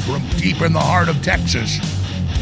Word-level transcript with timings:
From 0.00 0.26
deep 0.38 0.62
in 0.62 0.72
the 0.72 0.80
heart 0.80 1.08
of 1.08 1.22
Texas. 1.22 1.78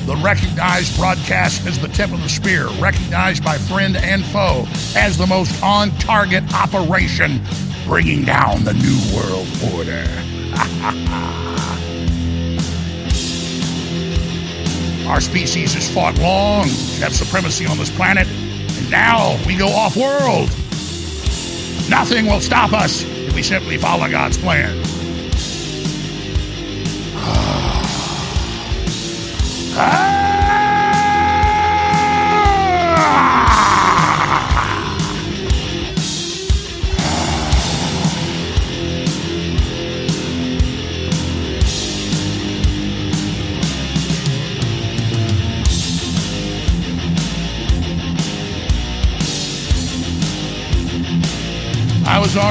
The 0.07 0.17
recognized 0.17 0.97
broadcast 0.97 1.67
as 1.67 1.79
the 1.79 1.89
tip 1.89 2.13
of 2.13 2.23
the 2.23 2.29
spear, 2.29 2.69
recognized 2.81 3.45
by 3.45 3.59
friend 3.59 3.97
and 3.97 4.25
foe 4.27 4.65
as 4.97 5.19
the 5.19 5.27
most 5.27 5.63
on 5.63 5.91
target 5.99 6.45
operation, 6.55 7.43
bringing 7.85 8.25
down 8.25 8.65
the 8.65 8.75
New 8.75 8.99
World 9.15 9.49
Order. 9.75 10.07
Our 15.09 15.21
species 15.21 15.75
has 15.75 15.91
fought 15.91 16.19
long 16.19 16.65
to 16.65 17.03
have 17.03 17.15
supremacy 17.15 17.67
on 17.67 17.79
this 17.79 17.91
planet, 17.91 18.27
and 18.29 18.91
now 18.91 19.39
we 19.47 19.57
go 19.57 19.69
off 19.69 19.97
world. 19.97 20.51
Nothing 21.89 22.27
will 22.27 22.41
stop 22.41 22.73
us 22.73 23.05
if 23.05 23.35
we 23.35 23.43
simply 23.43 23.79
follow 23.79 24.11
God's 24.11 24.37
plan. 24.37 24.88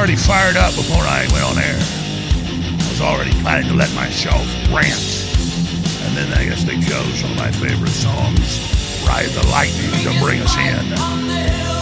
Already 0.07 0.23
fired 0.23 0.55
up 0.55 0.73
before 0.73 1.03
I 1.03 1.27
went 1.33 1.43
on 1.43 1.57
air. 1.57 1.75
I 1.75 2.87
was 2.89 3.01
already 3.01 3.31
planning 3.41 3.67
to 3.67 3.75
let 3.75 3.93
myself 3.93 4.41
rant. 4.71 4.95
And 6.05 6.15
then 6.15 6.31
I 6.31 6.45
guess 6.45 6.63
they 6.63 6.79
chose 6.79 7.23
one 7.23 7.33
of 7.33 7.37
my 7.37 7.51
favorite 7.51 7.89
songs, 7.89 8.61
Ride 9.05 9.27
the 9.31 9.45
Lightning, 9.47 9.91
to 10.05 10.17
bring 10.23 10.39
us 10.39 10.55
in. 10.55 11.76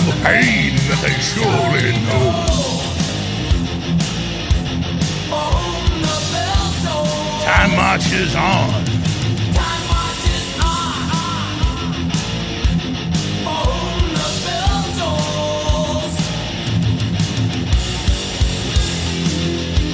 From 0.00 0.12
pain 0.22 0.76
that 0.88 1.00
they 1.00 1.16
surely 1.24 1.92
know. 2.04 2.32
Time 7.44 7.72
marches 7.76 8.34
on. 8.34 8.84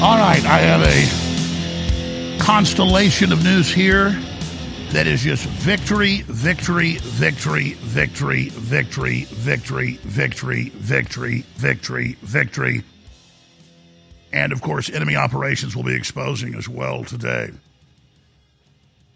All 0.02 0.18
right, 0.18 0.44
I 0.44 0.58
have 0.58 0.82
a 0.82 2.38
constellation 2.42 3.30
of 3.32 3.44
news 3.44 3.70
here 3.72 4.18
that 4.92 5.06
is 5.06 5.22
just 5.22 5.46
victory, 5.46 6.20
victory, 6.26 6.96
victory, 6.96 7.72
victory, 7.72 8.50
victory, 8.50 9.24
victory, 9.24 9.94
victory, 10.02 10.68
victory, 10.74 11.46
victory, 11.56 12.16
victory. 12.20 12.84
And 14.34 14.52
of 14.52 14.60
course, 14.60 14.90
enemy 14.90 15.16
operations 15.16 15.74
will 15.74 15.82
be 15.82 15.94
exposing 15.94 16.54
as 16.54 16.68
well 16.68 17.04
today. 17.04 17.50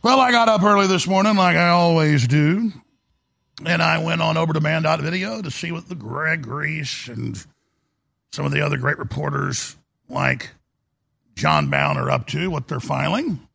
Well, 0.03 0.19
I 0.19 0.31
got 0.31 0.49
up 0.49 0.63
early 0.63 0.87
this 0.87 1.07
morning 1.07 1.37
like 1.37 1.57
I 1.57 1.69
always 1.69 2.27
do. 2.27 2.73
And 3.65 3.83
I 3.83 4.03
went 4.03 4.23
on 4.23 4.37
over 4.39 4.55
to 4.55 4.61
band.video 4.61 5.43
to 5.43 5.51
see 5.51 5.73
what 5.73 5.89
the 5.89 5.95
Greg 5.95 6.47
Reese 6.47 7.09
and 7.09 7.43
some 8.33 8.47
of 8.47 8.53
the 8.53 8.61
other 8.61 8.79
great 8.79 8.99
reporters 8.99 9.77
like 10.09 10.51
John 11.35 11.69
Bowne 11.69 11.99
are 11.99 12.11
up 12.11 12.27
to, 12.29 12.51
what 12.51 12.69
they're 12.69 12.81
filing. 12.81 13.46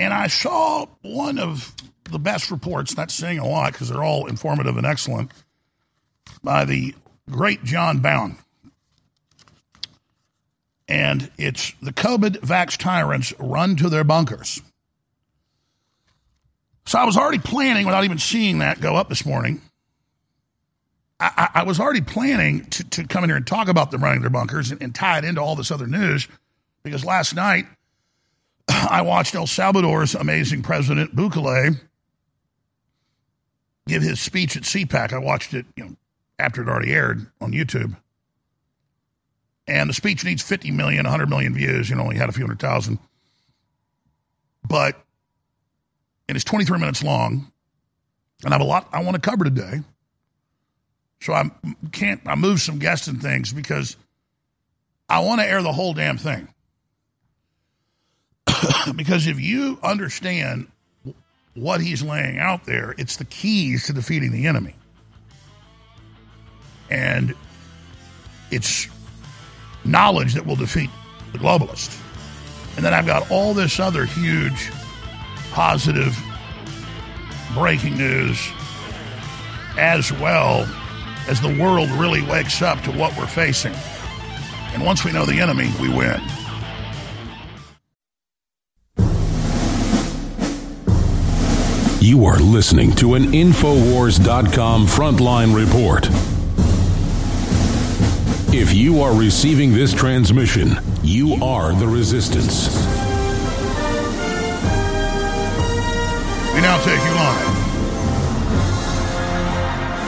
And 0.00 0.14
I 0.14 0.28
saw 0.28 0.86
one 1.02 1.38
of 1.38 1.74
the 2.04 2.18
best 2.18 2.50
reports, 2.50 2.96
not 2.96 3.10
saying 3.10 3.38
a 3.38 3.46
lot 3.46 3.72
because 3.72 3.90
they're 3.90 4.02
all 4.02 4.26
informative 4.26 4.78
and 4.78 4.86
excellent, 4.86 5.30
by 6.42 6.64
the 6.64 6.94
great 7.30 7.62
John 7.64 8.00
Bowne. 8.00 8.38
And 10.88 11.30
it's 11.36 11.72
the 11.82 11.92
COVID 11.92 12.38
vax 12.38 12.78
tyrants 12.78 13.34
run 13.38 13.76
to 13.76 13.90
their 13.90 14.02
bunkers. 14.02 14.62
So 16.86 16.98
I 16.98 17.04
was 17.04 17.18
already 17.18 17.38
planning, 17.38 17.84
without 17.84 18.04
even 18.04 18.18
seeing 18.18 18.60
that 18.60 18.80
go 18.80 18.96
up 18.96 19.10
this 19.10 19.26
morning, 19.26 19.60
I, 21.20 21.50
I, 21.54 21.60
I 21.60 21.62
was 21.64 21.78
already 21.78 22.00
planning 22.00 22.64
to, 22.70 22.84
to 22.88 23.06
come 23.06 23.22
in 23.22 23.30
here 23.30 23.36
and 23.36 23.46
talk 23.46 23.68
about 23.68 23.90
them 23.90 24.02
running 24.02 24.22
their 24.22 24.30
bunkers 24.30 24.70
and, 24.70 24.82
and 24.82 24.94
tie 24.94 25.18
it 25.18 25.24
into 25.24 25.42
all 25.42 25.56
this 25.56 25.70
other 25.70 25.86
news 25.86 26.26
because 26.82 27.04
last 27.04 27.34
night 27.36 27.66
I 28.90 29.02
watched 29.02 29.34
El 29.34 29.46
Salvador's 29.46 30.14
amazing 30.14 30.62
president 30.62 31.14
Bukele 31.14 31.78
give 33.88 34.02
his 34.02 34.20
speech 34.20 34.56
at 34.56 34.62
CPAC. 34.62 35.12
I 35.12 35.18
watched 35.18 35.52
it, 35.54 35.66
you 35.76 35.84
know, 35.84 35.96
after 36.38 36.62
it 36.62 36.68
already 36.68 36.92
aired 36.92 37.26
on 37.40 37.52
YouTube. 37.52 37.96
And 39.66 39.90
the 39.90 39.94
speech 39.94 40.24
needs 40.24 40.42
50 40.42 40.70
million, 40.70 41.04
100 41.04 41.28
million 41.28 41.54
views. 41.54 41.90
You 41.90 41.96
know, 41.96 42.02
only 42.02 42.16
had 42.16 42.28
a 42.28 42.32
few 42.32 42.44
hundred 42.44 42.60
thousand. 42.60 42.98
But 44.66 44.94
and 46.28 46.36
it 46.36 46.38
is 46.38 46.44
23 46.44 46.78
minutes 46.78 47.02
long, 47.02 47.50
and 48.44 48.54
I 48.54 48.56
have 48.56 48.60
a 48.60 48.68
lot 48.68 48.88
I 48.92 49.02
want 49.02 49.14
to 49.14 49.20
cover 49.20 49.44
today. 49.44 49.80
So 51.20 51.32
I 51.32 51.50
can't. 51.92 52.20
I 52.26 52.34
move 52.34 52.60
some 52.60 52.78
guests 52.78 53.08
and 53.08 53.20
things 53.20 53.52
because 53.52 53.96
I 55.08 55.20
want 55.20 55.40
to 55.40 55.46
air 55.46 55.62
the 55.62 55.72
whole 55.72 55.92
damn 55.92 56.18
thing. 56.18 56.48
because 58.96 59.26
if 59.26 59.40
you 59.40 59.78
understand 59.82 60.68
what 61.54 61.80
he's 61.80 62.02
laying 62.02 62.38
out 62.38 62.64
there, 62.64 62.94
it's 62.98 63.16
the 63.16 63.24
keys 63.24 63.86
to 63.86 63.92
defeating 63.92 64.32
the 64.32 64.46
enemy. 64.46 64.74
And 66.90 67.34
it's 68.50 68.88
knowledge 69.84 70.34
that 70.34 70.46
will 70.46 70.56
defeat 70.56 70.90
the 71.32 71.38
globalist. 71.38 72.00
And 72.76 72.84
then 72.84 72.94
I've 72.94 73.06
got 73.06 73.30
all 73.30 73.54
this 73.54 73.78
other 73.80 74.04
huge 74.04 74.70
positive 75.50 76.16
breaking 77.54 77.96
news 77.96 78.48
as 79.76 80.12
well 80.12 80.68
as 81.28 81.40
the 81.40 81.56
world 81.60 81.90
really 81.90 82.22
wakes 82.22 82.62
up 82.62 82.80
to 82.82 82.92
what 82.92 83.16
we're 83.16 83.26
facing. 83.26 83.74
And 84.72 84.84
once 84.84 85.04
we 85.04 85.12
know 85.12 85.26
the 85.26 85.40
enemy, 85.40 85.70
we 85.80 85.88
win. 85.88 86.20
You 92.02 92.24
are 92.24 92.38
listening 92.38 92.92
to 92.92 93.12
an 93.12 93.24
Infowars.com 93.24 94.86
frontline 94.86 95.54
report. 95.54 96.08
If 98.54 98.72
you 98.72 99.02
are 99.02 99.14
receiving 99.14 99.74
this 99.74 99.92
transmission, 99.92 100.78
you 101.02 101.34
are 101.44 101.74
the 101.74 101.86
resistance. 101.86 102.68
We 106.54 106.62
now 106.62 106.80
take 106.82 107.04
you 107.04 107.10
live. 107.10 107.56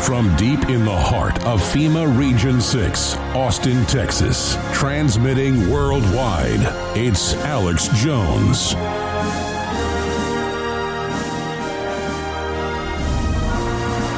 From 0.03 0.35
deep 0.37 0.71
in 0.71 0.87
the 0.87 0.97
heart 0.97 1.45
of 1.45 1.61
FEMA 1.61 2.19
Region 2.19 2.63
6, 2.63 3.17
Austin, 3.35 3.85
Texas, 3.85 4.57
transmitting 4.73 5.69
worldwide, 5.69 6.61
it's 6.97 7.35
Alex 7.35 7.89
Jones. 8.03 8.75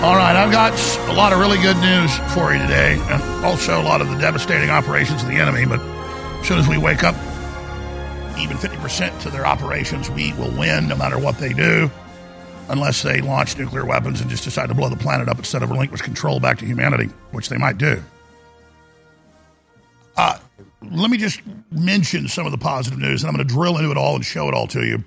All 0.05 0.17
right, 0.17 0.37
I've 0.37 0.53
got 0.53 0.75
a 1.09 1.15
lot 1.15 1.33
of 1.33 1.39
really 1.39 1.57
good 1.57 1.79
news 1.79 2.15
for 2.35 2.53
you 2.53 2.61
today, 2.61 3.01
and 3.09 3.23
also 3.43 3.81
a 3.81 3.83
lot 3.83 4.03
of 4.03 4.11
the 4.11 4.19
devastating 4.19 4.69
operations 4.69 5.23
of 5.23 5.29
the 5.29 5.37
enemy. 5.37 5.65
But 5.65 5.81
as 5.81 6.47
soon 6.47 6.59
as 6.59 6.69
we 6.69 6.77
wake 6.77 7.03
up, 7.03 7.15
even 8.39 8.59
50% 8.59 9.23
to 9.23 9.31
their 9.31 9.47
operations, 9.47 10.11
we 10.11 10.35
will 10.35 10.51
win 10.59 10.89
no 10.89 10.95
matter 10.95 11.19
what 11.19 11.39
they 11.39 11.55
do, 11.55 11.91
unless 12.69 13.01
they 13.01 13.23
launch 13.23 13.57
nuclear 13.57 13.87
weapons 13.87 14.21
and 14.21 14.29
just 14.29 14.45
decide 14.45 14.69
to 14.69 14.75
blow 14.75 14.91
the 14.91 14.97
planet 14.97 15.27
up 15.27 15.39
instead 15.39 15.63
of 15.63 15.71
relinquish 15.71 16.03
control 16.03 16.39
back 16.39 16.59
to 16.59 16.67
humanity, 16.67 17.07
which 17.31 17.49
they 17.49 17.57
might 17.57 17.79
do. 17.79 18.03
Uh, 20.19 20.39
let 20.83 21.11
me 21.11 21.17
just 21.17 21.41
mention 21.71 22.29
some 22.29 22.45
of 22.45 22.53
the 22.53 22.59
positive 22.59 22.99
news, 22.99 23.23
and 23.23 23.31
I'm 23.31 23.37
going 23.37 23.49
to 23.49 23.55
drill 23.55 23.79
into 23.79 23.91
it 23.91 23.97
all 23.97 24.17
and 24.17 24.25
show 24.25 24.49
it 24.49 24.55
all 24.55 24.67
to 24.67 24.85
you. 24.85 25.03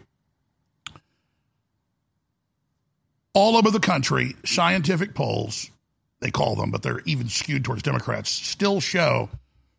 All 3.37 3.55
over 3.55 3.69
the 3.69 3.79
country, 3.79 4.35
scientific 4.43 5.13
polls, 5.13 5.69
they 6.21 6.31
call 6.31 6.55
them, 6.55 6.71
but 6.71 6.81
they're 6.81 7.01
even 7.05 7.29
skewed 7.29 7.63
towards 7.63 7.83
Democrats, 7.83 8.31
still 8.31 8.81
show 8.81 9.29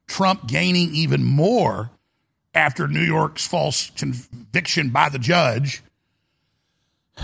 Trump 0.06 0.46
gaining 0.46 0.94
even 0.94 1.25
more 1.25 1.90
after 2.55 2.87
New 2.87 3.02
York's 3.02 3.49
false 3.49 3.90
conviction 3.90 4.90
by 4.90 5.08
the 5.08 5.19
judge 5.19 5.82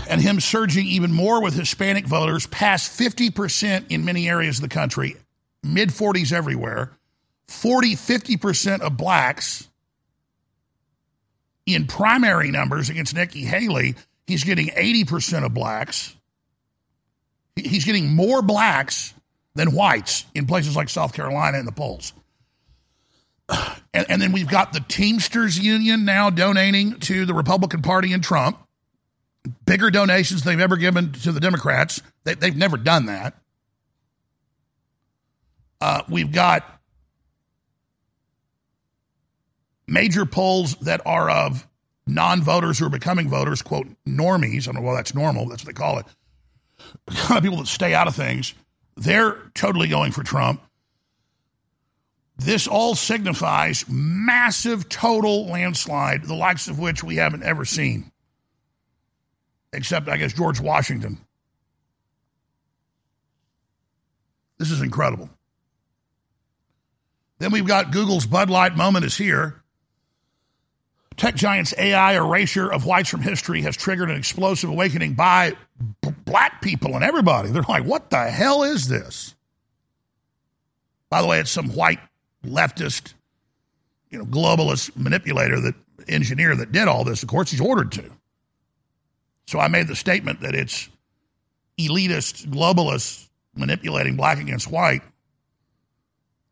and 0.09 0.19
him 0.19 0.41
surging 0.41 0.85
even 0.87 1.13
more 1.13 1.41
with 1.41 1.53
Hispanic 1.53 2.05
voters, 2.05 2.47
past 2.47 2.91
50% 2.99 3.85
in 3.89 4.03
many 4.03 4.27
areas 4.27 4.57
of 4.57 4.63
the 4.63 4.67
country, 4.67 5.15
mid 5.63 5.87
40s 5.87 6.33
everywhere, 6.33 6.91
40, 7.47 7.95
50% 7.95 8.81
of 8.81 8.97
blacks 8.97 9.69
in 11.65 11.87
primary 11.87 12.51
numbers 12.51 12.89
against 12.89 13.15
Nikki 13.15 13.45
Haley. 13.45 13.95
He's 14.27 14.43
getting 14.43 14.67
80% 14.67 15.45
of 15.45 15.53
blacks. 15.53 16.14
He's 17.55 17.85
getting 17.85 18.13
more 18.13 18.41
blacks 18.41 19.13
than 19.55 19.71
whites 19.71 20.25
in 20.35 20.45
places 20.45 20.75
like 20.75 20.89
South 20.89 21.13
Carolina 21.13 21.57
in 21.57 21.65
the 21.65 21.71
polls. 21.71 22.13
And, 23.93 24.05
and, 24.09 24.21
then 24.21 24.33
we've 24.33 24.49
got 24.49 24.73
the 24.73 24.81
Teamsters 24.81 25.57
Union 25.57 26.03
now 26.03 26.29
donating 26.29 26.99
to 26.99 27.25
the 27.25 27.33
Republican 27.33 27.81
Party 27.81 28.11
and 28.11 28.21
Trump. 28.21 28.59
Bigger 29.65 29.89
donations 29.89 30.43
they've 30.43 30.59
ever 30.59 30.75
given 30.75 31.13
to 31.13 31.31
the 31.31 31.39
Democrats. 31.39 32.01
They, 32.25 32.35
have 32.41 32.57
never 32.57 32.75
done 32.75 33.05
that. 33.05 33.37
Uh, 35.79 36.01
we've 36.09 36.33
got 36.33 36.81
major 39.87 40.25
polls 40.25 40.75
that 40.81 40.99
are 41.05 41.29
of 41.29 41.65
non 42.05 42.41
voters 42.41 42.77
who 42.77 42.87
are 42.87 42.89
becoming 42.89 43.29
voters, 43.29 43.61
quote, 43.61 43.87
normies. 44.05 44.63
I 44.63 44.73
don't 44.73 44.75
know, 44.75 44.87
well, 44.87 44.95
that's 44.97 45.15
normal. 45.15 45.47
That's 45.47 45.63
what 45.63 45.73
they 45.73 45.79
call 45.79 45.99
it 45.99 46.05
kind 47.07 47.37
of 47.37 47.43
people 47.43 47.57
that 47.59 47.67
stay 47.67 47.93
out 47.93 48.07
of 48.07 48.15
things, 48.15 48.53
they're 48.95 49.37
totally 49.53 49.87
going 49.87 50.11
for 50.11 50.23
Trump. 50.23 50.61
This 52.37 52.67
all 52.67 52.95
signifies 52.95 53.85
massive 53.87 54.89
total 54.89 55.47
landslide, 55.47 56.23
the 56.23 56.35
likes 56.35 56.67
of 56.67 56.79
which 56.79 57.03
we 57.03 57.15
haven't 57.15 57.43
ever 57.43 57.63
seen, 57.63 58.11
except, 59.71 60.09
I 60.09 60.17
guess, 60.17 60.33
George 60.33 60.59
Washington. 60.59 61.17
This 64.57 64.71
is 64.71 64.81
incredible. 64.81 65.29
Then 67.39 67.51
we've 67.51 67.67
got 67.67 67.91
Google's 67.91 68.25
Bud 68.25 68.49
Light 68.49 68.75
moment 68.75 69.05
is 69.05 69.17
here. 69.17 69.61
Tech 71.17 71.35
giant's 71.35 71.73
AI 71.77 72.15
erasure 72.15 72.69
of 72.69 72.85
whites 72.85 73.09
from 73.09 73.21
history 73.21 73.61
has 73.61 73.77
triggered 73.77 74.09
an 74.09 74.17
explosive 74.17 74.69
awakening 74.69 75.13
by 75.13 75.53
b- 76.01 76.09
black 76.25 76.61
people 76.61 76.95
and 76.95 77.03
everybody. 77.03 77.49
They're 77.49 77.63
like, 77.63 77.83
what 77.83 78.09
the 78.09 78.29
hell 78.29 78.63
is 78.63 78.87
this? 78.87 79.35
By 81.09 81.21
the 81.21 81.27
way, 81.27 81.39
it's 81.39 81.51
some 81.51 81.69
white 81.69 81.99
leftist, 82.45 83.13
you 84.09 84.19
know, 84.19 84.25
globalist 84.25 84.95
manipulator 84.95 85.59
that 85.61 85.75
engineer 86.07 86.55
that 86.55 86.71
did 86.71 86.87
all 86.87 87.03
this. 87.03 87.23
Of 87.23 87.29
course, 87.29 87.51
he's 87.51 87.61
ordered 87.61 87.91
to. 87.93 88.11
So 89.47 89.59
I 89.59 89.67
made 89.67 89.87
the 89.87 89.95
statement 89.95 90.41
that 90.41 90.55
it's 90.55 90.89
elitist, 91.79 92.47
globalists 92.47 93.27
manipulating 93.55 94.15
black 94.15 94.39
against 94.39 94.69
white. 94.69 95.01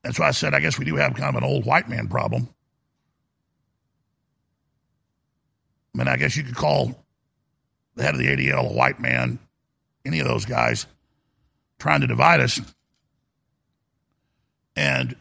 That's 0.03 0.19
why 0.19 0.27
I 0.27 0.31
said 0.31 0.53
I 0.53 0.59
guess 0.59 0.77
we 0.77 0.85
do 0.85 0.95
have 0.95 1.15
kind 1.15 1.35
of 1.35 1.41
an 1.41 1.49
old 1.49 1.65
white 1.65 1.89
man 1.89 2.07
problem. 2.07 2.49
I 5.93 5.97
mean, 5.97 6.07
I 6.07 6.17
guess 6.17 6.35
you 6.35 6.43
could 6.43 6.55
call 6.55 7.02
the 7.95 8.03
head 8.03 8.15
of 8.15 8.19
the 8.19 8.27
ADL 8.27 8.69
a 8.69 8.73
white 8.73 8.99
man, 8.99 9.39
any 10.05 10.19
of 10.19 10.27
those 10.27 10.45
guys 10.45 10.85
trying 11.79 12.01
to 12.01 12.07
divide 12.07 12.39
us. 12.39 12.59
And 14.75 15.15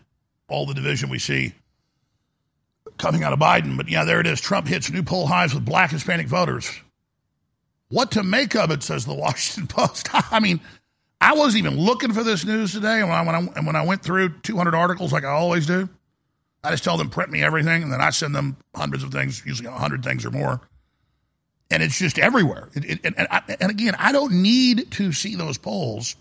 all 0.49 0.67
the 0.67 0.75
division 0.75 1.11
we 1.11 1.19
see 1.19 1.55
coming 2.99 3.23
out 3.23 3.33
of 3.33 3.39
Biden. 3.39 3.77
But 3.77 3.89
yeah, 3.89 4.05
there 4.05 4.21
it 4.21 4.27
is. 4.27 4.41
Trump 4.41 4.67
hits 4.67 4.91
new 4.91 5.03
poll 5.03 5.27
highs 5.27 5.55
with 5.55 5.65
black 5.65 5.91
Hispanic 5.91 6.29
voters. 6.29 6.71
What 7.89 8.13
to 8.13 8.23
make 8.23 8.55
of 8.55 8.71
it, 8.71 8.83
says 8.83 9.05
the 9.05 9.15
Washington 9.15 9.67
Post. 9.67 10.09
I 10.33 10.41
mean, 10.41 10.61
I 11.21 11.35
wasn't 11.35 11.65
even 11.65 11.79
looking 11.79 12.13
for 12.13 12.23
this 12.23 12.45
news 12.45 12.73
today. 12.73 13.03
When 13.03 13.13
I, 13.13 13.23
when 13.23 13.35
I, 13.35 13.61
when 13.61 13.77
I 13.77 13.85
went 13.85 14.03
through 14.03 14.41
200 14.41 14.75
articles 14.75 15.13
like 15.13 15.25
I 15.25 15.31
always 15.31 15.67
do, 15.67 15.89
I 16.65 16.71
just 16.71 16.85
tell 16.85 16.97
them 16.97 17.11
print 17.11 17.31
me 17.31 17.43
everything, 17.43 17.83
and 17.83 17.93
then 17.93 18.01
I 18.01 18.11
send 18.11 18.35
them 18.35 18.57
hundreds 18.75 19.03
of 19.03 19.11
things, 19.11 19.45
usually 19.45 19.69
100 19.69 20.05
things 20.05 20.25
or 20.25 20.31
more. 20.31 20.61
And 21.73 21.83
it's 21.83 21.99
just 21.99 22.19
everywhere. 22.19 22.69
It, 22.75 22.85
it, 22.85 23.01
and, 23.17 23.27
I, 23.31 23.41
and 23.59 23.71
again, 23.71 23.97
I 23.99 24.13
don't 24.13 24.43
need 24.43 24.91
to 24.93 25.11
see 25.11 25.37
those 25.37 25.57
polls. 25.57 26.17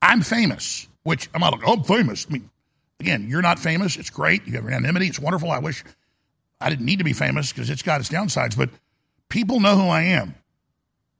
I'm 0.00 0.22
famous, 0.22 0.88
which 1.02 1.28
I'm 1.34 1.42
not 1.42 1.52
like, 1.52 1.60
oh, 1.66 1.74
I'm 1.74 1.82
famous. 1.82 2.26
I 2.26 2.32
mean, 2.32 2.50
again, 2.98 3.28
you're 3.28 3.42
not 3.42 3.58
famous. 3.58 3.98
It's 3.98 4.08
great. 4.08 4.46
You 4.46 4.54
have 4.54 4.66
anonymity. 4.66 5.08
It's 5.08 5.18
wonderful. 5.18 5.50
I 5.50 5.58
wish 5.58 5.84
I 6.62 6.70
didn't 6.70 6.86
need 6.86 7.00
to 7.00 7.04
be 7.04 7.12
famous 7.12 7.52
because 7.52 7.68
it's 7.68 7.82
got 7.82 8.00
its 8.00 8.08
downsides, 8.08 8.56
but 8.56 8.70
people 9.28 9.60
know 9.60 9.76
who 9.76 9.88
I 9.88 10.04
am. 10.04 10.34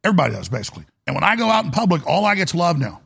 Everybody 0.02 0.32
does, 0.32 0.48
basically. 0.48 0.86
And 1.06 1.14
when 1.14 1.22
I 1.22 1.36
go 1.36 1.50
out 1.50 1.66
in 1.66 1.72
public, 1.72 2.06
all 2.06 2.24
I 2.24 2.34
get's 2.34 2.54
love 2.54 2.78
now. 2.78 3.02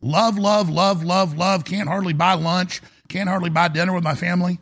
Love, 0.00 0.38
love, 0.38 0.70
love, 0.70 1.04
love, 1.04 1.36
love. 1.36 1.66
Can't 1.66 1.90
hardly 1.90 2.14
buy 2.14 2.32
lunch. 2.32 2.80
Can't 3.08 3.28
hardly 3.28 3.50
buy 3.50 3.68
dinner 3.68 3.92
with 3.92 4.02
my 4.04 4.14
family. 4.14 4.58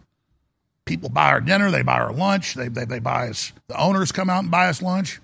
People 0.89 1.11
buy 1.11 1.27
our 1.27 1.41
dinner, 1.43 1.71
they 1.71 1.83
buy 1.83 2.01
our 2.01 2.15
lunch, 2.15 2.55
they, 2.55 2.69
they, 2.69 2.87
they 2.87 2.99
buy 2.99 3.29
us, 3.29 3.53
the 3.67 3.79
owners 3.79 4.11
come 4.11 4.31
out 4.31 4.43
and 4.43 4.51
buy 4.51 4.69
us 4.69 4.81
lunch. 4.81 5.21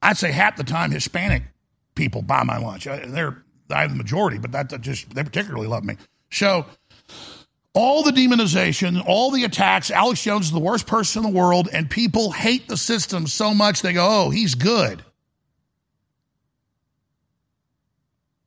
I'd 0.00 0.16
say 0.16 0.32
half 0.32 0.56
the 0.56 0.64
time 0.64 0.90
Hispanic 0.90 1.42
people 1.94 2.22
buy 2.22 2.44
my 2.44 2.56
lunch. 2.56 2.84
They're 2.84 3.44
I'm 3.70 3.90
the 3.90 3.96
majority, 3.96 4.38
but 4.38 4.52
that 4.52 4.80
just 4.80 5.14
they 5.14 5.22
particularly 5.22 5.66
love 5.66 5.84
me. 5.84 5.96
So 6.30 6.64
all 7.74 8.02
the 8.02 8.10
demonization, 8.10 9.02
all 9.06 9.30
the 9.30 9.44
attacks, 9.44 9.90
Alex 9.90 10.22
Jones 10.22 10.46
is 10.46 10.52
the 10.52 10.58
worst 10.58 10.86
person 10.86 11.24
in 11.24 11.30
the 11.30 11.38
world, 11.38 11.68
and 11.70 11.90
people 11.90 12.32
hate 12.32 12.68
the 12.68 12.78
system 12.78 13.26
so 13.26 13.52
much 13.52 13.82
they 13.82 13.92
go, 13.92 14.06
oh, 14.08 14.30
he's 14.30 14.54
good. 14.54 15.04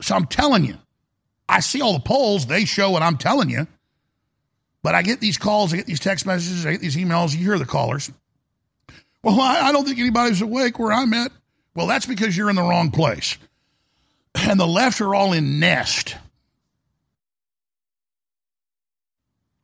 So 0.01 0.15
I'm 0.15 0.25
telling 0.25 0.65
you, 0.65 0.77
I 1.48 1.60
see 1.60 1.82
all 1.82 1.94
the 1.94 2.00
polls, 2.00 2.48
they 2.48 2.65
show 2.65 2.89
what 2.89 3.03
I'm 3.03 3.17
telling 3.17 3.50
you. 3.50 3.67
But 4.86 4.94
I 4.94 5.01
get 5.01 5.20
these 5.20 5.39
calls, 5.39 5.74
I 5.74 5.77
get 5.77 5.88
these 5.88 6.00
text 6.00 6.27
messages, 6.27 6.63
I 6.63 6.74
get 6.74 6.80
these 6.80 6.96
emails, 6.96 7.36
you 7.36 7.44
hear 7.44 7.58
the 7.58 7.65
callers. 7.65 8.12
Well, 9.24 9.42
I, 9.42 9.62
I 9.62 9.72
don't 9.72 9.84
think 9.84 9.98
anybody's 9.98 10.44
awake 10.44 10.77
where 10.77 10.92
I'm 10.92 11.12
at. 11.15 11.32
Well, 11.74 11.88
that's 11.88 12.06
because 12.06 12.38
you're 12.38 12.51
in 12.51 12.56
the 12.56 12.62
wrong 12.62 12.92
place. 12.92 13.36
And 14.36 14.60
the 14.60 14.68
left 14.68 15.01
are 15.01 15.15
all 15.15 15.34
in 15.34 15.60
nest. 15.60 16.15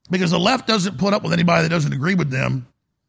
Because 0.10 0.32
the 0.32 0.40
left 0.40 0.66
doesn't 0.66 0.98
put 0.98 1.14
up 1.14 1.22
with 1.22 1.34
anybody 1.34 1.62
that 1.62 1.70
doesn't 1.70 1.94
agree 1.94 2.16
with 2.16 2.32
them 2.32 2.66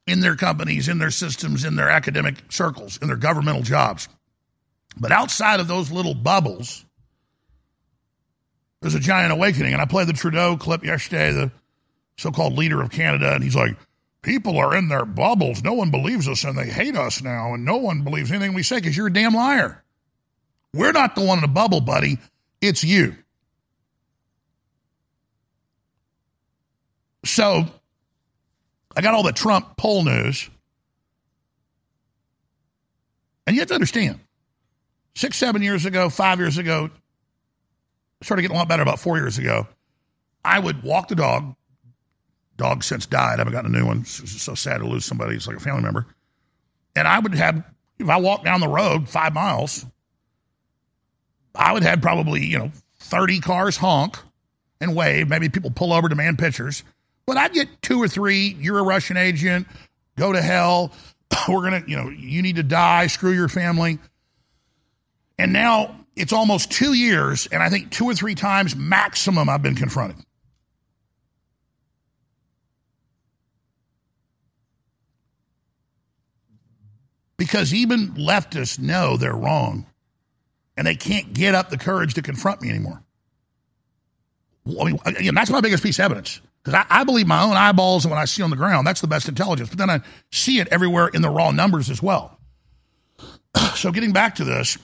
in 0.07 0.21
their 0.21 0.37
companies, 0.37 0.89
in 0.89 0.99
their 0.99 1.11
systems, 1.11 1.65
in 1.65 1.77
their 1.77 1.89
academic 1.89 2.35
circles, 2.51 2.99
in 3.01 3.09
their 3.09 3.17
governmental 3.17 3.63
jobs. 3.63 4.07
But 4.99 5.13
outside 5.13 5.61
of 5.61 5.67
those 5.67 5.91
little 5.91 6.13
bubbles, 6.13 6.85
there's 8.83 8.95
a 8.95 9.01
giant 9.01 9.33
awakening. 9.33 9.73
And 9.73 9.81
I 9.81 9.87
played 9.87 10.09
the 10.09 10.13
Trudeau 10.13 10.59
clip 10.59 10.85
yesterday, 10.85 11.33
the 11.33 11.51
so 12.17 12.31
called 12.31 12.57
leader 12.57 12.83
of 12.83 12.91
Canada, 12.91 13.35
and 13.35 13.43
he's 13.43 13.57
like, 13.57 13.77
People 14.23 14.57
are 14.59 14.77
in 14.77 14.89
their 14.89 15.05
bubbles. 15.05 15.65
No 15.65 15.73
one 15.73 15.91
believes 15.91 16.29
us 16.29 16.45
and 16.45 16.57
they 16.57 16.69
hate 16.69 16.97
us 16.97 17.23
now, 17.23 17.55
and 17.55 17.65
no 17.65 17.77
one 17.77 18.03
believes 18.03 18.31
anything 18.31 18.55
we 18.55 18.63
say 18.63 18.77
because 18.77 18.97
you're 18.97 19.09
a 19.09 19.13
damn 19.13 19.35
liar. 19.35 19.83
We're 20.73 20.93
not 20.93 21.17
the 21.17 21.25
one 21.25 21.39
in 21.39 21.43
the 21.43 21.49
bubble, 21.49 21.81
buddy. 21.81 22.19
It's 22.61 22.85
you. 22.85 23.17
So 27.25 27.67
I 28.97 29.01
got 29.01 29.15
all 29.15 29.25
the 29.25 29.33
Trump 29.33 29.77
poll 29.77 30.05
news. 30.05 30.49
And 33.47 33.57
you 33.57 33.61
have 33.61 33.69
to 33.69 33.75
understand 33.75 34.21
six, 35.17 35.37
seven 35.37 35.63
years 35.63 35.85
ago, 35.85 36.09
five 36.09 36.39
years 36.39 36.59
ago, 36.59 36.91
started 38.23 38.43
getting 38.43 38.57
a 38.57 38.59
lot 38.59 38.69
better 38.69 38.83
about 38.83 39.01
four 39.01 39.19
years 39.19 39.39
ago. 39.39 39.67
I 40.45 40.61
would 40.61 40.85
walk 40.85 41.09
the 41.09 41.17
dog. 41.17 41.57
Dog 42.57 42.85
since 42.85 43.07
died. 43.07 43.35
I 43.35 43.39
haven't 43.39 43.53
gotten 43.53 43.75
a 43.75 43.79
new 43.79 43.87
one. 43.87 44.01
It's 44.01 44.43
so 44.43 44.55
sad 44.55 44.79
to 44.79 44.87
lose 44.87 45.05
somebody. 45.05 45.37
It's 45.37 45.47
like 45.47 45.57
a 45.57 45.61
family 45.61 45.83
member. 45.83 46.07
And 46.95 47.09
I 47.09 47.19
would 47.19 47.35
have, 47.35 47.65
if 47.99 48.09
I 48.09 48.19
walked 48.19 48.45
down 48.45 48.61
the 48.61 48.69
road 48.69 49.09
five 49.09 49.33
miles, 49.33 49.87
I 51.55 51.73
would 51.73 51.83
have 51.83 52.03
probably, 52.03 52.45
you 52.45 52.59
know, 52.59 52.73
30 53.01 53.41
cars 53.41 53.77
honk 53.77 54.19
and 54.81 54.95
wave. 54.95 55.29
Maybe 55.29 55.49
people 55.49 55.71
pull 55.71 55.93
over, 55.93 56.09
demand 56.09 56.39
pictures. 56.39 56.85
But 57.27 57.37
I'd 57.37 57.53
get 57.53 57.69
two 57.83 58.03
or 58.03 58.09
three. 58.09 58.57
You're 58.61 58.79
a 58.79 58.83
Russian 58.83 59.17
agent. 59.17 59.67
Go 60.17 60.33
to 60.33 60.43
hell. 60.43 60.93
We're 61.49 61.69
going 61.69 61.83
to, 61.83 61.91
you 61.91 61.97
know, 61.97 62.11
you 62.11 62.43
need 62.43 62.57
to 62.57 62.63
die. 62.63 63.07
Screw 63.07 63.33
your 63.33 63.49
family. 63.49 63.99
And 65.39 65.53
now 65.53 66.03
it's 66.15 66.33
almost 66.33 66.71
two 66.71 66.93
years, 66.93 67.47
and 67.47 67.63
I 67.63 67.69
think 67.69 67.91
two 67.91 68.05
or 68.05 68.15
three 68.15 68.35
times 68.35 68.77
maximum 68.77 69.49
I've 69.49 69.63
been 69.63 69.75
confronted. 69.75 70.25
Because 77.43 77.75
even 77.75 78.13
leftists 78.13 78.79
know 78.79 79.17
they're 79.17 79.35
wrong, 79.35 79.85
and 80.77 80.87
they 80.87 80.95
can't 80.95 81.33
get 81.33 81.57
up 81.57 81.71
the 81.71 81.77
courage 81.77 82.15
to 82.15 82.23
confront 82.23 82.63
me 82.63 82.71
anymore. 82.71 83.03
I 84.65 84.85
mean, 84.85 85.01
again, 85.05 85.35
that's 85.35 85.51
my 85.51 85.61
biggest 85.61 85.83
piece 85.83 85.99
of 85.99 86.05
evidence. 86.05 86.41
Because 86.63 86.85
I, 86.89 87.01
I, 87.01 87.03
believe 87.03 87.27
my 87.27 87.43
own 87.43 87.57
eyeballs 87.57 88.05
and 88.05 88.13
what 88.13 88.21
I 88.21 88.27
see 88.27 88.45
on 88.45 88.51
the 88.51 88.57
ground, 88.57 88.87
that's 88.87 89.01
the 89.01 89.09
best 89.09 89.29
intelligence. 89.29 89.71
But 89.71 89.79
then 89.79 89.91
I 89.91 90.03
see 90.31 90.61
it 90.61 90.69
everywhere 90.69 91.09
in 91.09 91.21
the 91.21 91.31
raw 91.31 91.51
numbers 91.51 91.91
as 91.91 92.01
well. 92.01 92.39
So 93.75 93.91
getting 93.91 94.13
back 94.13 94.37
to 94.37 94.45
this, 94.45 94.79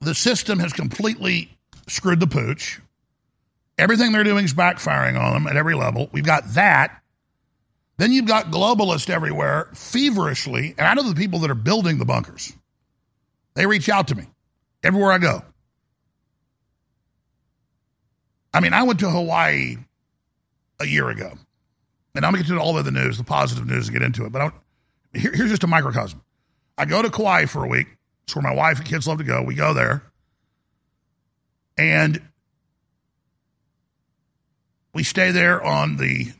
the 0.00 0.14
system 0.14 0.60
has 0.60 0.72
completely 0.72 1.50
screwed 1.88 2.20
the 2.20 2.28
pooch. 2.28 2.80
Everything 3.78 4.12
they're 4.12 4.22
doing 4.22 4.44
is 4.44 4.54
backfiring 4.54 5.20
on 5.20 5.32
them 5.32 5.46
at 5.48 5.56
every 5.56 5.74
level. 5.74 6.08
We've 6.12 6.24
got 6.24 6.54
that. 6.54 7.02
Then 7.96 8.12
you've 8.12 8.26
got 8.26 8.46
globalists 8.46 9.08
everywhere, 9.08 9.68
feverishly. 9.74 10.74
And 10.76 10.86
I 10.86 10.94
know 10.94 11.02
the 11.02 11.14
people 11.14 11.38
that 11.40 11.50
are 11.50 11.56
building 11.56 11.98
the 11.98 12.04
bunkers. 12.04 12.52
They 13.54 13.66
reach 13.66 13.88
out 13.88 14.08
to 14.08 14.14
me 14.16 14.24
everywhere 14.82 15.12
I 15.12 15.18
go. 15.18 15.42
I 18.52 18.60
mean, 18.60 18.72
I 18.72 18.82
went 18.82 19.00
to 19.00 19.10
Hawaii 19.10 19.76
a 20.80 20.86
year 20.86 21.08
ago. 21.08 21.32
And 22.14 22.24
I'm 22.24 22.32
going 22.32 22.44
to 22.44 22.48
get 22.48 22.54
to 22.56 22.60
all 22.60 22.78
of 22.78 22.84
the 22.84 22.92
news, 22.92 23.18
the 23.18 23.24
positive 23.24 23.66
news, 23.66 23.88
and 23.88 23.96
get 23.96 24.04
into 24.04 24.24
it. 24.24 24.30
But 24.30 24.52
here, 25.12 25.32
here's 25.32 25.50
just 25.50 25.64
a 25.64 25.68
microcosm. 25.68 26.22
I 26.78 26.84
go 26.84 27.02
to 27.02 27.10
Kauai 27.10 27.46
for 27.46 27.64
a 27.64 27.68
week. 27.68 27.88
It's 28.24 28.34
where 28.34 28.42
my 28.42 28.54
wife 28.54 28.78
and 28.78 28.86
kids 28.86 29.06
love 29.06 29.18
to 29.18 29.24
go. 29.24 29.42
We 29.42 29.54
go 29.54 29.74
there. 29.74 30.02
And 31.76 32.20
we 34.94 35.02
stay 35.02 35.32
there 35.32 35.62
on 35.62 35.96
the 35.96 36.32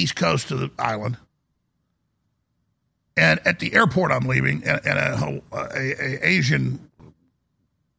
east 0.00 0.16
coast 0.16 0.50
of 0.50 0.60
the 0.60 0.70
island. 0.78 1.16
And 3.16 3.40
at 3.44 3.58
the 3.58 3.74
airport, 3.74 4.12
I'm 4.12 4.28
leaving, 4.28 4.62
and, 4.64 4.80
and 4.86 4.98
a, 4.98 5.42
a, 5.52 5.58
a, 5.74 6.28
Asian 6.28 6.88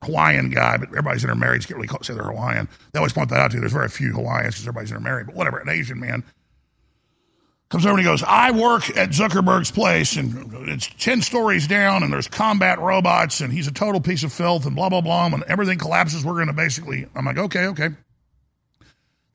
Hawaiian 0.04 0.50
guy, 0.50 0.78
but 0.78 0.90
everybody's 0.90 1.24
intermarried. 1.24 1.62
You 1.64 1.68
can't 1.68 1.82
really 1.82 2.04
say 2.04 2.14
they're 2.14 2.24
Hawaiian. 2.24 2.70
They 2.94 3.00
always 3.00 3.12
point 3.12 3.30
that 3.30 3.40
out 3.40 3.52
too. 3.52 3.60
There's 3.60 3.74
very 3.74 3.90
few 3.90 4.14
Hawaiians 4.14 4.56
because 4.56 4.68
everybody's 4.68 4.92
intermarried. 4.92 5.26
But 5.26 5.36
whatever, 5.36 5.60
an 5.60 5.68
Asian 5.68 6.00
man 6.00 6.24
comes 7.70 7.86
over 7.86 7.98
and 7.98 8.00
he 8.00 8.06
goes, 8.06 8.24
I 8.24 8.52
work 8.52 8.90
at 8.98 9.10
Zuckerberg's 9.10 9.72
place 9.72 10.16
and 10.16 10.52
it's 10.70 10.88
10 10.88 11.22
stories 11.22 11.68
down 11.68 12.04
and 12.04 12.12
there's 12.12 12.28
combat 12.28 12.80
robots 12.80 13.42
and 13.42 13.54
he's 13.54 13.68
a 13.68 13.72
total 13.72 14.02
piece 14.02 14.24
of 14.24 14.34
filth 14.34 14.66
and 14.66 14.76
blah, 14.76 14.90
blah, 14.90 15.02
blah. 15.02 15.26
And 15.28 15.44
everything 15.44 15.78
collapses. 15.78 16.26
We're 16.26 16.34
going 16.34 16.48
to 16.48 16.54
basically, 16.54 17.06
I'm 17.16 17.26
like, 17.26 17.38
okay, 17.38 17.68
okay. 17.68 17.90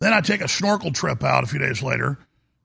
Then 0.01 0.13
I 0.13 0.21
take 0.21 0.41
a 0.41 0.49
snorkel 0.49 0.93
trip 0.93 1.23
out 1.23 1.45
a 1.45 1.47
few 1.47 1.61
days 1.61 1.83
later 1.83 2.19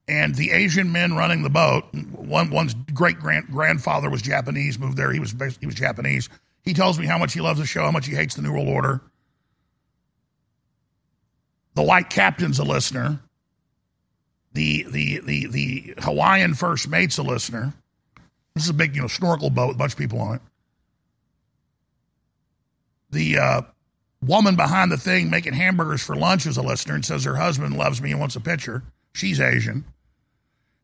and 0.09 0.33
the 0.33 0.49
Asian 0.51 0.91
men 0.91 1.15
running 1.15 1.43
the 1.43 1.51
boat, 1.51 1.85
one, 1.93 2.49
one's 2.49 2.73
great 2.93 3.19
grand, 3.19 3.45
grandfather 3.47 4.09
was 4.09 4.23
Japanese, 4.23 4.79
moved 4.79 4.97
there. 4.97 5.11
He 5.11 5.19
was, 5.19 5.35
he 5.59 5.67
was 5.67 5.75
Japanese. 5.75 6.29
He 6.63 6.73
tells 6.73 6.97
me 6.97 7.05
how 7.05 7.19
much 7.19 7.33
he 7.33 7.41
loves 7.41 7.59
the 7.59 7.65
show, 7.65 7.83
how 7.83 7.91
much 7.91 8.07
he 8.07 8.15
hates 8.15 8.33
the 8.33 8.41
New 8.41 8.51
World 8.51 8.67
Order. 8.67 9.01
The 11.75 11.83
white 11.83 12.09
captain's 12.09 12.57
a 12.57 12.63
listener. 12.63 13.19
The 14.53 14.83
the 14.89 15.19
the 15.19 15.47
the 15.47 15.93
Hawaiian 15.99 16.55
first 16.55 16.89
mate's 16.89 17.19
a 17.19 17.23
listener. 17.23 17.71
This 18.55 18.63
is 18.63 18.69
a 18.71 18.73
big, 18.73 18.95
you 18.95 19.03
know, 19.03 19.07
snorkel 19.07 19.51
boat 19.51 19.67
with 19.67 19.75
a 19.75 19.77
bunch 19.77 19.93
of 19.93 19.99
people 19.99 20.19
on 20.19 20.35
it. 20.37 20.41
The 23.11 23.37
uh, 23.37 23.61
woman 24.23 24.55
behind 24.55 24.91
the 24.91 24.97
thing 24.97 25.29
making 25.29 25.53
hamburgers 25.53 26.01
for 26.01 26.15
lunch 26.15 26.47
is 26.47 26.57
a 26.57 26.63
listener 26.63 26.95
and 26.95 27.05
says 27.05 27.23
her 27.25 27.35
husband 27.35 27.77
loves 27.77 28.01
me 28.01 28.11
and 28.11 28.19
wants 28.19 28.35
a 28.35 28.41
picture. 28.41 28.81
She's 29.13 29.39
Asian. 29.39 29.85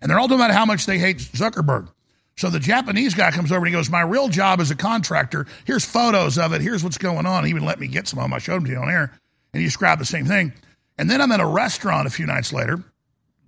And 0.06 0.12
they're 0.12 0.20
all 0.20 0.28
talking 0.28 0.40
about 0.40 0.54
how 0.54 0.68
much 0.68 0.86
they 0.86 1.00
hate 1.00 1.18
Zuckerberg. 1.18 1.90
So 2.38 2.52
the 2.52 2.60
Japanese 2.60 3.16
guy 3.16 3.32
comes 3.32 3.52
over 3.52 3.66
and 3.66 3.70
he 3.70 3.72
goes, 3.74 3.90
My 3.90 4.02
real 4.02 4.28
job 4.28 4.60
is 4.60 4.70
a 4.70 4.76
contractor, 4.76 5.48
here's 5.66 5.84
photos 5.84 6.38
of 6.38 6.54
it, 6.54 6.62
here's 6.62 6.84
what's 6.84 7.00
going 7.00 7.26
on. 7.26 7.44
He 7.44 7.50
even 7.50 7.66
let 7.66 7.80
me 7.80 7.88
get 7.88 8.08
some 8.08 8.20
of 8.20 8.26
them. 8.26 8.34
I 8.34 8.38
showed 8.38 8.58
them 8.58 8.66
to 8.66 8.72
you 8.72 8.78
on 8.78 8.88
air. 8.88 9.12
And 9.52 9.62
he 9.62 9.66
described 9.66 10.00
the 10.00 10.06
same 10.06 10.28
thing. 10.28 10.54
And 11.00 11.10
then 11.10 11.22
I'm 11.22 11.32
at 11.32 11.40
a 11.40 11.46
restaurant 11.48 12.06
a 12.06 12.12
few 12.12 12.28
nights 12.28 12.54
later, 12.54 12.84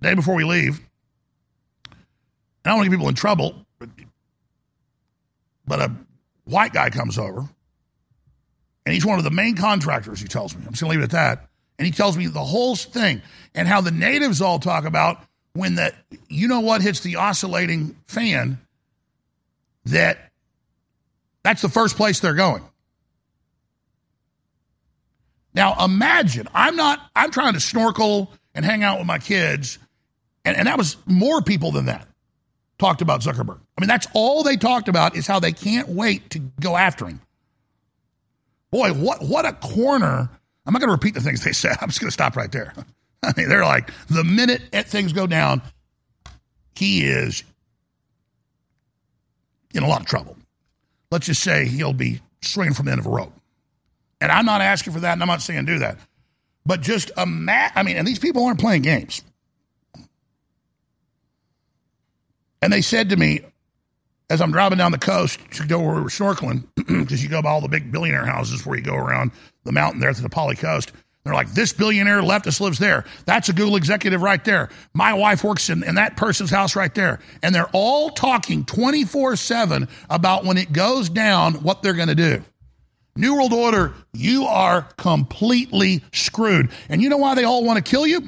day 0.02 0.14
before 0.14 0.34
we 0.34 0.42
leave. 0.42 0.80
And 1.88 1.96
I 2.64 2.70
don't 2.70 2.78
want 2.78 2.86
to 2.86 2.90
get 2.90 2.96
people 2.96 3.08
in 3.08 3.14
trouble, 3.14 3.64
but, 3.78 3.90
but 5.64 5.80
a 5.80 5.92
white 6.42 6.72
guy 6.72 6.90
comes 6.90 7.18
over. 7.18 7.48
And 8.84 8.92
he's 8.92 9.06
one 9.06 9.18
of 9.18 9.24
the 9.24 9.30
main 9.30 9.54
contractors, 9.54 10.20
he 10.20 10.26
tells 10.26 10.56
me. 10.56 10.62
I'm 10.66 10.72
just 10.72 10.82
going 10.82 10.90
to 10.90 10.98
leave 10.98 11.08
it 11.08 11.14
at 11.14 11.38
that. 11.38 11.50
And 11.78 11.86
he 11.86 11.92
tells 11.92 12.16
me 12.16 12.26
the 12.26 12.42
whole 12.42 12.74
thing 12.74 13.22
and 13.54 13.68
how 13.68 13.80
the 13.80 13.92
natives 13.92 14.42
all 14.42 14.58
talk 14.58 14.86
about 14.86 15.22
when 15.52 15.76
that 15.76 15.94
you 16.28 16.48
know 16.48 16.60
what, 16.60 16.82
hits 16.82 17.00
the 17.00 17.16
oscillating 17.16 17.96
fan 18.06 18.58
that 19.86 20.18
that's 21.42 21.62
the 21.62 21.68
first 21.68 21.96
place 21.96 22.20
they're 22.20 22.34
going. 22.34 22.62
Now 25.54 25.84
imagine, 25.84 26.48
I'm 26.54 26.76
not, 26.76 27.00
I'm 27.16 27.30
trying 27.30 27.54
to 27.54 27.60
snorkel 27.60 28.30
and 28.54 28.64
hang 28.64 28.84
out 28.84 28.98
with 28.98 29.06
my 29.06 29.18
kids, 29.18 29.78
and, 30.44 30.56
and 30.56 30.68
that 30.68 30.78
was 30.78 30.96
more 31.06 31.42
people 31.42 31.72
than 31.72 31.86
that 31.86 32.06
talked 32.78 33.02
about 33.02 33.20
Zuckerberg. 33.20 33.58
I 33.76 33.80
mean, 33.80 33.88
that's 33.88 34.06
all 34.14 34.42
they 34.42 34.56
talked 34.56 34.88
about 34.88 35.16
is 35.16 35.26
how 35.26 35.40
they 35.40 35.52
can't 35.52 35.88
wait 35.88 36.30
to 36.30 36.38
go 36.38 36.76
after 36.76 37.06
him. 37.06 37.20
Boy, 38.70 38.92
what 38.92 39.22
what 39.22 39.44
a 39.46 39.52
corner. 39.52 40.30
I'm 40.66 40.72
not 40.72 40.80
going 40.80 40.88
to 40.88 40.92
repeat 40.92 41.14
the 41.14 41.20
things 41.20 41.42
they 41.42 41.52
said. 41.52 41.76
I'm 41.80 41.88
just 41.88 42.00
going 42.00 42.08
to 42.08 42.12
stop 42.12 42.36
right 42.36 42.52
there. 42.52 42.74
I 43.22 43.32
mean, 43.36 43.48
they're 43.48 43.64
like, 43.64 43.90
the 44.08 44.24
minute 44.24 44.62
things 44.86 45.12
go 45.12 45.26
down, 45.26 45.62
he 46.74 47.04
is 47.04 47.42
in 49.74 49.82
a 49.82 49.88
lot 49.88 50.00
of 50.00 50.06
trouble. 50.06 50.36
Let's 51.10 51.26
just 51.26 51.42
say 51.42 51.66
he'll 51.66 51.92
be 51.92 52.20
swinging 52.42 52.74
from 52.74 52.86
the 52.86 52.92
end 52.92 53.00
of 53.00 53.06
a 53.06 53.10
rope. 53.10 53.32
And 54.20 54.30
I'm 54.32 54.44
not 54.44 54.60
asking 54.60 54.92
for 54.92 55.00
that, 55.00 55.12
and 55.12 55.22
I'm 55.22 55.28
not 55.28 55.42
saying 55.42 55.64
do 55.64 55.78
that. 55.80 55.98
But 56.66 56.80
just 56.80 57.10
imagine, 57.16 57.72
I 57.76 57.82
mean, 57.82 57.96
and 57.96 58.06
these 58.06 58.18
people 58.18 58.44
aren't 58.44 58.60
playing 58.60 58.82
games. 58.82 59.22
And 62.60 62.72
they 62.72 62.82
said 62.82 63.10
to 63.10 63.16
me, 63.16 63.40
as 64.30 64.40
I'm 64.40 64.52
driving 64.52 64.78
down 64.78 64.92
the 64.92 64.98
coast 64.98 65.40
to 65.52 65.66
go 65.66 65.80
where 65.80 65.94
we 65.94 66.02
were 66.02 66.08
snorkeling, 66.08 66.66
because 66.74 67.22
you 67.22 67.28
go 67.28 67.40
by 67.40 67.50
all 67.50 67.60
the 67.60 67.68
big 67.68 67.90
billionaire 67.90 68.26
houses 68.26 68.66
where 68.66 68.76
you 68.76 68.84
go 68.84 68.94
around 68.94 69.30
the 69.64 69.72
mountain 69.72 70.00
there 70.00 70.12
to 70.12 70.22
the 70.22 70.28
Pali 70.28 70.56
Coast, 70.56 70.92
they're 71.28 71.34
like, 71.34 71.52
this 71.52 71.72
billionaire 71.72 72.22
leftist 72.22 72.60
lives 72.60 72.78
there. 72.78 73.04
That's 73.26 73.48
a 73.48 73.52
Google 73.52 73.76
executive 73.76 74.22
right 74.22 74.44
there. 74.44 74.70
My 74.94 75.14
wife 75.14 75.44
works 75.44 75.70
in, 75.70 75.82
in 75.82 75.96
that 75.96 76.16
person's 76.16 76.50
house 76.50 76.74
right 76.74 76.94
there. 76.94 77.20
And 77.42 77.54
they're 77.54 77.70
all 77.72 78.10
talking 78.10 78.64
24 78.64 79.36
7 79.36 79.88
about 80.10 80.44
when 80.44 80.56
it 80.56 80.72
goes 80.72 81.08
down, 81.08 81.54
what 81.54 81.82
they're 81.82 81.94
going 81.94 82.08
to 82.08 82.14
do. 82.14 82.42
New 83.16 83.34
World 83.34 83.52
Order, 83.52 83.94
you 84.12 84.44
are 84.44 84.82
completely 84.96 86.02
screwed. 86.12 86.70
And 86.88 87.02
you 87.02 87.08
know 87.08 87.16
why 87.16 87.34
they 87.34 87.44
all 87.44 87.64
want 87.64 87.84
to 87.84 87.90
kill 87.90 88.06
you? 88.06 88.22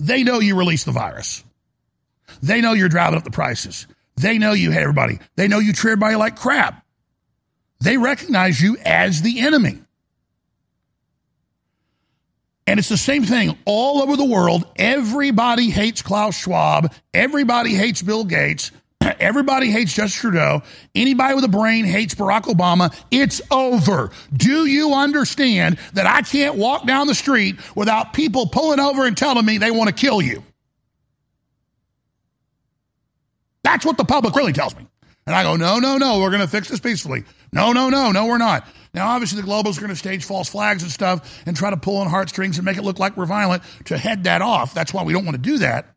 They 0.00 0.22
know 0.22 0.40
you 0.40 0.56
released 0.56 0.86
the 0.86 0.92
virus. 0.92 1.44
They 2.42 2.60
know 2.60 2.72
you're 2.72 2.88
driving 2.88 3.18
up 3.18 3.24
the 3.24 3.30
prices. 3.30 3.86
They 4.16 4.38
know 4.38 4.52
you 4.52 4.70
hate 4.70 4.82
everybody. 4.82 5.18
They 5.36 5.48
know 5.48 5.58
you 5.58 5.72
treat 5.72 5.92
everybody 5.92 6.16
like 6.16 6.36
crap. 6.36 6.84
They 7.80 7.96
recognize 7.96 8.60
you 8.60 8.76
as 8.84 9.22
the 9.22 9.40
enemy. 9.40 9.80
And 12.70 12.78
it's 12.78 12.88
the 12.88 12.96
same 12.96 13.24
thing 13.24 13.58
all 13.64 14.00
over 14.00 14.16
the 14.16 14.24
world. 14.24 14.64
Everybody 14.76 15.70
hates 15.70 16.02
Klaus 16.02 16.36
Schwab. 16.36 16.94
Everybody 17.12 17.74
hates 17.74 18.00
Bill 18.00 18.22
Gates. 18.22 18.70
Everybody 19.00 19.72
hates 19.72 19.92
Justin 19.92 20.30
Trudeau. 20.30 20.62
Anybody 20.94 21.34
with 21.34 21.42
a 21.42 21.48
brain 21.48 21.84
hates 21.84 22.14
Barack 22.14 22.42
Obama. 22.42 22.96
It's 23.10 23.42
over. 23.50 24.12
Do 24.32 24.66
you 24.66 24.94
understand 24.94 25.78
that 25.94 26.06
I 26.06 26.22
can't 26.22 26.54
walk 26.54 26.86
down 26.86 27.08
the 27.08 27.14
street 27.16 27.56
without 27.74 28.12
people 28.12 28.46
pulling 28.46 28.78
over 28.78 29.04
and 29.04 29.16
telling 29.16 29.44
me 29.44 29.58
they 29.58 29.72
want 29.72 29.88
to 29.88 29.92
kill 29.92 30.22
you? 30.22 30.44
That's 33.64 33.84
what 33.84 33.96
the 33.96 34.04
public 34.04 34.36
really 34.36 34.52
tells 34.52 34.76
me. 34.76 34.86
And 35.26 35.34
I 35.34 35.42
go, 35.42 35.56
no, 35.56 35.80
no, 35.80 35.96
no, 35.96 36.20
we're 36.20 36.30
going 36.30 36.40
to 36.40 36.46
fix 36.46 36.68
this 36.68 36.78
peacefully. 36.78 37.24
No, 37.52 37.72
no, 37.72 37.88
no, 37.88 38.12
no, 38.12 38.26
we're 38.26 38.38
not. 38.38 38.64
Now, 38.92 39.08
obviously, 39.08 39.40
the 39.40 39.46
globals 39.46 39.78
are 39.78 39.80
going 39.80 39.90
to 39.90 39.96
stage 39.96 40.24
false 40.24 40.48
flags 40.48 40.82
and 40.82 40.90
stuff 40.90 41.42
and 41.46 41.56
try 41.56 41.70
to 41.70 41.76
pull 41.76 41.98
on 41.98 42.08
heartstrings 42.08 42.58
and 42.58 42.64
make 42.64 42.76
it 42.76 42.82
look 42.82 42.98
like 42.98 43.16
we're 43.16 43.26
violent 43.26 43.62
to 43.84 43.96
head 43.96 44.24
that 44.24 44.42
off. 44.42 44.74
That's 44.74 44.92
why 44.92 45.04
we 45.04 45.12
don't 45.12 45.24
want 45.24 45.36
to 45.36 45.42
do 45.42 45.58
that. 45.58 45.94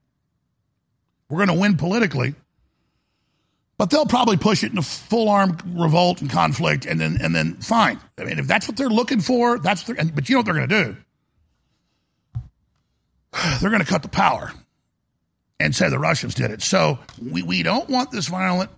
We're 1.30 1.46
going 1.46 1.56
to 1.56 1.62
win 1.62 1.78
politically. 1.78 2.36
But 3.78 3.90
they'll 3.90 4.06
probably 4.06 4.38
push 4.38 4.64
it 4.64 4.70
into 4.70 4.84
full 4.84 5.30
armed 5.30 5.62
revolt 5.66 6.22
and 6.22 6.30
conflict, 6.30 6.86
and 6.86 7.02
then 7.02 7.18
and 7.20 7.36
then 7.36 7.56
fine. 7.56 8.00
I 8.20 8.24
mean, 8.24 8.38
if 8.38 8.46
that's 8.46 8.68
what 8.68 8.78
they're 8.78 8.88
looking 8.88 9.20
for, 9.20 9.58
that's 9.58 9.88
what 9.88 9.98
but 10.14 10.30
you 10.30 10.36
know 10.36 10.40
what 10.40 10.46
they're 10.46 10.54
going 10.54 10.70
to 10.70 10.84
do? 10.84 10.98
They're 13.60 13.72
going 13.72 13.82
to 13.82 13.88
cut 13.88 14.04
the 14.04 14.10
power 14.10 14.54
and 15.60 15.76
say 15.76 15.90
the 15.90 15.98
Russians 15.98 16.36
did 16.36 16.52
it. 16.52 16.62
So 16.62 17.00
we, 17.20 17.42
we 17.42 17.64
don't 17.64 17.90
want 17.90 18.12
this 18.12 18.28
violent 18.28 18.70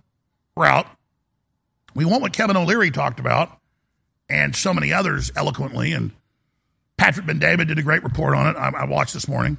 route. 0.56 0.86
We 1.94 2.06
want 2.06 2.22
what 2.22 2.32
Kevin 2.32 2.56
O'Leary 2.56 2.90
talked 2.90 3.20
about 3.20 3.50
and 4.28 4.54
so 4.54 4.74
many 4.74 4.92
others 4.92 5.30
eloquently. 5.36 5.92
And 5.92 6.10
Patrick 6.96 7.26
Bet-David 7.26 7.68
did 7.68 7.78
a 7.78 7.82
great 7.82 8.02
report 8.02 8.34
on 8.34 8.46
it. 8.46 8.56
I, 8.58 8.70
I 8.70 8.84
watched 8.84 9.14
this 9.14 9.28
morning. 9.28 9.58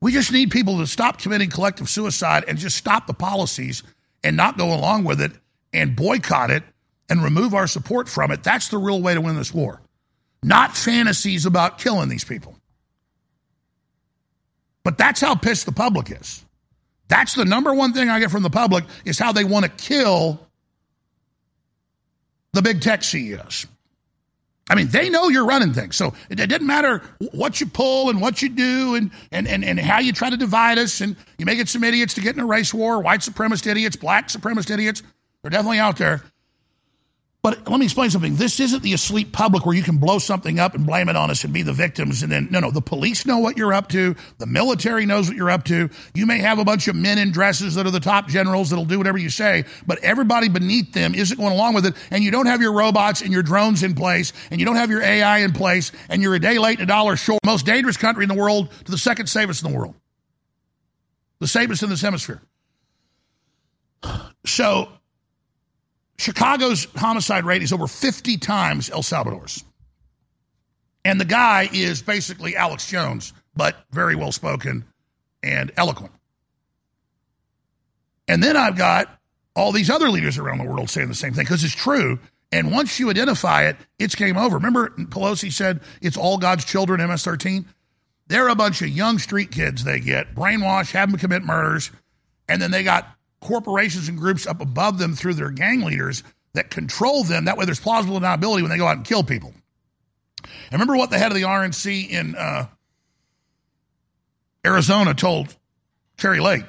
We 0.00 0.12
just 0.12 0.32
need 0.32 0.50
people 0.50 0.78
to 0.78 0.86
stop 0.86 1.18
committing 1.18 1.50
collective 1.50 1.88
suicide 1.88 2.44
and 2.46 2.58
just 2.58 2.76
stop 2.76 3.06
the 3.06 3.14
policies 3.14 3.82
and 4.22 4.36
not 4.36 4.58
go 4.58 4.74
along 4.74 5.04
with 5.04 5.20
it 5.20 5.32
and 5.72 5.96
boycott 5.96 6.50
it 6.50 6.62
and 7.08 7.22
remove 7.22 7.54
our 7.54 7.66
support 7.66 8.08
from 8.08 8.30
it. 8.30 8.42
That's 8.42 8.68
the 8.68 8.78
real 8.78 9.00
way 9.00 9.14
to 9.14 9.20
win 9.20 9.36
this 9.36 9.52
war. 9.52 9.80
Not 10.42 10.76
fantasies 10.76 11.46
about 11.46 11.78
killing 11.78 12.08
these 12.08 12.24
people. 12.24 12.54
But 14.82 14.98
that's 14.98 15.20
how 15.20 15.34
pissed 15.34 15.64
the 15.66 15.72
public 15.72 16.10
is. 16.10 16.44
That's 17.08 17.34
the 17.34 17.44
number 17.44 17.72
one 17.72 17.92
thing 17.92 18.10
I 18.10 18.20
get 18.20 18.30
from 18.30 18.42
the 18.42 18.50
public 18.50 18.84
is 19.04 19.18
how 19.18 19.32
they 19.32 19.44
want 19.44 19.64
to 19.64 19.70
kill 19.70 20.43
the 22.54 22.62
big 22.62 22.80
tech 22.80 23.02
CEOs. 23.02 23.66
I 24.70 24.74
mean, 24.74 24.88
they 24.88 25.10
know 25.10 25.28
you're 25.28 25.44
running 25.44 25.74
things. 25.74 25.96
So 25.96 26.14
it, 26.30 26.36
doesn't 26.36 26.66
matter 26.66 27.02
what 27.32 27.60
you 27.60 27.66
pull 27.66 28.08
and 28.08 28.20
what 28.20 28.40
you 28.40 28.48
do 28.48 28.94
and, 28.94 29.10
and, 29.30 29.46
and, 29.46 29.62
and 29.62 29.78
how 29.78 29.98
you 29.98 30.12
try 30.12 30.30
to 30.30 30.38
divide 30.38 30.78
us. 30.78 31.02
And 31.02 31.16
you 31.36 31.44
may 31.44 31.56
get 31.56 31.68
some 31.68 31.84
idiots 31.84 32.14
to 32.14 32.22
get 32.22 32.34
in 32.34 32.40
a 32.40 32.46
race 32.46 32.72
war, 32.72 33.00
white 33.00 33.20
supremacist 33.20 33.66
idiots, 33.66 33.96
black 33.96 34.28
supremacist 34.28 34.70
idiots. 34.70 35.02
They're 35.42 35.50
definitely 35.50 35.80
out 35.80 35.98
there. 35.98 36.22
But 37.44 37.68
let 37.68 37.78
me 37.78 37.84
explain 37.84 38.08
something. 38.08 38.36
This 38.36 38.58
isn't 38.58 38.82
the 38.82 38.94
asleep 38.94 39.30
public 39.30 39.66
where 39.66 39.76
you 39.76 39.82
can 39.82 39.98
blow 39.98 40.18
something 40.18 40.58
up 40.58 40.74
and 40.74 40.86
blame 40.86 41.10
it 41.10 41.16
on 41.16 41.30
us 41.30 41.44
and 41.44 41.52
be 41.52 41.60
the 41.60 41.74
victims. 41.74 42.22
And 42.22 42.32
then, 42.32 42.48
no, 42.50 42.58
no, 42.58 42.70
the 42.70 42.80
police 42.80 43.26
know 43.26 43.36
what 43.36 43.58
you're 43.58 43.74
up 43.74 43.90
to. 43.90 44.16
The 44.38 44.46
military 44.46 45.04
knows 45.04 45.28
what 45.28 45.36
you're 45.36 45.50
up 45.50 45.64
to. 45.64 45.90
You 46.14 46.24
may 46.24 46.38
have 46.38 46.58
a 46.58 46.64
bunch 46.64 46.88
of 46.88 46.96
men 46.96 47.18
in 47.18 47.32
dresses 47.32 47.74
that 47.74 47.86
are 47.86 47.90
the 47.90 48.00
top 48.00 48.28
generals 48.28 48.70
that'll 48.70 48.86
do 48.86 48.96
whatever 48.96 49.18
you 49.18 49.28
say, 49.28 49.64
but 49.86 50.02
everybody 50.02 50.48
beneath 50.48 50.94
them 50.94 51.14
isn't 51.14 51.36
going 51.36 51.52
along 51.52 51.74
with 51.74 51.84
it. 51.84 51.94
And 52.10 52.24
you 52.24 52.30
don't 52.30 52.46
have 52.46 52.62
your 52.62 52.72
robots 52.72 53.20
and 53.20 53.30
your 53.30 53.42
drones 53.42 53.82
in 53.82 53.94
place, 53.94 54.32
and 54.50 54.58
you 54.58 54.64
don't 54.64 54.76
have 54.76 54.88
your 54.88 55.02
AI 55.02 55.40
in 55.40 55.52
place, 55.52 55.92
and 56.08 56.22
you're 56.22 56.34
a 56.34 56.40
day 56.40 56.58
late 56.58 56.80
and 56.80 56.88
a 56.88 56.94
dollar 56.94 57.14
short. 57.14 57.40
Most 57.44 57.66
dangerous 57.66 57.98
country 57.98 58.24
in 58.24 58.30
the 58.30 58.34
world 58.34 58.70
to 58.86 58.90
the 58.90 58.96
second 58.96 59.26
safest 59.26 59.62
in 59.62 59.70
the 59.70 59.76
world, 59.76 59.94
the 61.40 61.46
safest 61.46 61.82
in 61.82 61.90
this 61.90 62.00
hemisphere. 62.00 62.40
So 64.46 64.88
Chicago's 66.18 66.86
homicide 66.96 67.44
rate 67.44 67.62
is 67.62 67.72
over 67.72 67.86
50 67.86 68.36
times 68.38 68.90
El 68.90 69.02
Salvador's. 69.02 69.64
And 71.04 71.20
the 71.20 71.24
guy 71.24 71.68
is 71.72 72.02
basically 72.02 72.56
Alex 72.56 72.88
Jones, 72.88 73.32
but 73.54 73.76
very 73.90 74.14
well 74.14 74.32
spoken 74.32 74.84
and 75.42 75.70
eloquent. 75.76 76.12
And 78.26 78.42
then 78.42 78.56
I've 78.56 78.76
got 78.76 79.18
all 79.54 79.72
these 79.72 79.90
other 79.90 80.08
leaders 80.08 80.38
around 80.38 80.58
the 80.58 80.64
world 80.64 80.88
saying 80.88 81.08
the 81.08 81.14
same 81.14 81.34
thing 81.34 81.44
because 81.44 81.62
it's 81.62 81.74
true. 81.74 82.18
And 82.50 82.72
once 82.72 82.98
you 82.98 83.10
identify 83.10 83.64
it, 83.64 83.76
it's 83.98 84.14
game 84.14 84.36
over. 84.36 84.56
Remember, 84.56 84.90
Pelosi 84.90 85.52
said 85.52 85.80
it's 86.00 86.16
all 86.16 86.38
God's 86.38 86.64
children, 86.64 87.06
MS 87.06 87.24
13? 87.24 87.66
They're 88.26 88.48
a 88.48 88.54
bunch 88.54 88.80
of 88.80 88.88
young 88.88 89.18
street 89.18 89.50
kids 89.50 89.84
they 89.84 90.00
get, 90.00 90.34
brainwashed, 90.34 90.92
have 90.92 91.10
them 91.10 91.18
commit 91.18 91.42
murders, 91.42 91.90
and 92.48 92.62
then 92.62 92.70
they 92.70 92.82
got 92.82 93.06
corporations 93.44 94.08
and 94.08 94.18
groups 94.18 94.46
up 94.46 94.60
above 94.60 94.98
them 94.98 95.14
through 95.14 95.34
their 95.34 95.50
gang 95.50 95.82
leaders 95.82 96.24
that 96.54 96.70
control 96.70 97.22
them. 97.22 97.44
That 97.44 97.56
way 97.56 97.66
there's 97.66 97.78
plausible 97.78 98.18
deniability 98.18 98.62
when 98.62 98.70
they 98.70 98.78
go 98.78 98.86
out 98.86 98.96
and 98.96 99.04
kill 99.04 99.22
people. 99.22 99.52
And 100.42 100.72
remember 100.72 100.96
what 100.96 101.10
the 101.10 101.18
head 101.18 101.30
of 101.30 101.36
the 101.36 101.42
RNC 101.42 102.08
in 102.10 102.34
uh, 102.34 102.66
Arizona 104.66 105.14
told 105.14 105.54
Kari 106.16 106.40
Lake? 106.40 106.64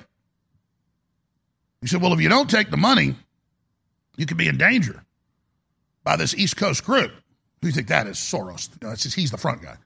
He 1.81 1.88
said, 1.88 2.01
Well, 2.01 2.13
if 2.13 2.21
you 2.21 2.29
don't 2.29 2.49
take 2.49 2.69
the 2.69 2.77
money, 2.77 3.15
you 4.17 4.25
could 4.25 4.38
be 4.38 4.47
in 4.47 4.57
danger 4.57 5.03
by 6.03 6.15
this 6.15 6.33
East 6.33 6.57
Coast 6.57 6.83
group. 6.83 7.11
Who 7.61 7.67
you 7.67 7.73
think 7.73 7.88
that 7.88 8.07
is? 8.07 8.17
Soros. 8.17 8.69
No, 8.81 8.89
he's 8.91 9.31
the 9.31 9.38
front 9.38 9.61
guy. 9.61 9.77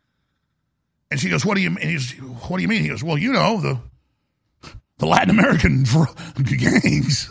And 1.11 1.19
she 1.19 1.29
goes, 1.29 1.45
What 1.45 1.55
do 1.55 1.61
you 1.61 1.71
mean? 1.71 1.99
What 2.47 2.57
do 2.57 2.61
you 2.61 2.67
mean? 2.67 2.81
He 2.81 2.89
goes, 2.89 3.03
Well, 3.03 3.17
you 3.17 3.33
know, 3.33 3.59
the 3.59 3.79
the 4.99 5.07
Latin 5.07 5.31
American 5.31 5.83
gangs. 6.43 7.29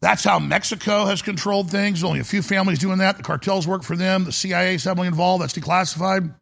That's 0.00 0.22
how 0.22 0.38
Mexico 0.38 1.06
has 1.06 1.22
controlled 1.22 1.70
things. 1.70 2.04
Only 2.04 2.20
a 2.20 2.24
few 2.24 2.42
families 2.42 2.78
doing 2.78 2.98
that. 2.98 3.16
The 3.16 3.22
cartels 3.22 3.66
work 3.66 3.82
for 3.82 3.96
them. 3.96 4.24
The 4.24 4.32
CIA 4.32 4.74
is 4.74 4.84
heavily 4.84 5.08
involved. 5.08 5.42
That's 5.42 5.54
declassified. 5.54 6.32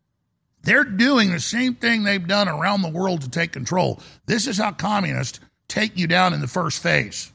They're 0.64 0.84
doing 0.84 1.30
the 1.30 1.40
same 1.40 1.74
thing 1.74 2.02
they've 2.02 2.26
done 2.26 2.48
around 2.48 2.82
the 2.82 2.88
world 2.88 3.22
to 3.22 3.30
take 3.30 3.52
control. 3.52 4.00
This 4.26 4.46
is 4.46 4.58
how 4.58 4.72
communists 4.72 5.40
take 5.68 5.96
you 5.96 6.06
down 6.06 6.34
in 6.34 6.40
the 6.40 6.46
first 6.48 6.82
phase. 6.82 7.32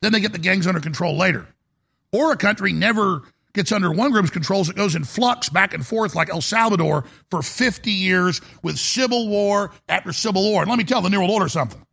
Then 0.00 0.12
they 0.12 0.20
get 0.20 0.32
the 0.32 0.38
gangs 0.38 0.66
under 0.66 0.80
control 0.80 1.16
later. 1.16 1.46
Or 2.12 2.32
a 2.32 2.36
country 2.36 2.72
never 2.72 3.22
gets 3.56 3.72
under 3.72 3.90
one 3.90 4.12
group's 4.12 4.30
controls, 4.30 4.68
it 4.68 4.76
goes 4.76 4.94
in 4.94 5.02
flux 5.02 5.48
back 5.48 5.74
and 5.74 5.84
forth 5.84 6.14
like 6.14 6.30
El 6.30 6.40
Salvador 6.40 7.04
for 7.30 7.42
50 7.42 7.90
years 7.90 8.40
with 8.62 8.78
civil 8.78 9.28
war 9.28 9.72
after 9.88 10.12
civil 10.12 10.44
war. 10.44 10.62
And 10.62 10.70
let 10.70 10.78
me 10.78 10.84
tell 10.84 11.02
the 11.02 11.10
New 11.10 11.18
World 11.18 11.32
Order 11.32 11.48
something. 11.48 11.84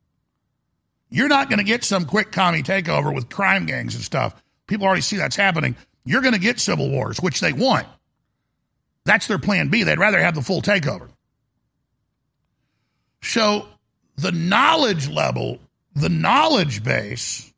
You're 1.10 1.28
not 1.28 1.49
going 1.49 1.60
to 1.60 1.63
get 1.63 1.84
some 1.84 2.06
quick 2.06 2.32
commie 2.32 2.63
takeover 2.63 3.13
with 3.13 3.30
crime 3.30 3.65
gangs 3.65 3.95
and 3.95 4.04
stuff. 4.04 4.41
People 4.67 4.86
already 4.86 5.02
see 5.02 5.17
that's 5.17 5.36
happening. 5.36 5.76
You're 6.06 6.21
going 6.21 6.34
to 6.34 6.39
get 6.39 6.60
civil 6.60 6.89
wars, 6.89 7.19
which 7.19 7.39
they 7.39 7.54
want. 7.54 7.88
That's 9.06 9.28
their 9.28 9.39
plan 9.39 9.69
B. 9.69 9.84
They'd 9.84 9.99
rather 9.99 10.19
have 10.19 10.36
the 10.36 10.41
full 10.41 10.62
takeover. 10.62 11.10
So 13.21 13.67
the 14.17 14.32
knowledge 14.32 15.10
level, 15.10 15.60
the 15.95 16.10
knowledge 16.10 16.84
base 16.84 17.54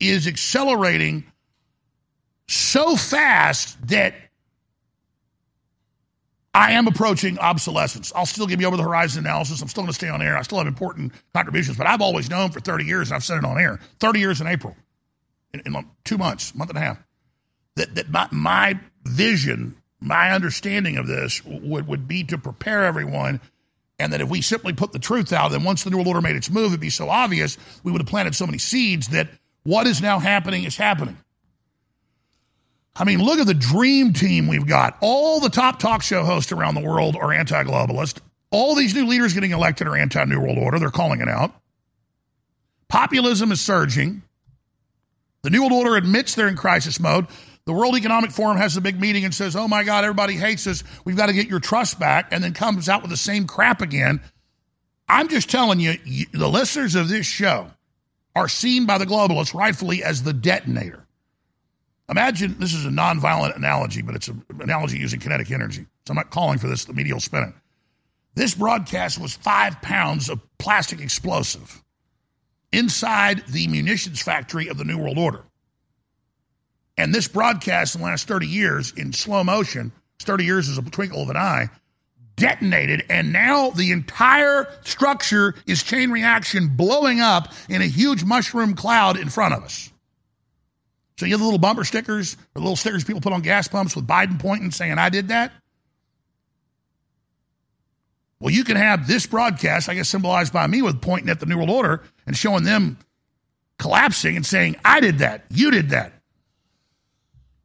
is 0.00 0.26
accelerating 0.26 1.24
so 2.48 2.96
fast 2.96 3.86
that 3.88 4.14
I 6.54 6.72
am 6.72 6.86
approaching 6.86 7.38
obsolescence. 7.38 8.12
I'll 8.14 8.26
still 8.26 8.46
give 8.46 8.60
you 8.60 8.66
over 8.66 8.76
the 8.76 8.82
horizon 8.82 9.24
analysis. 9.24 9.62
I'm 9.62 9.68
still 9.68 9.84
going 9.84 9.90
to 9.90 9.94
stay 9.94 10.10
on 10.10 10.20
air. 10.20 10.36
I 10.36 10.42
still 10.42 10.58
have 10.58 10.66
important 10.66 11.12
contributions, 11.34 11.78
but 11.78 11.86
I've 11.86 12.02
always 12.02 12.28
known 12.28 12.50
for 12.50 12.60
30 12.60 12.84
years, 12.84 13.08
and 13.08 13.16
I've 13.16 13.24
said 13.24 13.38
it 13.38 13.44
on 13.44 13.58
air 13.58 13.80
30 14.00 14.20
years 14.20 14.40
in 14.40 14.46
April, 14.46 14.76
in, 15.54 15.62
in 15.64 15.74
two 16.04 16.18
months, 16.18 16.54
month 16.54 16.70
and 16.70 16.78
a 16.78 16.82
half, 16.82 17.02
that, 17.76 17.94
that 17.94 18.10
my, 18.10 18.28
my 18.30 18.78
vision, 19.04 19.76
my 20.00 20.32
understanding 20.32 20.98
of 20.98 21.06
this 21.06 21.42
would, 21.44 21.86
would 21.86 22.06
be 22.06 22.22
to 22.24 22.36
prepare 22.36 22.84
everyone. 22.84 23.40
And 23.98 24.12
that 24.12 24.20
if 24.20 24.28
we 24.28 24.42
simply 24.42 24.72
put 24.72 24.92
the 24.92 24.98
truth 24.98 25.32
out, 25.32 25.52
then 25.52 25.62
once 25.62 25.84
the 25.84 25.90
New 25.90 25.96
World 25.98 26.08
Order 26.08 26.22
made 26.22 26.34
its 26.34 26.50
move, 26.50 26.68
it'd 26.68 26.80
be 26.80 26.90
so 26.90 27.08
obvious, 27.08 27.56
we 27.84 27.92
would 27.92 28.00
have 28.00 28.08
planted 28.08 28.34
so 28.34 28.46
many 28.46 28.58
seeds 28.58 29.08
that 29.08 29.28
what 29.62 29.86
is 29.86 30.02
now 30.02 30.18
happening 30.18 30.64
is 30.64 30.76
happening. 30.76 31.16
I 32.94 33.04
mean, 33.04 33.22
look 33.22 33.38
at 33.38 33.46
the 33.46 33.54
dream 33.54 34.12
team 34.12 34.48
we've 34.48 34.66
got. 34.66 34.98
All 35.00 35.40
the 35.40 35.48
top 35.48 35.78
talk 35.78 36.02
show 36.02 36.24
hosts 36.24 36.52
around 36.52 36.74
the 36.74 36.82
world 36.82 37.16
are 37.16 37.32
anti 37.32 37.62
globalist. 37.64 38.18
All 38.50 38.74
these 38.74 38.94
new 38.94 39.06
leaders 39.06 39.32
getting 39.32 39.52
elected 39.52 39.86
are 39.86 39.96
anti 39.96 40.22
New 40.24 40.40
World 40.40 40.58
Order. 40.58 40.78
They're 40.78 40.90
calling 40.90 41.20
it 41.20 41.28
out. 41.28 41.54
Populism 42.88 43.50
is 43.50 43.60
surging. 43.60 44.22
The 45.42 45.50
New 45.50 45.62
World 45.62 45.72
Order 45.72 45.96
admits 45.96 46.34
they're 46.34 46.48
in 46.48 46.56
crisis 46.56 47.00
mode. 47.00 47.26
the 47.64 47.72
World 47.72 47.96
Economic 47.96 48.30
Forum 48.30 48.58
has 48.58 48.76
a 48.76 48.80
big 48.80 49.00
meeting 49.00 49.24
and 49.24 49.34
says, 49.34 49.56
oh 49.56 49.66
my 49.66 49.84
God, 49.84 50.04
everybody 50.04 50.34
hates 50.34 50.66
us. 50.66 50.84
We've 51.04 51.16
got 51.16 51.26
to 51.26 51.32
get 51.32 51.48
your 51.48 51.60
trust 51.60 51.98
back, 51.98 52.28
and 52.30 52.44
then 52.44 52.52
comes 52.52 52.88
out 52.88 53.02
with 53.02 53.10
the 53.10 53.16
same 53.16 53.46
crap 53.46 53.80
again. 53.80 54.20
I'm 55.08 55.28
just 55.28 55.50
telling 55.50 55.80
you, 55.80 55.94
the 56.32 56.48
listeners 56.48 56.94
of 56.94 57.08
this 57.08 57.26
show 57.26 57.68
are 58.36 58.48
seen 58.48 58.86
by 58.86 58.98
the 58.98 59.06
globalists 59.06 59.54
rightfully 59.54 60.02
as 60.04 60.22
the 60.22 60.32
detonator. 60.32 61.06
Imagine 62.12 62.56
this 62.58 62.74
is 62.74 62.84
a 62.84 62.90
nonviolent 62.90 63.56
analogy, 63.56 64.02
but 64.02 64.14
it's 64.14 64.28
an 64.28 64.44
analogy 64.60 64.98
using 64.98 65.18
kinetic 65.18 65.50
energy. 65.50 65.86
So 66.06 66.10
I'm 66.10 66.16
not 66.16 66.30
calling 66.30 66.58
for 66.58 66.66
this, 66.66 66.84
the 66.84 66.92
media 66.92 67.14
will 67.14 67.20
spin 67.20 67.44
it. 67.44 67.54
This 68.34 68.54
broadcast 68.54 69.18
was 69.18 69.34
five 69.34 69.80
pounds 69.80 70.28
of 70.28 70.38
plastic 70.58 71.00
explosive 71.00 71.82
inside 72.70 73.46
the 73.48 73.66
munitions 73.66 74.20
factory 74.20 74.68
of 74.68 74.76
the 74.76 74.84
New 74.84 74.98
World 74.98 75.16
Order. 75.16 75.42
And 76.98 77.14
this 77.14 77.28
broadcast 77.28 77.94
in 77.94 78.02
the 78.02 78.06
last 78.06 78.28
30 78.28 78.46
years 78.46 78.92
in 78.94 79.14
slow 79.14 79.42
motion, 79.42 79.90
30 80.20 80.44
years 80.44 80.68
is 80.68 80.76
a 80.76 80.82
twinkle 80.82 81.22
of 81.22 81.30
an 81.30 81.38
eye, 81.38 81.70
detonated. 82.36 83.06
And 83.08 83.32
now 83.32 83.70
the 83.70 83.90
entire 83.90 84.68
structure 84.84 85.54
is 85.66 85.82
chain 85.82 86.10
reaction 86.10 86.68
blowing 86.76 87.20
up 87.20 87.54
in 87.70 87.80
a 87.80 87.86
huge 87.86 88.22
mushroom 88.22 88.74
cloud 88.74 89.18
in 89.18 89.30
front 89.30 89.54
of 89.54 89.62
us. 89.64 89.91
So 91.18 91.26
you 91.26 91.32
have 91.32 91.40
the 91.40 91.44
little 91.44 91.58
bumper 91.58 91.84
stickers, 91.84 92.36
the 92.54 92.60
little 92.60 92.76
stickers 92.76 93.04
people 93.04 93.20
put 93.20 93.32
on 93.32 93.42
gas 93.42 93.68
pumps 93.68 93.94
with 93.94 94.06
Biden 94.06 94.40
pointing 94.40 94.70
saying, 94.70 94.98
I 94.98 95.08
did 95.08 95.28
that. 95.28 95.52
Well, 98.40 98.52
you 98.52 98.64
can 98.64 98.76
have 98.76 99.06
this 99.06 99.26
broadcast, 99.26 99.88
I 99.88 99.94
guess 99.94 100.08
symbolized 100.08 100.52
by 100.52 100.66
me 100.66 100.82
with 100.82 101.00
pointing 101.00 101.28
at 101.28 101.38
the 101.38 101.46
New 101.46 101.56
World 101.56 101.70
Order 101.70 102.02
and 102.26 102.36
showing 102.36 102.64
them 102.64 102.98
collapsing 103.78 104.36
and 104.36 104.44
saying, 104.44 104.76
I 104.84 105.00
did 105.00 105.18
that, 105.18 105.44
you 105.50 105.70
did 105.70 105.90
that. 105.90 106.12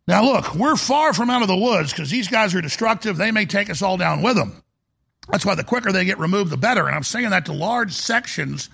Now, 0.07 0.23
look, 0.23 0.55
we're 0.55 0.75
far 0.75 1.13
from 1.13 1.29
out 1.29 1.41
of 1.41 1.47
the 1.47 1.57
woods 1.57 1.91
because 1.91 2.09
these 2.09 2.27
guys 2.27 2.55
are 2.55 2.61
destructive. 2.61 3.17
They 3.17 3.31
may 3.31 3.45
take 3.45 3.69
us 3.69 3.81
all 3.81 3.97
down 3.97 4.21
with 4.21 4.35
them. 4.35 4.63
That's 5.29 5.45
why 5.45 5.55
the 5.55 5.63
quicker 5.63 5.91
they 5.91 6.05
get 6.05 6.19
removed, 6.19 6.49
the 6.49 6.57
better. 6.57 6.87
And 6.87 6.95
I'm 6.95 7.03
saying 7.03 7.29
that 7.31 7.45
to 7.47 7.53
large 7.53 7.91
sections 7.91 8.69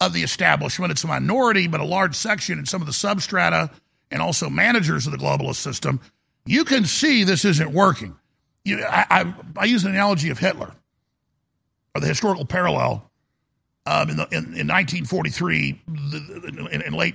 of 0.00 0.12
the 0.12 0.22
establishment. 0.22 0.92
It's 0.92 1.02
a 1.02 1.08
minority, 1.08 1.66
but 1.66 1.80
a 1.80 1.84
large 1.84 2.14
section 2.14 2.58
in 2.58 2.66
some 2.66 2.80
of 2.80 2.86
the 2.86 2.92
substrata 2.92 3.70
and 4.10 4.22
also 4.22 4.48
managers 4.48 5.06
of 5.06 5.12
the 5.12 5.18
globalist 5.18 5.56
system. 5.56 6.00
You 6.46 6.64
can 6.64 6.84
see 6.84 7.24
this 7.24 7.44
isn't 7.44 7.72
working. 7.72 8.16
You, 8.64 8.84
I, 8.84 9.06
I, 9.10 9.34
I 9.56 9.64
use 9.66 9.84
an 9.84 9.92
analogy 9.92 10.30
of 10.30 10.38
Hitler 10.38 10.74
or 11.94 12.00
the 12.00 12.06
historical 12.06 12.44
parallel 12.44 13.10
um, 13.86 14.10
in, 14.10 14.16
the, 14.16 14.24
in, 14.24 14.44
in 14.54 14.68
1943, 14.68 15.82
the, 15.86 16.68
in, 16.72 16.82
in, 16.82 16.92
late 16.92 17.14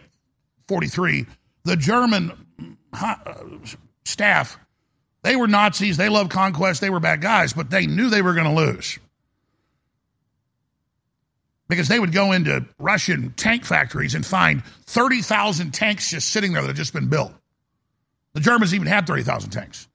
43, 0.67 1.27
the 1.63 1.75
German 1.75 2.31
uh, 2.93 3.15
staff, 4.05 4.57
they 5.21 5.35
were 5.35 5.47
Nazis, 5.47 5.97
they 5.97 6.09
loved 6.09 6.31
conquest, 6.31 6.81
they 6.81 6.89
were 6.89 6.99
bad 6.99 7.21
guys, 7.21 7.53
but 7.53 7.69
they 7.69 7.85
knew 7.85 8.09
they 8.09 8.23
were 8.23 8.33
going 8.33 8.47
to 8.47 8.53
lose. 8.53 8.97
Because 11.69 11.87
they 11.87 11.99
would 11.99 12.11
go 12.11 12.33
into 12.33 12.65
Russian 12.77 13.33
tank 13.35 13.65
factories 13.65 14.15
and 14.15 14.25
find 14.25 14.63
30,000 14.65 15.73
tanks 15.73 16.09
just 16.09 16.29
sitting 16.29 16.53
there 16.53 16.61
that 16.61 16.69
had 16.69 16.75
just 16.75 16.93
been 16.93 17.07
built. 17.07 17.31
The 18.33 18.41
Germans 18.41 18.73
even 18.73 18.87
had 18.87 19.07
30,000 19.07 19.49
tanks. 19.51 19.87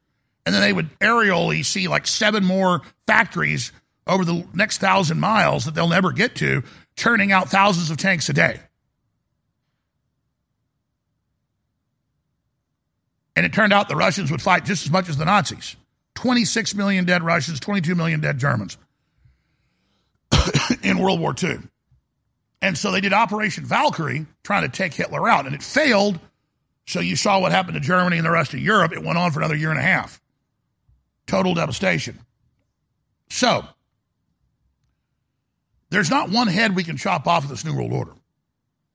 And 0.46 0.54
then 0.54 0.62
they 0.62 0.72
would 0.72 0.88
aerially 0.98 1.64
see 1.64 1.88
like 1.88 2.06
seven 2.06 2.44
more 2.44 2.80
factories 3.06 3.70
over 4.06 4.24
the 4.24 4.46
next 4.54 4.78
thousand 4.78 5.20
miles 5.20 5.66
that 5.66 5.74
they'll 5.74 5.88
never 5.88 6.12
get 6.12 6.36
to, 6.36 6.62
churning 6.96 7.32
out 7.32 7.50
thousands 7.50 7.90
of 7.90 7.98
tanks 7.98 8.28
a 8.28 8.32
day. 8.32 8.58
And 13.36 13.44
it 13.44 13.52
turned 13.52 13.72
out 13.72 13.88
the 13.88 13.94
Russians 13.94 14.30
would 14.30 14.42
fight 14.42 14.64
just 14.64 14.86
as 14.86 14.90
much 14.90 15.08
as 15.08 15.16
the 15.16 15.24
Nazis 15.24 15.76
26 16.14 16.74
million 16.74 17.04
dead 17.04 17.22
Russians, 17.22 17.60
22 17.60 17.94
million 17.94 18.20
dead 18.20 18.38
Germans 18.38 18.76
in 20.82 20.98
World 20.98 21.20
War 21.20 21.34
II. 21.40 21.58
And 22.60 22.76
so 22.76 22.90
they 22.90 23.00
did 23.00 23.12
Operation 23.12 23.64
Valkyrie 23.64 24.26
trying 24.42 24.62
to 24.62 24.68
take 24.68 24.94
Hitler 24.94 25.28
out, 25.28 25.46
and 25.46 25.54
it 25.54 25.62
failed. 25.62 26.18
So 26.86 27.00
you 27.00 27.16
saw 27.16 27.40
what 27.40 27.52
happened 27.52 27.74
to 27.74 27.80
Germany 27.80 28.16
and 28.16 28.26
the 28.26 28.30
rest 28.30 28.54
of 28.54 28.60
Europe. 28.60 28.92
It 28.92 29.04
went 29.04 29.18
on 29.18 29.30
for 29.30 29.40
another 29.40 29.54
year 29.54 29.70
and 29.70 29.78
a 29.78 29.82
half. 29.82 30.20
Total 31.26 31.54
devastation. 31.54 32.18
So 33.30 33.64
there's 35.90 36.10
not 36.10 36.30
one 36.30 36.48
head 36.48 36.74
we 36.74 36.84
can 36.84 36.96
chop 36.96 37.26
off 37.26 37.44
of 37.44 37.50
this 37.50 37.64
New 37.64 37.74
World 37.74 37.92
Order. 37.92 38.12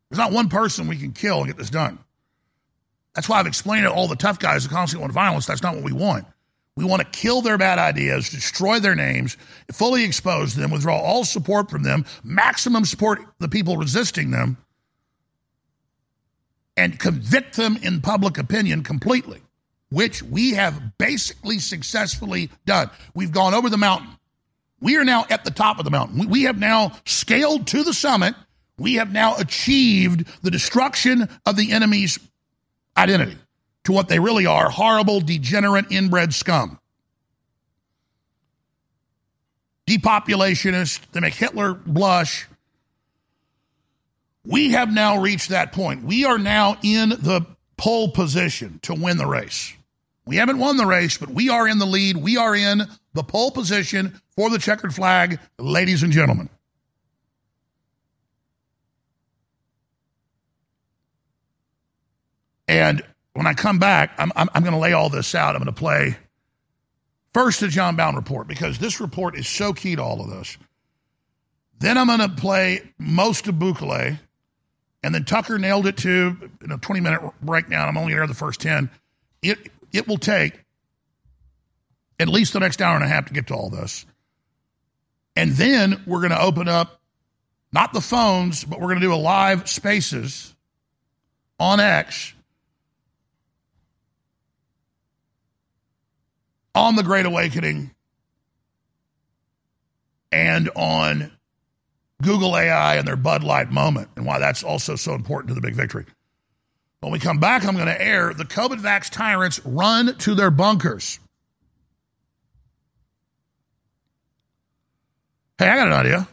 There's 0.10 0.20
not 0.20 0.32
one 0.32 0.50
person 0.50 0.88
we 0.88 0.98
can 0.98 1.12
kill 1.12 1.40
and 1.40 1.48
get 1.48 1.58
this 1.58 1.70
done. 1.70 2.00
That's 3.16 3.30
why 3.30 3.40
I've 3.40 3.48
explained 3.48 3.86
it. 3.86 3.92
All 3.92 4.08
the 4.08 4.16
tough 4.16 4.40
guys 4.40 4.64
who 4.64 4.70
constantly 4.70 5.04
want 5.04 5.14
violence, 5.14 5.46
that's 5.46 5.64
not 5.64 5.76
what 5.76 5.84
we 5.84 5.94
want. 5.94 6.26
We 6.76 6.86
want 6.86 7.02
to 7.02 7.20
kill 7.20 7.42
their 7.42 7.58
bad 7.58 7.78
ideas, 7.78 8.30
destroy 8.30 8.80
their 8.80 8.96
names, 8.96 9.38
fully 9.72 10.04
expose 10.04 10.56
them, 10.56 10.72
withdraw 10.72 10.98
all 10.98 11.24
support 11.24 11.70
from 11.70 11.84
them, 11.84 12.06
maximum 12.24 12.86
support 12.86 13.20
the 13.40 13.48
people 13.48 13.78
resisting 13.78 14.32
them, 14.32 14.58
and 16.76 17.00
convict 17.00 17.56
them 17.56 17.78
in 17.84 18.02
public 18.02 18.40
opinion 18.40 18.82
completely, 18.82 19.42
which 19.90 20.24
we 20.24 20.52
have 20.52 20.98
basically 20.98 21.60
successfully 21.60 22.50
done. 22.66 22.90
We've 23.14 23.32
gone 23.32 23.54
over 23.54 23.70
the 23.70 23.78
mountain. 23.78 24.10
We 24.80 24.98
are 24.98 25.06
now 25.06 25.26
at 25.30 25.46
the 25.46 25.52
top 25.52 25.78
of 25.78 25.86
the 25.86 25.92
mountain. 25.92 26.28
We 26.28 26.44
have 26.44 26.58
now 26.58 26.94
scaled 27.06 27.68
to 27.68 27.84
the 27.84 27.94
summit. 27.94 28.34
We 28.80 28.96
have 28.96 29.14
now 29.14 29.36
achieved 29.38 30.28
the 30.42 30.50
destruction 30.50 31.30
of 31.46 31.56
the 31.56 31.72
enemy's 31.72 32.18
identity 32.98 33.38
to 33.86 33.92
what 33.92 34.08
they 34.08 34.20
really 34.20 34.46
are 34.46 34.70
horrible, 34.70 35.20
degenerate, 35.22 35.92
inbred 35.92 36.34
scum. 36.34 36.80
Depopulationist, 39.88 41.02
they 41.12 41.20
make 41.20 41.34
Hitler 41.34 41.74
blush. 41.74 42.48
We 44.46 44.72
have 44.72 44.92
now 44.92 45.22
reached 45.22 45.50
that 45.50 45.74
point. 45.74 46.04
We 46.04 46.26
are 46.26 46.38
now 46.38 46.78
in 46.82 47.10
the 47.10 47.46
pole 47.78 48.12
position 48.12 48.80
to 48.84 48.94
win 48.94 49.18
the 49.18 49.26
race. 49.26 49.74
We 50.26 50.38
haven't 50.38 50.60
won 50.60 50.78
the 50.78 50.86
race, 50.86 51.18
but 51.18 51.30
we 51.30 51.50
are 51.50 51.68
in 51.68 51.80
the 51.80 51.86
lead. 51.86 52.16
We 52.16 52.38
are 52.38 52.56
in 52.56 52.84
the 53.14 53.24
pole 53.24 53.52
position 53.52 54.22
for 54.36 54.50
the 54.50 54.58
checkered 54.58 54.96
flag, 54.96 55.40
ladies 55.60 56.02
and 56.02 56.14
gentlemen. 56.14 56.50
And 62.68 63.04
when 63.34 63.48
I 63.48 63.54
come 63.54 63.80
back, 63.80 64.14
I'm, 64.18 64.32
I'm, 64.36 64.50
I'm 64.54 64.64
going 64.64 64.74
to 64.74 64.80
lay 64.80 64.94
all 64.94 65.10
this 65.10 65.36
out. 65.36 65.56
I'm 65.56 65.64
going 65.64 65.74
to 65.74 65.80
play 65.80 66.18
first 67.34 67.60
the 67.60 67.68
John 67.68 67.96
Bowne 67.96 68.16
report 68.16 68.48
because 68.48 68.78
this 68.78 69.02
report 69.02 69.38
is 69.38 69.48
so 69.48 69.74
key 69.74 69.96
to 69.96 70.04
all 70.04 70.22
of 70.22 70.30
this. 70.30 70.58
Then 71.80 71.98
I'm 71.98 72.08
going 72.08 72.20
to 72.20 72.30
play 72.30 72.82
most 72.98 73.48
of 73.48 73.56
Bukele. 73.56 74.20
And 75.04 75.14
then 75.14 75.26
Tucker 75.26 75.58
nailed 75.58 75.86
it 75.86 75.98
to 75.98 76.50
in 76.64 76.72
a 76.72 76.78
20 76.78 77.02
minute 77.02 77.22
breakdown. 77.42 77.90
I'm 77.90 77.98
only 77.98 78.14
there 78.14 78.26
the 78.26 78.34
first 78.34 78.62
10. 78.62 78.90
It, 79.42 79.58
it 79.92 80.08
will 80.08 80.18
take 80.18 80.54
at 82.20 82.30
least 82.30 82.54
the 82.54 82.60
next 82.60 82.82
hour 82.82 82.96
and 82.96 83.04
a 83.04 83.08
half 83.08 83.26
to 83.26 83.34
get 83.34 83.48
to 83.48 83.56
all 83.56 83.70
this. 83.70 84.06
And 85.36 85.52
then 85.54 86.04
we're 86.06 86.20
going 86.20 86.32
to 86.32 86.42
open 86.42 86.68
up 86.68 87.02
not 87.74 87.92
the 87.92 88.02
phones, 88.02 88.64
but 88.64 88.80
we're 88.80 88.90
going 88.90 89.02
to 89.02 89.08
do 89.08 89.14
a 89.14 89.16
live 89.16 89.68
spaces 89.68 90.54
on 91.60 91.80
X 91.80 92.33
on 96.76 96.96
the 96.96 97.04
Great 97.04 97.26
Awakening 97.26 97.92
and 100.32 100.70
on 100.76 101.32
Google 102.22 102.58
AI 102.58 102.96
and 102.96 103.08
their 103.08 103.16
Bud 103.16 103.44
Light 103.44 103.70
moment 103.70 104.10
and 104.16 104.26
why 104.26 104.40
that's 104.40 104.64
also 104.64 104.96
so 104.96 105.14
important 105.14 105.50
to 105.50 105.56
the 105.56 105.62
big 105.62 105.76
victory. 105.76 106.06
When 107.02 107.12
we 107.12 107.20
come 107.20 107.40
back, 107.40 107.66
I'm 107.66 107.76
going 107.76 107.88
to 107.88 108.02
air 108.02 108.34
the 108.34 108.46
COVID 108.46 108.80
vax 108.80 109.10
tyrants 109.10 109.60
run 109.66 110.18
to 110.20 110.36
their 110.36 110.50
bunkers. 110.50 111.20
Hey, 115.58 115.68
I 115.68 115.76
got 115.76 115.88
an 115.88 115.94
idea. 115.94 116.28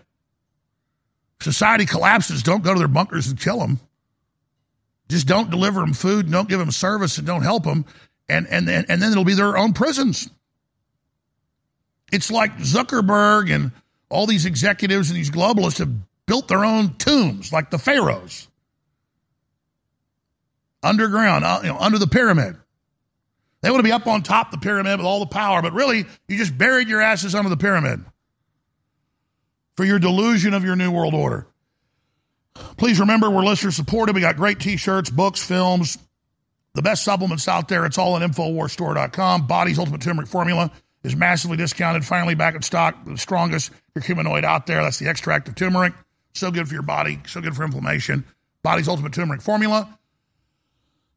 Society 1.41 1.87
collapses, 1.87 2.43
don't 2.43 2.63
go 2.63 2.73
to 2.73 2.79
their 2.79 2.89
bunkers 2.89 3.29
and 3.29 3.39
kill 3.41 3.59
them. 3.59 3.81
Just 5.09 5.27
don't 5.27 5.51
deliver 5.51 5.81
them 5.81 5.93
food, 5.93 6.31
don't 6.31 6.49
give 6.49 6.61
them 6.61 6.71
service, 6.71 7.19
and 7.19 7.27
don't 7.27 7.43
help 7.43 7.65
them. 7.65 7.85
And, 8.31 8.47
and, 8.49 8.67
then, 8.67 8.87
and 8.89 9.03
then 9.03 9.13
it'll 9.13 9.25
be 9.25 9.35
their 9.35 9.57
own 9.57 9.73
prisons. 9.73 10.31
It's 12.13 12.31
like 12.31 12.57
Zuckerberg 12.59 13.55
and 13.55 13.73
all 14.09 14.27
these 14.27 14.47
executives 14.47 15.11
and 15.11 15.17
these 15.19 15.31
globalists 15.31 15.79
have 15.79 15.93
built 16.27 16.49
their 16.49 16.65
own 16.65 16.95
tombs, 16.95 17.53
like 17.53 17.71
the 17.71 17.79
pharaohs, 17.79 18.49
underground, 20.83 21.45
uh, 21.45 21.61
you 21.63 21.69
know, 21.69 21.79
under 21.79 21.99
the 21.99 22.07
pyramid. 22.07 22.57
They 23.63 23.71
want 23.71 23.81
to 23.81 23.85
be 23.85 23.93
up 23.93 24.07
on 24.07 24.23
top 24.23 24.51
the 24.51 24.59
pyramid 24.59 24.99
with 24.99 25.07
all 25.07 25.21
the 25.21 25.27
power, 25.27 25.61
but 25.61 25.73
really, 25.73 26.07
you 26.29 26.37
just 26.39 26.57
buried 26.57 26.89
your 26.89 27.01
asses 27.01 27.35
under 27.35 27.51
the 27.51 27.57
pyramid 27.57 28.05
for 29.77 29.85
your 29.85 29.99
delusion 29.99 30.55
of 30.55 30.65
your 30.65 30.77
new 30.77 30.91
world 30.91 31.15
order. 31.15 31.47
Please 32.77 33.01
remember 33.01 33.31
we're 33.31 33.45
listener 33.45 33.71
supported. 33.71 34.15
We 34.15 34.21
got 34.21 34.37
great 34.37 34.61
t 34.61 34.77
shirts, 34.77 35.11
books, 35.11 35.43
films, 35.45 35.99
the 36.75 36.83
best 36.83 37.03
supplements 37.03 37.49
out 37.49 37.69
there. 37.69 37.85
It's 37.85 37.99
all 37.99 38.17
at 38.17 38.29
InfoWarsStore.com. 38.29 39.47
Body's 39.47 39.79
Ultimate 39.79 40.01
Turmeric 40.01 40.29
Formula 40.29 40.71
is 41.03 41.17
massively 41.17 41.57
discounted, 41.57 42.05
finally 42.05 42.35
back 42.35 42.55
in 42.55 42.63
stock. 42.63 43.05
The 43.05 43.19
strongest 43.19 43.73
curcuminoid 43.97 44.45
out 44.45 44.67
there. 44.67 44.83
That's 44.83 44.99
the 44.99 45.09
extract 45.09 45.49
of 45.49 45.55
turmeric. 45.55 45.95
So 46.35 46.51
good 46.51 46.69
for 46.69 46.75
your 46.75 46.83
body, 46.83 47.21
so 47.27 47.41
good 47.41 47.57
for 47.57 47.65
inflammation. 47.65 48.25
Body's 48.63 48.89
Ultimate 48.89 49.13
Turmeric 49.13 49.43
Formula. 49.43 49.99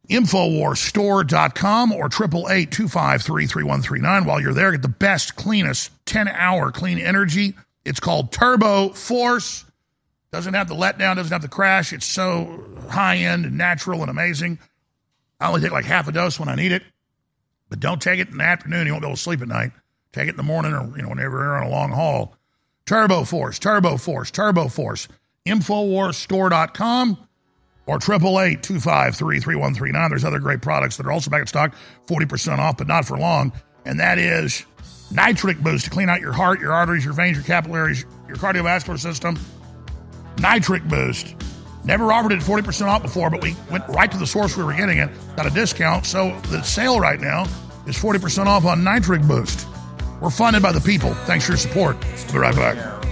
Infowarsstore.com 0.10 1.94
or 1.94 2.08
888 2.08 4.26
While 4.26 4.42
you're 4.42 4.54
there, 4.54 4.72
get 4.72 4.82
the 4.82 4.90
best, 4.90 5.36
cleanest 5.36 5.92
10 6.06 6.28
hour 6.28 6.72
clean 6.72 7.00
energy. 7.00 7.56
It's 7.86 8.00
called 8.00 8.32
Turbo 8.32 8.90
Force. 8.90 9.66
Doesn't 10.32 10.56
have 10.56 10.68
the 10.68 10.76
letdown, 10.76 11.16
doesn't 11.16 11.32
have 11.32 11.42
the 11.42 11.48
crash. 11.48 11.94
It's 11.94 12.06
so 12.06 12.66
high 12.90 13.18
end 13.18 13.46
and 13.46 13.58
natural 13.58 14.02
and 14.02 14.10
amazing. 14.10 14.60
I 15.40 15.48
only 15.48 15.62
take 15.62 15.72
like 15.72 15.86
half 15.86 16.08
a 16.08 16.12
dose 16.12 16.40
when 16.40 16.50
I 16.50 16.56
need 16.56 16.72
it, 16.72 16.84
but 17.70 17.80
don't 17.80 18.02
take 18.02 18.20
it 18.20 18.30
in 18.30 18.38
the 18.38 18.44
afternoon. 18.44 18.88
You 18.88 18.94
won't 18.94 19.04
be 19.04 19.08
able 19.08 19.18
to 19.18 19.22
sleep 19.22 19.42
at 19.42 19.48
night. 19.48 19.72
Take 20.12 20.28
it 20.28 20.32
in 20.32 20.38
the 20.38 20.44
morning 20.44 20.74
or 20.74 20.92
you 20.96 21.04
know 21.04 21.10
whenever 21.10 21.40
you're 21.40 21.58
on 21.58 21.68
a 21.68 21.70
long 21.70 21.92
haul. 21.92 22.36
Turbo 22.86 23.24
Force, 23.24 23.60
Turbo 23.60 23.98
Force, 23.98 24.32
Turbo 24.32 24.68
Force. 24.68 25.08
Infowarsstore.com 25.46 27.18
or 27.86 28.00
888-253-3139. 28.00 30.10
There's 30.10 30.24
other 30.24 30.40
great 30.40 30.62
products 30.62 30.96
that 30.98 31.06
are 31.06 31.12
also 31.12 31.30
back 31.30 31.42
in 31.42 31.48
stock, 31.48 31.76
40% 32.08 32.60
off, 32.60 32.78
but 32.78 32.88
not 32.88 33.04
for 33.06 33.18
long. 33.18 33.52
And 33.86 34.00
that 34.00 34.18
is 34.18 34.66
Nitric 35.12 35.60
Boost 35.60 35.84
to 35.86 35.92
clean 35.92 36.10
out 36.10 36.22
your 36.22 36.32
heart, 36.32 36.62
your 36.62 36.72
arteries, 36.72 37.04
your 37.04 37.14
veins, 37.14 37.36
your 37.36 37.46
capillaries, 37.46 38.06
your 38.28 38.38
cardiovascular 38.38 39.00
system. 39.00 39.38
Nitric 40.38 40.88
Boost. 40.88 41.36
Never 41.86 42.14
offered 42.14 42.32
it 42.32 42.40
40% 42.40 42.88
off 42.88 43.02
before, 43.02 43.30
but 43.30 43.42
we 43.42 43.56
went 43.70 43.88
right 43.90 44.10
to 44.10 44.18
the 44.18 44.28
source 44.28 44.56
we 44.56 44.64
were 44.64 44.74
getting 44.74 45.00
it, 45.00 45.10
got 45.36 45.46
a 45.46 45.50
discount. 45.50 46.06
So 46.06 46.40
the 46.50 46.62
sale 46.62 47.00
right 47.00 47.20
now 47.20 47.44
is 47.86 47.98
40% 47.98 48.46
off 48.46 48.66
on 48.66 48.84
Nitric 48.84 49.22
Boost. 49.28 49.68
We're 50.22 50.30
funded 50.30 50.64
by 50.64 50.72
the 50.72 50.80
people. 50.80 51.14
Thanks 51.26 51.46
for 51.46 51.52
your 51.52 51.58
support. 51.58 51.98
We'll 52.00 52.34
be 52.34 52.40
right 52.40 52.56
back. 52.56 53.04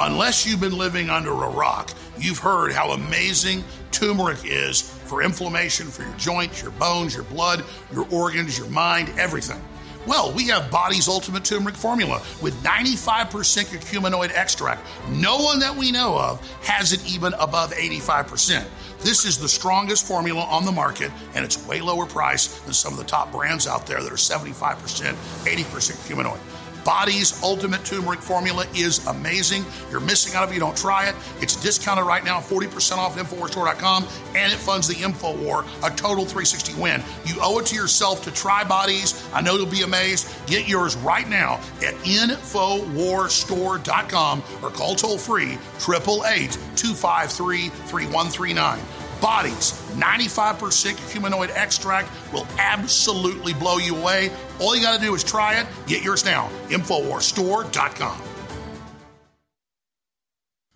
Unless 0.00 0.46
you've 0.46 0.60
been 0.60 0.76
living 0.76 1.10
under 1.10 1.30
a 1.30 1.50
rock, 1.50 1.92
you've 2.18 2.38
heard 2.38 2.72
how 2.72 2.90
amazing 2.92 3.62
turmeric 3.92 4.38
is 4.44 4.80
for 4.80 5.22
inflammation 5.22 5.86
for 5.86 6.02
your 6.02 6.14
joints, 6.14 6.62
your 6.62 6.72
bones, 6.72 7.14
your 7.14 7.24
blood, 7.24 7.62
your 7.92 8.08
organs, 8.10 8.58
your 8.58 8.68
mind, 8.70 9.12
everything. 9.18 9.62
Well, 10.06 10.32
we 10.32 10.48
have 10.48 10.70
Body's 10.70 11.08
Ultimate 11.08 11.44
Turmeric 11.44 11.76
Formula 11.76 12.22
with 12.40 12.54
95% 12.62 13.28
curcuminoid 13.66 14.32
extract. 14.34 14.86
No 15.10 15.36
one 15.36 15.58
that 15.58 15.76
we 15.76 15.92
know 15.92 16.18
of 16.18 16.40
has 16.62 16.94
it 16.94 17.06
even 17.06 17.34
above 17.34 17.72
85%. 17.72 18.66
This 19.00 19.26
is 19.26 19.38
the 19.38 19.48
strongest 19.48 20.06
formula 20.06 20.42
on 20.42 20.64
the 20.64 20.72
market, 20.72 21.10
and 21.34 21.44
it's 21.44 21.66
way 21.66 21.80
lower 21.82 22.06
price 22.06 22.60
than 22.60 22.72
some 22.72 22.92
of 22.92 22.98
the 22.98 23.04
top 23.04 23.30
brands 23.30 23.66
out 23.66 23.86
there 23.86 24.02
that 24.02 24.10
are 24.10 24.16
75%, 24.16 24.54
80% 24.54 25.14
curcuminoid. 25.44 26.40
Body's 26.84 27.42
Ultimate 27.42 27.84
Turmeric 27.84 28.20
Formula 28.20 28.64
is 28.74 29.06
amazing. 29.06 29.64
You're 29.90 30.00
missing 30.00 30.34
out 30.34 30.48
if 30.48 30.54
you 30.54 30.60
don't 30.60 30.76
try 30.76 31.08
it. 31.08 31.16
It's 31.40 31.56
discounted 31.56 32.06
right 32.06 32.24
now, 32.24 32.38
40% 32.40 32.96
off 32.96 33.18
at 33.18 33.26
InfoWarsStore.com, 33.26 34.06
and 34.34 34.52
it 34.52 34.58
funds 34.58 34.86
the 34.88 34.94
InfoWar, 34.94 35.66
a 35.84 35.90
total 35.96 36.24
360 36.24 36.80
win. 36.80 37.02
You 37.24 37.34
owe 37.40 37.58
it 37.58 37.66
to 37.66 37.74
yourself 37.74 38.22
to 38.24 38.30
try 38.30 38.62
Bodies. 38.64 39.28
I 39.32 39.40
know 39.40 39.56
you'll 39.56 39.66
be 39.66 39.82
amazed. 39.82 40.28
Get 40.46 40.68
yours 40.68 40.94
right 40.96 41.28
now 41.28 41.54
at 41.84 41.94
InfoWarsStore.com 42.04 44.42
or 44.62 44.70
call 44.70 44.94
toll 44.94 45.18
free 45.18 45.58
888 45.78 46.52
253 46.76 47.68
3139 47.68 48.99
bodies. 49.20 49.72
95% 49.96 50.94
curcuminoid 50.96 51.50
extract 51.54 52.10
will 52.32 52.46
absolutely 52.58 53.54
blow 53.54 53.78
you 53.78 53.96
away. 53.96 54.30
All 54.60 54.74
you 54.74 54.82
got 54.82 54.98
to 54.98 55.04
do 55.04 55.14
is 55.14 55.22
try 55.22 55.60
it. 55.60 55.66
Get 55.86 56.02
yours 56.02 56.24
now. 56.24 56.48
Infowarsstore.com. 56.68 58.22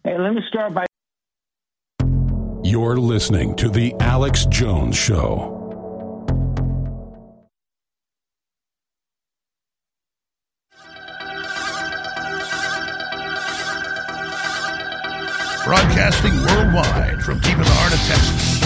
Hey, 0.04 0.18
let 0.18 0.34
me 0.34 0.42
start 0.48 0.74
by. 0.74 0.84
You're 2.62 2.98
listening 2.98 3.56
to 3.56 3.68
The 3.68 3.94
Alex 4.00 4.46
Jones 4.46 4.96
Show. 4.96 5.63
Broadcasting 15.64 16.34
worldwide 16.34 17.22
from 17.22 17.38
deep 17.38 17.54
in 17.54 17.60
the 17.60 17.70
heart 17.70 17.94
of 17.94 18.00
Texas. 18.04 18.60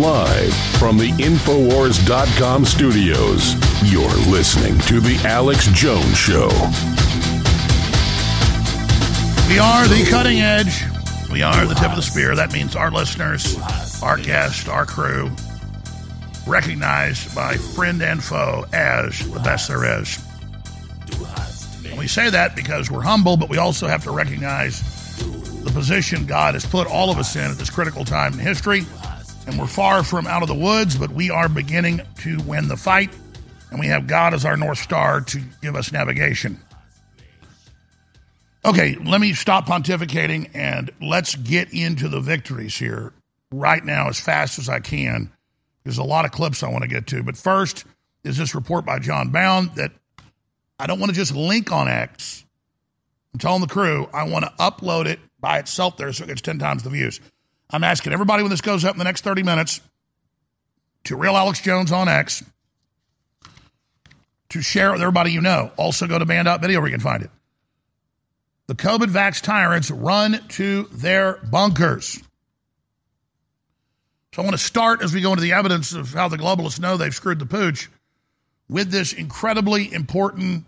Live 0.00 0.54
from 0.78 0.96
the 0.96 1.10
Infowars.com 1.22 2.64
studios, 2.64 3.54
you're 3.92 4.08
listening 4.32 4.78
to 4.86 4.98
The 4.98 5.20
Alex 5.28 5.66
Jones 5.74 6.16
Show. 6.16 6.48
We 9.50 9.58
are 9.58 9.86
the 9.86 10.06
cutting 10.08 10.40
edge. 10.40 10.84
We 11.30 11.42
are 11.42 11.66
the 11.66 11.74
tip 11.74 11.90
of 11.90 11.96
the 11.96 12.02
spear. 12.02 12.34
That 12.34 12.50
means 12.50 12.74
our 12.74 12.90
listeners, 12.90 13.58
our 14.02 14.16
guests, 14.16 14.68
our 14.68 14.86
crew, 14.86 15.30
recognized 16.46 17.34
by 17.34 17.56
friend 17.56 18.00
and 18.00 18.24
foe 18.24 18.64
as 18.72 19.18
the 19.30 19.40
best 19.40 19.68
there 19.68 20.00
is. 20.00 20.18
We 22.00 22.08
say 22.08 22.30
that 22.30 22.56
because 22.56 22.90
we're 22.90 23.02
humble, 23.02 23.36
but 23.36 23.50
we 23.50 23.58
also 23.58 23.86
have 23.86 24.04
to 24.04 24.10
recognize 24.10 24.80
the 25.62 25.70
position 25.70 26.24
God 26.24 26.54
has 26.54 26.64
put 26.64 26.86
all 26.86 27.10
of 27.10 27.18
us 27.18 27.36
in 27.36 27.42
at 27.42 27.58
this 27.58 27.68
critical 27.68 28.06
time 28.06 28.32
in 28.32 28.38
history. 28.38 28.86
And 29.46 29.58
we're 29.58 29.66
far 29.66 30.02
from 30.02 30.26
out 30.26 30.40
of 30.40 30.48
the 30.48 30.54
woods, 30.54 30.96
but 30.96 31.10
we 31.10 31.28
are 31.28 31.46
beginning 31.46 32.00
to 32.20 32.40
win 32.44 32.68
the 32.68 32.76
fight. 32.78 33.14
And 33.70 33.78
we 33.78 33.88
have 33.88 34.06
God 34.06 34.32
as 34.32 34.46
our 34.46 34.56
North 34.56 34.78
Star 34.78 35.20
to 35.20 35.42
give 35.60 35.76
us 35.76 35.92
navigation. 35.92 36.58
Okay, 38.64 38.96
let 39.04 39.20
me 39.20 39.34
stop 39.34 39.66
pontificating 39.66 40.48
and 40.54 40.90
let's 41.02 41.34
get 41.36 41.70
into 41.74 42.08
the 42.08 42.20
victories 42.20 42.78
here 42.78 43.12
right 43.52 43.84
now 43.84 44.08
as 44.08 44.18
fast 44.18 44.58
as 44.58 44.70
I 44.70 44.80
can. 44.80 45.30
There's 45.84 45.98
a 45.98 46.02
lot 46.02 46.24
of 46.24 46.30
clips 46.30 46.62
I 46.62 46.70
want 46.70 46.80
to 46.80 46.88
get 46.88 47.08
to. 47.08 47.22
But 47.22 47.36
first 47.36 47.84
is 48.24 48.38
this 48.38 48.54
report 48.54 48.86
by 48.86 49.00
John 49.00 49.28
Bowne 49.28 49.70
that 49.74 49.92
I 50.80 50.86
don't 50.86 50.98
want 50.98 51.10
to 51.10 51.16
just 51.16 51.34
link 51.34 51.70
on 51.70 51.88
X. 51.88 52.44
I'm 53.34 53.38
telling 53.38 53.60
the 53.60 53.66
crew, 53.66 54.08
I 54.14 54.24
want 54.24 54.46
to 54.46 54.52
upload 54.58 55.06
it 55.06 55.20
by 55.38 55.58
itself 55.58 55.98
there 55.98 56.12
so 56.12 56.24
it 56.24 56.28
gets 56.28 56.40
10 56.40 56.58
times 56.58 56.82
the 56.82 56.90
views. 56.90 57.20
I'm 57.68 57.84
asking 57.84 58.12
everybody 58.12 58.42
when 58.42 58.50
this 58.50 58.62
goes 58.62 58.84
up 58.84 58.94
in 58.94 58.98
the 58.98 59.04
next 59.04 59.22
30 59.22 59.42
minutes 59.42 59.80
to 61.04 61.16
Real 61.16 61.36
Alex 61.36 61.60
Jones 61.60 61.92
on 61.92 62.08
X 62.08 62.42
to 64.48 64.62
share 64.62 64.88
it 64.88 64.92
with 64.92 65.02
everybody 65.02 65.32
you 65.32 65.40
know. 65.42 65.70
Also 65.76 66.06
go 66.06 66.18
to 66.18 66.24
band.video 66.24 66.80
where 66.80 66.88
you 66.88 66.94
can 66.94 67.00
find 67.00 67.22
it. 67.22 67.30
The 68.66 68.74
COVID 68.74 69.08
vax 69.10 69.42
tyrants 69.42 69.90
run 69.90 70.40
to 70.48 70.84
their 70.92 71.34
bunkers. 71.50 72.20
So 74.32 74.42
I 74.42 74.44
want 74.44 74.56
to 74.56 74.64
start 74.64 75.02
as 75.02 75.12
we 75.12 75.20
go 75.20 75.30
into 75.30 75.42
the 75.42 75.52
evidence 75.52 75.92
of 75.92 76.12
how 76.12 76.28
the 76.28 76.38
globalists 76.38 76.80
know 76.80 76.96
they've 76.96 77.14
screwed 77.14 77.38
the 77.38 77.46
pooch 77.46 77.90
with 78.68 78.90
this 78.90 79.12
incredibly 79.12 79.92
important 79.92 80.64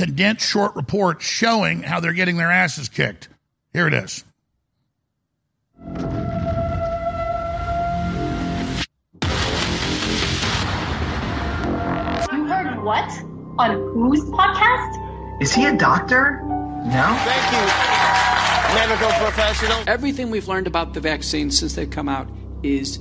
condensed 0.00 0.48
short 0.48 0.74
report 0.76 1.20
showing 1.20 1.82
how 1.82 2.00
they're 2.00 2.14
getting 2.14 2.38
their 2.38 2.50
asses 2.50 2.88
kicked. 2.88 3.28
Here 3.74 3.86
it 3.86 3.92
is. 3.92 4.24
You 12.32 12.46
heard 12.46 12.82
what? 12.82 13.10
On 13.58 13.72
whose 13.92 14.22
podcast? 14.30 15.42
Is 15.42 15.52
he 15.52 15.66
a 15.66 15.76
doctor? 15.76 16.40
No? 16.46 17.14
Thank 17.26 17.52
you, 17.52 18.78
medical 18.78 19.10
professional. 19.22 19.84
Everything 19.86 20.30
we've 20.30 20.48
learned 20.48 20.66
about 20.66 20.94
the 20.94 21.00
vaccine 21.00 21.50
since 21.50 21.74
they've 21.74 21.90
come 21.90 22.08
out 22.08 22.26
is 22.62 23.00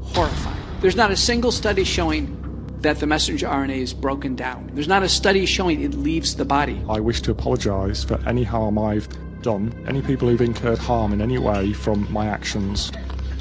horrifying. 0.00 0.56
There's 0.80 0.96
not 0.96 1.10
a 1.10 1.16
single 1.16 1.52
study 1.52 1.84
showing 1.84 2.47
that 2.82 3.00
the 3.00 3.06
messenger 3.06 3.46
RNA 3.46 3.78
is 3.78 3.94
broken 3.94 4.36
down. 4.36 4.70
There's 4.72 4.88
not 4.88 5.02
a 5.02 5.08
study 5.08 5.46
showing 5.46 5.82
it 5.82 5.94
leaves 5.94 6.36
the 6.36 6.44
body. 6.44 6.82
I 6.88 7.00
wish 7.00 7.22
to 7.22 7.30
apologise 7.30 8.04
for 8.04 8.20
any 8.26 8.44
harm 8.44 8.78
I've 8.78 9.08
done, 9.42 9.72
any 9.86 10.02
people 10.02 10.28
who've 10.28 10.40
incurred 10.40 10.78
harm 10.78 11.12
in 11.12 11.20
any 11.20 11.38
way 11.38 11.72
from 11.72 12.10
my 12.12 12.26
actions 12.26 12.92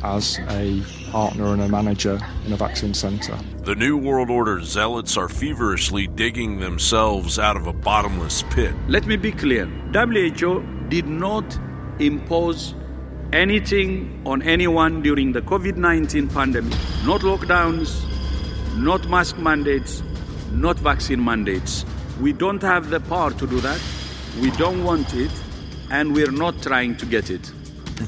as 0.03 0.39
a 0.49 0.81
partner 1.11 1.53
and 1.53 1.61
a 1.61 1.69
manager 1.69 2.19
in 2.45 2.53
a 2.53 2.57
vaccine 2.57 2.93
centre. 2.93 3.37
The 3.63 3.75
New 3.75 3.97
World 3.97 4.29
Order 4.29 4.61
zealots 4.61 5.17
are 5.17 5.29
feverishly 5.29 6.07
digging 6.07 6.59
themselves 6.59 7.39
out 7.39 7.57
of 7.57 7.67
a 7.67 7.73
bottomless 7.73 8.43
pit. 8.51 8.73
Let 8.87 9.05
me 9.07 9.17
be 9.17 9.31
clear 9.31 9.65
WHO 9.65 10.63
did 10.89 11.07
not 11.07 11.59
impose 11.99 12.75
anything 13.33 14.21
on 14.25 14.41
anyone 14.41 15.01
during 15.01 15.31
the 15.33 15.41
COVID 15.41 15.75
19 15.75 16.29
pandemic. 16.29 16.77
Not 17.05 17.21
lockdowns, 17.21 18.06
not 18.77 19.07
mask 19.09 19.37
mandates, 19.37 20.03
not 20.51 20.77
vaccine 20.77 21.23
mandates. 21.23 21.85
We 22.21 22.33
don't 22.33 22.61
have 22.61 22.89
the 22.89 22.99
power 22.99 23.31
to 23.31 23.47
do 23.47 23.59
that. 23.61 23.81
We 24.41 24.51
don't 24.51 24.83
want 24.83 25.13
it. 25.13 25.31
and 25.89 26.13
we're 26.13 26.31
not 26.31 26.61
trying 26.61 26.97
to 26.97 27.05
get 27.05 27.29
it. 27.29 27.51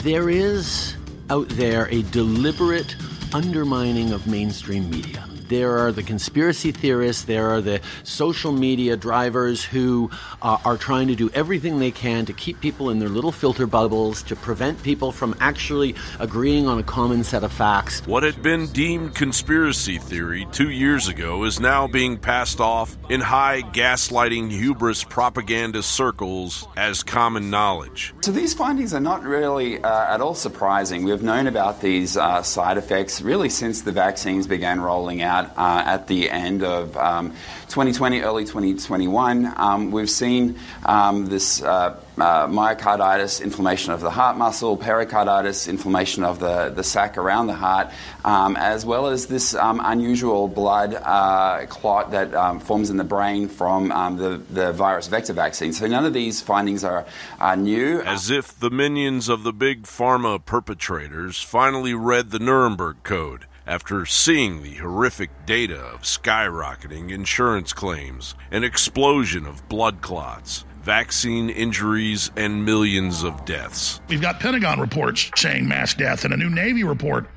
There 0.03 0.29
is 0.29 0.95
out 1.29 1.47
there 1.49 1.87
a 1.91 2.01
deliberate 2.03 2.95
undermining 3.33 4.11
of 4.11 4.27
mainstream 4.27 4.89
media. 4.89 5.28
There 5.49 5.79
are 5.79 5.91
the 5.91 6.03
conspiracy 6.03 6.71
theorists, 6.71 7.23
there 7.23 7.49
are 7.49 7.59
the 7.59 7.81
social 8.03 8.51
media 8.51 8.95
drivers 8.95 9.63
who 9.63 10.11
uh, 10.43 10.59
are 10.63 10.77
trying 10.77 11.07
to 11.07 11.15
do 11.15 11.31
everything 11.31 11.79
they 11.79 11.89
can 11.89 12.27
to 12.27 12.33
keep 12.33 12.61
people 12.61 12.91
in 12.91 12.99
their 12.99 13.09
little 13.09 13.31
filter 13.31 13.65
bubbles, 13.65 14.21
to 14.23 14.35
prevent 14.35 14.83
people 14.83 15.11
from 15.11 15.35
actually 15.39 15.95
agreeing 16.19 16.67
on 16.67 16.77
a 16.77 16.83
common 16.83 17.23
set 17.23 17.43
of 17.43 17.51
facts. 17.51 18.05
What 18.05 18.21
had 18.21 18.43
been 18.43 18.67
deemed 18.67 19.15
conspiracy 19.15 19.97
theory 19.97 20.47
two 20.51 20.69
years 20.69 21.07
ago 21.07 21.43
is 21.45 21.59
now 21.59 21.87
being 21.87 22.17
passed 22.17 22.59
off 22.59 22.95
in 23.09 23.19
high 23.19 23.63
gaslighting 23.63 24.51
hubris 24.51 25.03
propaganda 25.03 25.81
circles 25.81 26.67
as 26.77 27.01
common 27.01 27.49
knowledge. 27.49 28.13
So 28.21 28.31
these 28.31 28.53
findings 28.53 28.93
are 28.93 28.99
not 28.99 29.23
really 29.23 29.81
uh, 29.81 30.13
at 30.13 30.21
all 30.21 30.35
surprising. 30.35 31.05
We've 31.05 31.23
known 31.23 31.47
about 31.47 31.81
these 31.81 32.17
uh, 32.17 32.43
side 32.43 32.77
effects 32.77 33.19
really 33.19 33.49
since 33.49 33.81
the 33.81 33.91
vaccines 33.91 34.45
began 34.45 34.79
rolling 34.79 35.23
out 35.23 35.38
uh, 35.45 35.83
at 35.85 36.07
the 36.07 36.29
end 36.29 36.63
of 36.63 36.95
um, 36.97 37.31
2020, 37.67 38.21
early 38.21 38.45
2021. 38.45 39.53
Um, 39.55 39.91
we've 39.91 40.09
seen 40.09 40.57
um, 40.85 41.27
this 41.27 41.61
uh, 41.61 41.99
uh, 42.17 42.47
myocarditis, 42.47 43.41
inflammation 43.41 43.91
of 43.91 44.01
the 44.01 44.09
heart 44.09 44.37
muscle, 44.37 44.75
pericarditis, 44.75 45.67
inflammation 45.67 46.23
of 46.23 46.39
the, 46.39 46.69
the 46.69 46.83
sac 46.83 47.17
around 47.17 47.47
the 47.47 47.53
heart, 47.53 47.89
um, 48.25 48.55
as 48.57 48.85
well 48.85 49.07
as 49.07 49.27
this 49.27 49.53
um, 49.55 49.81
unusual 49.83 50.47
blood 50.47 50.93
uh, 50.95 51.65
clot 51.67 52.11
that 52.11 52.61
forms 52.61 52.89
in 52.89 52.97
the 52.97 53.03
brain 53.03 53.47
from 53.47 53.89
the, 54.17 54.41
the 54.49 54.73
virus 54.73 55.07
vector 55.07 55.33
vaccine. 55.33 55.73
So 55.73 55.87
none 55.87 56.05
of 56.05 56.13
these 56.13 56.41
findings 56.41 56.83
are, 56.83 57.05
are 57.39 57.55
new. 57.55 58.01
As 58.01 58.29
if 58.29 58.57
the 58.59 58.69
minions 58.69 59.29
of 59.29 59.43
the 59.43 59.53
big 59.53 59.83
pharma 59.83 60.43
perpetrators 60.43 61.41
finally 61.41 61.93
read 61.93 62.31
the 62.31 62.39
Nuremberg 62.39 62.97
Code 63.03 63.45
after 63.69 64.03
seeing 64.03 64.63
the 64.63 64.73
horrific 64.75 65.29
data 65.45 65.79
of 65.79 66.01
skyrocketing 66.01 67.11
insurance 67.11 67.71
claims, 67.71 68.33
an 68.49 68.63
explosion 68.63 69.45
of 69.45 69.69
blood 69.69 70.01
clots, 70.01 70.65
vaccine 70.81 71.51
injuries, 71.51 72.31
and 72.35 72.65
millions 72.65 73.23
of 73.23 73.45
deaths. 73.45 74.01
We've 74.07 74.21
got 74.21 74.39
Pentagon 74.39 74.79
reports 74.79 75.29
saying 75.35 75.67
mass 75.67 75.93
death 75.93 76.25
and 76.25 76.33
a 76.33 76.37
new 76.37 76.49
Navy 76.49 76.83
report 76.83 77.29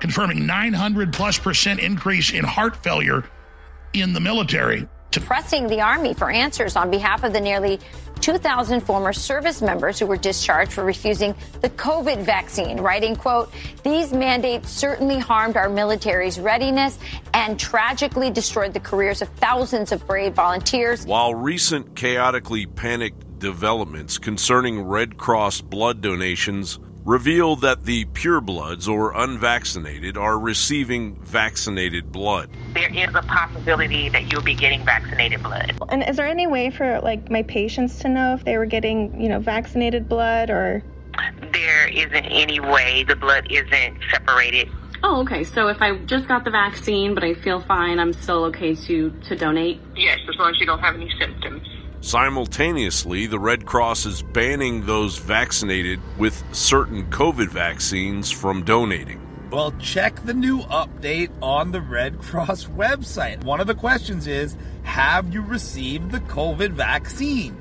confirming 0.00 0.46
900 0.46 1.12
plus 1.12 1.38
percent 1.38 1.80
increase 1.80 2.32
in 2.32 2.44
heart 2.44 2.76
failure 2.76 3.24
in 3.92 4.12
the 4.12 4.20
military. 4.20 4.88
Pressing 5.10 5.66
the 5.66 5.80
Army 5.80 6.14
for 6.14 6.30
answers 6.30 6.76
on 6.76 6.88
behalf 6.88 7.24
of 7.24 7.32
the 7.32 7.40
nearly 7.40 7.80
2,000 8.20 8.80
former 8.80 9.12
service 9.12 9.62
members 9.62 9.98
who 9.98 10.06
were 10.06 10.16
discharged 10.16 10.72
for 10.72 10.84
refusing 10.84 11.34
the 11.60 11.70
COVID 11.70 12.22
vaccine, 12.22 12.80
writing, 12.80 13.16
quote, 13.16 13.52
these 13.82 14.12
mandates 14.12 14.70
certainly 14.70 15.18
harmed 15.18 15.56
our 15.56 15.68
military's 15.68 16.38
readiness 16.38 16.98
and 17.34 17.58
tragically 17.58 18.30
destroyed 18.30 18.74
the 18.74 18.80
careers 18.80 19.22
of 19.22 19.28
thousands 19.30 19.92
of 19.92 20.06
brave 20.06 20.34
volunteers. 20.34 21.04
While 21.06 21.34
recent 21.34 21.96
chaotically 21.96 22.66
panicked 22.66 23.38
developments 23.38 24.18
concerning 24.18 24.82
Red 24.82 25.16
Cross 25.16 25.62
blood 25.62 26.00
donations 26.00 26.78
reveal 27.04 27.56
that 27.56 27.84
the 27.84 28.04
purebloods 28.06 28.88
or 28.88 29.12
unvaccinated 29.16 30.16
are 30.16 30.38
receiving 30.38 31.16
vaccinated 31.16 32.12
blood. 32.12 32.50
There 32.74 32.92
is 32.94 33.08
a 33.14 33.22
possibility 33.22 34.08
that 34.10 34.30
you'll 34.30 34.42
be 34.42 34.54
getting 34.54 34.84
vaccinated 34.84 35.42
blood. 35.42 35.78
And 35.88 36.06
is 36.08 36.16
there 36.16 36.26
any 36.26 36.46
way 36.46 36.70
for 36.70 37.00
like 37.00 37.30
my 37.30 37.42
patients 37.42 37.98
to 38.00 38.08
know 38.08 38.34
if 38.34 38.44
they 38.44 38.58
were 38.58 38.66
getting, 38.66 39.20
you 39.20 39.28
know, 39.28 39.40
vaccinated 39.40 40.08
blood 40.08 40.50
or 40.50 40.82
there 41.52 41.88
isn't 41.88 42.14
any 42.14 42.60
way 42.60 43.04
the 43.04 43.16
blood 43.16 43.46
isn't 43.50 43.98
separated 44.10 44.68
Oh, 45.02 45.22
okay. 45.22 45.44
So 45.44 45.68
if 45.68 45.80
I 45.80 45.96
just 45.98 46.28
got 46.28 46.44
the 46.44 46.50
vaccine 46.50 47.14
but 47.14 47.24
I 47.24 47.34
feel 47.34 47.60
fine, 47.60 47.98
I'm 47.98 48.12
still 48.12 48.44
okay 48.46 48.74
to 48.74 49.10
to 49.10 49.36
donate? 49.36 49.80
Yes, 49.96 50.18
as 50.28 50.36
long 50.36 50.50
as 50.50 50.60
you 50.60 50.66
don't 50.66 50.80
have 50.80 50.94
any 50.94 51.10
symptoms. 51.18 51.66
Simultaneously, 52.02 53.26
the 53.26 53.38
Red 53.38 53.66
Cross 53.66 54.06
is 54.06 54.22
banning 54.22 54.86
those 54.86 55.18
vaccinated 55.18 56.00
with 56.16 56.42
certain 56.52 57.04
COVID 57.10 57.48
vaccines 57.48 58.30
from 58.30 58.64
donating. 58.64 59.20
Well, 59.50 59.72
check 59.72 60.24
the 60.24 60.32
new 60.32 60.60
update 60.60 61.30
on 61.42 61.72
the 61.72 61.82
Red 61.82 62.18
Cross 62.18 62.64
website. 62.76 63.44
One 63.44 63.60
of 63.60 63.66
the 63.66 63.74
questions 63.74 64.26
is 64.26 64.56
Have 64.82 65.34
you 65.34 65.42
received 65.42 66.10
the 66.10 66.20
COVID 66.20 66.70
vaccine? 66.70 67.56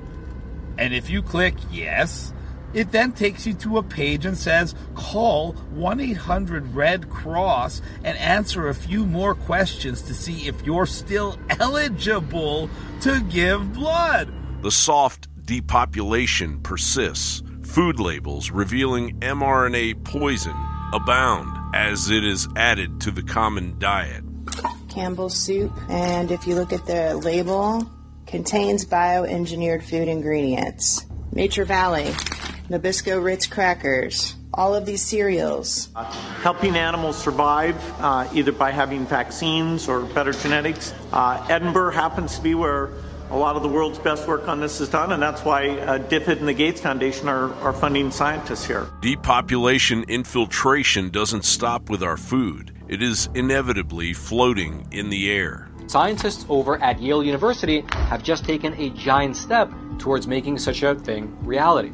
And 0.78 0.94
if 0.94 1.10
you 1.10 1.22
click 1.22 1.56
yes, 1.70 2.32
it 2.74 2.92
then 2.92 3.12
takes 3.12 3.46
you 3.46 3.54
to 3.56 3.78
a 3.78 3.84
page 3.84 4.26
and 4.26 4.38
says 4.38 4.76
call 4.96 5.54
1 5.72 6.00
800 6.00 6.76
Red 6.76 7.10
Cross 7.10 7.82
and 8.04 8.18
answer 8.18 8.68
a 8.68 8.74
few 8.74 9.06
more 9.06 9.36
questions 9.36 10.02
to 10.04 10.14
see 10.14 10.48
if 10.48 10.66
you're 10.66 10.86
still 10.86 11.38
eligible 11.60 12.70
to 13.02 13.22
give 13.22 13.74
blood. 13.74 14.32
The 14.62 14.72
soft 14.72 15.28
depopulation 15.46 16.60
persists. 16.62 17.44
Food 17.64 18.00
labels 18.00 18.52
revealing 18.52 19.20
mRNA 19.20 20.04
poison 20.04 20.56
abound 20.94 21.76
as 21.76 22.10
it 22.10 22.24
is 22.24 22.48
added 22.56 23.02
to 23.02 23.12
the 23.12 23.24
common 23.24 23.78
diet. 23.80 24.24
Campbell's 24.90 25.38
soup, 25.38 25.72
and 25.90 26.32
if 26.32 26.48
you 26.48 26.56
look 26.56 26.74
at 26.74 26.86
the 26.88 27.16
label, 27.18 27.90
contains 28.26 28.86
bioengineered 28.86 29.84
food 29.84 30.08
ingredients. 30.08 31.06
Nature 31.32 31.66
Valley, 31.66 32.12
Nabisco 32.70 33.24
Ritz 33.24 33.48
crackers, 33.48 34.36
all 34.54 34.76
of 34.76 34.86
these 34.86 35.02
cereals. 35.02 35.90
Uh, 35.96 36.04
helping 36.44 36.76
animals 36.76 37.18
survive 37.18 37.76
uh, 38.00 38.30
either 38.32 38.52
by 38.52 38.70
having 38.70 39.08
vaccines 39.08 39.90
or 39.90 40.02
better 40.02 40.34
genetics. 40.34 40.94
Uh, 41.12 41.44
Edinburgh 41.50 41.94
happens 41.94 42.36
to 42.36 42.44
be 42.44 42.54
where 42.54 42.92
a 43.32 43.36
lot 43.36 43.56
of 43.56 43.64
the 43.64 43.70
world's 43.70 43.98
best 43.98 44.28
work 44.28 44.48
on 44.48 44.60
this 44.60 44.82
is 44.82 44.88
done, 44.88 45.12
and 45.12 45.22
that's 45.22 45.44
why 45.44 45.70
uh, 45.80 45.98
DFID 45.98 46.40
and 46.40 46.48
the 46.48 46.54
Gates 46.54 46.80
Foundation 46.80 47.28
are, 47.28 47.52
are 47.56 47.74
funding 47.74 48.12
scientists 48.12 48.66
here. 48.66 48.88
Depopulation 49.02 50.04
infiltration 50.04 51.10
doesn't 51.10 51.46
stop 51.46 51.90
with 51.90 52.04
our 52.04 52.18
food, 52.18 52.72
it 52.88 53.02
is 53.02 53.30
inevitably 53.34 54.14
floating 54.14 54.88
in 54.92 55.10
the 55.10 55.32
air. 55.32 55.70
Scientists 55.88 56.46
over 56.50 56.80
at 56.84 57.02
Yale 57.02 57.24
University 57.24 57.84
have 57.94 58.22
just 58.22 58.46
taken 58.46 58.76
a 58.76 58.92
giant 58.92 59.36
step 59.36 59.72
towards 59.98 60.28
making 60.28 60.58
such 60.60 60.84
a 60.84 60.94
thing 60.94 61.36
reality. 61.44 61.92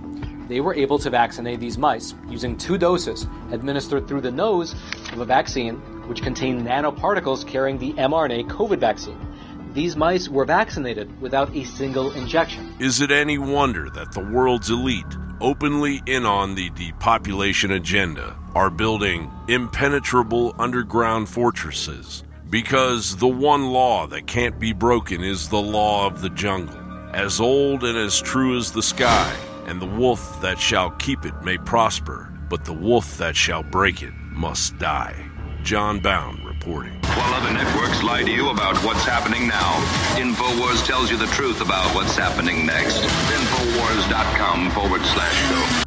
They 0.47 0.61
were 0.61 0.75
able 0.75 0.99
to 0.99 1.09
vaccinate 1.09 1.59
these 1.59 1.77
mice 1.77 2.13
using 2.27 2.57
two 2.57 2.77
doses 2.77 3.27
administered 3.51 4.07
through 4.07 4.21
the 4.21 4.31
nose 4.31 4.75
of 5.11 5.19
a 5.19 5.25
vaccine 5.25 5.75
which 6.07 6.21
contained 6.21 6.65
nanoparticles 6.65 7.47
carrying 7.47 7.77
the 7.77 7.93
mRNA 7.93 8.47
COVID 8.49 8.79
vaccine 8.79 9.19
these 9.75 9.97
mice 9.97 10.29
were 10.29 10.45
vaccinated 10.45 11.21
without 11.21 11.53
a 11.53 11.65
single 11.65 12.11
injection. 12.13 12.73
Is 12.79 13.01
it 13.01 13.11
any 13.11 13.37
wonder 13.37 13.89
that 13.89 14.13
the 14.13 14.23
world's 14.23 14.69
elite, 14.69 15.03
openly 15.41 16.01
in 16.05 16.25
on 16.25 16.55
the 16.55 16.69
depopulation 16.69 17.71
agenda, 17.71 18.37
are 18.55 18.69
building 18.69 19.29
impenetrable 19.49 20.55
underground 20.57 21.27
fortresses? 21.27 22.23
Because 22.49 23.17
the 23.17 23.27
one 23.27 23.67
law 23.67 24.07
that 24.07 24.27
can't 24.27 24.57
be 24.57 24.71
broken 24.71 25.21
is 25.21 25.49
the 25.49 25.61
law 25.61 26.07
of 26.07 26.21
the 26.21 26.29
jungle, 26.29 26.79
as 27.13 27.41
old 27.41 27.83
and 27.83 27.97
as 27.97 28.21
true 28.21 28.57
as 28.57 28.71
the 28.71 28.83
sky, 28.83 29.35
and 29.65 29.81
the 29.81 29.85
wolf 29.85 30.41
that 30.41 30.59
shall 30.59 30.91
keep 30.91 31.25
it 31.25 31.33
may 31.43 31.57
prosper, 31.57 32.33
but 32.49 32.65
the 32.65 32.73
wolf 32.73 33.17
that 33.17 33.35
shall 33.35 33.63
break 33.63 34.01
it 34.01 34.13
must 34.31 34.77
die. 34.77 35.15
John 35.63 35.99
Bowne 35.99 36.43
reporting. 36.45 36.99
While 37.01 37.33
other 37.33 37.51
networks 37.51 38.03
lie 38.03 38.23
to 38.23 38.31
you 38.31 38.49
about 38.49 38.77
what's 38.83 39.03
happening 39.03 39.47
now, 39.47 39.73
InfoWars 40.15 40.85
tells 40.85 41.09
you 41.09 41.17
the 41.17 41.25
truth 41.27 41.61
about 41.61 41.93
what's 41.95 42.15
happening 42.15 42.65
next. 42.65 42.97
Infowars.com 42.97 44.69
forward 44.71 45.01
slash 45.01 45.49
show. 45.49 45.83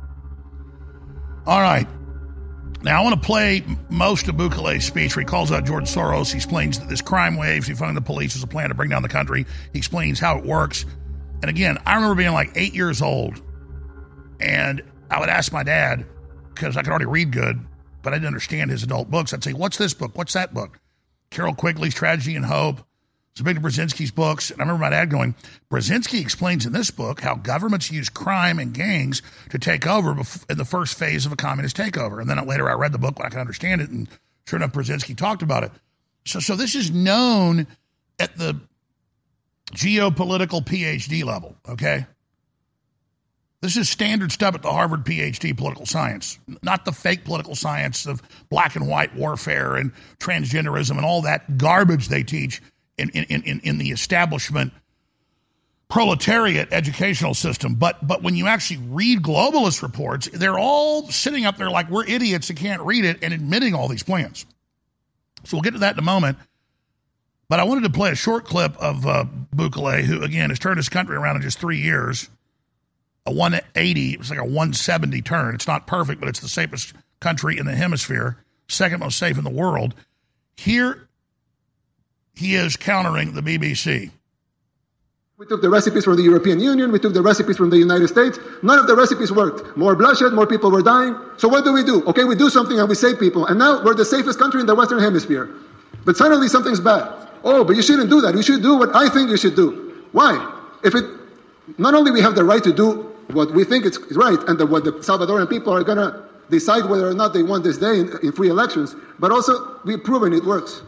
All 1.46 1.60
right. 1.60 1.86
Now, 2.82 3.00
I 3.00 3.04
want 3.04 3.20
to 3.20 3.26
play 3.26 3.64
most 3.88 4.28
of 4.28 4.36
Bukele's 4.36 4.84
speech 4.84 5.16
where 5.16 5.22
he 5.22 5.26
calls 5.26 5.50
out 5.50 5.64
George 5.64 5.84
Soros. 5.84 6.30
He 6.30 6.36
explains 6.36 6.78
that 6.78 6.88
this 6.88 7.00
crime 7.00 7.36
wave 7.36 7.66
he 7.66 7.74
found 7.74 7.96
the 7.96 8.00
police 8.00 8.36
is 8.36 8.42
a 8.42 8.46
plan 8.46 8.68
to 8.68 8.74
bring 8.74 8.90
down 8.90 9.02
the 9.02 9.08
country. 9.08 9.46
He 9.72 9.78
explains 9.78 10.20
how 10.20 10.38
it 10.38 10.44
works. 10.44 10.84
And 11.42 11.48
again, 11.48 11.78
I 11.86 11.94
remember 11.94 12.14
being 12.16 12.32
like 12.32 12.50
eight 12.54 12.74
years 12.74 13.00
old, 13.02 13.40
and 14.40 14.82
I 15.10 15.20
would 15.20 15.28
ask 15.28 15.52
my 15.52 15.62
dad, 15.62 16.06
because 16.54 16.76
I 16.76 16.82
could 16.82 16.90
already 16.90 17.06
read 17.06 17.32
good, 17.32 17.60
but 18.02 18.12
I 18.12 18.16
didn't 18.16 18.28
understand 18.28 18.70
his 18.70 18.82
adult 18.82 19.10
books. 19.10 19.32
I'd 19.32 19.44
say, 19.44 19.52
What's 19.52 19.78
this 19.78 19.94
book? 19.94 20.16
What's 20.16 20.32
that 20.32 20.54
book? 20.54 20.80
Carroll 21.30 21.54
Quigley's 21.54 21.94
Tragedy 21.94 22.36
and 22.36 22.44
Hope, 22.44 22.80
Zbigniew 23.36 23.60
Brzezinski's 23.60 24.10
books. 24.10 24.50
And 24.50 24.60
I 24.60 24.64
remember 24.64 24.80
my 24.80 24.90
dad 24.90 25.10
going, 25.10 25.34
Brzezinski 25.70 26.20
explains 26.20 26.66
in 26.66 26.72
this 26.72 26.90
book 26.90 27.20
how 27.20 27.36
governments 27.36 27.90
use 27.90 28.08
crime 28.08 28.58
and 28.58 28.72
gangs 28.74 29.22
to 29.50 29.58
take 29.58 29.86
over 29.86 30.10
in 30.48 30.58
the 30.58 30.64
first 30.64 30.98
phase 30.98 31.26
of 31.26 31.32
a 31.32 31.36
communist 31.36 31.76
takeover. 31.76 32.20
And 32.20 32.28
then 32.28 32.44
later 32.46 32.68
I 32.68 32.74
read 32.74 32.92
the 32.92 32.98
book 32.98 33.18
when 33.18 33.26
I 33.26 33.30
could 33.30 33.40
understand 33.40 33.80
it. 33.80 33.90
And 33.90 34.08
sure 34.46 34.58
enough, 34.58 34.72
Brzezinski 34.72 35.16
talked 35.16 35.42
about 35.42 35.64
it. 35.64 35.72
So, 36.24 36.40
so 36.40 36.56
this 36.56 36.74
is 36.74 36.90
known 36.90 37.66
at 38.18 38.36
the 38.36 38.60
geopolitical 39.72 40.64
PhD 40.64 41.24
level, 41.24 41.56
okay? 41.68 42.06
This 43.60 43.76
is 43.76 43.88
standard 43.88 44.30
stuff 44.30 44.54
at 44.54 44.62
the 44.62 44.70
Harvard 44.70 45.04
PhD 45.04 45.56
political 45.56 45.84
science, 45.84 46.38
not 46.62 46.84
the 46.84 46.92
fake 46.92 47.24
political 47.24 47.56
science 47.56 48.06
of 48.06 48.22
black 48.50 48.76
and 48.76 48.86
white 48.86 49.16
warfare 49.16 49.74
and 49.74 49.92
transgenderism 50.20 50.92
and 50.92 51.04
all 51.04 51.22
that 51.22 51.58
garbage 51.58 52.08
they 52.08 52.22
teach 52.22 52.62
in, 52.96 53.10
in, 53.10 53.42
in, 53.42 53.60
in 53.60 53.78
the 53.78 53.90
establishment 53.90 54.72
proletariat 55.88 56.72
educational 56.72 57.34
system. 57.34 57.74
But 57.74 58.06
but 58.06 58.22
when 58.22 58.36
you 58.36 58.46
actually 58.46 58.80
read 58.88 59.22
globalist 59.22 59.82
reports, 59.82 60.28
they're 60.32 60.58
all 60.58 61.08
sitting 61.08 61.44
up 61.44 61.56
there 61.56 61.70
like 61.70 61.90
we're 61.90 62.06
idiots 62.06 62.48
that 62.48 62.56
can't 62.56 62.82
read 62.82 63.04
it 63.04 63.18
and 63.22 63.32
admitting 63.32 63.74
all 63.74 63.88
these 63.88 64.02
plans. 64.02 64.46
So 65.44 65.56
we'll 65.56 65.62
get 65.62 65.72
to 65.72 65.80
that 65.80 65.94
in 65.94 65.98
a 65.98 66.02
moment. 66.02 66.38
But 67.48 67.60
I 67.60 67.64
wanted 67.64 67.84
to 67.84 67.90
play 67.90 68.10
a 68.10 68.14
short 68.14 68.44
clip 68.44 68.76
of 68.76 69.06
uh, 69.06 69.24
Bukele, 69.56 70.02
who 70.02 70.22
again 70.22 70.50
has 70.50 70.58
turned 70.58 70.76
his 70.76 70.90
country 70.90 71.16
around 71.16 71.36
in 71.36 71.42
just 71.42 71.58
three 71.58 71.78
years. 71.78 72.28
A 73.28 73.30
180, 73.30 74.12
it's 74.14 74.30
like 74.30 74.38
a 74.38 74.42
170 74.42 75.20
turn. 75.20 75.54
It's 75.54 75.66
not 75.66 75.86
perfect, 75.86 76.18
but 76.18 76.30
it's 76.30 76.40
the 76.40 76.48
safest 76.48 76.94
country 77.20 77.58
in 77.58 77.66
the 77.66 77.74
hemisphere, 77.74 78.38
second 78.68 79.00
most 79.00 79.18
safe 79.18 79.36
in 79.36 79.44
the 79.44 79.50
world. 79.50 79.94
Here, 80.56 81.06
he 82.34 82.54
is 82.54 82.78
countering 82.78 83.34
the 83.34 83.42
BBC. 83.42 84.12
We 85.36 85.44
took 85.44 85.60
the 85.60 85.68
recipes 85.68 86.04
from 86.04 86.16
the 86.16 86.22
European 86.22 86.58
Union, 86.58 86.90
we 86.90 86.98
took 86.98 87.12
the 87.12 87.20
recipes 87.20 87.58
from 87.58 87.68
the 87.68 87.76
United 87.76 88.08
States. 88.08 88.38
None 88.62 88.78
of 88.78 88.86
the 88.86 88.96
recipes 88.96 89.30
worked. 89.30 89.76
More 89.76 89.94
bloodshed, 89.94 90.32
more 90.32 90.46
people 90.46 90.70
were 90.70 90.80
dying. 90.80 91.14
So 91.36 91.48
what 91.48 91.64
do 91.64 91.72
we 91.74 91.84
do? 91.84 92.02
Okay, 92.06 92.24
we 92.24 92.34
do 92.34 92.48
something 92.48 92.80
and 92.80 92.88
we 92.88 92.94
save 92.94 93.20
people. 93.20 93.44
And 93.44 93.58
now 93.58 93.84
we're 93.84 93.94
the 93.94 94.06
safest 94.06 94.38
country 94.38 94.62
in 94.62 94.66
the 94.66 94.74
Western 94.74 95.00
Hemisphere. 95.00 95.50
But 96.06 96.16
suddenly 96.16 96.48
something's 96.48 96.80
bad. 96.80 97.28
Oh, 97.44 97.62
but 97.62 97.76
you 97.76 97.82
shouldn't 97.82 98.08
do 98.08 98.22
that. 98.22 98.34
You 98.34 98.42
should 98.42 98.62
do 98.62 98.78
what 98.78 98.96
I 98.96 99.10
think 99.10 99.28
you 99.28 99.36
should 99.36 99.54
do. 99.54 100.02
Why? 100.12 100.32
If 100.82 100.94
it, 100.94 101.04
not 101.76 101.92
only 101.92 102.10
we 102.10 102.22
have 102.22 102.34
the 102.34 102.44
right 102.44 102.64
to 102.64 102.72
do 102.72 103.07
what 103.32 103.52
we 103.52 103.64
think 103.64 103.84
is 103.84 103.98
right 104.12 104.38
and 104.48 104.58
what 104.70 104.84
the 104.84 104.92
Salvadoran 104.92 105.48
people 105.48 105.72
are 105.72 105.84
going 105.84 105.98
to 105.98 106.22
decide 106.50 106.88
whether 106.88 107.08
or 107.08 107.14
not 107.14 107.34
they 107.34 107.42
want 107.42 107.64
this 107.64 107.78
day 107.78 108.00
in, 108.00 108.10
in 108.22 108.32
free 108.32 108.48
elections, 108.48 108.94
but 109.18 109.30
also 109.30 109.78
we've 109.84 110.02
proven 110.02 110.32
it 110.32 110.44
works. 110.44 110.82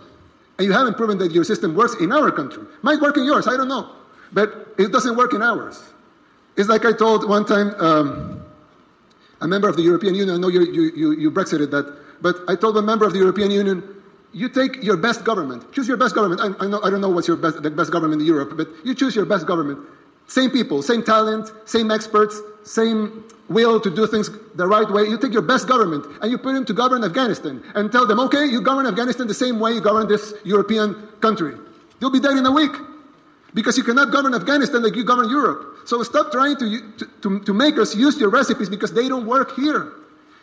And 0.58 0.66
you 0.66 0.72
haven't 0.72 0.96
proven 0.96 1.18
that 1.18 1.32
your 1.32 1.44
system 1.44 1.74
works 1.74 1.94
in 2.00 2.12
our 2.12 2.30
country. 2.30 2.64
Might 2.82 3.00
work 3.00 3.16
in 3.16 3.24
yours, 3.24 3.46
I 3.46 3.56
don't 3.56 3.68
know. 3.68 3.90
But 4.32 4.74
it 4.78 4.92
doesn't 4.92 5.16
work 5.16 5.34
in 5.34 5.42
ours. 5.42 5.82
It's 6.56 6.68
like 6.68 6.84
I 6.84 6.92
told 6.92 7.28
one 7.28 7.44
time 7.44 7.74
um, 7.78 8.44
a 9.40 9.48
member 9.48 9.68
of 9.68 9.76
the 9.76 9.82
European 9.82 10.14
Union, 10.14 10.36
I 10.36 10.38
know 10.38 10.48
you, 10.48 10.64
you, 10.66 10.92
you, 10.94 11.12
you 11.12 11.30
Brexited 11.30 11.70
that, 11.70 11.96
but 12.20 12.36
I 12.48 12.56
told 12.56 12.76
a 12.76 12.82
member 12.82 13.06
of 13.06 13.12
the 13.12 13.18
European 13.18 13.50
Union, 13.50 13.82
you 14.32 14.48
take 14.48 14.82
your 14.82 14.96
best 14.96 15.24
government, 15.24 15.72
choose 15.72 15.88
your 15.88 15.96
best 15.96 16.14
government. 16.14 16.40
I, 16.40 16.64
I, 16.64 16.68
know, 16.68 16.80
I 16.82 16.90
don't 16.90 17.00
know 17.00 17.08
what's 17.08 17.26
your 17.26 17.36
best, 17.36 17.62
the 17.62 17.70
best 17.70 17.90
government 17.90 18.20
in 18.20 18.28
Europe, 18.28 18.56
but 18.56 18.68
you 18.84 18.94
choose 18.94 19.16
your 19.16 19.24
best 19.24 19.46
government. 19.46 19.78
Same 20.30 20.48
people, 20.48 20.80
same 20.80 21.02
talent, 21.02 21.50
same 21.64 21.90
experts, 21.90 22.40
same 22.62 23.24
will 23.48 23.80
to 23.80 23.90
do 23.90 24.06
things 24.06 24.30
the 24.54 24.64
right 24.64 24.88
way. 24.88 25.02
You 25.02 25.18
take 25.18 25.32
your 25.32 25.42
best 25.42 25.66
government 25.66 26.06
and 26.22 26.30
you 26.30 26.38
put 26.38 26.54
him 26.54 26.64
to 26.66 26.72
govern 26.72 27.02
Afghanistan 27.02 27.60
and 27.74 27.90
tell 27.90 28.06
them, 28.06 28.20
okay, 28.20 28.46
you 28.46 28.60
govern 28.60 28.86
Afghanistan 28.86 29.26
the 29.26 29.34
same 29.34 29.58
way 29.58 29.72
you 29.72 29.80
govern 29.80 30.06
this 30.06 30.34
European 30.44 30.94
country. 31.20 31.56
You'll 31.98 32.12
be 32.12 32.20
dead 32.20 32.36
in 32.38 32.46
a 32.46 32.52
week 32.52 32.70
because 33.54 33.76
you 33.76 33.82
cannot 33.82 34.12
govern 34.12 34.32
Afghanistan 34.32 34.84
like 34.84 34.94
you 34.94 35.02
govern 35.02 35.28
Europe. 35.28 35.78
So 35.84 36.00
stop 36.04 36.30
trying 36.30 36.56
to, 36.58 36.80
to, 37.22 37.40
to, 37.40 37.52
make 37.52 37.76
us 37.76 37.96
use 37.96 38.16
your 38.20 38.30
recipes 38.30 38.68
because 38.68 38.92
they 38.92 39.08
don't 39.08 39.26
work 39.26 39.56
here. 39.56 39.94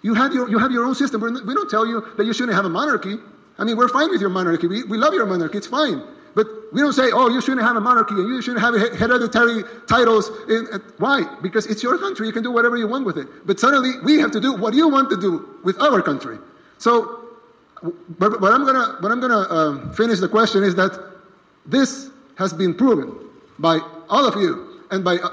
You 0.02 0.16
have 0.16 0.34
your, 0.34 0.50
you 0.50 0.60
have 0.60 0.74
your 0.74 0.84
own 0.84 0.96
system. 0.96 1.22
We're, 1.22 1.32
we 1.46 1.54
don't 1.54 1.70
tell 1.70 1.88
you 1.88 2.06
that 2.18 2.26
you 2.26 2.34
shouldn't 2.34 2.58
have 2.58 2.66
a 2.66 2.70
monarchy. 2.70 3.20
I 3.58 3.64
mean, 3.64 3.78
we're 3.78 3.88
fine 3.88 4.10
with 4.10 4.20
your 4.20 4.32
monarchy. 4.32 4.68
We, 4.68 4.84
we 4.84 4.98
love 4.98 5.14
your 5.14 5.26
monarchy. 5.26 5.58
It's 5.60 5.68
fine. 5.68 6.04
But 6.38 6.72
we 6.72 6.82
don't 6.82 6.94
say, 6.94 7.10
oh, 7.12 7.30
you 7.30 7.42
shouldn't 7.42 7.66
have 7.66 7.78
a 7.78 7.82
monarchy 7.82 8.14
and 8.14 8.30
you 8.30 8.44
shouldn't 8.44 8.62
have 8.62 8.76
hereditary 9.00 9.64
titles. 9.88 10.30
In, 10.48 10.68
uh, 10.72 10.78
why? 11.00 11.24
Because 11.42 11.66
it's 11.66 11.82
your 11.82 11.98
country. 11.98 12.28
You 12.28 12.32
can 12.32 12.44
do 12.44 12.52
whatever 12.52 12.78
you 12.78 12.88
want 12.88 13.08
with 13.08 13.18
it. 13.18 13.28
But 13.48 13.60
suddenly 13.60 13.94
we 14.04 14.20
have 14.20 14.30
to 14.34 14.40
do 14.40 14.54
what 14.54 14.76
you 14.76 14.88
want 14.88 15.10
to 15.10 15.20
do 15.20 15.60
with 15.64 15.82
our 15.82 16.00
country. 16.00 16.38
So, 16.78 17.26
but 18.20 18.40
what 18.40 18.54
I'm 18.54 18.68
gonna, 18.68 18.98
what 19.00 19.12
I'm 19.12 19.20
gonna 19.20 19.50
um, 19.50 19.94
finish 19.94 20.20
the 20.20 20.30
question 20.30 20.64
is 20.64 20.76
that 20.76 20.94
this 21.66 22.12
has 22.36 22.54
been 22.54 22.76
proven 22.76 23.16
by 23.58 23.80
all 24.08 24.28
of 24.28 24.40
you 24.40 24.84
and 24.92 25.04
by 25.04 25.16
uh, 25.16 25.30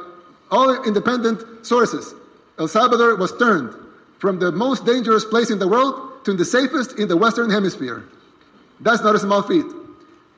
all 0.50 0.84
independent 0.84 1.66
sources. 1.66 2.14
El 2.58 2.66
Salvador 2.66 3.16
was 3.16 3.36
turned 3.36 3.74
from 4.20 4.38
the 4.38 4.50
most 4.50 4.86
dangerous 4.86 5.26
place 5.26 5.50
in 5.50 5.58
the 5.58 5.68
world 5.68 6.24
to 6.24 6.32
the 6.32 6.46
safest 6.46 6.98
in 6.98 7.08
the 7.08 7.16
Western 7.18 7.50
Hemisphere. 7.50 8.04
That's 8.80 9.02
not 9.02 9.14
a 9.14 9.18
small 9.18 9.42
feat. 9.42 9.66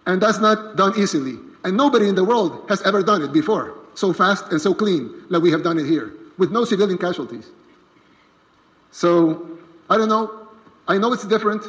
And 0.07 0.21
that's 0.21 0.39
not 0.39 0.77
done 0.77 0.93
easily. 0.97 1.39
And 1.65 1.77
nobody 1.77 2.09
in 2.09 2.15
the 2.15 2.25
world 2.25 2.65
has 2.69 2.81
ever 2.83 3.03
done 3.03 3.23
it 3.23 3.33
before, 3.33 3.75
so 3.95 4.13
fast 4.13 4.53
and 4.53 4.61
so 4.61 4.73
clean 4.73 5.25
like 5.29 5.43
we 5.43 5.51
have 5.51 5.63
done 5.63 5.79
it 5.79 5.87
here, 5.87 6.13
with 6.39 6.53
no 6.53 6.65
civilian 6.65 6.99
casualties. 6.99 7.51
So, 8.93 9.59
I 9.91 9.97
don't 9.97 10.09
know. 10.09 10.49
I 10.89 10.97
know 10.99 11.13
it's 11.13 11.27
different. 11.27 11.65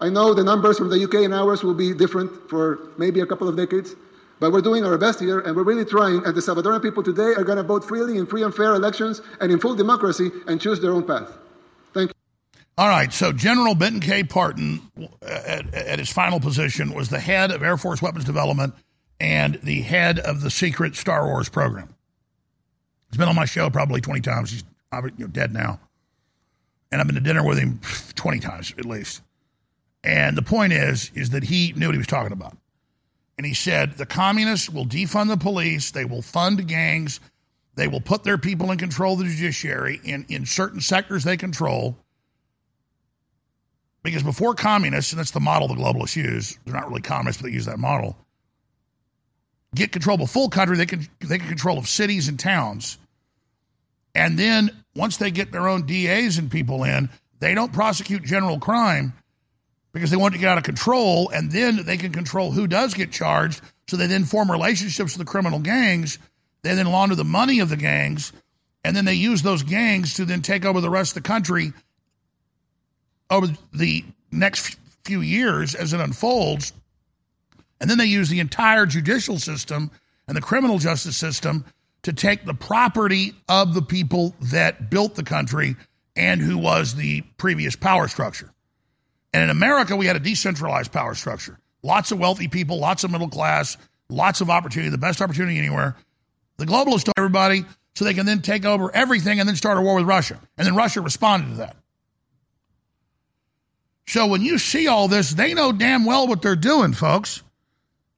I 0.00 0.10
know 0.10 0.34
the 0.34 0.44
numbers 0.44 0.78
from 0.78 0.90
the 0.90 1.02
UK 1.02 1.24
and 1.24 1.34
ours 1.34 1.64
will 1.64 1.74
be 1.74 1.92
different 1.94 2.30
for 2.48 2.78
maybe 2.98 3.20
a 3.20 3.26
couple 3.26 3.48
of 3.48 3.56
decades. 3.56 3.96
But 4.40 4.52
we're 4.52 4.60
doing 4.60 4.84
our 4.84 4.96
best 4.96 5.18
here, 5.18 5.40
and 5.40 5.56
we're 5.56 5.64
really 5.64 5.84
trying. 5.84 6.24
And 6.24 6.34
the 6.34 6.40
Salvadoran 6.40 6.80
people 6.80 7.02
today 7.02 7.34
are 7.36 7.42
going 7.42 7.56
to 7.56 7.64
vote 7.64 7.84
freely 7.84 8.18
in 8.18 8.26
free 8.26 8.44
and 8.44 8.54
fair 8.54 8.74
elections 8.74 9.20
and 9.40 9.50
in 9.50 9.58
full 9.58 9.74
democracy 9.74 10.30
and 10.46 10.60
choose 10.60 10.78
their 10.78 10.92
own 10.92 11.04
path. 11.04 11.32
All 12.78 12.88
right. 12.88 13.12
So 13.12 13.32
General 13.32 13.74
Benton 13.74 14.00
K. 14.00 14.22
Partin, 14.22 14.80
uh, 14.96 15.26
at, 15.26 15.74
at 15.74 15.98
his 15.98 16.12
final 16.12 16.38
position, 16.38 16.94
was 16.94 17.08
the 17.08 17.18
head 17.18 17.50
of 17.50 17.60
Air 17.60 17.76
Force 17.76 18.00
weapons 18.00 18.24
development 18.24 18.72
and 19.18 19.56
the 19.64 19.82
head 19.82 20.20
of 20.20 20.42
the 20.42 20.50
secret 20.50 20.94
Star 20.94 21.26
Wars 21.26 21.48
program. 21.48 21.92
He's 23.10 23.18
been 23.18 23.28
on 23.28 23.34
my 23.34 23.46
show 23.46 23.68
probably 23.68 24.00
20 24.00 24.20
times. 24.20 24.52
He's 24.52 24.64
you 24.92 25.10
know, 25.18 25.26
dead 25.26 25.52
now. 25.52 25.80
And 26.92 27.00
I've 27.00 27.08
been 27.08 27.16
to 27.16 27.20
dinner 27.20 27.44
with 27.44 27.58
him 27.58 27.80
20 28.14 28.38
times 28.38 28.72
at 28.78 28.86
least. 28.86 29.22
And 30.04 30.36
the 30.36 30.42
point 30.42 30.72
is, 30.72 31.10
is 31.16 31.30
that 31.30 31.42
he 31.42 31.72
knew 31.72 31.86
what 31.86 31.94
he 31.96 31.98
was 31.98 32.06
talking 32.06 32.32
about. 32.32 32.56
And 33.36 33.44
he 33.44 33.54
said 33.54 33.94
the 33.94 34.06
communists 34.06 34.70
will 34.70 34.86
defund 34.86 35.28
the 35.28 35.36
police, 35.36 35.90
they 35.90 36.04
will 36.04 36.22
fund 36.22 36.68
gangs, 36.68 37.18
they 37.74 37.88
will 37.88 38.00
put 38.00 38.22
their 38.22 38.38
people 38.38 38.70
in 38.70 38.78
control 38.78 39.14
of 39.14 39.18
the 39.18 39.24
judiciary 39.24 40.00
in, 40.04 40.26
in 40.28 40.46
certain 40.46 40.80
sectors 40.80 41.24
they 41.24 41.36
control. 41.36 41.96
Because 44.02 44.22
before 44.22 44.54
communists, 44.54 45.12
and 45.12 45.18
that's 45.18 45.32
the 45.32 45.40
model 45.40 45.68
the 45.68 45.74
globalists 45.74 46.16
use, 46.16 46.58
they're 46.64 46.74
not 46.74 46.88
really 46.88 47.02
communists, 47.02 47.42
but 47.42 47.48
they 47.48 47.54
use 47.54 47.66
that 47.66 47.78
model, 47.78 48.16
get 49.74 49.92
control 49.92 50.14
of 50.16 50.22
a 50.22 50.26
full 50.26 50.48
country, 50.48 50.76
they 50.76 50.86
can 50.86 51.06
they 51.20 51.38
can 51.38 51.48
control 51.48 51.78
of 51.78 51.88
cities 51.88 52.28
and 52.28 52.38
towns. 52.38 52.98
And 54.14 54.38
then 54.38 54.70
once 54.94 55.16
they 55.16 55.30
get 55.30 55.52
their 55.52 55.68
own 55.68 55.86
DAs 55.86 56.38
and 56.38 56.50
people 56.50 56.84
in, 56.84 57.10
they 57.40 57.54
don't 57.54 57.72
prosecute 57.72 58.24
general 58.24 58.58
crime 58.58 59.12
because 59.92 60.10
they 60.10 60.16
want 60.16 60.34
to 60.34 60.40
get 60.40 60.48
out 60.48 60.58
of 60.58 60.64
control, 60.64 61.30
and 61.30 61.50
then 61.50 61.84
they 61.84 61.96
can 61.96 62.12
control 62.12 62.50
who 62.50 62.66
does 62.66 62.94
get 62.94 63.10
charged. 63.10 63.60
So 63.88 63.96
they 63.96 64.06
then 64.06 64.24
form 64.24 64.50
relationships 64.50 65.16
with 65.16 65.26
the 65.26 65.30
criminal 65.30 65.58
gangs. 65.58 66.18
They 66.62 66.74
then 66.74 66.86
launder 66.86 67.14
the 67.14 67.24
money 67.24 67.60
of 67.60 67.68
the 67.68 67.76
gangs, 67.76 68.32
and 68.84 68.96
then 68.96 69.04
they 69.04 69.14
use 69.14 69.42
those 69.42 69.62
gangs 69.62 70.14
to 70.14 70.24
then 70.24 70.42
take 70.42 70.64
over 70.64 70.80
the 70.80 70.90
rest 70.90 71.16
of 71.16 71.22
the 71.22 71.28
country 71.28 71.72
over 73.30 73.48
the 73.72 74.04
next 74.30 74.78
few 75.04 75.20
years 75.20 75.74
as 75.74 75.92
it 75.92 76.00
unfolds. 76.00 76.72
And 77.80 77.88
then 77.88 77.98
they 77.98 78.06
use 78.06 78.28
the 78.28 78.40
entire 78.40 78.86
judicial 78.86 79.38
system 79.38 79.90
and 80.26 80.36
the 80.36 80.42
criminal 80.42 80.78
justice 80.78 81.16
system 81.16 81.64
to 82.02 82.12
take 82.12 82.44
the 82.44 82.54
property 82.54 83.34
of 83.48 83.74
the 83.74 83.82
people 83.82 84.34
that 84.40 84.90
built 84.90 85.14
the 85.14 85.22
country 85.22 85.76
and 86.16 86.40
who 86.40 86.58
was 86.58 86.94
the 86.94 87.22
previous 87.38 87.76
power 87.76 88.08
structure. 88.08 88.52
And 89.32 89.42
in 89.42 89.50
America, 89.50 89.96
we 89.96 90.06
had 90.06 90.16
a 90.16 90.20
decentralized 90.20 90.92
power 90.92 91.14
structure. 91.14 91.58
Lots 91.82 92.10
of 92.10 92.18
wealthy 92.18 92.48
people, 92.48 92.78
lots 92.78 93.04
of 93.04 93.10
middle 93.10 93.28
class, 93.28 93.76
lots 94.08 94.40
of 94.40 94.50
opportunity, 94.50 94.90
the 94.90 94.98
best 94.98 95.20
opportunity 95.20 95.58
anywhere. 95.58 95.96
The 96.56 96.66
globalists 96.66 97.04
told 97.04 97.14
everybody 97.16 97.64
so 97.94 98.04
they 98.04 98.14
can 98.14 98.26
then 98.26 98.42
take 98.42 98.64
over 98.64 98.94
everything 98.94 99.38
and 99.38 99.48
then 99.48 99.56
start 99.56 99.78
a 99.78 99.80
war 99.80 99.96
with 99.96 100.06
Russia. 100.06 100.40
And 100.56 100.66
then 100.66 100.74
Russia 100.74 101.00
responded 101.00 101.50
to 101.50 101.54
that. 101.58 101.76
So 104.08 104.26
when 104.26 104.40
you 104.40 104.56
see 104.56 104.86
all 104.86 105.06
this, 105.06 105.32
they 105.32 105.52
know 105.52 105.70
damn 105.70 106.06
well 106.06 106.26
what 106.26 106.40
they're 106.40 106.56
doing, 106.56 106.94
folks. 106.94 107.42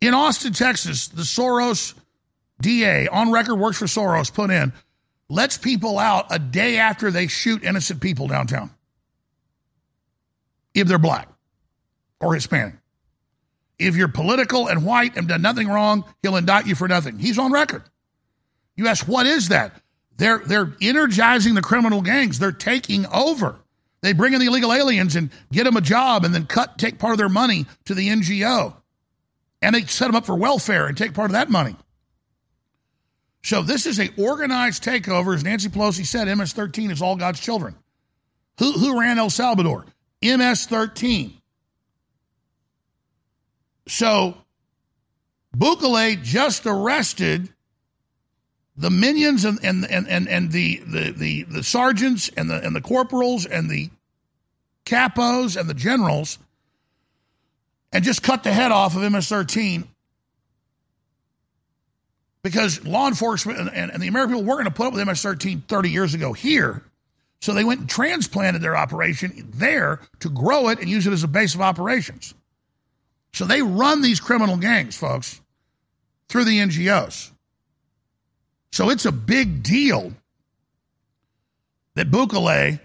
In 0.01 0.14
Austin, 0.14 0.53
Texas, 0.53 1.09
the 1.09 1.22
Soros 1.22 1.95
DA 2.61 3.09
on 3.09 3.32
record 3.32 3.57
works 3.57 3.78
for 3.78 3.86
Soros 3.86 4.32
put 4.32 4.53
in 4.53 4.72
lets 5.28 5.59
people 5.59 5.99
out 5.99 6.26
a 6.30 6.38
day 6.38 6.78
after 6.78 7.11
they 7.11 7.26
shoot 7.26 7.64
innocent 7.64 8.01
people 8.01 8.28
downtown 8.28 8.70
if 10.74 10.86
they're 10.86 10.97
black 10.97 11.28
or 12.20 12.34
Hispanic. 12.34 12.74
If 13.76 13.97
you're 13.97 14.07
political 14.07 14.68
and 14.68 14.86
white 14.86 15.16
and 15.16 15.26
done 15.26 15.43
nothing 15.43 15.66
wrong, 15.66 16.05
he'll 16.22 16.36
indict 16.36 16.68
you 16.68 16.76
for 16.76 16.86
nothing. 16.86 17.18
He's 17.18 17.36
on 17.36 17.51
record. 17.51 17.82
You 18.76 18.86
ask, 18.86 19.09
what 19.09 19.26
is 19.26 19.49
that? 19.49 19.74
They're, 20.16 20.38
they're 20.38 20.72
energizing 20.80 21.55
the 21.55 21.62
criminal 21.62 22.01
gangs. 22.01 22.38
They're 22.38 22.53
taking 22.53 23.07
over. 23.07 23.59
They 24.03 24.12
bring 24.12 24.32
in 24.32 24.40
the 24.40 24.46
illegal 24.46 24.72
aliens 24.72 25.16
and 25.16 25.30
get 25.53 25.64
them 25.64 25.76
a 25.76 25.80
job 25.80 26.24
and 26.24 26.34
then 26.34 26.46
cut, 26.46 26.78
take 26.78 26.98
part 26.98 27.12
of 27.12 27.18
their 27.18 27.28
money 27.28 27.66
to 27.84 27.94
the 27.94 28.09
NGO. 28.09 28.74
And 29.61 29.74
they 29.74 29.82
set 29.82 30.07
them 30.07 30.16
up 30.16 30.24
for 30.24 30.34
welfare 30.34 30.86
and 30.86 30.96
take 30.96 31.12
part 31.12 31.30
of 31.30 31.34
that 31.34 31.51
money. 31.51 31.76
So 33.42 33.62
this 33.62 33.86
is 33.86 33.98
a 33.98 34.11
organized 34.16 34.84
takeover. 34.84 35.34
As 35.34 35.44
Nancy 35.44 35.68
Pelosi 35.68 36.07
said, 36.07 36.34
MS-13 36.34 36.90
is 36.90 37.03
all 37.03 37.16
God's 37.16 37.40
children. 37.40 37.74
Who, 38.59 38.72
who 38.72 39.01
ran 39.01 39.18
El 39.18 39.30
Salvador? 39.30 39.86
MS-13. 40.22 41.32
So 43.86 44.36
Bukele 45.57 46.22
just 46.22 46.66
arrested 46.66 47.53
the 48.81 48.91
minions 48.91 49.45
and 49.45 49.59
and 49.62 49.85
and 49.85 50.26
and, 50.26 50.53
the, 50.53 50.78
the, 50.87 51.11
the 51.12 51.43
the 51.45 51.62
sergeants 51.62 52.31
and 52.35 52.49
the 52.49 52.64
and 52.64 52.74
the 52.74 52.81
corporals 52.81 53.45
and 53.45 53.68
the 53.68 53.91
capos 54.87 55.61
and 55.61 55.68
the 55.68 55.74
generals 55.74 56.39
and 57.93 58.03
just 58.03 58.22
cut 58.22 58.43
the 58.43 58.53
head 58.53 58.72
off 58.72 58.97
of 58.97 59.03
MS-13 59.03 59.85
because 62.43 62.85
law 62.87 63.07
enforcement 63.07 63.59
and, 63.59 63.70
and, 63.70 63.91
and 63.91 64.03
the 64.03 64.09
American 64.09 64.35
people 64.35 64.49
weren't 64.49 64.61
going 64.61 64.64
to 64.64 64.70
put 64.70 64.87
up 64.87 64.95
with 64.95 65.07
MS-13 65.07 65.64
30 65.68 65.91
years 65.91 66.14
ago 66.14 66.33
here. 66.33 66.83
So 67.43 67.53
they 67.53 67.64
went 67.64 67.81
and 67.81 67.89
transplanted 67.89 68.62
their 68.62 68.76
operation 68.76 69.51
there 69.55 70.01
to 70.20 70.31
grow 70.31 70.68
it 70.68 70.78
and 70.78 70.89
use 70.89 71.07
it 71.07 71.12
as 71.12 71.22
a 71.22 71.28
base 71.28 71.55
of 71.55 71.61
operations. 71.61 72.35
So 73.35 73.45
they 73.45 73.61
run 73.61 74.01
these 74.01 74.20
criminal 74.20 74.57
gangs, 74.57 74.97
folks, 74.97 75.41
through 76.28 76.45
the 76.45 76.59
NGOs. 76.59 77.30
So 78.72 78.90
it's 78.90 79.04
a 79.04 79.12
big 79.12 79.62
deal 79.62 80.12
that 81.94 82.10
Bukele 82.10 82.80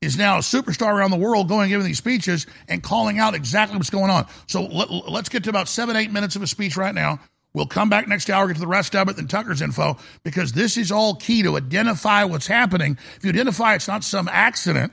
is 0.00 0.18
now 0.18 0.36
a 0.36 0.40
superstar 0.40 0.92
around 0.92 1.12
the 1.12 1.16
world 1.16 1.48
going 1.48 1.68
giving 1.68 1.86
these 1.86 1.98
speeches 1.98 2.46
and 2.68 2.82
calling 2.82 3.18
out 3.18 3.34
exactly 3.34 3.76
what's 3.76 3.90
going 3.90 4.10
on. 4.10 4.26
So 4.48 4.64
let, 4.64 4.90
us 4.90 5.28
get 5.28 5.44
to 5.44 5.50
about 5.50 5.68
seven, 5.68 5.94
eight 5.94 6.10
minutes 6.10 6.34
of 6.34 6.42
a 6.42 6.46
speech 6.46 6.76
right 6.76 6.94
now. 6.94 7.20
We'll 7.54 7.66
come 7.66 7.90
back 7.90 8.08
next 8.08 8.30
hour, 8.30 8.46
get 8.46 8.54
to 8.54 8.60
the 8.60 8.66
rest 8.66 8.96
of 8.96 9.08
it, 9.08 9.16
then 9.16 9.28
Tucker's 9.28 9.60
info, 9.60 9.98
because 10.24 10.52
this 10.52 10.76
is 10.76 10.90
all 10.90 11.14
key 11.14 11.42
to 11.42 11.56
identify 11.56 12.24
what's 12.24 12.46
happening. 12.46 12.96
If 13.16 13.24
you 13.24 13.30
identify 13.30 13.74
it's 13.74 13.88
not 13.88 14.04
some 14.04 14.28
accident, 14.28 14.92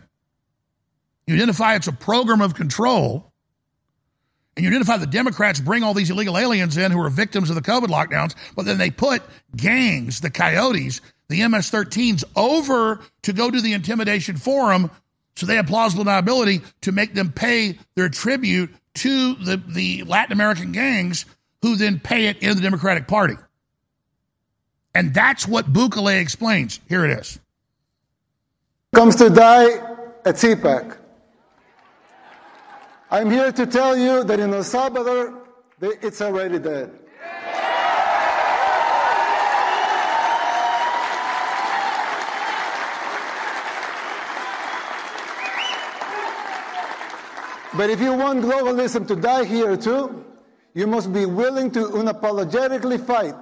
you 1.26 1.36
identify 1.36 1.76
it's 1.76 1.88
a 1.88 1.94
program 1.94 2.42
of 2.42 2.56
control, 2.56 3.29
and 4.60 4.66
you 4.66 4.72
identify 4.72 4.98
the 4.98 5.08
Democrats 5.08 5.62
bring 5.62 5.84
all 5.84 5.94
these 5.94 6.10
illegal 6.10 6.38
aliens 6.38 6.76
in 6.76 6.92
who 6.92 7.02
are 7.02 7.10
victims 7.10 7.50
of 7.50 7.56
the 7.56 7.62
COVID 7.62 7.86
lockdowns, 7.86 8.36
but 8.58 8.66
then 8.66 8.78
they 8.78 8.92
put 8.92 9.22
gangs, 9.56 10.20
the 10.20 10.30
coyotes, 10.30 11.00
the 11.30 11.48
MS 11.48 11.72
13s 11.72 12.26
over 12.36 13.00
to 13.22 13.32
go 13.32 13.50
to 13.50 13.62
the 13.62 13.72
intimidation 13.72 14.36
forum 14.36 14.92
so 15.38 15.46
they 15.46 15.56
have 15.56 15.68
plausible 15.68 16.04
deniability 16.04 16.62
to 16.82 16.92
make 16.92 17.14
them 17.14 17.32
pay 17.32 17.80
their 17.96 18.10
tribute 18.10 18.70
to 18.96 19.36
the, 19.36 19.64
the 19.66 20.04
Latin 20.04 20.34
American 20.34 20.74
gangs 20.74 21.26
who 21.62 21.78
then 21.78 21.98
pay 21.98 22.26
it 22.26 22.40
in 22.40 22.54
the 22.58 22.62
Democratic 22.62 23.08
Party. 23.08 23.36
And 24.94 25.14
that's 25.14 25.48
what 25.48 25.72
Bukele 25.72 26.20
explains. 26.20 26.82
Here 26.90 27.06
it 27.06 27.18
is. 27.18 27.40
Comes 28.94 29.16
to 29.16 29.30
die 29.30 29.70
at 30.26 30.36
CPAC. 30.36 30.98
I'm 33.12 33.32
here 33.32 33.52
to 33.52 33.66
tell 33.66 33.98
you 33.98 34.24
that 34.24 34.40
in 34.40 34.54
El 34.54 34.64
Salvador, 34.64 35.42
it's 35.82 36.22
already 36.22 36.60
dead. 36.60 36.92
But 47.76 47.90
if 47.90 48.02
you 48.02 48.14
want 48.14 48.42
globalism 48.44 49.08
to 49.08 49.16
die 49.16 49.46
here 49.46 49.78
too, 49.78 50.26
you 50.74 50.88
must 50.88 51.14
be 51.14 51.26
willing 51.26 51.72
to 51.72 51.82
unapologetically 51.86 53.04
fight 53.06 53.36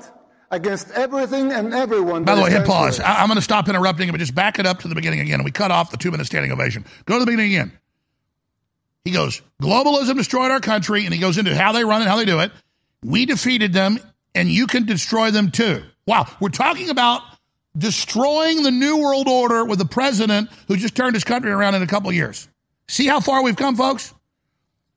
against 0.51 0.91
everything 0.91 1.51
and 1.51 1.73
everyone. 1.73 2.23
By 2.23 2.35
the 2.35 2.41
way, 2.43 2.51
hit 2.51 2.65
pause. 2.65 2.99
I- 2.99 3.21
am 3.21 3.27
going 3.27 3.37
to 3.37 3.41
stop 3.41 3.67
interrupting, 3.67 4.11
but 4.11 4.19
just 4.19 4.35
back 4.35 4.59
it 4.59 4.65
up 4.65 4.79
to 4.79 4.87
the 4.87 4.95
beginning 4.95 5.19
again. 5.21 5.35
And 5.35 5.45
we 5.45 5.51
cut 5.51 5.71
off 5.71 5.91
the 5.91 5.97
two 5.97 6.11
minute 6.11 6.25
standing 6.27 6.51
ovation. 6.51 6.85
Go 7.05 7.15
to 7.15 7.19
the 7.19 7.25
beginning 7.25 7.47
again. 7.47 7.71
He 9.05 9.11
goes, 9.11 9.41
globalism 9.61 10.17
destroyed 10.17 10.51
our 10.51 10.59
country, 10.59 11.05
and 11.05 11.13
he 11.13 11.19
goes 11.19 11.37
into 11.37 11.55
how 11.55 11.71
they 11.71 11.83
run 11.83 12.01
it, 12.01 12.07
how 12.07 12.17
they 12.17 12.25
do 12.25 12.39
it. 12.39 12.51
We 13.03 13.25
defeated 13.25 13.73
them, 13.73 13.99
and 14.35 14.49
you 14.49 14.67
can 14.67 14.85
destroy 14.85 15.31
them 15.31 15.51
too. 15.51 15.83
Wow, 16.05 16.27
we're 16.39 16.49
talking 16.49 16.89
about 16.89 17.21
destroying 17.77 18.63
the 18.63 18.71
New 18.71 18.97
World 18.97 19.27
Order 19.27 19.63
with 19.65 19.79
a 19.81 19.85
president 19.85 20.49
who 20.67 20.77
just 20.77 20.95
turned 20.95 21.15
his 21.15 21.23
country 21.23 21.51
around 21.51 21.75
in 21.75 21.83
a 21.83 21.87
couple 21.87 22.11
years. 22.11 22.47
See 22.87 23.07
how 23.07 23.19
far 23.19 23.43
we've 23.43 23.55
come, 23.55 23.75
folks? 23.75 24.13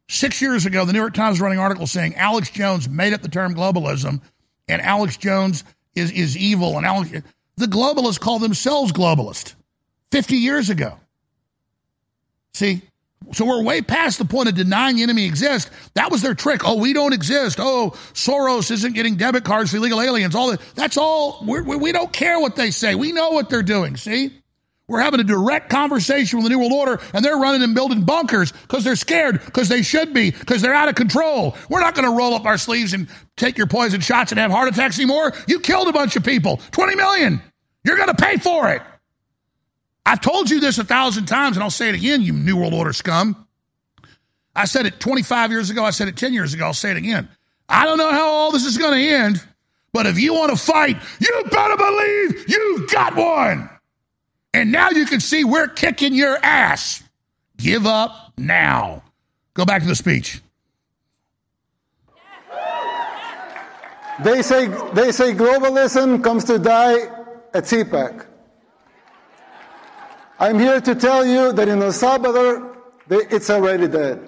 Six 0.08 0.40
years 0.42 0.66
ago, 0.66 0.84
the 0.84 0.92
New 0.92 0.98
York 0.98 1.14
Times 1.14 1.34
was 1.34 1.40
running 1.40 1.58
article 1.58 1.86
saying 1.86 2.16
Alex 2.16 2.50
Jones 2.50 2.88
made 2.88 3.12
up 3.12 3.22
the 3.22 3.28
term 3.28 3.54
globalism, 3.54 4.20
and 4.68 4.82
Alex 4.82 5.16
Jones 5.16 5.62
is, 5.94 6.10
is 6.10 6.36
evil, 6.36 6.76
and 6.76 6.86
Alex, 6.86 7.10
the 7.56 7.66
globalists 7.66 8.18
call 8.18 8.38
themselves 8.38 8.92
globalist 8.92 9.54
50 10.10 10.36
years 10.36 10.70
ago. 10.70 10.98
See? 12.54 12.82
So 13.32 13.44
we're 13.44 13.62
way 13.62 13.80
past 13.80 14.18
the 14.18 14.24
point 14.24 14.48
of 14.48 14.54
denying 14.54 14.96
the 14.96 15.02
enemy 15.02 15.26
exists. 15.26 15.70
That 15.94 16.10
was 16.10 16.22
their 16.22 16.34
trick. 16.34 16.62
Oh, 16.64 16.76
we 16.76 16.92
don't 16.92 17.12
exist. 17.12 17.58
Oh, 17.60 17.92
Soros 18.12 18.70
isn't 18.70 18.94
getting 18.94 19.16
debit 19.16 19.44
cards 19.44 19.70
for 19.70 19.76
illegal 19.76 20.00
aliens. 20.00 20.34
All 20.34 20.50
that. 20.50 20.60
That's 20.74 20.96
all. 20.96 21.42
We're, 21.44 21.62
we 21.62 21.92
don't 21.92 22.12
care 22.12 22.40
what 22.40 22.56
they 22.56 22.70
say. 22.70 22.94
We 22.94 23.12
know 23.12 23.30
what 23.30 23.48
they're 23.48 23.62
doing. 23.62 23.96
See? 23.96 24.32
We're 24.88 25.00
having 25.00 25.20
a 25.20 25.24
direct 25.24 25.70
conversation 25.70 26.38
with 26.38 26.44
the 26.44 26.50
New 26.50 26.58
World 26.58 26.72
Order, 26.72 27.00
and 27.14 27.24
they're 27.24 27.36
running 27.36 27.62
and 27.62 27.76
building 27.76 28.02
bunkers 28.02 28.50
because 28.50 28.82
they're 28.82 28.96
scared, 28.96 29.40
because 29.44 29.68
they 29.68 29.82
should 29.82 30.12
be, 30.12 30.32
because 30.32 30.62
they're 30.62 30.74
out 30.74 30.88
of 30.88 30.96
control. 30.96 31.56
We're 31.68 31.80
not 31.80 31.94
going 31.94 32.10
to 32.10 32.16
roll 32.16 32.34
up 32.34 32.44
our 32.44 32.58
sleeves 32.58 32.92
and 32.92 33.06
take 33.36 33.56
your 33.56 33.68
poison 33.68 34.00
shots 34.00 34.32
and 34.32 34.40
have 34.40 34.50
heart 34.50 34.66
attacks 34.66 34.98
anymore. 34.98 35.32
You 35.46 35.60
killed 35.60 35.86
a 35.86 35.92
bunch 35.92 36.16
of 36.16 36.24
people, 36.24 36.60
20 36.72 36.96
million. 36.96 37.40
You're 37.84 37.98
going 37.98 38.08
to 38.08 38.20
pay 38.20 38.38
for 38.38 38.68
it. 38.70 38.82
I've 40.06 40.20
told 40.20 40.50
you 40.50 40.60
this 40.60 40.78
a 40.78 40.84
thousand 40.84 41.26
times, 41.26 41.56
and 41.56 41.62
I'll 41.62 41.70
say 41.70 41.88
it 41.88 41.94
again, 41.94 42.22
you 42.22 42.32
New 42.32 42.56
World 42.56 42.74
Order 42.74 42.92
scum. 42.92 43.46
I 44.56 44.64
said 44.64 44.86
it 44.86 44.98
25 45.00 45.50
years 45.50 45.70
ago. 45.70 45.84
I 45.84 45.90
said 45.90 46.08
it 46.08 46.16
10 46.16 46.32
years 46.32 46.54
ago. 46.54 46.66
I'll 46.66 46.74
say 46.74 46.90
it 46.90 46.96
again. 46.96 47.28
I 47.68 47.84
don't 47.84 47.98
know 47.98 48.10
how 48.10 48.28
all 48.28 48.50
this 48.50 48.64
is 48.64 48.76
going 48.76 48.98
to 48.98 49.14
end, 49.14 49.42
but 49.92 50.06
if 50.06 50.18
you 50.18 50.34
want 50.34 50.50
to 50.50 50.56
fight, 50.56 50.96
you 51.20 51.44
better 51.50 51.76
believe 51.76 52.48
you've 52.48 52.90
got 52.90 53.14
one. 53.14 53.70
And 54.52 54.72
now 54.72 54.90
you 54.90 55.06
can 55.06 55.20
see 55.20 55.44
we're 55.44 55.68
kicking 55.68 56.14
your 56.14 56.36
ass. 56.42 57.02
Give 57.56 57.86
up 57.86 58.32
now. 58.36 59.04
Go 59.54 59.64
back 59.64 59.82
to 59.82 59.88
the 59.88 59.94
speech. 59.94 60.40
They 64.24 64.42
say, 64.42 64.66
they 64.92 65.12
say 65.12 65.32
globalism 65.32 66.22
comes 66.22 66.44
to 66.44 66.58
die 66.58 66.98
at 67.54 67.64
CPAC. 67.64 68.26
I'm 70.40 70.58
here 70.58 70.80
to 70.80 70.94
tell 70.94 71.26
you 71.26 71.52
that 71.52 71.68
in 71.68 71.82
El 71.82 71.92
Salvador, 71.92 72.74
it's 73.10 73.50
already 73.50 73.88
dead. 73.88 74.26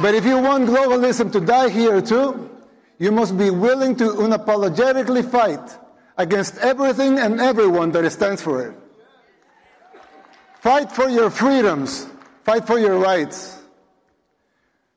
But 0.00 0.14
if 0.14 0.24
you 0.24 0.38
want 0.38 0.68
globalism 0.70 1.30
to 1.32 1.40
die 1.40 1.68
here 1.68 2.00
too, 2.00 2.48
you 2.98 3.12
must 3.12 3.36
be 3.36 3.50
willing 3.50 3.94
to 3.96 4.04
unapologetically 4.04 5.30
fight 5.30 5.76
against 6.16 6.56
everything 6.58 7.18
and 7.18 7.40
everyone 7.42 7.92
that 7.92 8.10
stands 8.10 8.40
for 8.40 8.68
it. 8.68 8.74
Fight 10.60 10.90
for 10.90 11.10
your 11.10 11.28
freedoms. 11.28 12.06
Fight 12.44 12.66
for 12.66 12.78
your 12.78 12.98
rights. 12.98 13.55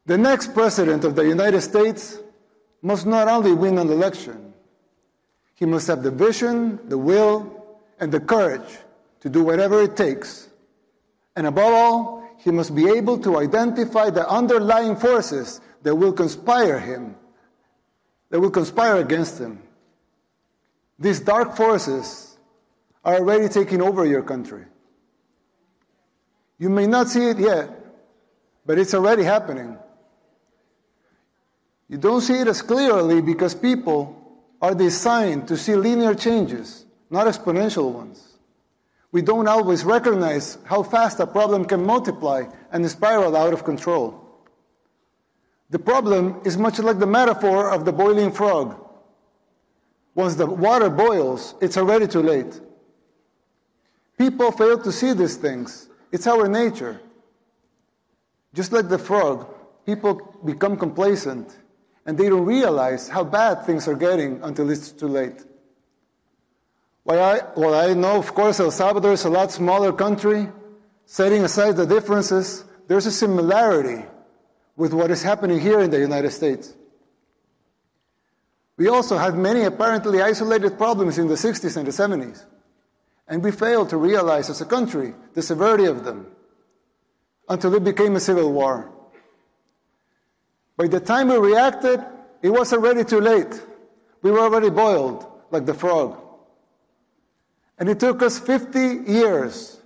The 0.10 0.18
next 0.18 0.55
president 0.55 1.03
of 1.03 1.14
the 1.16 1.22
United 1.22 1.62
States 1.62 2.18
must 2.82 3.05
not 3.05 3.28
only 3.28 3.53
win 3.53 3.78
an 3.78 3.91
election, 3.91 4.55
he 5.53 5.68
must 5.68 5.86
have 5.86 6.01
the 6.01 6.10
vision, 6.10 6.80
the 6.89 6.97
will, 6.97 7.78
and 7.99 8.12
the 8.12 8.20
courage 8.20 8.80
to 9.20 9.30
do 9.30 9.43
whatever 9.43 9.84
it 9.84 9.95
takes. 9.95 10.49
And 11.36 11.45
above 11.45 11.72
all, 11.72 12.24
he 12.39 12.49
must 12.49 12.74
be 12.74 12.89
able 12.89 13.20
to 13.20 13.38
identify 13.38 14.10
the 14.10 14.28
underlying 14.28 14.95
forces 14.95 15.62
that 15.84 15.93
will 15.93 16.14
conspire 16.14 16.80
him, 16.80 17.16
that 18.32 18.39
will 18.39 18.49
conspire 18.49 18.95
against 18.95 19.39
him. 19.39 19.62
These 20.97 21.20
dark 21.20 21.55
forces 21.55 22.36
are 23.05 23.18
already 23.18 23.47
taking 23.47 23.80
over 23.80 24.07
your 24.07 24.24
country. 24.24 24.66
You 26.57 26.72
may 26.72 26.88
not 26.88 27.10
see 27.10 27.30
it 27.30 27.38
yet, 27.38 27.70
but 28.66 28.80
it's 28.80 28.95
already 28.95 29.22
happening. 29.22 29.78
You 31.89 31.97
don't 31.97 32.21
see 32.21 32.39
it 32.39 32.47
as 32.47 32.61
clearly 32.61 33.21
because 33.21 33.53
people 33.53 34.15
are 34.61 34.75
designed 34.75 35.47
to 35.49 35.57
see 35.57 35.75
linear 35.75 36.13
changes, 36.13 36.85
not 37.09 37.27
exponential 37.27 37.91
ones 37.91 38.29
we 39.11 39.21
don't 39.21 39.47
always 39.47 39.83
recognize 39.83 40.57
how 40.65 40.83
fast 40.83 41.19
a 41.19 41.25
problem 41.25 41.65
can 41.65 41.83
multiply 41.83 42.43
and 42.71 42.89
spiral 42.89 43.35
out 43.35 43.53
of 43.53 43.63
control. 43.63 44.23
The 45.71 45.79
problem 45.79 46.41
is 46.45 46.57
much 46.57 46.79
like 46.79 46.99
the 46.99 47.07
metaphor 47.07 47.71
of 47.71 47.85
the 47.85 47.91
boiling 47.91 48.31
frog. 48.31 48.79
Once 50.13 50.35
the 50.35 50.45
water 50.45 50.89
boils, 50.89 51.55
it's 51.61 51.77
already 51.77 52.07
too 52.07 52.21
late. 52.21 52.59
People 54.17 54.51
fail 54.51 54.77
to 54.79 54.91
see 54.91 55.13
these 55.13 55.37
things 55.37 55.87
It's 56.11 56.25
our 56.25 56.47
nature. 56.47 56.99
Just 58.55 58.71
like 58.71 58.89
the 58.89 58.97
frog, 58.97 59.47
people 59.85 60.41
become 60.43 60.75
complacent 60.75 61.55
and 62.10 62.18
they 62.18 62.28
don't 62.28 62.45
realize 62.45 63.07
how 63.07 63.24
bad 63.24 63.68
things 63.68 63.88
are 63.88 63.93
getting 63.93 64.41
until 64.41 64.72
it's 64.72 64.91
too 64.91 65.07
late. 65.07 65.43
While 67.03 67.22
I, 67.22 67.91
I 67.91 67.93
know, 67.93 68.18
of 68.18 68.34
course, 68.34 68.60
El 68.60 68.72
Salvador 68.72 69.14
is 69.14 69.26
a 69.26 69.30
lot 69.30 69.51
smaller 69.51 69.93
country, 69.93 70.49
setting 71.05 71.43
aside 71.43 71.78
the 71.78 71.86
differences, 71.86 72.66
there's 72.88 73.05
a 73.05 73.12
similarity 73.12 74.07
with 74.76 74.91
what 74.91 75.12
is 75.12 75.22
happening 75.22 75.60
here 75.60 75.82
in 75.82 75.91
the 75.91 75.99
United 75.99 76.32
States. 76.32 76.74
We 78.76 78.88
also 78.88 79.16
had 79.16 79.36
many 79.38 79.62
apparently 79.62 80.20
isolated 80.20 80.80
problems 80.80 81.20
in 81.20 81.28
the 81.28 81.36
60s 81.36 81.78
and 81.78 81.86
the 81.86 81.91
70s, 81.91 82.43
and 83.28 83.43
we 83.43 83.51
failed 83.51 83.89
to 83.91 83.97
realize 83.97 84.49
as 84.49 84.62
a 84.62 84.66
country 84.66 85.14
the 85.36 85.43
severity 85.43 85.86
of 85.86 86.05
them 86.05 86.26
until 87.47 87.76
it 87.76 87.84
became 87.84 88.16
a 88.16 88.20
civil 88.20 88.51
war. 88.51 88.99
By 90.80 90.88
the 90.88 91.01
time 91.01 91.27
we 91.27 91.36
reacted, 91.36 92.01
it 92.41 92.49
was 92.49 92.71
already 92.71 93.03
too 93.03 93.19
late. 93.19 93.61
We 94.21 94.32
were 94.32 94.39
already 94.39 94.69
boiled 94.69 95.27
like 95.51 95.65
the 95.65 95.73
frog. 95.73 96.17
And 97.77 97.89
it 97.89 97.99
took 97.99 98.23
us 98.23 98.39
50 98.39 99.11
years, 99.11 99.82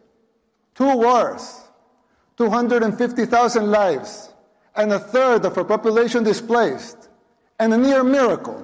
two 0.75 0.95
wars, 0.95 1.61
250,000 2.37 3.71
lives, 3.71 4.29
and 4.75 4.93
a 4.93 4.99
third 4.99 5.45
of 5.45 5.57
our 5.57 5.63
population 5.63 6.23
displaced, 6.23 7.09
and 7.59 7.73
a 7.73 7.77
near 7.77 8.03
miracle 8.03 8.63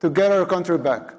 to 0.00 0.08
get 0.08 0.32
our 0.32 0.46
country 0.46 0.78
back. 0.78 1.17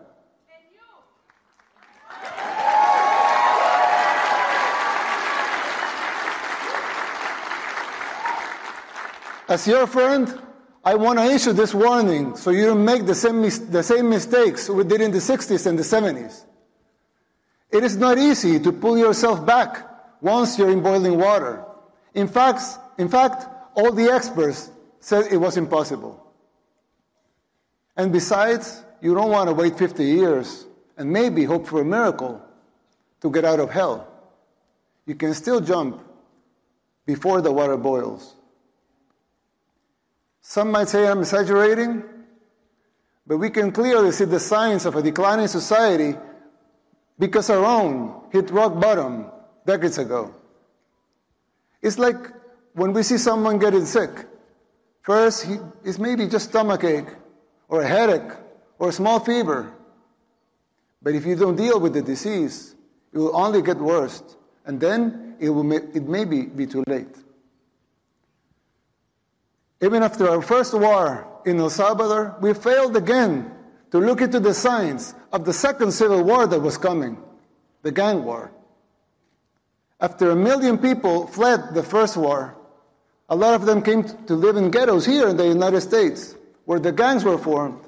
As 9.49 9.67
your 9.67 9.87
friend, 9.87 10.39
I 10.85 10.93
want 10.93 11.17
to 11.17 11.25
issue 11.25 11.53
this 11.53 11.73
warning 11.73 12.37
so 12.37 12.51
you 12.51 12.67
don't 12.67 12.85
make 12.85 13.07
the 13.07 13.15
same, 13.15 13.41
the 13.41 13.81
same 13.81 14.07
mistakes 14.07 14.69
we 14.69 14.83
did 14.83 15.01
in 15.01 15.09
the 15.09 15.17
60s 15.17 15.65
and 15.65 15.77
the 15.77 15.81
70s. 15.81 16.45
It 17.71 17.83
is 17.83 17.97
not 17.97 18.19
easy 18.19 18.59
to 18.59 18.71
pull 18.71 18.95
yourself 18.95 19.43
back 19.43 19.89
once 20.21 20.59
you're 20.59 20.69
in 20.69 20.83
boiling 20.83 21.17
water. 21.17 21.65
In 22.13 22.27
fact, 22.27 22.61
in 22.99 23.09
fact, 23.09 23.47
all 23.73 23.91
the 23.91 24.11
experts 24.11 24.69
said 24.99 25.33
it 25.33 25.37
was 25.37 25.57
impossible. 25.57 26.23
And 27.97 28.13
besides, 28.13 28.83
you 29.01 29.15
don't 29.15 29.31
want 29.31 29.49
to 29.49 29.55
wait 29.55 29.79
50 29.79 30.05
years 30.05 30.67
and 30.95 31.11
maybe 31.11 31.43
hope 31.43 31.65
for 31.65 31.81
a 31.81 31.85
miracle 31.85 32.39
to 33.21 33.31
get 33.31 33.45
out 33.45 33.59
of 33.59 33.71
hell. 33.71 34.07
You 35.07 35.15
can 35.15 35.33
still 35.33 35.59
jump 35.59 36.03
before 37.07 37.41
the 37.41 37.51
water 37.51 37.77
boils. 37.77 38.35
Some 40.49 40.71
might 40.71 40.89
say 40.89 41.07
I'm 41.07 41.19
exaggerating, 41.19 42.01
but 43.27 43.37
we 43.37 43.51
can 43.51 43.71
clearly 43.71 44.11
see 44.11 44.25
the 44.25 44.39
signs 44.39 44.87
of 44.87 44.95
a 44.95 45.01
declining 45.03 45.45
society 45.45 46.17
because 47.19 47.51
our 47.51 47.63
own 47.63 48.23
hit 48.31 48.49
rock 48.49 48.79
bottom 48.79 49.29
decades 49.67 49.99
ago. 49.99 50.33
It's 51.83 51.99
like 51.99 52.33
when 52.73 52.93
we 52.93 53.03
see 53.03 53.19
someone 53.19 53.59
getting 53.59 53.85
sick. 53.85 54.09
First, 55.03 55.45
he, 55.45 55.57
it's 55.83 55.99
maybe 55.99 56.25
just 56.25 56.49
stomachache 56.49 57.13
or 57.67 57.83
a 57.83 57.87
headache 57.87 58.31
or 58.79 58.89
a 58.89 58.91
small 58.91 59.19
fever. 59.19 59.71
But 61.03 61.13
if 61.13 61.27
you 61.27 61.35
don't 61.35 61.57
deal 61.57 61.79
with 61.79 61.93
the 61.93 62.01
disease, 62.01 62.73
it 63.13 63.19
will 63.19 63.35
only 63.35 63.61
get 63.61 63.77
worse, 63.77 64.23
and 64.65 64.81
then 64.81 65.35
it, 65.39 65.51
will, 65.51 65.71
it 65.71 66.09
may 66.09 66.25
be, 66.25 66.47
be 66.47 66.65
too 66.65 66.83
late. 66.87 67.15
Even 69.81 70.03
after 70.03 70.29
our 70.29 70.41
first 70.41 70.73
war 70.73 71.25
in 71.45 71.59
El 71.59 71.69
Salvador, 71.69 72.35
we 72.41 72.53
failed 72.53 72.97
again 72.97 73.51
to 73.91 73.99
look 73.99 74.21
into 74.21 74.39
the 74.39 74.53
signs 74.53 75.15
of 75.31 75.45
the 75.45 75.53
second 75.53 75.91
civil 75.91 76.23
war 76.23 76.45
that 76.47 76.59
was 76.59 76.77
coming, 76.77 77.17
the 77.81 77.91
gang 77.91 78.23
war. 78.23 78.51
After 80.01 80.31
a 80.31 80.35
million 80.35 80.77
people 80.77 81.27
fled 81.27 81.73
the 81.73 81.83
first 81.83 82.17
war, 82.17 82.55
a 83.29 83.35
lot 83.35 83.53
of 83.53 83.65
them 83.65 83.81
came 83.81 84.03
to 84.03 84.33
live 84.33 84.57
in 84.57 84.71
ghettos 84.71 85.05
here 85.05 85.27
in 85.27 85.37
the 85.37 85.47
United 85.47 85.81
States, 85.81 86.35
where 86.65 86.79
the 86.79 86.91
gangs 86.91 87.23
were 87.23 87.37
formed. 87.37 87.79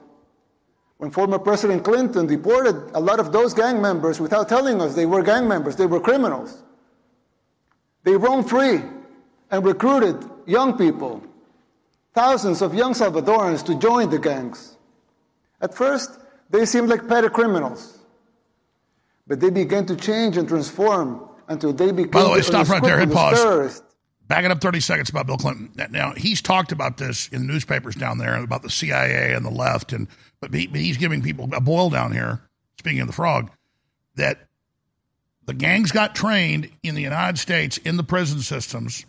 When 0.98 1.10
former 1.10 1.40
President 1.40 1.84
Clinton 1.84 2.28
deported 2.28 2.92
a 2.94 3.00
lot 3.00 3.20
of 3.20 3.32
those 3.32 3.54
gang 3.54 3.82
members 3.82 4.20
without 4.20 4.48
telling 4.48 4.82
us 4.82 4.94
they 4.94 5.08
were 5.08 5.24
gang 5.24 5.48
members, 5.48 5.76
they 5.76 5.88
were 5.88 6.00
criminals. 6.00 6.62
They 8.04 8.16
roamed 8.16 8.50
free 8.50 8.82
and 9.50 9.66
recruited 9.66 10.24
young 10.46 10.78
people, 10.78 11.24
thousands 12.14 12.62
of 12.62 12.74
young 12.74 12.94
Salvadorans, 12.94 13.66
to 13.66 13.76
join 13.76 14.10
the 14.10 14.20
gangs. 14.20 14.78
At 15.62 15.74
first, 15.74 16.20
they 16.50 16.66
seemed 16.66 16.90
like 16.90 17.08
petty 17.08 17.30
criminals, 17.30 18.00
but 19.28 19.40
they 19.40 19.50
began 19.50 19.86
to 19.86 19.96
change 19.96 20.38
and 20.38 20.48
transform 20.48 21.30
until 21.48 21.74
they 21.74 21.92
became. 21.92 22.12
By 22.12 22.24
the 22.24 22.30
way, 22.30 22.42
stop 22.42 22.68
right 22.70 22.84
there. 22.84 23.00
Hit 23.00 23.12
pause. 23.12 23.82
Back 24.28 24.46
it 24.46 24.52
up 24.52 24.62
30 24.62 24.80
seconds 24.80 25.10
about 25.10 25.28
Bill 25.28 25.38
Clinton. 25.38 25.72
Now, 25.92 26.14
he's 26.14 26.42
talked 26.42 26.72
about 26.72 26.98
this 26.98 27.28
in 27.30 27.46
the 27.46 27.54
newspapers 27.54 27.96
down 27.96 28.18
there 28.18 28.42
about 28.42 28.62
the 28.62 28.70
CIA 28.70 29.34
and 29.34 29.46
the 29.46 29.50
left 29.50 29.92
and 29.92 30.08
but, 30.40 30.54
he, 30.54 30.68
but 30.68 30.80
he's 30.80 30.96
giving 30.96 31.22
people 31.22 31.50
a 31.54 31.60
boil 31.60 31.90
down 31.90 32.14
here, 32.14 32.42
speaking 32.80 33.02
of 33.02 33.08
the 33.08 33.14
frog, 33.14 33.52
that 34.16 34.48
the 35.46 35.54
gangs 35.54 35.92
got 35.92 36.16
trained 36.16 36.70
in 36.82 36.96
the 36.96 37.02
United 37.02 37.40
States 37.40 37.78
in 37.80 37.98
the 37.98 38.04
prison 38.04 38.40
systems 38.40 39.06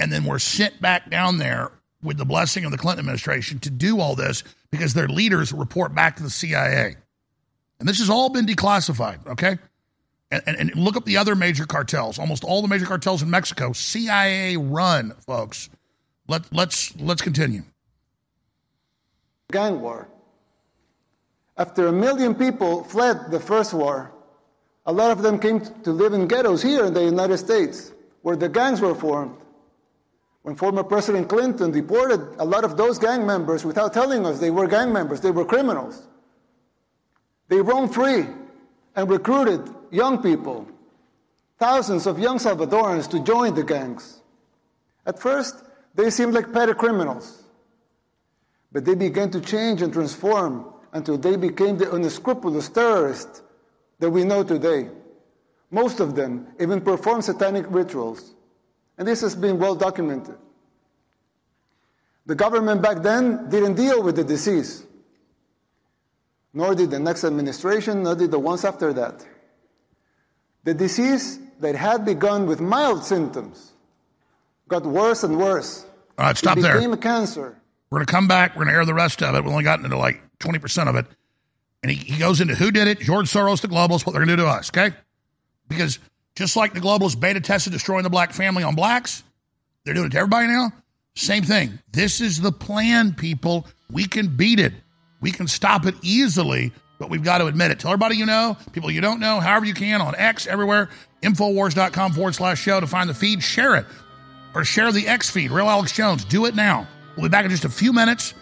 and 0.00 0.12
then 0.12 0.24
were 0.24 0.40
sent 0.40 0.80
back 0.80 1.10
down 1.10 1.38
there 1.38 1.70
with 2.02 2.16
the 2.16 2.24
blessing 2.24 2.64
of 2.64 2.70
the 2.70 2.78
Clinton 2.78 3.00
administration 3.00 3.58
to 3.60 3.70
do 3.70 4.00
all 4.00 4.14
this 4.14 4.42
because 4.70 4.94
their 4.94 5.08
leaders 5.08 5.52
report 5.52 5.94
back 5.94 6.16
to 6.16 6.22
the 6.22 6.30
CIA. 6.30 6.96
And 7.78 7.88
this 7.88 7.98
has 7.98 8.10
all 8.10 8.28
been 8.28 8.46
declassified, 8.46 9.26
okay? 9.26 9.58
And, 10.30 10.42
and, 10.46 10.56
and, 10.56 10.74
look 10.76 10.96
up 10.96 11.04
the 11.04 11.16
other 11.16 11.34
major 11.34 11.66
cartels. 11.66 12.18
Almost 12.18 12.44
all 12.44 12.62
the 12.62 12.68
major 12.68 12.86
cartels 12.86 13.22
in 13.22 13.30
Mexico, 13.30 13.72
CIA 13.72 14.56
run, 14.56 15.12
folks. 15.26 15.70
Let, 16.28 16.52
let's, 16.52 16.96
let's 17.00 17.20
continue. 17.20 17.62
Gang 19.50 19.80
war. 19.80 20.06
After 21.56 21.88
a 21.88 21.92
million 21.92 22.34
people 22.34 22.84
fled 22.84 23.30
the 23.30 23.40
first 23.40 23.74
war, 23.74 24.12
a 24.86 24.92
lot 24.92 25.10
of 25.10 25.22
them 25.22 25.38
came 25.38 25.60
to 25.60 25.90
live 25.90 26.12
in 26.12 26.28
ghettos 26.28 26.62
here 26.62 26.84
in 26.84 26.94
the 26.94 27.04
United 27.04 27.38
States, 27.38 27.92
where 28.22 28.36
the 28.36 28.48
gangs 28.48 28.80
were 28.80 28.94
formed. 28.94 29.36
When 30.42 30.56
former 30.56 30.82
President 30.82 31.28
Clinton 31.28 31.70
deported 31.70 32.36
a 32.38 32.44
lot 32.44 32.64
of 32.64 32.76
those 32.76 32.98
gang 32.98 33.26
members 33.26 33.64
without 33.64 33.92
telling 33.92 34.24
us 34.24 34.38
they 34.38 34.50
were 34.50 34.66
gang 34.66 34.92
members, 34.92 35.20
they 35.20 35.30
were 35.30 35.44
criminals. 35.44 36.06
They 37.48 37.60
roamed 37.60 37.92
free 37.92 38.26
and 38.96 39.10
recruited 39.10 39.68
young 39.90 40.22
people, 40.22 40.66
thousands 41.58 42.06
of 42.06 42.18
young 42.18 42.38
Salvadorans, 42.38 43.10
to 43.10 43.20
join 43.20 43.54
the 43.54 43.64
gangs. 43.64 44.20
At 45.04 45.18
first, 45.18 45.56
they 45.94 46.10
seemed 46.10 46.32
like 46.32 46.52
petty 46.52 46.74
criminals, 46.74 47.42
but 48.72 48.84
they 48.84 48.94
began 48.94 49.30
to 49.32 49.40
change 49.40 49.82
and 49.82 49.92
transform 49.92 50.72
until 50.92 51.18
they 51.18 51.36
became 51.36 51.76
the 51.76 51.92
unscrupulous 51.94 52.68
terrorists 52.68 53.42
that 53.98 54.10
we 54.10 54.24
know 54.24 54.42
today. 54.42 54.88
Most 55.70 56.00
of 56.00 56.14
them 56.14 56.46
even 56.58 56.80
perform 56.80 57.22
satanic 57.22 57.66
rituals. 57.68 58.34
And 59.00 59.08
this 59.08 59.22
has 59.22 59.34
been 59.34 59.58
well 59.58 59.74
documented. 59.74 60.36
The 62.26 62.34
government 62.34 62.82
back 62.82 62.98
then 63.02 63.48
didn't 63.48 63.74
deal 63.74 64.02
with 64.02 64.14
the 64.14 64.22
disease, 64.22 64.84
nor 66.52 66.74
did 66.74 66.90
the 66.90 66.98
next 66.98 67.24
administration, 67.24 68.02
nor 68.02 68.14
did 68.14 68.30
the 68.30 68.38
ones 68.38 68.62
after 68.62 68.92
that. 68.92 69.26
The 70.64 70.74
disease 70.74 71.38
that 71.60 71.74
had 71.74 72.04
begun 72.04 72.46
with 72.46 72.60
mild 72.60 73.02
symptoms 73.02 73.72
got 74.68 74.84
worse 74.84 75.24
and 75.24 75.38
worse. 75.38 75.86
All 76.18 76.26
right, 76.26 76.36
stop 76.36 76.58
it 76.58 76.60
there. 76.60 76.74
became 76.74 76.92
a 76.92 76.98
cancer. 76.98 77.56
We're 77.88 78.00
going 78.00 78.06
to 78.06 78.12
come 78.12 78.28
back. 78.28 78.50
We're 78.50 78.64
going 78.64 78.74
to 78.74 78.78
air 78.80 78.84
the 78.84 78.92
rest 78.92 79.22
of 79.22 79.34
it. 79.34 79.42
We've 79.42 79.50
only 79.50 79.64
gotten 79.64 79.86
into 79.86 79.96
like 79.96 80.22
20% 80.40 80.88
of 80.88 80.96
it. 80.96 81.06
And 81.82 81.90
he, 81.90 81.96
he 81.96 82.18
goes 82.18 82.42
into 82.42 82.54
who 82.54 82.70
did 82.70 82.86
it, 82.86 83.00
George 83.00 83.32
Soros, 83.32 83.62
the 83.62 83.68
globalists, 83.68 84.04
what 84.04 84.12
they're 84.12 84.26
going 84.26 84.28
to 84.28 84.36
do 84.36 84.42
to 84.42 84.48
us, 84.48 84.70
okay? 84.70 84.94
Because 85.68 85.98
just 86.36 86.56
like 86.56 86.74
the 86.74 86.80
globalists 86.80 87.18
beta 87.18 87.40
tested 87.40 87.72
destroying 87.72 88.04
the 88.04 88.10
black 88.10 88.32
family 88.32 88.62
on 88.62 88.74
blacks, 88.74 89.22
they're 89.84 89.94
doing 89.94 90.06
it 90.06 90.10
to 90.10 90.18
everybody 90.18 90.46
now. 90.46 90.72
Same 91.14 91.42
thing. 91.42 91.78
This 91.92 92.20
is 92.20 92.40
the 92.40 92.52
plan, 92.52 93.12
people. 93.14 93.66
We 93.90 94.06
can 94.06 94.36
beat 94.36 94.60
it. 94.60 94.72
We 95.20 95.32
can 95.32 95.48
stop 95.48 95.86
it 95.86 95.94
easily, 96.02 96.72
but 96.98 97.10
we've 97.10 97.24
got 97.24 97.38
to 97.38 97.46
admit 97.46 97.70
it. 97.70 97.80
Tell 97.80 97.90
everybody 97.90 98.16
you 98.16 98.26
know, 98.26 98.56
people 98.72 98.90
you 98.90 99.00
don't 99.00 99.20
know, 99.20 99.40
however 99.40 99.66
you 99.66 99.74
can 99.74 100.00
on 100.00 100.14
X, 100.16 100.46
everywhere, 100.46 100.88
Infowars.com 101.22 102.12
forward 102.12 102.34
slash 102.34 102.60
show 102.60 102.80
to 102.80 102.86
find 102.86 103.10
the 103.10 103.14
feed. 103.14 103.42
Share 103.42 103.76
it 103.76 103.86
or 104.54 104.64
share 104.64 104.90
the 104.92 105.06
X 105.06 105.28
feed, 105.28 105.50
Real 105.50 105.68
Alex 105.68 105.92
Jones. 105.92 106.24
Do 106.24 106.46
it 106.46 106.54
now. 106.54 106.86
We'll 107.16 107.24
be 107.24 107.28
back 107.28 107.44
in 107.44 107.50
just 107.50 107.64
a 107.64 107.70
few 107.70 107.92
minutes. 107.92 108.34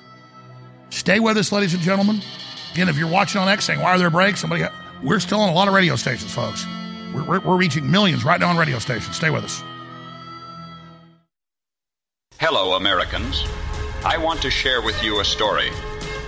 Stay 0.91 1.20
with 1.20 1.36
us, 1.36 1.53
ladies 1.53 1.74
and 1.74 1.82
gentlemen. 1.82 2.22
Again, 2.72 2.89
if 2.89 2.97
you're 2.97 3.11
watching 3.11 3.41
on 3.41 3.49
X 3.49 3.64
saying, 3.64 3.80
why 3.80 3.91
are 3.91 3.99
there 3.99 4.11
breaks? 4.11 4.41
Somebody, 4.41 4.64
we're 5.03 5.20
still 5.20 5.41
on 5.41 5.49
a 5.49 5.53
lot 5.53 5.68
of 5.68 5.74
radio 5.74 5.97
stations, 5.97 6.32
folks. 6.32 6.64
We're, 7.15 7.41
we're, 7.41 7.57
reaching 7.57 7.91
millions 7.91 8.25
right 8.25 8.41
now 8.41 8.51
on 8.51 8.57
radio 8.57 8.79
stations. 8.79 9.17
Stay 9.17 9.31
with 9.31 9.45
us. 9.45 9.63
Hello, 12.39 12.75
Americans. 12.75 13.45
I 14.05 14.17
want 14.17 14.41
to 14.43 14.51
share 14.51 14.81
with 14.81 15.03
you 15.03 15.21
a 15.21 15.25
story. 15.25 15.71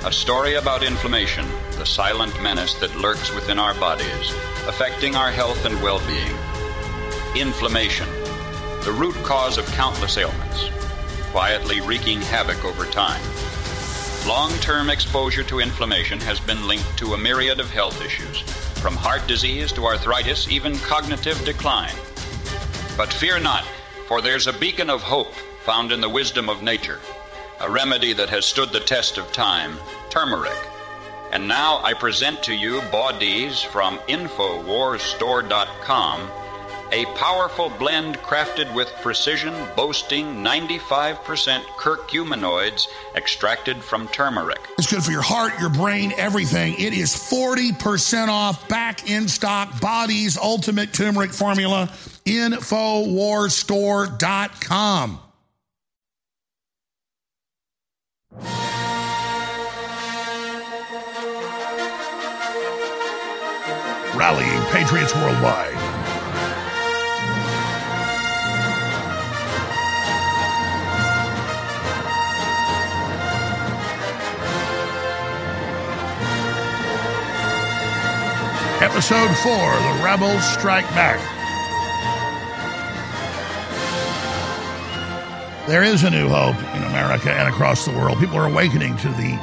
A 0.05 0.13
story 0.13 0.55
about 0.55 0.83
inflammation, 0.83 1.47
the 1.73 1.85
silent 1.85 2.41
menace 2.43 2.75
that 2.77 2.97
lurks 2.97 3.35
within 3.35 3.59
our 3.59 3.75
bodies, 3.75 4.35
affecting 4.67 5.15
our 5.15 5.31
health 5.31 5.65
and 5.67 5.81
well 5.83 6.01
being. 6.07 6.35
Inflammation, 7.37 8.09
the 8.83 8.93
root 8.93 9.15
cause 9.17 9.59
of 9.59 9.67
countless 9.73 10.17
ailments, 10.17 10.71
quietly 11.31 11.81
wreaking 11.81 12.21
havoc 12.23 12.65
over 12.65 12.87
time. 12.87 13.23
Long 14.27 14.53
term 14.61 14.91
exposure 14.91 15.45
to 15.45 15.61
inflammation 15.61 16.19
has 16.21 16.41
been 16.41 16.67
linked 16.67 16.99
to 16.99 17.15
a 17.15 17.19
myriad 17.19 17.61
of 17.61 17.71
health 17.71 18.05
issues, 18.05 18.43
from 18.81 18.97
heart 18.97 19.27
disease 19.27 19.71
to 19.73 19.85
arthritis, 19.85 20.49
even 20.49 20.79
cognitive 20.79 21.45
decline. 21.45 21.95
But 22.97 23.13
fear 23.13 23.39
not, 23.39 23.67
for 24.07 24.23
there's 24.23 24.47
a 24.47 24.55
beacon 24.55 24.89
of 24.89 25.03
hope 25.03 25.35
found 25.65 25.93
in 25.93 26.01
the 26.01 26.09
wisdom 26.09 26.49
of 26.49 26.63
nature, 26.63 26.99
a 27.61 27.71
remedy 27.71 28.15
that 28.15 28.31
has 28.31 28.47
stood 28.47 28.71
the 28.71 28.81
test 28.81 29.19
of 29.19 29.31
time 29.33 29.77
turmeric. 30.09 30.57
And 31.31 31.47
now 31.47 31.83
I 31.85 31.93
present 31.93 32.43
to 32.45 32.55
you 32.55 32.81
Body's 32.91 33.61
from 33.63 33.99
InfoWarsStore.com 34.09 36.31
a 36.93 37.07
powerful 37.17 37.71
blend 37.79 38.19
crafted 38.19 38.75
with 38.75 38.93
precision, 39.03 39.55
boasting 39.77 40.43
95% 40.45 41.63
curcuminoids 41.79 42.83
extracted 43.15 43.83
from 43.83 44.07
turmeric. 44.09 44.59
It's 44.79 44.91
good 44.91 45.03
for 45.03 45.13
your 45.13 45.23
heart, 45.23 45.59
your 45.61 45.71
brain, 45.71 46.13
everything. 46.17 46.75
It 46.75 46.93
is 46.93 47.15
40% 47.15 48.29
off, 48.29 48.69
back 48.69 49.11
in 49.11 49.27
stock, 49.29 49.81
Body's 49.81 50.37
Ultimate 50.37 50.93
Turmeric 50.93 51.33
Formula, 51.33 51.89
InfoWarsStore.com. 52.27 55.21
Rallying 64.17 64.65
Patriots 64.67 65.15
Worldwide. 65.15 65.80
Episode 78.91 79.33
4 79.37 79.53
The 79.53 80.03
Rebels 80.03 80.45
Strike 80.53 80.85
Back. 80.91 81.17
There 85.69 85.85
is 85.85 86.03
a 86.03 86.11
new 86.11 86.29
hope 86.29 86.57
in 86.75 86.83
America 86.83 87.31
and 87.31 87.49
across 87.49 87.85
the 87.85 87.93
world. 87.93 88.19
People 88.19 88.37
are 88.37 88.47
awakening 88.51 88.97
to 88.97 89.09
the 89.11 89.39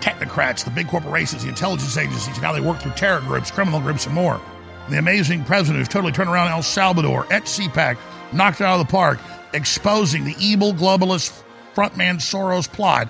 technocrats, 0.00 0.64
the 0.64 0.70
big 0.70 0.88
corporations, 0.88 1.42
the 1.42 1.50
intelligence 1.50 1.94
agencies, 1.98 2.28
and 2.28 2.38
how 2.38 2.54
they 2.54 2.62
work 2.62 2.80
through 2.80 2.92
terror 2.92 3.20
groups, 3.20 3.50
criminal 3.50 3.80
groups, 3.80 4.06
and 4.06 4.14
more. 4.14 4.40
The 4.88 4.98
amazing 4.98 5.44
president 5.44 5.78
who's 5.78 5.88
totally 5.88 6.12
turned 6.12 6.30
around 6.30 6.48
El 6.48 6.62
Salvador 6.62 7.30
at 7.30 7.44
CPAC, 7.44 7.98
knocked 8.32 8.62
it 8.62 8.64
out 8.64 8.80
of 8.80 8.86
the 8.86 8.90
park, 8.90 9.18
exposing 9.52 10.24
the 10.24 10.34
evil 10.40 10.72
globalist 10.72 11.42
frontman 11.74 12.16
Soros 12.16 12.66
plot 12.66 13.08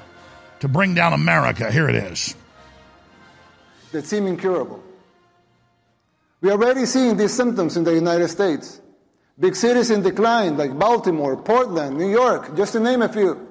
to 0.59 0.67
bring 0.67 0.95
down 0.95 1.13
America. 1.13 1.71
Here 1.71 1.89
it 1.89 1.95
is. 1.95 2.35
That 3.93 4.05
seem 4.05 4.27
incurable. 4.27 4.83
We 6.41 6.51
are 6.51 6.53
already 6.53 6.87
seeing 6.87 7.17
these 7.17 7.33
symptoms 7.33 7.77
in 7.77 7.85
the 7.85 7.95
United 7.95 8.29
States. 8.29 8.81
Big 9.39 9.55
cities 9.55 9.91
in 9.91 10.03
decline 10.03 10.57
like 10.57 10.79
Baltimore, 10.79 11.37
Portland, 11.37 11.97
New 11.97 12.11
York, 12.11 12.57
just 12.57 12.73
to 12.73 12.81
name 12.81 13.03
a 13.03 13.09
few. 13.09 13.47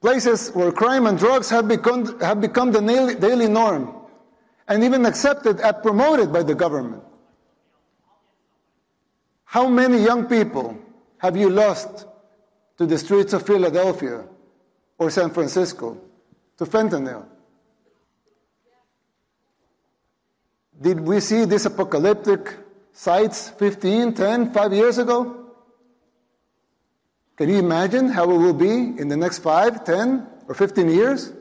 Places 0.00 0.50
where 0.50 0.70
crime 0.72 1.06
and 1.06 1.18
drugs 1.18 1.48
have 1.50 1.66
become, 1.66 2.20
have 2.20 2.40
become 2.40 2.72
the 2.72 2.80
daily 3.20 3.48
norm 3.48 3.94
and 4.68 4.82
even 4.84 5.06
accepted 5.06 5.60
and 5.60 5.82
promoted 5.82 6.32
by 6.32 6.42
the 6.42 6.54
government. 6.54 7.02
How 9.44 9.68
many 9.68 9.98
young 10.02 10.26
people 10.26 10.76
have 11.18 11.36
you 11.36 11.48
lost 11.48 12.06
to 12.78 12.86
the 12.86 12.98
streets 12.98 13.32
of 13.32 13.46
Philadelphia 13.46 14.24
or 14.98 15.10
San 15.10 15.30
Francisco, 15.30 15.96
to 16.58 16.64
fentanyl? 16.66 17.24
Did 20.84 21.00
we 21.00 21.18
see 21.20 21.46
these 21.46 21.64
apocalyptic 21.64 22.58
sites 22.92 23.48
15, 23.48 24.12
10, 24.12 24.52
5 24.52 24.72
years 24.74 24.98
ago? 24.98 25.46
Can 27.36 27.48
you 27.48 27.56
imagine 27.56 28.10
how 28.10 28.24
it 28.24 28.36
will 28.36 28.52
be 28.52 28.92
in 29.00 29.08
the 29.08 29.16
next 29.16 29.38
5, 29.38 29.82
10, 29.82 30.26
or 30.46 30.54
15 30.54 30.90
years? 30.90 31.32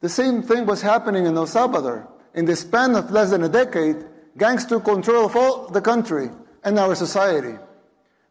The 0.00 0.08
same 0.08 0.42
thing 0.42 0.64
was 0.64 0.80
happening 0.80 1.26
in 1.26 1.36
El 1.36 1.46
Salvador. 1.46 2.08
In 2.32 2.46
the 2.46 2.56
span 2.56 2.94
of 2.96 3.10
less 3.10 3.28
than 3.28 3.44
a 3.44 3.48
decade, 3.50 4.06
gangs 4.38 4.64
took 4.64 4.86
control 4.86 5.26
of 5.26 5.36
all 5.36 5.68
the 5.68 5.82
country 5.82 6.30
and 6.64 6.78
our 6.78 6.94
society. 6.94 7.58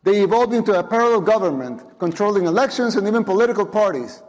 They 0.01 0.23
evolved 0.23 0.55
into 0.55 0.73
a 0.77 0.83
parallel 0.83 1.21
government, 1.21 1.99
controlling 1.99 2.47
elections 2.47 2.95
and 2.95 3.07
even 3.07 3.23
political 3.23 3.67
parties. 3.67 4.23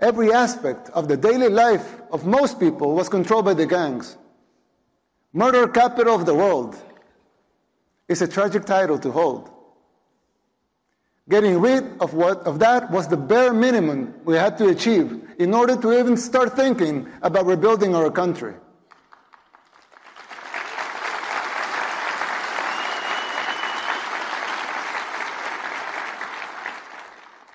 Every 0.00 0.32
aspect 0.32 0.90
of 0.90 1.08
the 1.08 1.16
daily 1.16 1.48
life 1.48 2.00
of 2.12 2.24
most 2.24 2.60
people 2.60 2.94
was 2.94 3.08
controlled 3.08 3.46
by 3.46 3.54
the 3.54 3.66
gangs. 3.66 4.16
Murder 5.32 5.66
capital 5.68 6.14
of 6.14 6.24
the 6.24 6.34
world 6.34 6.76
is 8.06 8.22
a 8.22 8.28
tragic 8.28 8.64
title 8.64 8.98
to 9.00 9.10
hold. 9.10 9.50
Getting 11.28 11.60
rid 11.60 11.84
of, 12.00 12.14
what, 12.14 12.38
of 12.46 12.58
that 12.60 12.90
was 12.90 13.08
the 13.08 13.16
bare 13.16 13.52
minimum 13.52 14.14
we 14.24 14.36
had 14.36 14.56
to 14.58 14.68
achieve 14.68 15.20
in 15.38 15.52
order 15.52 15.76
to 15.76 15.98
even 15.98 16.16
start 16.16 16.56
thinking 16.56 17.06
about 17.20 17.44
rebuilding 17.44 17.94
our 17.94 18.10
country. 18.10 18.54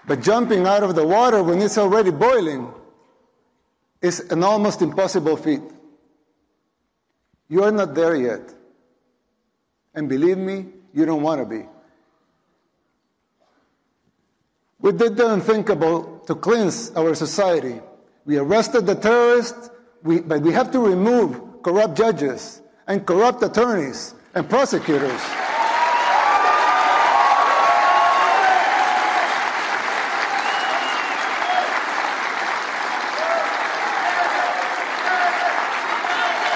But 0.06 0.22
jumping 0.22 0.68
out 0.68 0.84
of 0.84 0.96
the 0.96 1.06
water 1.06 1.42
when 1.42 1.62
it's 1.62 1.78
already 1.78 2.12
boiling 2.12 2.74
is 4.02 4.20
an 4.32 4.44
almost 4.44 4.82
impossible 4.82 5.38
feat. 5.38 5.62
You 7.48 7.64
are 7.64 7.72
not 7.72 7.96
there 7.96 8.16
yet. 8.16 8.54
And 9.96 10.10
believe 10.10 10.38
me, 10.38 10.66
you 10.94 11.06
don't 11.06 11.22
want 11.22 11.40
to 11.40 11.46
be. 11.46 11.66
We 14.80 14.92
did 14.92 15.16
the 15.16 15.32
unthinkable 15.32 16.20
to 16.28 16.36
cleanse 16.36 16.92
our 16.92 17.16
society. 17.16 17.80
We 18.26 18.38
arrested 18.38 18.86
the 18.86 18.96
terrorists, 18.96 19.70
we, 20.04 20.20
but 20.20 20.42
we 20.42 20.52
have 20.52 20.72
to 20.72 20.80
remove 20.80 21.64
corrupt 21.64 21.96
judges 21.96 22.62
and 22.88 23.06
corrupt 23.06 23.42
attorneys 23.44 24.14
and 24.36 24.50
prosecutors. 24.50 25.22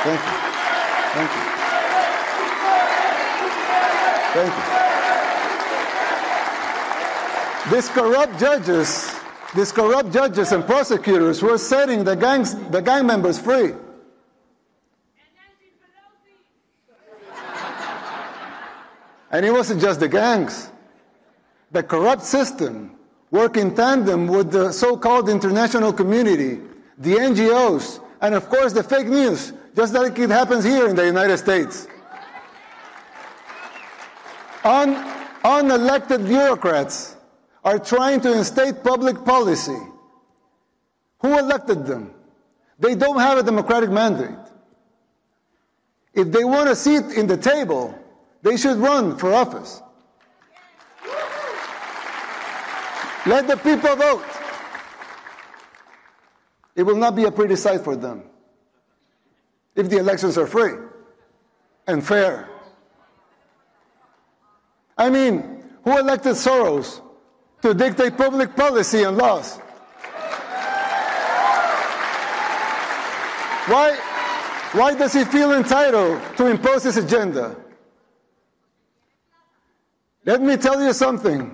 Thank 0.03 0.21
you. 0.21 0.37
Thank 1.17 1.31
you. 1.35 1.41
Thank 4.33 4.53
you. 4.55 4.77
These 7.71 7.89
corrupt 7.89 8.39
judges, 8.39 9.11
these 9.53 9.73
corrupt 9.73 10.13
judges 10.13 10.53
and 10.53 10.65
prosecutors 10.65 11.41
were 11.41 11.57
setting 11.57 12.05
the 12.05 12.15
gangs, 12.15 12.55
the 12.69 12.81
gang 12.81 13.05
members 13.05 13.37
free. 13.37 13.73
And 19.29 19.45
it 19.45 19.51
wasn't 19.51 19.81
just 19.81 19.99
the 19.99 20.07
gangs. 20.07 20.71
The 21.73 21.83
corrupt 21.83 22.23
system 22.23 22.95
worked 23.31 23.57
in 23.57 23.75
tandem 23.75 24.27
with 24.27 24.51
the 24.51 24.71
so-called 24.71 25.27
international 25.27 25.91
community, 25.91 26.61
the 26.97 27.15
NGOs, 27.15 27.99
and 28.21 28.33
of 28.33 28.47
course 28.47 28.71
the 28.71 28.83
fake 28.83 29.07
news 29.07 29.51
just 29.75 29.93
like 29.93 30.17
it 30.17 30.29
happens 30.29 30.63
here 30.63 30.87
in 30.87 30.95
the 30.95 31.05
United 31.05 31.37
States. 31.37 31.85
Un, 34.63 34.95
unelected 35.43 36.25
bureaucrats 36.25 37.16
are 37.63 37.79
trying 37.79 38.21
to 38.21 38.33
instate 38.37 38.83
public 38.83 39.23
policy. 39.25 39.77
Who 41.19 41.37
elected 41.37 41.85
them? 41.85 42.13
They 42.79 42.95
don't 42.95 43.19
have 43.19 43.37
a 43.37 43.43
democratic 43.43 43.89
mandate. 43.89 44.37
If 46.13 46.31
they 46.31 46.43
want 46.43 46.69
a 46.69 46.75
seat 46.75 47.05
in 47.15 47.27
the 47.27 47.37
table, 47.37 47.97
they 48.41 48.57
should 48.57 48.77
run 48.77 49.17
for 49.17 49.33
office. 49.33 49.81
Let 53.25 53.47
the 53.47 53.57
people 53.57 53.95
vote. 53.95 54.23
It 56.75 56.83
will 56.83 56.95
not 56.95 57.15
be 57.15 57.25
a 57.25 57.31
pretty 57.31 57.55
sight 57.55 57.81
for 57.81 57.95
them 57.95 58.23
if 59.75 59.89
the 59.89 59.97
elections 59.97 60.37
are 60.37 60.47
free. 60.47 60.73
and 61.87 62.05
fair. 62.05 62.49
I 64.97 65.09
mean, 65.09 65.63
who 65.83 65.97
elected 65.97 66.33
Soros 66.33 67.01
to 67.61 67.73
dictate 67.73 68.17
public 68.17 68.55
policy 68.55 69.03
and 69.03 69.17
laws? 69.17 69.59
Why, 73.67 73.97
why 74.71 74.93
does 74.95 75.13
he 75.13 75.25
feel 75.25 75.51
entitled 75.53 76.21
to 76.37 76.47
impose 76.47 76.83
his 76.83 76.97
agenda? 76.97 77.55
Let 80.23 80.41
me 80.41 80.55
tell 80.57 80.81
you 80.81 80.93
something. 80.93 81.53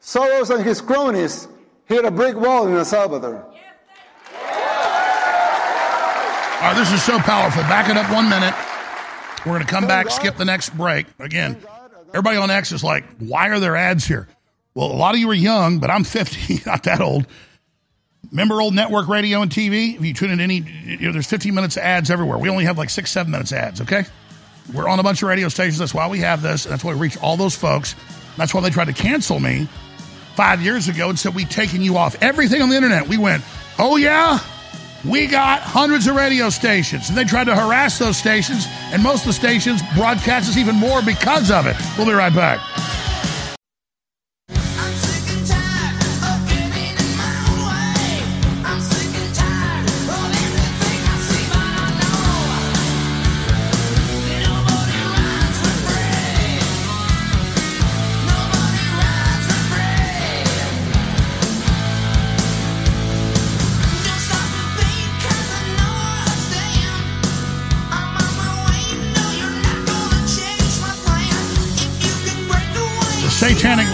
Soros 0.00 0.54
and 0.54 0.64
his 0.64 0.80
cronies 0.80 1.48
hit 1.86 2.04
a 2.04 2.10
brick 2.10 2.36
wall 2.36 2.68
in 2.68 2.74
El 2.74 2.84
Salvador. 2.84 3.44
All 6.58 6.64
right, 6.64 6.76
this 6.76 6.92
is 6.92 7.02
so 7.02 7.18
powerful. 7.18 7.62
Back 7.62 7.88
it 7.88 7.96
up 7.96 8.10
one 8.12 8.28
minute. 8.28 8.54
We're 9.46 9.52
going 9.52 9.66
to 9.66 9.72
come 9.72 9.86
back, 9.86 10.10
skip 10.10 10.36
the 10.36 10.44
next 10.44 10.76
break. 10.76 11.06
Again, 11.18 11.56
everybody 12.08 12.36
on 12.36 12.50
X 12.50 12.72
is 12.72 12.82
like, 12.82 13.04
why 13.18 13.48
are 13.48 13.60
there 13.60 13.76
ads 13.76 14.04
here? 14.04 14.28
Well, 14.78 14.92
a 14.92 14.94
lot 14.94 15.16
of 15.16 15.20
you 15.20 15.28
are 15.30 15.34
young, 15.34 15.80
but 15.80 15.90
I'm 15.90 16.04
50, 16.04 16.60
not 16.66 16.84
that 16.84 17.00
old. 17.00 17.26
Remember 18.30 18.60
old 18.60 18.76
network 18.76 19.08
radio 19.08 19.42
and 19.42 19.50
TV? 19.50 19.96
If 19.96 20.04
you 20.04 20.14
tune 20.14 20.30
in 20.30 20.38
any, 20.38 20.58
you 20.84 20.98
know, 20.98 21.12
there's 21.12 21.26
15 21.26 21.52
minutes 21.52 21.76
of 21.76 21.82
ads 21.82 22.12
everywhere. 22.12 22.38
We 22.38 22.48
only 22.48 22.62
have 22.62 22.78
like 22.78 22.88
six, 22.88 23.10
seven 23.10 23.32
minutes 23.32 23.52
ads, 23.52 23.80
okay? 23.80 24.04
We're 24.72 24.86
on 24.86 25.00
a 25.00 25.02
bunch 25.02 25.20
of 25.20 25.28
radio 25.28 25.48
stations. 25.48 25.78
That's 25.78 25.92
why 25.92 26.06
we 26.06 26.20
have 26.20 26.42
this. 26.42 26.64
And 26.64 26.72
that's 26.72 26.84
why 26.84 26.92
we 26.94 27.00
reach 27.00 27.18
all 27.18 27.36
those 27.36 27.56
folks. 27.56 27.96
That's 28.36 28.54
why 28.54 28.60
they 28.60 28.70
tried 28.70 28.84
to 28.84 28.92
cancel 28.92 29.40
me 29.40 29.66
five 30.36 30.62
years 30.62 30.86
ago 30.86 31.08
and 31.08 31.18
said, 31.18 31.34
We've 31.34 31.50
taken 31.50 31.82
you 31.82 31.96
off 31.96 32.14
everything 32.22 32.62
on 32.62 32.68
the 32.68 32.76
internet. 32.76 33.08
We 33.08 33.18
went, 33.18 33.42
Oh, 33.80 33.96
yeah? 33.96 34.38
We 35.04 35.26
got 35.26 35.60
hundreds 35.60 36.06
of 36.06 36.14
radio 36.14 36.50
stations. 36.50 37.08
And 37.08 37.18
they 37.18 37.24
tried 37.24 37.44
to 37.44 37.56
harass 37.56 37.98
those 37.98 38.16
stations, 38.16 38.66
and 38.92 39.02
most 39.02 39.22
of 39.22 39.26
the 39.26 39.32
stations 39.32 39.82
broadcast 39.96 40.50
us 40.50 40.56
even 40.56 40.76
more 40.76 41.02
because 41.02 41.50
of 41.50 41.66
it. 41.66 41.74
We'll 41.96 42.06
be 42.06 42.12
right 42.12 42.32
back. 42.32 42.60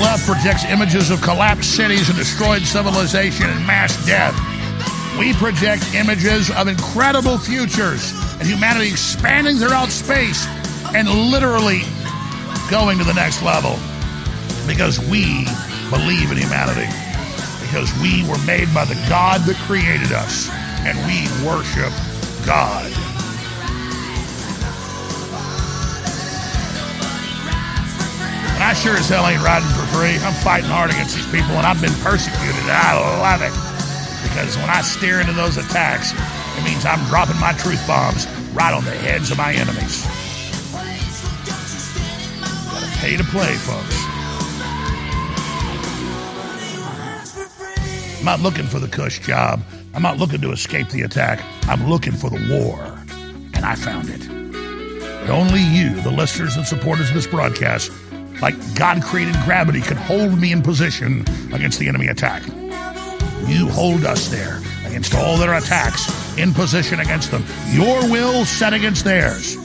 Left 0.04 0.26
projects 0.26 0.64
images 0.66 1.10
of 1.10 1.22
collapsed 1.22 1.74
cities 1.76 2.08
and 2.10 2.18
destroyed 2.18 2.62
civilization 2.62 3.48
and 3.48 3.66
mass 3.66 3.96
death. 4.04 4.36
We 5.18 5.32
project 5.34 5.94
images 5.94 6.50
of 6.50 6.68
incredible 6.68 7.38
futures 7.38 8.12
and 8.38 8.46
humanity 8.46 8.90
expanding 8.90 9.56
throughout 9.56 9.88
space 9.88 10.46
and 10.94 11.08
literally 11.08 11.80
going 12.70 12.98
to 12.98 13.04
the 13.04 13.14
next 13.14 13.42
level 13.42 13.78
because 14.66 15.00
we 15.08 15.46
believe 15.88 16.30
in 16.30 16.36
humanity. 16.36 16.90
Because 17.62 17.90
we 18.00 18.28
were 18.28 18.38
made 18.44 18.72
by 18.74 18.84
the 18.84 19.00
God 19.08 19.40
that 19.42 19.56
created 19.64 20.12
us 20.12 20.50
and 20.84 20.98
we 21.08 21.24
worship 21.46 21.92
God. 22.44 22.92
I 28.64 28.72
sure 28.72 28.96
as 28.96 29.08
hell 29.08 29.28
ain't 29.28 29.42
riding 29.42 29.68
for 29.76 29.84
free. 29.92 30.16
I'm 30.24 30.32
fighting 30.40 30.70
hard 30.70 30.90
against 30.90 31.14
these 31.14 31.26
people, 31.26 31.52
and 31.60 31.66
I've 31.66 31.80
been 31.80 31.92
persecuted, 32.00 32.56
and 32.64 32.72
I 32.72 32.96
love 33.20 33.42
it. 33.44 33.52
Because 34.24 34.56
when 34.56 34.70
I 34.70 34.80
steer 34.80 35.20
into 35.20 35.34
those 35.34 35.58
attacks, 35.58 36.12
it 36.12 36.64
means 36.64 36.84
I'm 36.84 37.04
dropping 37.06 37.38
my 37.38 37.52
truth 37.52 37.86
bombs 37.86 38.26
right 38.56 38.72
on 38.72 38.82
the 38.84 38.96
heads 38.96 39.30
of 39.30 39.36
my 39.36 39.52
enemies. 39.52 40.02
Gotta 42.72 42.88
pay 42.98 43.16
to 43.18 43.24
play, 43.24 43.52
folks. 43.68 44.00
I'm 48.18 48.24
not 48.24 48.40
looking 48.40 48.66
for 48.66 48.78
the 48.78 48.88
cush 48.88 49.18
job. 49.20 49.60
I'm 49.92 50.00
not 50.00 50.16
looking 50.16 50.40
to 50.40 50.52
escape 50.52 50.88
the 50.88 51.02
attack. 51.02 51.44
I'm 51.68 51.86
looking 51.88 52.12
for 52.12 52.30
the 52.30 52.40
war. 52.50 52.82
And 53.52 53.64
I 53.64 53.74
found 53.74 54.08
it. 54.08 54.26
But 55.20 55.30
only 55.30 55.60
you, 55.60 56.00
the 56.00 56.10
listeners 56.10 56.56
and 56.56 56.66
supporters 56.66 57.10
of 57.10 57.14
this 57.14 57.26
broadcast, 57.26 57.92
like 58.40 58.54
God 58.74 59.02
created 59.02 59.34
gravity, 59.44 59.80
could 59.80 59.96
hold 59.96 60.38
me 60.38 60.52
in 60.52 60.62
position 60.62 61.24
against 61.52 61.78
the 61.78 61.88
enemy 61.88 62.08
attack. 62.08 62.42
You 63.46 63.68
hold 63.68 64.04
us 64.04 64.28
there 64.28 64.60
against 64.86 65.14
all 65.14 65.36
their 65.36 65.54
attacks, 65.54 66.08
in 66.38 66.52
position 66.52 67.00
against 67.00 67.30
them. 67.30 67.44
Your 67.70 68.10
will 68.10 68.44
set 68.44 68.72
against 68.72 69.04
theirs. 69.04 69.56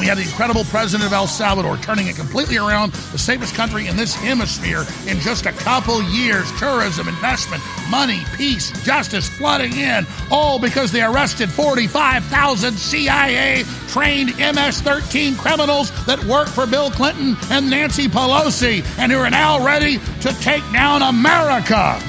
We 0.00 0.06
had 0.06 0.16
the 0.16 0.22
incredible 0.22 0.64
president 0.64 1.06
of 1.06 1.12
El 1.12 1.26
Salvador 1.26 1.76
turning 1.76 2.06
it 2.06 2.16
completely 2.16 2.56
around, 2.56 2.92
the 3.12 3.18
safest 3.18 3.54
country 3.54 3.86
in 3.86 3.98
this 3.98 4.14
hemisphere 4.14 4.86
in 5.06 5.20
just 5.20 5.44
a 5.44 5.52
couple 5.52 6.02
years. 6.02 6.50
Tourism, 6.58 7.06
investment, 7.06 7.62
money, 7.90 8.22
peace, 8.34 8.70
justice 8.82 9.28
flooding 9.28 9.76
in, 9.76 10.06
all 10.30 10.58
because 10.58 10.90
they 10.90 11.02
arrested 11.02 11.50
45,000 11.50 12.72
CIA 12.78 13.64
trained 13.88 14.34
MS 14.38 14.80
13 14.80 15.36
criminals 15.36 15.90
that 16.06 16.24
work 16.24 16.48
for 16.48 16.66
Bill 16.66 16.90
Clinton 16.90 17.36
and 17.50 17.68
Nancy 17.68 18.08
Pelosi 18.08 18.82
and 18.98 19.12
who 19.12 19.18
are 19.18 19.28
now 19.28 19.62
ready 19.62 19.98
to 20.22 20.32
take 20.40 20.62
down 20.72 21.02
America. 21.02 22.00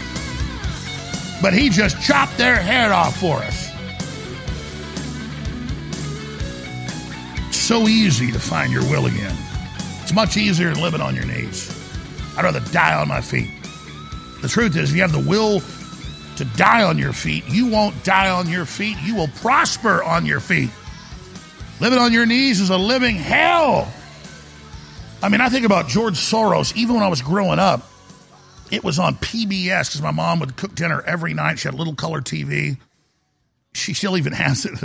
But 1.41 1.53
he 1.53 1.67
just 1.67 2.01
chopped 2.01 2.37
their 2.37 2.55
head 2.55 2.91
off 2.91 3.17
for 3.17 3.39
us. 3.39 3.60
So 7.71 7.87
easy 7.87 8.33
to 8.33 8.37
find 8.37 8.69
your 8.69 8.81
will 8.89 9.05
again. 9.05 9.33
It's 10.01 10.11
much 10.11 10.35
easier 10.35 10.73
than 10.73 10.83
living 10.83 10.99
on 10.99 11.15
your 11.15 11.23
knees. 11.23 11.71
I'd 12.35 12.43
rather 12.43 12.59
die 12.73 12.93
on 12.99 13.07
my 13.07 13.21
feet. 13.21 13.49
The 14.41 14.49
truth 14.49 14.75
is, 14.75 14.89
if 14.89 14.95
you 14.97 15.01
have 15.03 15.13
the 15.13 15.19
will 15.19 15.61
to 16.35 16.43
die 16.57 16.83
on 16.83 16.97
your 16.97 17.13
feet, 17.13 17.45
you 17.47 17.67
won't 17.67 18.03
die 18.03 18.29
on 18.29 18.49
your 18.49 18.65
feet. 18.65 18.97
You 19.01 19.15
will 19.15 19.29
prosper 19.29 20.03
on 20.03 20.25
your 20.25 20.41
feet. 20.41 20.69
Living 21.79 21.97
on 21.97 22.11
your 22.11 22.25
knees 22.25 22.59
is 22.59 22.71
a 22.71 22.77
living 22.77 23.15
hell. 23.15 23.89
I 25.23 25.29
mean, 25.29 25.39
I 25.39 25.47
think 25.47 25.65
about 25.65 25.87
George 25.87 26.15
Soros, 26.15 26.75
even 26.75 26.95
when 26.95 27.05
I 27.05 27.07
was 27.07 27.21
growing 27.21 27.57
up, 27.57 27.89
it 28.69 28.83
was 28.83 28.99
on 28.99 29.15
PBS 29.15 29.87
because 29.87 30.01
my 30.01 30.11
mom 30.11 30.41
would 30.41 30.57
cook 30.57 30.75
dinner 30.75 31.01
every 31.03 31.33
night. 31.33 31.59
She 31.59 31.69
had 31.69 31.75
a 31.75 31.77
little 31.77 31.95
color 31.95 32.19
TV. 32.19 32.77
She 33.73 33.93
still 33.93 34.17
even 34.17 34.33
has 34.33 34.65
it. 34.65 34.77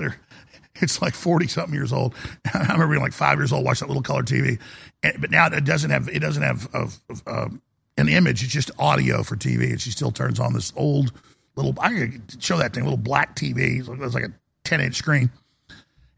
It's 0.82 1.00
like 1.00 1.14
40 1.14 1.48
something 1.48 1.74
years 1.74 1.92
old. 1.92 2.14
I 2.54 2.60
remember 2.60 2.88
being 2.88 3.02
like 3.02 3.12
five 3.12 3.38
years 3.38 3.52
old, 3.52 3.64
watch 3.64 3.80
that 3.80 3.88
little 3.88 4.02
color 4.02 4.22
TV. 4.22 4.58
And, 5.02 5.20
but 5.20 5.30
now 5.30 5.46
it 5.46 5.64
doesn't 5.64 5.90
have, 5.90 6.08
it 6.08 6.20
doesn't 6.20 6.42
have 6.42 6.68
uh, 6.74 6.88
uh, 7.26 7.48
an 7.96 8.08
image. 8.08 8.42
It's 8.42 8.52
just 8.52 8.70
audio 8.78 9.22
for 9.22 9.36
TV. 9.36 9.70
And 9.70 9.80
she 9.80 9.90
still 9.90 10.12
turns 10.12 10.38
on 10.38 10.52
this 10.52 10.72
old 10.76 11.12
little, 11.56 11.74
I 11.80 11.90
could 11.90 12.42
show 12.42 12.58
that 12.58 12.74
thing, 12.74 12.84
little 12.84 12.98
black 12.98 13.36
TV. 13.36 13.78
It's 13.80 14.14
like 14.14 14.24
a 14.24 14.32
10 14.64 14.80
inch 14.80 14.96
screen. 14.96 15.30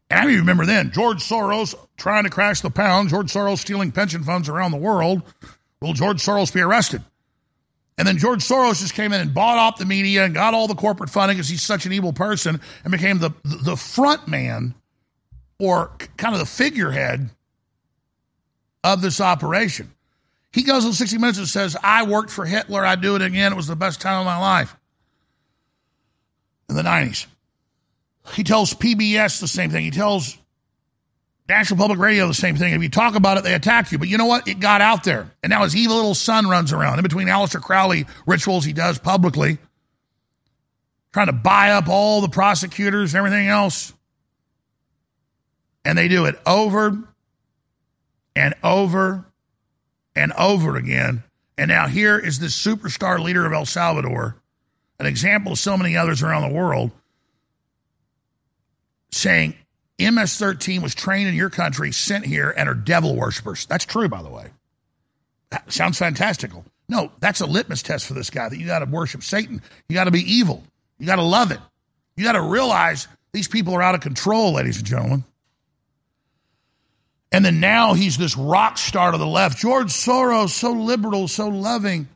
And 0.09 0.19
I 0.19 0.25
remember 0.25 0.65
then 0.65 0.91
George 0.91 1.19
Soros 1.19 1.75
trying 1.97 2.23
to 2.23 2.29
crash 2.29 2.61
the 2.61 2.71
pound, 2.71 3.09
George 3.09 3.31
Soros 3.31 3.59
stealing 3.59 3.91
pension 3.91 4.23
funds 4.23 4.49
around 4.49 4.71
the 4.71 4.77
world. 4.77 5.21
Will 5.81 5.93
George 5.93 6.23
Soros 6.23 6.53
be 6.53 6.61
arrested? 6.61 7.03
And 7.99 8.07
then 8.07 8.17
George 8.17 8.47
Soros 8.47 8.79
just 8.79 8.93
came 8.93 9.11
in 9.11 9.19
and 9.19 9.33
bought 9.33 9.57
off 9.57 9.77
the 9.77 9.85
media 9.85 10.23
and 10.23 10.33
got 10.33 10.53
all 10.53 10.69
the 10.69 10.73
corporate 10.73 11.09
funding 11.09 11.35
because 11.35 11.49
he's 11.49 11.61
such 11.61 11.85
an 11.85 11.91
evil 11.91 12.13
person 12.13 12.61
and 12.85 12.91
became 12.93 13.19
the 13.19 13.31
the 13.43 13.75
front 13.75 14.25
man 14.25 14.73
or 15.59 15.91
kind 16.15 16.33
of 16.33 16.39
the 16.39 16.45
figurehead 16.45 17.29
of 18.85 19.01
this 19.01 19.19
operation. 19.19 19.91
He 20.53 20.63
goes 20.63 20.85
on 20.85 20.93
60 20.93 21.17
Minutes 21.17 21.39
and 21.39 21.47
says, 21.47 21.75
I 21.83 22.03
worked 22.03 22.29
for 22.29 22.45
Hitler. 22.45 22.85
I 22.85 22.95
do 22.95 23.17
it 23.17 23.21
again. 23.21 23.51
It 23.51 23.55
was 23.55 23.67
the 23.67 23.75
best 23.75 23.99
time 23.99 24.21
of 24.21 24.25
my 24.25 24.37
life 24.37 24.73
in 26.69 26.77
the 26.77 26.83
90s. 26.83 27.25
He 28.31 28.45
tells 28.45 28.73
PBS 28.73 29.41
the 29.41 29.47
same 29.47 29.71
thing. 29.71 29.83
He 29.83 29.91
tells 29.91 30.37
National 31.49 31.79
Public 31.79 31.97
Radio, 31.97 32.27
the 32.27 32.33
same 32.35 32.55
thing. 32.55 32.73
If 32.73 32.83
you 32.83 32.89
talk 32.89 33.15
about 33.15 33.39
it, 33.39 33.43
they 33.43 33.55
attack 33.55 33.91
you. 33.91 33.97
But 33.97 34.07
you 34.07 34.19
know 34.19 34.27
what? 34.27 34.47
It 34.47 34.59
got 34.59 34.81
out 34.81 35.03
there. 35.03 35.31
And 35.41 35.49
now 35.49 35.63
his 35.63 35.75
evil 35.75 35.95
little 35.95 36.13
son 36.13 36.47
runs 36.47 36.71
around 36.71 36.99
in 36.99 37.03
between 37.03 37.27
Aleister 37.27 37.59
Crowley 37.59 38.05
rituals 38.27 38.63
he 38.63 38.71
does 38.71 38.99
publicly, 38.99 39.57
trying 41.11 41.25
to 41.25 41.33
buy 41.33 41.71
up 41.71 41.89
all 41.89 42.21
the 42.21 42.29
prosecutors 42.29 43.15
and 43.15 43.17
everything 43.17 43.47
else. 43.47 43.91
And 45.83 45.97
they 45.97 46.07
do 46.07 46.25
it 46.25 46.39
over 46.45 46.95
and 48.35 48.53
over 48.63 49.25
and 50.15 50.31
over 50.33 50.75
again. 50.75 51.23
And 51.57 51.69
now 51.69 51.87
here 51.87 52.19
is 52.19 52.37
this 52.37 52.55
superstar 52.55 53.19
leader 53.19 53.47
of 53.47 53.53
El 53.53 53.65
Salvador, 53.65 54.35
an 54.99 55.07
example 55.07 55.53
of 55.53 55.57
so 55.57 55.75
many 55.75 55.97
others 55.97 56.21
around 56.21 56.43
the 56.43 56.55
world, 56.55 56.91
saying 59.11 59.55
MS 59.99 60.37
13 60.37 60.81
was 60.81 60.95
trained 60.95 61.27
in 61.27 61.35
your 61.35 61.49
country, 61.49 61.91
sent 61.91 62.25
here, 62.25 62.53
and 62.55 62.69
are 62.69 62.73
devil 62.73 63.15
worshippers. 63.15 63.65
That's 63.65 63.85
true, 63.85 64.07
by 64.07 64.21
the 64.21 64.29
way. 64.29 64.47
That 65.51 65.71
sounds 65.71 65.97
fantastical. 65.97 66.63
No, 66.87 67.11
that's 67.19 67.41
a 67.41 67.45
litmus 67.45 67.83
test 67.83 68.07
for 68.07 68.13
this 68.13 68.29
guy 68.29 68.49
that 68.49 68.57
you 68.57 68.65
got 68.65 68.79
to 68.79 68.85
worship 68.85 69.23
Satan. 69.23 69.61
You 69.87 69.93
got 69.93 70.05
to 70.05 70.11
be 70.11 70.21
evil. 70.21 70.63
You 70.97 71.05
got 71.05 71.17
to 71.17 71.23
love 71.23 71.51
it. 71.51 71.59
You 72.15 72.23
got 72.23 72.33
to 72.33 72.41
realize 72.41 73.07
these 73.31 73.47
people 73.47 73.75
are 73.75 73.81
out 73.81 73.95
of 73.95 74.01
control, 74.01 74.53
ladies 74.53 74.77
and 74.77 74.85
gentlemen. 74.85 75.23
And 77.31 77.45
then 77.45 77.59
now 77.59 77.93
he's 77.93 78.17
this 78.17 78.35
rock 78.35 78.77
star 78.77 79.11
to 79.11 79.17
the 79.17 79.27
left. 79.27 79.59
George 79.59 79.89
Soros, 79.89 80.49
so 80.49 80.71
liberal, 80.71 81.27
so 81.27 81.47
loving. 81.47 82.07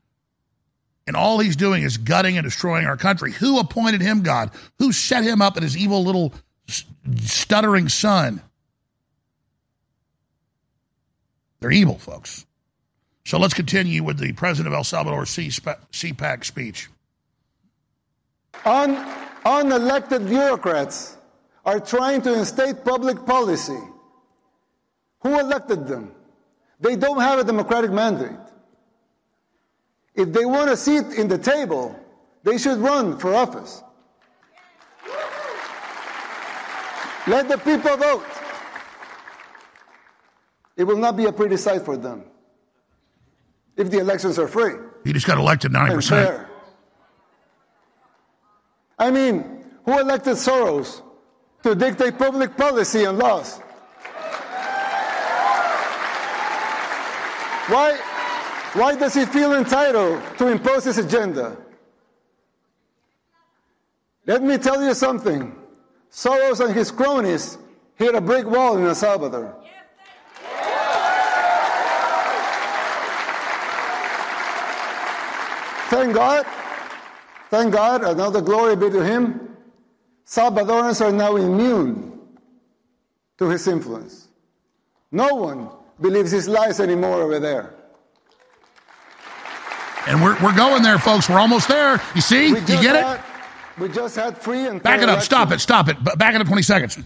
And 1.05 1.15
all 1.15 1.39
he's 1.39 1.55
doing 1.55 1.83
is 1.83 1.97
gutting 1.97 2.37
and 2.37 2.43
destroying 2.43 2.85
our 2.85 2.97
country. 2.97 3.31
Who 3.33 3.59
appointed 3.59 4.01
him 4.01 4.23
God? 4.23 4.51
Who 4.79 4.91
set 4.91 5.23
him 5.23 5.41
up 5.41 5.57
in 5.57 5.63
his 5.63 5.77
evil 5.77 6.03
little 6.03 6.33
stuttering 6.67 7.89
son? 7.89 8.41
They're 11.59 11.71
evil, 11.71 11.97
folks. 11.97 12.45
So 13.25 13.39
let's 13.39 13.53
continue 13.53 14.03
with 14.03 14.19
the 14.19 14.33
president 14.33 14.73
of 14.73 14.77
El 14.77 14.83
Salvador 14.83 15.23
CPAC 15.23 16.43
speech. 16.43 16.89
Un- 18.65 18.95
unelected 19.45 20.27
bureaucrats 20.27 21.17
are 21.65 21.79
trying 21.79 22.21
to 22.23 22.33
instate 22.33 22.83
public 22.83 23.25
policy. 23.25 23.79
Who 25.21 25.39
elected 25.39 25.87
them? 25.87 26.11
They 26.81 26.97
don't 26.97 27.21
have 27.21 27.39
a 27.39 27.43
democratic 27.45 27.91
mandate. 27.91 28.31
If 30.15 30.33
they 30.33 30.45
want 30.45 30.69
a 30.69 30.77
seat 30.77 31.05
in 31.17 31.27
the 31.29 31.37
table, 31.37 31.97
they 32.43 32.57
should 32.57 32.79
run 32.79 33.17
for 33.17 33.33
office. 33.33 33.81
Let 37.27 37.47
the 37.47 37.57
people 37.57 37.95
vote. 37.97 38.25
It 40.75 40.83
will 40.83 40.97
not 40.97 41.15
be 41.15 41.25
a 41.25 41.31
pretty 41.31 41.57
sight 41.57 41.83
for 41.83 41.95
them 41.95 42.23
if 43.77 43.89
the 43.89 43.99
elections 43.99 44.37
are 44.39 44.47
free. 44.47 44.73
He 45.03 45.13
just 45.13 45.27
got 45.27 45.37
elected 45.37 45.71
90%. 45.71 46.09
Fair. 46.09 46.49
I 48.99 49.11
mean, 49.11 49.63
who 49.85 49.99
elected 49.99 50.35
Soros 50.35 51.01
to 51.63 51.75
dictate 51.75 52.17
public 52.17 52.55
policy 52.57 53.03
and 53.05 53.17
laws? 53.17 53.59
Why, 57.67 57.97
why 58.73 58.95
does 58.95 59.13
he 59.13 59.25
feel 59.25 59.53
entitled 59.53 60.21
to 60.37 60.47
impose 60.47 60.83
his 60.83 60.97
agenda? 60.97 61.57
Let 64.25 64.43
me 64.43 64.57
tell 64.57 64.83
you 64.83 64.93
something. 64.93 65.62
Soros 66.13 66.63
and 66.63 66.73
his 66.75 66.91
cronies 66.91 67.57
hit 67.95 68.13
a 68.13 68.21
brick 68.21 68.45
wall 68.45 68.77
in 68.77 68.85
El 68.85 68.93
Salvador. 68.93 69.55
Thank 75.89 76.13
God. 76.13 76.45
Thank 77.49 77.73
God. 77.73 78.03
Another 78.03 78.41
glory 78.41 78.75
be 78.75 78.89
to 78.91 79.03
him. 79.03 79.57
Salvadorans 80.25 81.05
are 81.05 81.11
now 81.11 81.35
immune 81.35 82.19
to 83.37 83.49
his 83.49 83.67
influence. 83.67 84.27
No 85.11 85.35
one 85.35 85.69
believes 85.99 86.31
his 86.31 86.47
lies 86.47 86.79
anymore 86.79 87.21
over 87.21 87.39
there. 87.39 87.73
And 90.07 90.21
we're, 90.21 90.41
we're 90.43 90.55
going 90.55 90.83
there, 90.83 90.99
folks. 90.99 91.29
We're 91.29 91.39
almost 91.39 91.67
there. 91.67 92.01
You 92.13 92.21
see? 92.21 92.47
You 92.49 92.61
get 92.61 92.95
had, 92.95 93.15
it? 93.17 93.21
We 93.79 93.89
just 93.89 94.15
had 94.15 94.37
free 94.37 94.67
and 94.67 94.81
Back 94.81 95.01
it 95.01 95.09
up. 95.09 95.21
Stop 95.21 95.51
it. 95.51 95.59
Stop 95.59 95.89
it. 95.89 95.97
Back 96.17 96.35
it 96.35 96.41
up 96.41 96.47
20 96.47 96.61
seconds. 96.61 96.99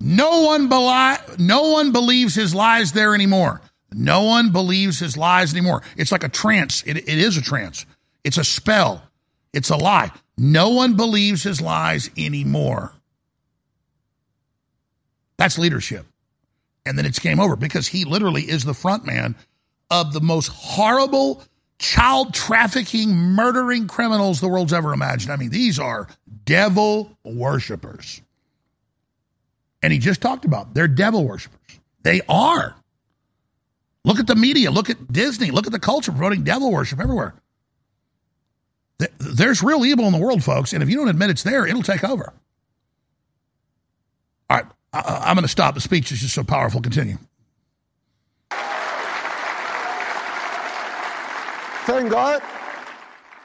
No 0.00 0.42
one, 0.42 0.68
beli- 0.68 1.18
no 1.38 1.70
one 1.70 1.90
believes 1.90 2.34
his 2.34 2.54
lies 2.54 2.92
there 2.92 3.14
anymore. 3.14 3.60
No 3.92 4.22
one 4.24 4.52
believes 4.52 5.00
his 5.00 5.16
lies 5.16 5.52
anymore. 5.52 5.82
It's 5.96 6.12
like 6.12 6.22
a 6.22 6.28
trance. 6.28 6.82
It, 6.86 6.96
it 6.96 7.08
is 7.08 7.36
a 7.36 7.42
trance. 7.42 7.84
It's 8.22 8.38
a 8.38 8.44
spell. 8.44 9.02
It's 9.52 9.70
a 9.70 9.76
lie. 9.76 10.12
No 10.36 10.68
one 10.68 10.94
believes 10.94 11.42
his 11.42 11.60
lies 11.60 12.10
anymore. 12.16 12.92
That's 15.36 15.58
leadership. 15.58 16.06
And 16.86 16.96
then 16.96 17.06
it's 17.06 17.18
game 17.18 17.40
over 17.40 17.56
because 17.56 17.88
he 17.88 18.04
literally 18.04 18.42
is 18.42 18.64
the 18.64 18.74
front 18.74 19.04
man 19.04 19.34
of 19.90 20.12
the 20.12 20.20
most 20.20 20.48
horrible 20.48 21.42
child 21.78 22.34
trafficking, 22.34 23.14
murdering 23.14 23.86
criminals 23.86 24.40
the 24.40 24.48
world's 24.48 24.72
ever 24.72 24.92
imagined. 24.92 25.32
I 25.32 25.36
mean, 25.36 25.50
these 25.50 25.78
are 25.78 26.08
devil 26.44 27.16
worshippers. 27.24 28.20
And 29.82 29.92
he 29.92 29.98
just 29.98 30.20
talked 30.20 30.44
about 30.44 30.74
they're 30.74 30.88
devil 30.88 31.24
worshippers. 31.24 31.80
They 32.02 32.20
are. 32.28 32.74
Look 34.04 34.18
at 34.18 34.26
the 34.26 34.34
media. 34.34 34.70
Look 34.70 34.90
at 34.90 35.12
Disney. 35.12 35.50
Look 35.50 35.66
at 35.66 35.72
the 35.72 35.78
culture 35.78 36.12
promoting 36.12 36.42
devil 36.42 36.72
worship 36.72 37.00
everywhere. 37.00 37.34
There's 39.18 39.62
real 39.62 39.84
evil 39.84 40.06
in 40.06 40.12
the 40.12 40.18
world, 40.18 40.42
folks. 40.42 40.72
And 40.72 40.82
if 40.82 40.88
you 40.88 40.96
don't 40.96 41.08
admit 41.08 41.30
it's 41.30 41.42
there, 41.42 41.66
it'll 41.66 41.82
take 41.82 42.02
over. 42.02 42.32
All 44.50 44.56
right. 44.56 44.66
I, 44.92 45.30
am 45.30 45.36
going 45.36 45.42
to 45.42 45.48
stop. 45.48 45.74
The 45.74 45.80
speech 45.80 46.10
is 46.10 46.20
just 46.20 46.34
so 46.34 46.42
powerful. 46.42 46.80
Continue. 46.80 47.18
Thank 51.88 52.10
God. 52.10 52.42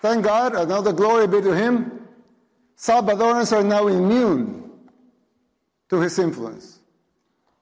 Thank 0.02 0.26
God. 0.26 0.54
Another 0.54 0.92
glory 0.92 1.28
be 1.28 1.40
to 1.40 1.56
Him. 1.56 2.06
Salvadorans 2.78 3.56
are 3.56 3.64
now 3.64 3.88
immune 3.88 4.70
to 5.88 6.02
His 6.02 6.20
influence. 6.20 6.80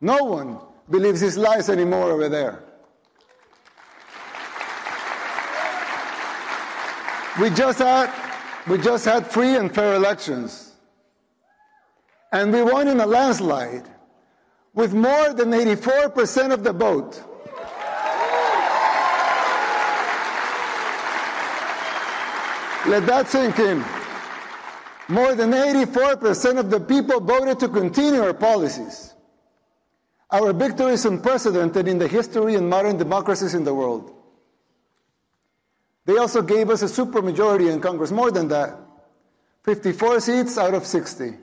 No 0.02 0.24
one 0.24 0.58
believes 0.90 1.22
His 1.22 1.38
lies 1.38 1.70
anymore 1.70 2.10
over 2.10 2.30
there. 2.30 2.64
We 7.40 7.52
just 7.52 7.78
had, 7.78 8.12
we 8.68 8.80
just 8.80 9.06
had 9.06 9.28
free 9.28 9.58
and 9.58 9.72
fair 9.74 9.94
elections. 9.94 10.74
And 12.32 12.52
we 12.52 12.64
won 12.64 12.88
in 12.88 13.00
a 13.00 13.06
landslide 13.06 13.88
with 14.74 14.96
more 14.96 15.32
than 15.36 15.52
84% 15.52 16.52
of 16.52 16.64
the 16.64 16.74
vote. 16.74 17.24
Let 22.88 23.06
that 23.06 23.28
sink 23.28 23.60
in. 23.60 23.84
More 25.08 25.36
than 25.36 25.52
84% 25.52 26.58
of 26.58 26.70
the 26.70 26.80
people 26.80 27.20
voted 27.20 27.60
to 27.60 27.68
continue 27.68 28.22
our 28.22 28.34
policies. 28.34 29.14
Our 30.32 30.54
victory 30.54 30.94
is 30.94 31.06
unprecedented 31.06 31.88
in 31.88 32.00
the 32.00 32.08
history 32.08 32.56
and 32.56 32.70
modern 32.70 32.98
democracies 32.98 33.54
in 33.54 33.66
the 33.66 33.74
world. 33.74 34.16
They 36.06 36.18
also 36.18 36.42
gave 36.42 36.70
us 36.70 36.82
a 36.82 36.86
supermajority 36.86 37.72
in 37.72 37.82
Congress, 37.82 38.12
more 38.12 38.32
than 38.32 38.48
that 38.48 38.78
54 39.64 40.20
seats 40.22 40.58
out 40.58 40.74
of 40.74 40.86
60. 40.86 41.38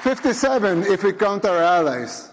Fifty-seven 0.00 0.84
if 0.84 1.02
we 1.02 1.12
count 1.12 1.44
our 1.44 1.58
allies. 1.58 2.30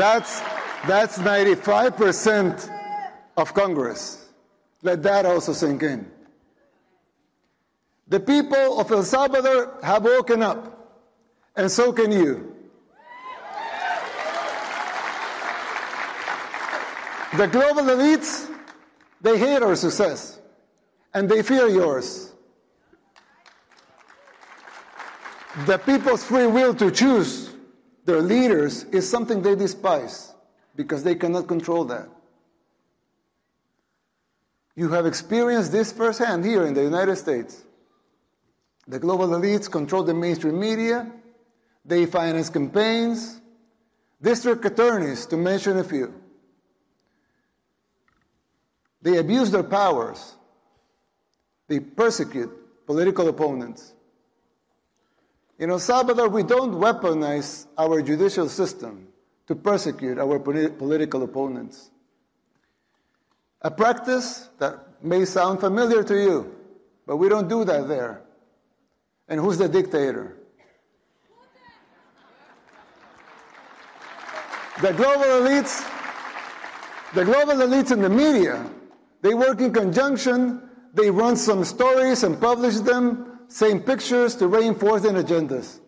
That's 0.00 0.40
that's 0.88 1.18
95% 1.18 2.70
of 3.36 3.52
Congress. 3.52 4.30
Let 4.80 5.02
that 5.02 5.26
also 5.26 5.52
sink 5.52 5.82
in. 5.82 6.10
The 8.08 8.18
people 8.18 8.80
of 8.80 8.90
El 8.90 9.02
Salvador 9.02 9.78
have 9.82 10.02
woken 10.04 10.42
up, 10.42 11.04
and 11.54 11.70
so 11.70 11.92
can 11.92 12.12
you. 12.12 12.56
The 17.36 17.46
global 17.48 17.82
elites, 17.82 18.50
they 19.20 19.38
hate 19.38 19.62
our 19.62 19.76
success, 19.76 20.40
and 21.12 21.28
they 21.28 21.42
fear 21.42 21.68
yours. 21.68 22.32
The 25.66 25.76
people's 25.76 26.24
free 26.24 26.46
will 26.46 26.72
to 26.76 26.90
choose 26.90 27.49
their 28.04 28.20
leaders 28.20 28.84
is 28.84 29.08
something 29.08 29.42
they 29.42 29.54
despise 29.54 30.32
because 30.76 31.02
they 31.04 31.14
cannot 31.14 31.46
control 31.46 31.84
that. 31.84 32.08
You 34.74 34.88
have 34.90 35.06
experienced 35.06 35.72
this 35.72 35.92
firsthand 35.92 36.44
here 36.44 36.64
in 36.66 36.74
the 36.74 36.82
United 36.82 37.16
States. 37.16 37.64
The 38.86 38.98
global 38.98 39.28
elites 39.28 39.70
control 39.70 40.02
the 40.02 40.14
mainstream 40.14 40.58
media, 40.58 41.10
they 41.84 42.06
finance 42.06 42.48
campaigns, 42.48 43.40
district 44.22 44.64
attorneys, 44.64 45.26
to 45.26 45.36
mention 45.36 45.78
a 45.78 45.84
few. 45.84 46.14
They 49.02 49.18
abuse 49.18 49.50
their 49.50 49.62
powers. 49.62 50.34
They 51.68 51.80
persecute 51.80 52.50
political 52.86 53.28
opponents. 53.28 53.94
In 55.60 55.68
El 55.68 55.78
Salvador, 55.78 56.30
we 56.30 56.42
don't 56.42 56.72
weaponize 56.72 57.66
our 57.76 58.00
judicial 58.00 58.48
system 58.48 59.08
to 59.46 59.54
persecute 59.54 60.18
our 60.18 60.38
political 60.38 61.22
opponents. 61.22 61.90
A 63.60 63.70
practice 63.70 64.48
that 64.58 65.02
may 65.02 65.26
sound 65.26 65.60
familiar 65.60 66.02
to 66.02 66.14
you, 66.14 66.56
but 67.06 67.18
we 67.18 67.28
don't 67.28 67.46
do 67.46 67.64
that 67.64 67.88
there. 67.88 68.22
And 69.28 69.38
who's 69.38 69.58
the 69.58 69.68
dictator? 69.68 70.38
The 74.80 74.94
global 74.94 75.44
elites, 75.44 75.86
the 77.12 77.26
global 77.26 77.56
elites 77.56 77.92
in 77.92 78.00
the 78.00 78.08
media, 78.08 78.64
they 79.20 79.34
work 79.34 79.60
in 79.60 79.74
conjunction, 79.74 80.62
they 80.94 81.10
run 81.10 81.36
some 81.36 81.64
stories 81.64 82.22
and 82.24 82.40
publish 82.40 82.76
them, 82.76 83.29
same 83.50 83.80
pictures 83.80 84.36
to 84.36 84.46
reinforce 84.46 85.02
their 85.02 85.12
agendas. 85.12 85.80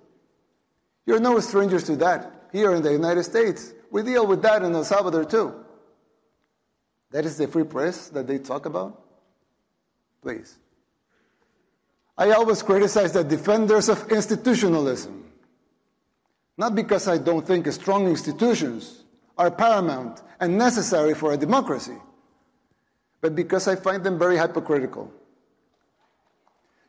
You're 1.07 1.21
no 1.21 1.39
strangers 1.41 1.85
to 1.85 1.97
that 1.97 2.49
here 2.53 2.75
in 2.75 2.83
the 2.83 2.93
United 2.93 3.23
States. 3.23 3.73
We 3.91 4.03
deal 4.03 4.27
with 4.27 4.43
that 4.43 4.63
in 4.63 4.75
El 4.75 4.85
Salvador 4.85 5.25
too. 5.25 5.55
That 7.13 7.25
is 7.25 7.37
the 7.37 7.47
free 7.47 7.65
press 7.65 8.09
that 8.09 8.27
they 8.27 8.39
talk 8.39 8.67
about? 8.67 9.01
Please. 10.23 10.59
I 12.19 12.33
always 12.33 12.63
criticize 12.63 13.13
the 13.13 13.25
defenders 13.25 13.89
of 13.89 14.11
institutionalism. 14.11 15.25
Not 16.57 16.75
because 16.75 17.09
I 17.09 17.19
don't 17.19 17.47
think 17.47 17.67
strong 17.73 18.09
institutions 18.09 19.05
are 19.39 19.51
paramount 19.51 20.23
and 20.41 20.59
necessary 20.59 21.15
for 21.15 21.33
a 21.33 21.37
democracy, 21.37 21.97
but 23.21 23.35
because 23.35 23.69
I 23.69 23.77
find 23.77 24.05
them 24.05 24.19
very 24.19 24.37
hypocritical. 24.37 25.13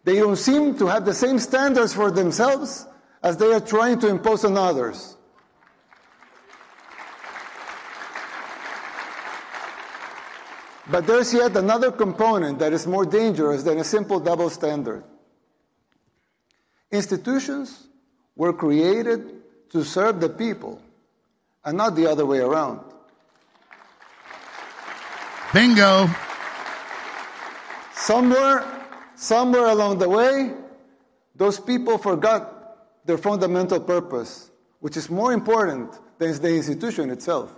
They 0.03 0.15
don't 0.15 0.35
seem 0.35 0.77
to 0.79 0.87
have 0.87 1.05
the 1.05 1.13
same 1.13 1.39
standards 1.39 1.93
for 1.93 2.11
themselves 2.11 2.85
as 3.21 3.37
they 3.37 3.53
are 3.53 3.61
trying 3.61 3.99
to 3.99 4.07
impose 4.09 4.43
on 4.43 4.57
others. 4.57 5.15
But 10.89 11.07
there's 11.07 11.33
yet 11.33 11.55
another 11.55 11.91
component 11.91 12.59
that 12.59 12.73
is 12.73 12.85
more 12.85 13.05
dangerous 13.05 13.63
than 13.63 13.79
a 13.79 13.83
simple 13.83 14.19
double 14.19 14.49
standard. 14.49 15.03
Institutions 16.91 17.87
were 18.35 18.51
created 18.51 19.41
to 19.71 19.83
serve 19.83 20.19
the 20.19 20.29
people 20.29 20.81
and 21.63 21.77
not 21.77 21.95
the 21.95 22.07
other 22.07 22.25
way 22.25 22.39
around. 22.39 22.81
Bingo. 25.53 26.09
Somewhere, 27.93 28.65
somewhere 29.23 29.67
along 29.67 29.99
the 29.99 30.09
way, 30.09 30.53
those 31.35 31.59
people 31.59 31.97
forgot 31.97 33.05
their 33.05 33.17
fundamental 33.17 33.79
purpose, 33.79 34.51
which 34.81 34.97
is 34.97 35.09
more 35.09 35.31
important 35.31 35.91
than 36.19 36.39
the 36.41 36.53
institution 36.53 37.09
itself. 37.09 37.53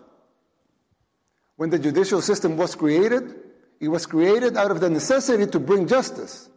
When 1.55 1.69
the 1.69 1.79
judicial 1.79 2.21
system 2.21 2.55
was 2.57 2.75
created, 2.75 3.35
it 3.79 3.87
was 3.87 4.05
created 4.05 4.57
out 4.57 4.71
of 4.71 4.79
the 4.79 4.89
necessity 4.89 5.47
to 5.47 5.59
bring 5.59 5.87
justice. 5.87 6.49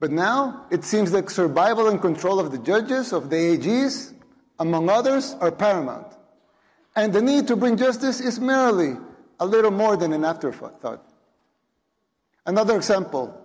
But 0.00 0.10
now 0.10 0.66
it 0.70 0.84
seems 0.84 1.10
that 1.12 1.30
survival 1.30 1.88
and 1.88 2.00
control 2.00 2.40
of 2.40 2.50
the 2.50 2.58
judges, 2.58 3.12
of 3.12 3.30
the 3.30 3.36
AGs, 3.36 4.12
among 4.58 4.90
others, 4.90 5.34
are 5.40 5.52
paramount. 5.52 6.12
And 6.94 7.12
the 7.12 7.22
need 7.22 7.46
to 7.48 7.56
bring 7.56 7.76
justice 7.76 8.20
is 8.20 8.40
merely 8.40 8.96
a 9.38 9.46
little 9.46 9.70
more 9.70 9.96
than 9.96 10.12
an 10.12 10.24
afterthought. 10.24 11.15
Another 12.46 12.76
example 12.76 13.42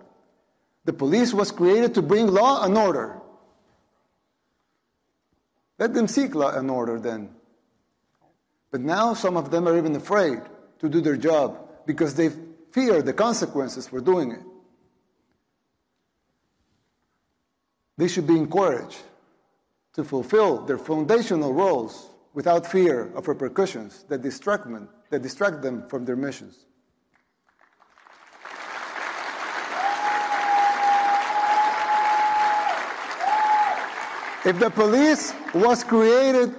the 0.84 0.92
police 0.92 1.34
was 1.34 1.50
created 1.50 1.94
to 1.94 2.02
bring 2.02 2.26
law 2.28 2.64
and 2.64 2.76
order. 2.76 3.20
Let 5.78 5.94
them 5.94 6.08
seek 6.08 6.34
law 6.34 6.56
and 6.56 6.70
order 6.70 6.98
then. 6.98 7.30
But 8.70 8.80
now 8.80 9.14
some 9.14 9.36
of 9.36 9.50
them 9.50 9.68
are 9.68 9.76
even 9.76 9.94
afraid 9.94 10.40
to 10.78 10.88
do 10.88 11.00
their 11.00 11.16
job 11.16 11.68
because 11.86 12.14
they 12.14 12.30
fear 12.72 13.02
the 13.02 13.12
consequences 13.12 13.86
for 13.88 14.00
doing 14.00 14.32
it. 14.32 14.40
They 17.98 18.08
should 18.08 18.26
be 18.26 18.36
encouraged 18.36 18.98
to 19.94 20.04
fulfill 20.04 20.64
their 20.64 20.78
foundational 20.78 21.52
roles 21.52 22.08
without 22.32 22.66
fear 22.66 23.12
of 23.14 23.28
repercussions 23.28 24.04
that 24.08 24.22
distract 24.22 24.64
them, 24.64 24.88
that 25.10 25.22
distract 25.22 25.62
them 25.62 25.86
from 25.88 26.04
their 26.04 26.16
missions. 26.16 26.66
If 34.44 34.58
the 34.58 34.70
police 34.70 35.32
was 35.54 35.84
created 35.84 36.54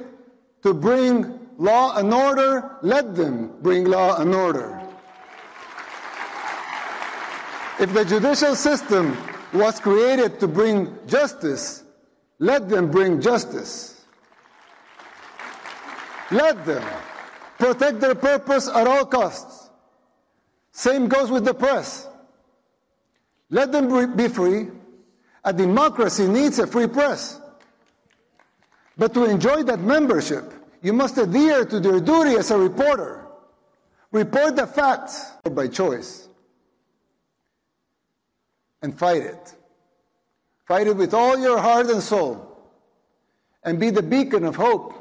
to 0.62 0.74
bring 0.74 1.40
law 1.58 1.98
and 1.98 2.14
order, 2.14 2.78
let 2.82 3.16
them 3.16 3.52
bring 3.62 3.86
law 3.86 4.22
and 4.22 4.34
order. 4.34 4.80
If 7.80 7.94
the 7.94 8.06
judicial 8.06 8.56
system 8.56 9.18
was 9.52 9.80
created 9.80 10.40
to 10.40 10.48
bring 10.48 10.96
justice, 11.08 11.84
let 12.40 12.70
them 12.70 12.90
bring 12.90 13.20
justice. 13.20 14.06
Let 16.32 16.66
them 16.66 16.84
protect 17.60 18.00
their 18.00 18.16
purpose 18.16 18.70
at 18.70 18.88
all 18.88 19.06
costs. 19.06 19.70
Same 20.72 21.08
goes 21.08 21.30
with 21.30 21.44
the 21.44 21.54
press. 21.54 22.08
Let 23.50 23.72
them 23.72 24.16
be 24.16 24.28
free. 24.30 24.70
A 25.44 25.52
democracy 25.52 26.28
needs 26.28 26.58
a 26.60 26.66
free 26.66 26.88
press. 26.88 27.40
But 28.98 29.14
to 29.16 29.26
enjoy 29.26 29.64
that 29.64 29.80
membership, 29.80 30.54
you 30.82 30.94
must 30.94 31.18
adhere 31.18 31.66
to 31.66 31.80
your 31.80 32.00
duty 32.00 32.32
as 32.32 32.52
a 32.52 32.58
reporter. 32.58 33.26
Report 34.12 34.56
the 34.56 34.68
facts 34.68 35.32
by 35.44 35.68
choice 35.68 36.28
and 38.82 38.98
fight 38.98 39.24
it. 39.24 39.56
Fight 40.68 40.88
it 40.88 40.96
with 40.96 41.14
all 41.14 41.40
your 41.40 41.58
heart 41.58 41.88
and 41.88 42.02
soul 42.02 42.54
and 43.64 43.80
be 43.80 43.90
the 43.90 44.04
beacon 44.04 44.44
of 44.44 44.56
hope. 44.56 44.94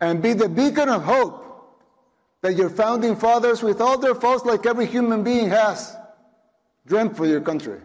And 0.00 0.22
be 0.22 0.34
the 0.34 0.48
beacon 0.48 0.88
of 0.88 1.04
hope 1.04 1.44
that 2.42 2.54
your 2.54 2.68
founding 2.68 3.16
fathers, 3.16 3.62
with 3.62 3.80
all 3.80 3.96
their 3.96 4.14
faults, 4.14 4.44
like 4.44 4.66
every 4.66 4.86
human 4.86 5.24
being 5.24 5.48
has, 5.48 5.96
dreamt 6.86 7.16
for 7.16 7.26
your 7.26 7.40
country. 7.40 7.80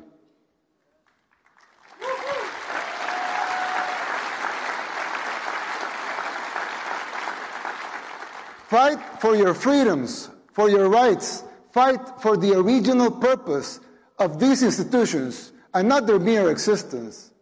Fight 8.71 8.99
for 9.19 9.35
your 9.35 9.53
freedoms, 9.53 10.29
for 10.53 10.69
your 10.69 10.87
rights. 10.87 11.43
Fight 11.73 11.99
for 12.21 12.37
the 12.37 12.57
original 12.57 13.11
purpose 13.11 13.81
of 14.17 14.39
these 14.39 14.63
institutions 14.63 15.51
and 15.73 15.89
not 15.89 16.07
their 16.07 16.19
mere 16.19 16.49
existence. 16.49 17.33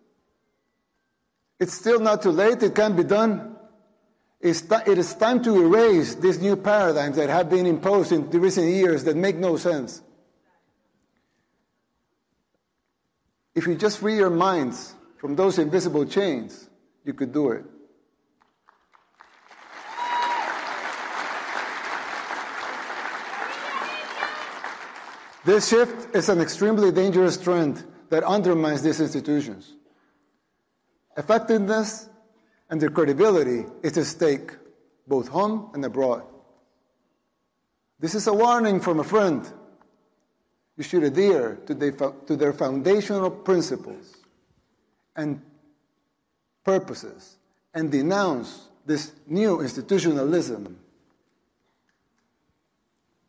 It's 1.60 1.76
still 1.76 2.00
not 2.00 2.24
too 2.24 2.32
late. 2.32 2.64
It 2.64 2.74
can 2.74 2.96
be 2.96 3.04
done. 3.04 3.56
It's 4.42 4.64
it 4.88 4.98
is 4.98 5.14
time 5.14 5.44
to 5.44 5.64
erase 5.64 6.16
these 6.16 6.40
new 6.40 6.56
paradigms 6.56 7.18
that 7.18 7.30
have 7.30 7.48
been 7.48 7.68
imposed 7.68 8.12
in 8.12 8.28
the 8.32 8.40
recent 8.40 8.66
years 8.66 9.04
that 9.04 9.16
make 9.16 9.36
no 9.36 9.56
sense. 9.56 10.02
If 13.54 13.68
you 13.68 13.76
just 13.76 14.00
free 14.00 14.16
your 14.16 14.32
minds 14.32 14.96
from 15.18 15.36
those 15.36 15.60
invisible 15.60 16.06
chains, 16.06 16.72
you 17.06 17.14
could 17.14 17.32
do 17.32 17.52
it. 17.52 17.66
This 25.46 25.70
shift 25.70 26.16
is 26.16 26.30
an 26.30 26.42
extremely 26.42 26.92
dangerous 26.92 27.38
trend 27.38 27.86
that 28.10 28.24
undermines 28.24 28.82
these 28.82 29.00
institutions. 29.00 29.74
Effectiveness 31.16 32.10
and 32.70 32.82
their 32.82 32.90
credibility 32.90 33.66
is 33.82 33.98
at 33.98 34.06
stake, 34.06 34.52
both 35.08 35.30
home 35.30 35.72
and 35.74 35.84
abroad. 35.86 36.24
This 38.00 38.16
is 38.16 38.28
a 38.28 38.34
warning 38.34 38.80
from 38.80 39.00
a 39.00 39.04
friend. 39.04 39.50
You 40.78 40.84
should 40.84 41.04
adhere 41.04 41.60
to, 41.66 41.74
the, 41.74 42.14
to 42.28 42.36
their 42.36 42.54
foundational 42.54 43.32
principles 43.32 44.18
and 45.16 45.42
purposes 46.64 47.38
and 47.74 47.92
denounce 47.92 48.68
this 48.86 49.12
new 49.28 49.62
institutionalism. 49.62 50.76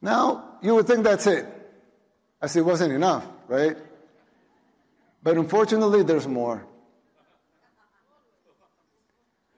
Now, 0.03 0.59
you 0.63 0.75
would 0.75 0.87
think 0.87 1.05
that's 1.05 1.27
it 1.27 1.60
as 2.43 2.57
it 2.57 2.65
wasn't 2.65 2.93
enough, 2.93 3.27
right? 3.49 3.77
But 5.23 5.37
unfortunately, 5.37 6.03
there's 6.03 6.27
more. 6.27 6.67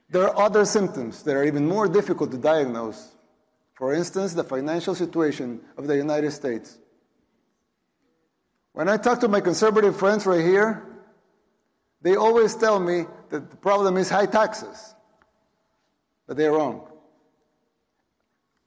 There 0.09 0.29
are 0.29 0.45
other 0.45 0.65
symptoms 0.65 1.23
that 1.23 1.35
are 1.35 1.43
even 1.43 1.67
more 1.67 1.87
difficult 1.87 2.31
to 2.31 2.37
diagnose. 2.37 3.11
For 3.73 3.93
instance, 3.93 4.33
the 4.33 4.43
financial 4.43 4.93
situation 4.93 5.61
of 5.77 5.87
the 5.87 5.97
United 5.97 6.31
States. 6.31 6.77
When 8.73 8.89
I 8.89 8.97
talk 8.97 9.19
to 9.21 9.27
my 9.27 9.41
conservative 9.41 9.97
friends 9.97 10.25
right 10.25 10.43
here, 10.43 10.83
they 12.01 12.15
always 12.15 12.53
tell 12.55 12.79
me 12.79 13.05
that 13.29 13.49
the 13.49 13.57
problem 13.57 13.97
is 13.97 14.09
high 14.09 14.25
taxes. 14.25 14.93
But 16.27 16.37
they're 16.37 16.51
wrong. 16.51 16.87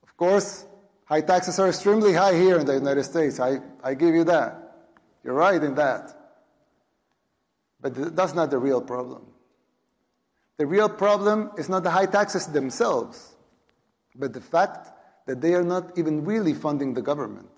Of 0.03 0.17
course, 0.17 0.65
high 1.07 1.23
taxes 1.23 1.59
are 1.59 1.69
extremely 1.69 2.13
high 2.13 2.35
here 2.35 2.59
in 2.59 2.67
the 2.67 2.75
United 2.75 3.05
States. 3.05 3.41
I, 3.41 3.59
I 3.83 3.95
give 3.95 4.15
you 4.15 4.25
that. 4.25 4.67
You're 5.25 5.35
right 5.35 5.63
in 5.63 5.75
that. 5.77 6.13
But 7.81 8.15
that's 8.15 8.35
not 8.35 8.51
the 8.51 8.59
real 8.59 8.81
problem. 8.81 9.27
The 10.59 10.67
real 10.67 10.89
problem 10.89 11.51
is 11.59 11.69
not 11.69 11.83
the 11.83 11.91
high 11.91 12.07
taxes 12.07 12.47
themselves, 12.47 13.35
but 14.15 14.33
the 14.33 14.41
fact 14.41 14.89
that 15.27 15.41
they 15.41 15.55
are 15.55 15.63
not 15.65 15.99
even 15.99 16.25
really 16.25 16.55
funding 16.55 16.95
the 16.95 17.03
government. 17.03 17.49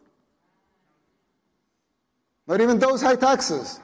Not 2.46 2.60
even 2.60 2.78
those 2.78 3.02
high 3.02 3.16
taxes. 3.16 3.78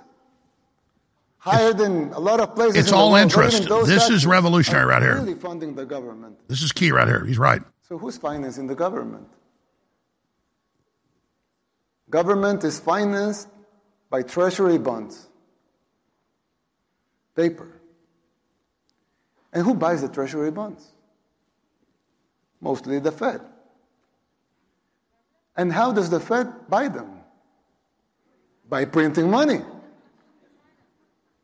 Higher 1.38 1.74
than 1.74 2.10
a 2.12 2.18
lot 2.18 2.40
of 2.40 2.54
places. 2.54 2.76
It's 2.76 2.88
in 2.88 2.94
all 2.94 3.08
the 3.08 3.12
world, 3.12 3.22
interest. 3.24 3.52
not 3.52 3.66
even 3.66 3.68
those 3.68 3.86
This 3.88 4.08
is 4.08 4.26
revolutionary 4.26 4.86
right 4.86 5.02
here. 5.02 5.16
Really 5.16 5.34
funding 5.34 5.74
the 5.74 5.84
government. 5.84 6.38
This 6.48 6.62
is 6.62 6.72
key 6.72 6.90
right 6.90 7.06
here. 7.06 7.24
He's 7.26 7.38
right. 7.38 7.60
So 7.86 7.98
who's 7.98 8.16
financing 8.16 8.66
the 8.66 8.74
government? 8.74 9.28
Government 12.14 12.62
is 12.62 12.78
financed 12.78 13.48
by 14.08 14.22
treasury 14.22 14.78
bonds, 14.78 15.26
paper. 17.34 17.66
And 19.52 19.64
who 19.64 19.74
buys 19.74 20.00
the 20.00 20.08
treasury 20.08 20.52
bonds? 20.52 20.86
Mostly 22.60 23.00
the 23.00 23.10
Fed. 23.10 23.40
And 25.56 25.72
how 25.72 25.90
does 25.90 26.08
the 26.08 26.20
Fed 26.20 26.68
buy 26.68 26.86
them? 26.86 27.18
By 28.68 28.84
printing 28.84 29.28
money. 29.28 29.62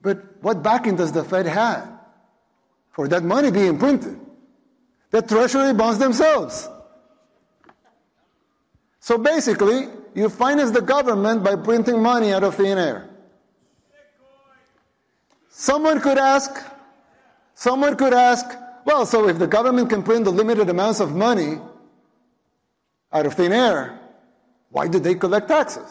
But 0.01 0.41
what 0.41 0.63
backing 0.63 0.95
does 0.95 1.11
the 1.11 1.25
Fed 1.25 1.47
have 1.47 1.91
for 2.93 3.09
that 3.09 3.25
money 3.25 3.51
being 3.51 3.77
printed? 3.77 4.21
The 5.11 5.21
treasury 5.21 5.75
bonds 5.75 5.99
themselves. 5.99 6.69
So 9.01 9.19
basically, 9.19 9.89
you 10.15 10.29
finance 10.29 10.71
the 10.71 10.81
government 10.81 11.45
by 11.45 11.57
printing 11.57 12.03
money 12.03 12.33
out 12.33 12.45
of 12.45 12.55
thin 12.57 12.79
air. 12.79 13.09
Someone 15.49 16.01
could 16.01 16.19
ask, 16.19 16.51
someone 17.55 17.97
could 17.97 18.15
ask, 18.15 18.47
well, 18.85 19.05
so 19.05 19.29
if 19.29 19.39
the 19.39 19.47
government 19.47 19.91
can 19.91 20.03
print 20.03 20.25
the 20.25 20.31
limited 20.31 20.69
amounts 20.69 21.01
of 21.01 21.15
money 21.15 21.59
out 23.13 23.27
of 23.27 23.35
thin 23.35 23.53
air, 23.53 23.99
why 24.71 24.89
do 24.89 24.99
they 24.99 25.15
collect 25.15 25.49
taxes? 25.49 25.89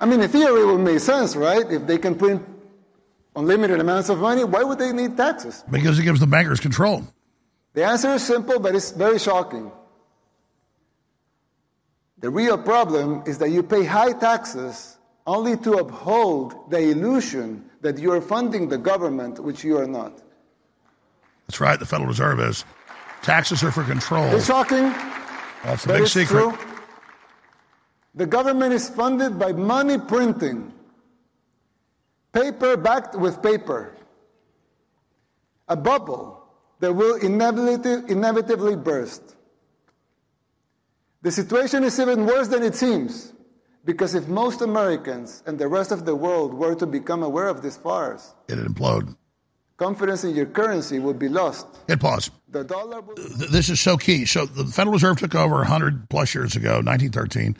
I 0.00 0.06
mean, 0.06 0.20
in 0.20 0.28
theory, 0.28 0.62
it 0.62 0.66
would 0.66 0.78
make 0.78 1.00
sense, 1.00 1.34
right? 1.34 1.70
If 1.70 1.86
they 1.86 1.98
can 1.98 2.14
print 2.14 2.42
unlimited 3.38 3.78
amounts 3.80 4.08
of 4.08 4.18
money, 4.18 4.44
why 4.44 4.62
would 4.62 4.78
they 4.78 4.92
need 4.92 5.16
taxes? 5.16 5.64
Because 5.70 5.98
it 5.98 6.02
gives 6.02 6.20
the 6.20 6.26
bankers 6.26 6.60
control. 6.60 7.06
The 7.74 7.84
answer 7.84 8.10
is 8.10 8.22
simple, 8.26 8.58
but 8.58 8.74
it's 8.74 8.90
very 8.90 9.18
shocking. 9.18 9.70
The 12.18 12.30
real 12.30 12.58
problem 12.58 13.22
is 13.26 13.38
that 13.38 13.50
you 13.50 13.62
pay 13.62 13.84
high 13.84 14.12
taxes 14.12 14.98
only 15.26 15.56
to 15.58 15.74
uphold 15.74 16.70
the 16.70 16.80
illusion 16.80 17.64
that 17.80 17.98
you 17.98 18.12
are 18.12 18.20
funding 18.20 18.68
the 18.68 18.78
government, 18.78 19.38
which 19.38 19.62
you 19.62 19.78
are 19.78 19.86
not. 19.86 20.20
That's 21.46 21.60
right. 21.60 21.78
The 21.78 21.86
Federal 21.86 22.08
Reserve 22.08 22.40
is. 22.40 22.64
Taxes 23.22 23.62
are 23.62 23.70
for 23.70 23.84
control. 23.84 24.26
It's 24.34 24.46
shocking. 24.46 24.92
That's 25.62 25.84
the 25.84 25.92
big 25.94 26.06
secret. 26.08 26.40
True. 26.40 26.58
The 28.14 28.26
government 28.26 28.72
is 28.72 28.88
funded 28.88 29.38
by 29.38 29.52
money 29.52 29.98
printing, 29.98 30.72
paper 32.32 32.76
backed 32.76 33.14
with 33.16 33.42
paper, 33.42 33.94
a 35.68 35.76
bubble 35.76 36.42
that 36.80 36.92
will 36.92 37.16
inevitably, 37.16 38.02
inevitably 38.12 38.76
burst. 38.76 39.34
The 41.22 41.30
situation 41.32 41.82
is 41.84 41.98
even 41.98 42.26
worse 42.26 42.48
than 42.48 42.62
it 42.62 42.74
seems, 42.76 43.32
because 43.84 44.14
if 44.14 44.28
most 44.28 44.60
Americans 44.62 45.42
and 45.46 45.58
the 45.58 45.66
rest 45.66 45.90
of 45.90 46.04
the 46.04 46.14
world 46.14 46.54
were 46.54 46.74
to 46.76 46.86
become 46.86 47.22
aware 47.22 47.48
of 47.48 47.62
this 47.62 47.76
farce, 47.76 48.34
It'd 48.48 48.64
implode. 48.64 49.16
confidence 49.76 50.22
in 50.24 50.34
your 50.36 50.46
currency 50.46 50.98
would 51.00 51.18
be 51.18 51.28
lost. 51.28 51.66
Hit 51.88 52.00
pause. 52.00 52.30
The 52.50 52.62
dollar. 52.64 53.02
Th- 53.16 53.50
This 53.50 53.68
is 53.68 53.80
so 53.80 53.96
key. 53.96 54.24
So 54.26 54.46
the 54.46 54.64
Federal 54.64 54.94
Reserve 54.94 55.18
took 55.18 55.34
over 55.34 55.56
100 55.56 56.08
plus 56.08 56.34
years 56.34 56.54
ago, 56.56 56.74
1913, 56.76 57.56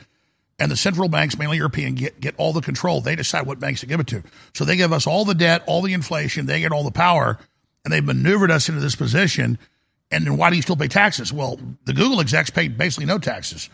and 0.59 0.69
the 0.69 0.75
central 0.77 1.07
banks, 1.07 1.37
mainly 1.37 1.57
European, 1.57 1.95
get, 1.95 2.19
get 2.19 2.35
all 2.37 2.53
the 2.53 2.61
control. 2.61 3.01
They 3.01 3.15
decide 3.15 3.45
what 3.45 3.59
banks 3.59 3.79
to 3.79 3.85
give 3.85 3.99
it 3.99 4.07
to. 4.07 4.23
So 4.53 4.65
they 4.65 4.75
give 4.75 4.91
us 4.91 5.07
all 5.07 5.25
the 5.25 5.33
debt, 5.33 5.63
all 5.67 5.81
the 5.81 5.93
inflation, 5.93 6.45
they 6.45 6.59
get 6.59 6.71
all 6.71 6.83
the 6.83 6.91
power, 6.91 7.37
and 7.83 7.93
they've 7.93 8.03
maneuvered 8.03 8.51
us 8.51 8.67
into 8.69 8.81
this 8.81 8.95
position. 8.95 9.57
And 10.11 10.25
then 10.25 10.37
why 10.37 10.49
do 10.49 10.55
you 10.55 10.61
still 10.61 10.75
pay 10.75 10.87
taxes? 10.87 11.31
Well, 11.31 11.59
the 11.85 11.93
Google 11.93 12.19
execs 12.19 12.49
pay 12.49 12.67
basically 12.67 13.05
no 13.05 13.19
taxes. 13.19 13.69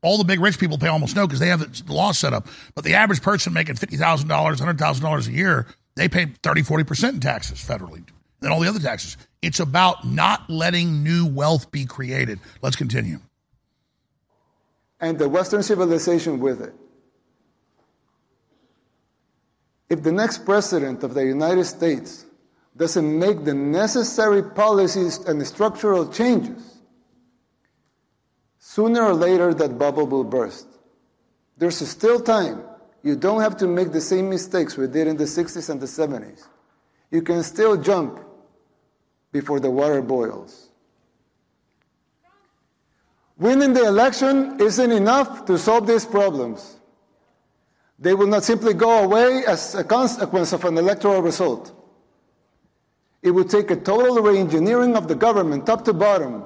All 0.00 0.16
the 0.16 0.24
big 0.24 0.40
rich 0.40 0.60
people 0.60 0.78
pay 0.78 0.86
almost 0.86 1.16
no 1.16 1.26
because 1.26 1.40
they 1.40 1.48
have 1.48 1.86
the 1.86 1.92
law 1.92 2.12
set 2.12 2.32
up. 2.32 2.46
But 2.74 2.84
the 2.84 2.94
average 2.94 3.20
person 3.20 3.52
making 3.52 3.74
$50,000, 3.74 4.26
$100,000 4.28 5.28
a 5.28 5.32
year, 5.32 5.66
they 5.96 6.08
pay 6.08 6.26
30, 6.26 6.62
40% 6.62 7.08
in 7.14 7.20
taxes 7.20 7.58
federally. 7.58 8.04
Then 8.40 8.52
all 8.52 8.60
the 8.60 8.68
other 8.68 8.78
taxes. 8.78 9.16
It's 9.42 9.58
about 9.58 10.06
not 10.06 10.48
letting 10.48 11.02
new 11.02 11.26
wealth 11.26 11.72
be 11.72 11.84
created. 11.84 12.38
Let's 12.62 12.76
continue. 12.76 13.18
And 15.00 15.18
the 15.18 15.28
Western 15.28 15.62
civilization 15.62 16.40
with 16.40 16.60
it. 16.60 16.74
If 19.88 20.02
the 20.02 20.12
next 20.12 20.44
president 20.44 21.02
of 21.02 21.14
the 21.14 21.24
United 21.24 21.64
States 21.64 22.26
doesn't 22.76 23.18
make 23.18 23.44
the 23.44 23.54
necessary 23.54 24.42
policies 24.42 25.18
and 25.18 25.44
structural 25.46 26.10
changes, 26.12 26.78
sooner 28.58 29.02
or 29.02 29.14
later 29.14 29.54
that 29.54 29.78
bubble 29.78 30.06
will 30.06 30.24
burst. 30.24 30.66
There's 31.56 31.76
still 31.88 32.20
time. 32.20 32.62
You 33.02 33.16
don't 33.16 33.40
have 33.40 33.56
to 33.58 33.66
make 33.66 33.92
the 33.92 34.00
same 34.00 34.28
mistakes 34.28 34.76
we 34.76 34.86
did 34.86 35.08
in 35.08 35.16
the 35.16 35.24
60s 35.24 35.70
and 35.70 35.80
the 35.80 35.86
70s. 35.86 36.46
You 37.10 37.22
can 37.22 37.42
still 37.42 37.76
jump 37.76 38.20
before 39.32 39.58
the 39.60 39.70
water 39.70 40.02
boils. 40.02 40.67
Winning 43.38 43.72
the 43.72 43.86
election 43.86 44.60
isn't 44.60 44.90
enough 44.90 45.46
to 45.46 45.56
solve 45.56 45.86
these 45.86 46.04
problems. 46.04 46.76
They 47.98 48.14
will 48.14 48.26
not 48.26 48.44
simply 48.44 48.74
go 48.74 49.04
away 49.04 49.44
as 49.46 49.74
a 49.74 49.84
consequence 49.84 50.52
of 50.52 50.64
an 50.64 50.76
electoral 50.76 51.22
result. 51.22 51.72
It 53.22 53.30
will 53.30 53.44
take 53.44 53.70
a 53.70 53.76
total 53.76 54.16
reengineering 54.16 54.96
of 54.96 55.08
the 55.08 55.14
government, 55.14 55.66
top 55.66 55.84
to 55.84 55.92
bottom. 55.92 56.44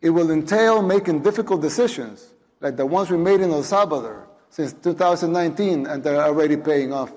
It 0.00 0.10
will 0.10 0.30
entail 0.30 0.82
making 0.82 1.22
difficult 1.22 1.62
decisions, 1.62 2.34
like 2.60 2.76
the 2.76 2.86
ones 2.86 3.10
we 3.10 3.16
made 3.16 3.40
in 3.40 3.50
El 3.50 3.62
Salvador 3.62 4.28
since 4.50 4.72
2019 4.72 5.86
and 5.86 6.04
they're 6.04 6.20
already 6.20 6.56
paying 6.56 6.92
off. 6.92 7.12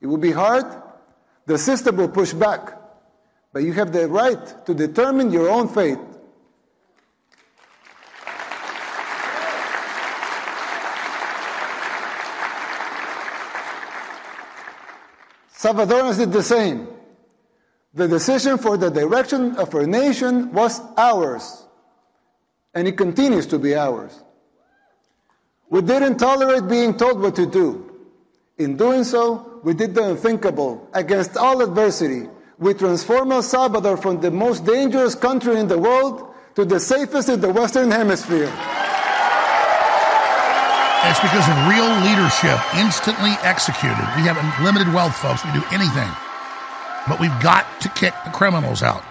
It 0.00 0.06
will 0.06 0.18
be 0.18 0.30
hard. 0.30 0.64
The 1.46 1.58
system 1.58 1.96
will 1.96 2.08
push 2.08 2.32
back. 2.32 2.78
But 3.52 3.64
you 3.64 3.72
have 3.72 3.92
the 3.92 4.06
right 4.06 4.66
to 4.66 4.74
determine 4.74 5.32
your 5.32 5.48
own 5.48 5.68
fate. 5.68 5.98
Salvadorans 15.58 16.18
did 16.18 16.30
the 16.30 16.42
same. 16.42 16.86
The 17.92 18.06
decision 18.06 18.58
for 18.58 18.76
the 18.76 18.90
direction 18.90 19.56
of 19.56 19.74
our 19.74 19.86
nation 19.86 20.52
was 20.52 20.80
ours, 20.96 21.66
and 22.74 22.86
it 22.86 22.96
continues 22.96 23.46
to 23.48 23.58
be 23.58 23.74
ours. 23.74 24.22
We 25.68 25.82
didn't 25.82 26.18
tolerate 26.18 26.68
being 26.68 26.96
told 26.96 27.20
what 27.20 27.34
to 27.36 27.46
do. 27.46 27.90
In 28.56 28.76
doing 28.76 29.02
so, 29.02 29.60
we 29.64 29.74
did 29.74 29.94
the 29.94 30.10
unthinkable. 30.10 30.88
Against 30.94 31.36
all 31.36 31.60
adversity, 31.60 32.28
we 32.58 32.74
transformed 32.74 33.32
El 33.32 33.42
Salvador 33.42 33.96
from 33.96 34.20
the 34.20 34.30
most 34.30 34.64
dangerous 34.64 35.16
country 35.16 35.58
in 35.58 35.66
the 35.66 35.78
world 35.78 36.34
to 36.54 36.64
the 36.64 36.78
safest 36.78 37.28
in 37.28 37.40
the 37.40 37.50
Western 37.50 37.90
Hemisphere. 37.90 38.52
It's 41.04 41.20
because 41.20 41.48
of 41.48 41.56
real 41.68 41.88
leadership, 42.02 42.58
instantly 42.74 43.30
executed. 43.42 44.02
We 44.16 44.22
have 44.26 44.36
unlimited 44.58 44.92
wealth, 44.92 45.16
folks. 45.16 45.44
We 45.44 45.52
do 45.52 45.62
anything. 45.70 46.10
But 47.06 47.20
we've 47.20 47.38
got 47.40 47.66
to 47.82 47.88
kick 47.90 48.14
the 48.24 48.30
criminals 48.30 48.82
out. 48.82 49.04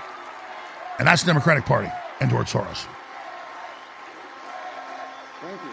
And 1.00 1.08
that's 1.08 1.24
the 1.24 1.28
Democratic 1.28 1.66
Party 1.66 1.90
and 2.20 2.30
George 2.30 2.52
Soros. 2.52 2.86
Thank 5.42 5.62
you. 5.64 5.72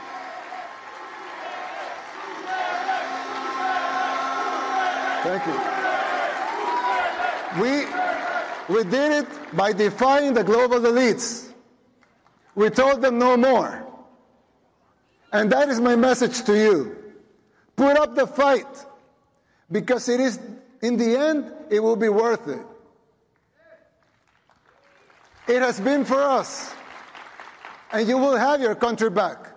Thank 5.24 5.47
you. 5.47 5.74
We, 7.61 7.86
we 8.74 8.85
did 8.91 9.24
it 9.24 9.57
by 9.57 9.73
defying 9.73 10.35
the 10.35 10.45
global 10.45 10.81
elites. 10.81 11.53
We 12.55 12.70
told 12.70 13.03
them 13.03 13.19
no 13.19 13.36
more. 13.36 13.85
And 15.35 15.51
that 15.51 15.69
is 15.69 15.81
my 15.81 15.97
message 15.97 16.44
to 16.44 16.56
you. 16.56 16.97
Put 17.74 17.98
up 17.98 18.15
the 18.15 18.24
fight 18.24 18.70
because 19.69 20.09
it 20.09 20.20
is, 20.20 20.39
in 20.81 20.97
the 20.97 21.19
end, 21.19 21.52
it 21.70 21.81
will 21.81 21.97
be 21.97 22.09
worth 22.09 22.47
it. 22.47 22.65
It 25.48 25.61
has 25.61 25.81
been 25.81 26.05
for 26.05 26.23
us, 26.23 26.73
and 27.90 28.06
you 28.06 28.16
will 28.16 28.36
have 28.36 28.61
your 28.61 28.77
country 28.77 29.11
back. 29.11 29.48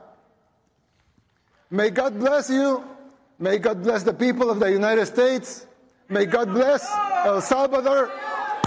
May 1.69 1.91
God 1.91 2.17
bless 2.17 2.49
you. 2.49 2.83
May 3.37 3.59
God 3.59 3.83
bless 3.83 4.01
the 4.01 4.13
people 4.13 4.49
of 4.49 4.59
the 4.59 4.71
United 4.71 5.05
States. 5.05 5.67
May 6.09 6.25
God 6.25 6.49
bless 6.49 6.89
El 7.23 7.39
Salvador 7.39 8.11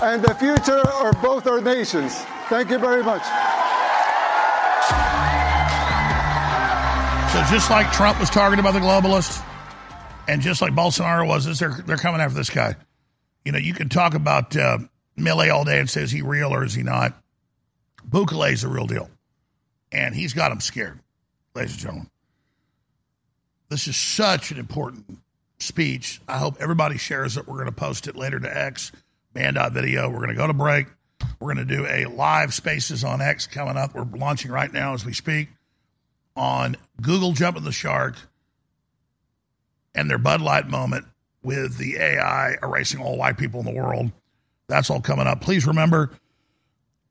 and 0.00 0.22
the 0.22 0.34
future 0.34 0.78
of 0.78 1.20
both 1.20 1.48
our 1.48 1.60
nations. 1.60 2.14
Thank 2.48 2.70
you 2.70 2.78
very 2.78 3.02
much. 3.02 3.22
So 7.32 7.44
just 7.44 7.70
like 7.70 7.92
Trump 7.92 8.18
was 8.18 8.28
targeted 8.28 8.64
by 8.64 8.72
the 8.72 8.80
globalists, 8.80 9.40
and 10.26 10.42
just 10.42 10.60
like 10.60 10.72
Bolsonaro 10.72 11.28
was, 11.28 11.60
they're 11.60 11.80
they're 11.86 11.96
coming 11.96 12.20
after 12.20 12.36
this 12.36 12.50
guy. 12.50 12.74
You 13.44 13.52
know, 13.52 13.58
you 13.58 13.72
can 13.72 13.88
talk 13.88 14.14
about 14.14 14.56
uh, 14.56 14.78
Milei 15.16 15.48
all 15.54 15.62
day 15.62 15.78
and 15.78 15.88
say 15.88 16.02
is 16.02 16.10
he 16.10 16.22
real 16.22 16.52
or 16.52 16.64
is 16.64 16.74
he 16.74 16.82
not. 16.82 17.16
Bukele 18.08 18.50
is 18.50 18.62
the 18.62 18.68
real 18.68 18.88
deal, 18.88 19.08
and 19.92 20.12
he's 20.12 20.32
got 20.32 20.48
them 20.48 20.60
scared, 20.60 20.98
ladies 21.54 21.74
and 21.74 21.80
gentlemen. 21.80 22.10
This 23.68 23.86
is 23.86 23.96
such 23.96 24.50
an 24.50 24.58
important 24.58 25.16
speech. 25.60 26.20
I 26.26 26.36
hope 26.36 26.56
everybody 26.58 26.98
shares 26.98 27.36
it. 27.36 27.46
We're 27.46 27.58
going 27.58 27.66
to 27.66 27.72
post 27.72 28.08
it 28.08 28.16
later 28.16 28.40
to 28.40 28.58
X, 28.58 28.90
band.video. 29.34 30.10
We're 30.10 30.16
going 30.16 30.30
to 30.30 30.34
go 30.34 30.48
to 30.48 30.52
break. 30.52 30.88
We're 31.38 31.54
going 31.54 31.64
to 31.68 31.76
do 31.76 31.86
a 31.86 32.06
live 32.06 32.52
Spaces 32.52 33.04
on 33.04 33.20
X 33.20 33.46
coming 33.46 33.76
up. 33.76 33.94
We're 33.94 34.02
launching 34.18 34.50
right 34.50 34.72
now 34.72 34.94
as 34.94 35.06
we 35.06 35.12
speak 35.12 35.50
on 36.40 36.76
Google 37.02 37.32
jumping 37.32 37.64
the 37.64 37.72
shark 37.72 38.16
and 39.94 40.08
their 40.08 40.18
Bud 40.18 40.40
Light 40.40 40.66
moment 40.66 41.04
with 41.42 41.76
the 41.76 41.98
AI 41.98 42.56
erasing 42.62 43.00
all 43.00 43.18
white 43.18 43.36
people 43.36 43.60
in 43.60 43.66
the 43.66 43.80
world. 43.80 44.10
That's 44.66 44.88
all 44.88 45.02
coming 45.02 45.26
up. 45.26 45.42
Please 45.42 45.66
remember, 45.66 46.10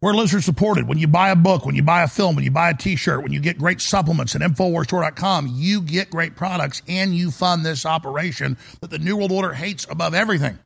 we're 0.02 0.14
listener 0.14 0.42
supported. 0.42 0.88
When 0.88 0.98
you 0.98 1.08
buy 1.08 1.30
a 1.30 1.36
book, 1.36 1.66
when 1.66 1.76
you 1.76 1.84
buy 1.84 2.02
a 2.02 2.08
film, 2.08 2.36
when 2.36 2.44
you 2.44 2.52
buy 2.52 2.72
a 2.72 2.76
t 2.76 2.96
shirt, 2.96 3.22
when 3.22 3.32
you 3.32 3.40
get 3.40 3.60
great 3.60 3.82
supplements 3.82 4.36
at 4.36 4.42
InfoWarsStore.com, 4.42 5.50
you 5.54 5.82
get 5.82 6.10
great 6.10 6.36
products 6.36 6.82
and 6.88 7.16
you 7.16 7.30
fund 7.30 7.64
this 7.64 7.86
operation 7.86 8.58
that 8.82 8.90
the 8.90 8.98
New 8.98 9.18
World 9.18 9.32
Order 9.32 9.54
hates 9.54 9.86
above 9.90 10.16
everything. 10.16 10.58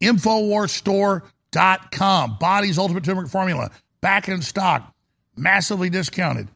InfoWarsStore.com. 0.00 2.36
Body's 2.40 2.78
Ultimate 2.78 3.04
Turmeric 3.04 3.30
Formula. 3.30 3.70
Back 4.00 4.28
in 4.28 4.42
stock. 4.42 4.92
Massively 5.36 5.90
discounted. 5.90 6.48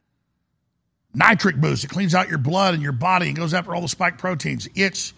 Nitric 1.15 1.61
Boost. 1.61 1.85
It 1.85 1.91
cleans 1.91 2.15
out 2.15 2.29
your 2.29 2.39
blood 2.39 2.75
and 2.75 2.83
your 2.83 2.93
body 2.93 3.29
and 3.29 3.37
goes 3.37 3.55
after 3.55 3.75
all 3.75 3.81
the 3.81 3.89
spike 3.89 4.19
proteins. 4.19 4.69
It's 4.75 5.15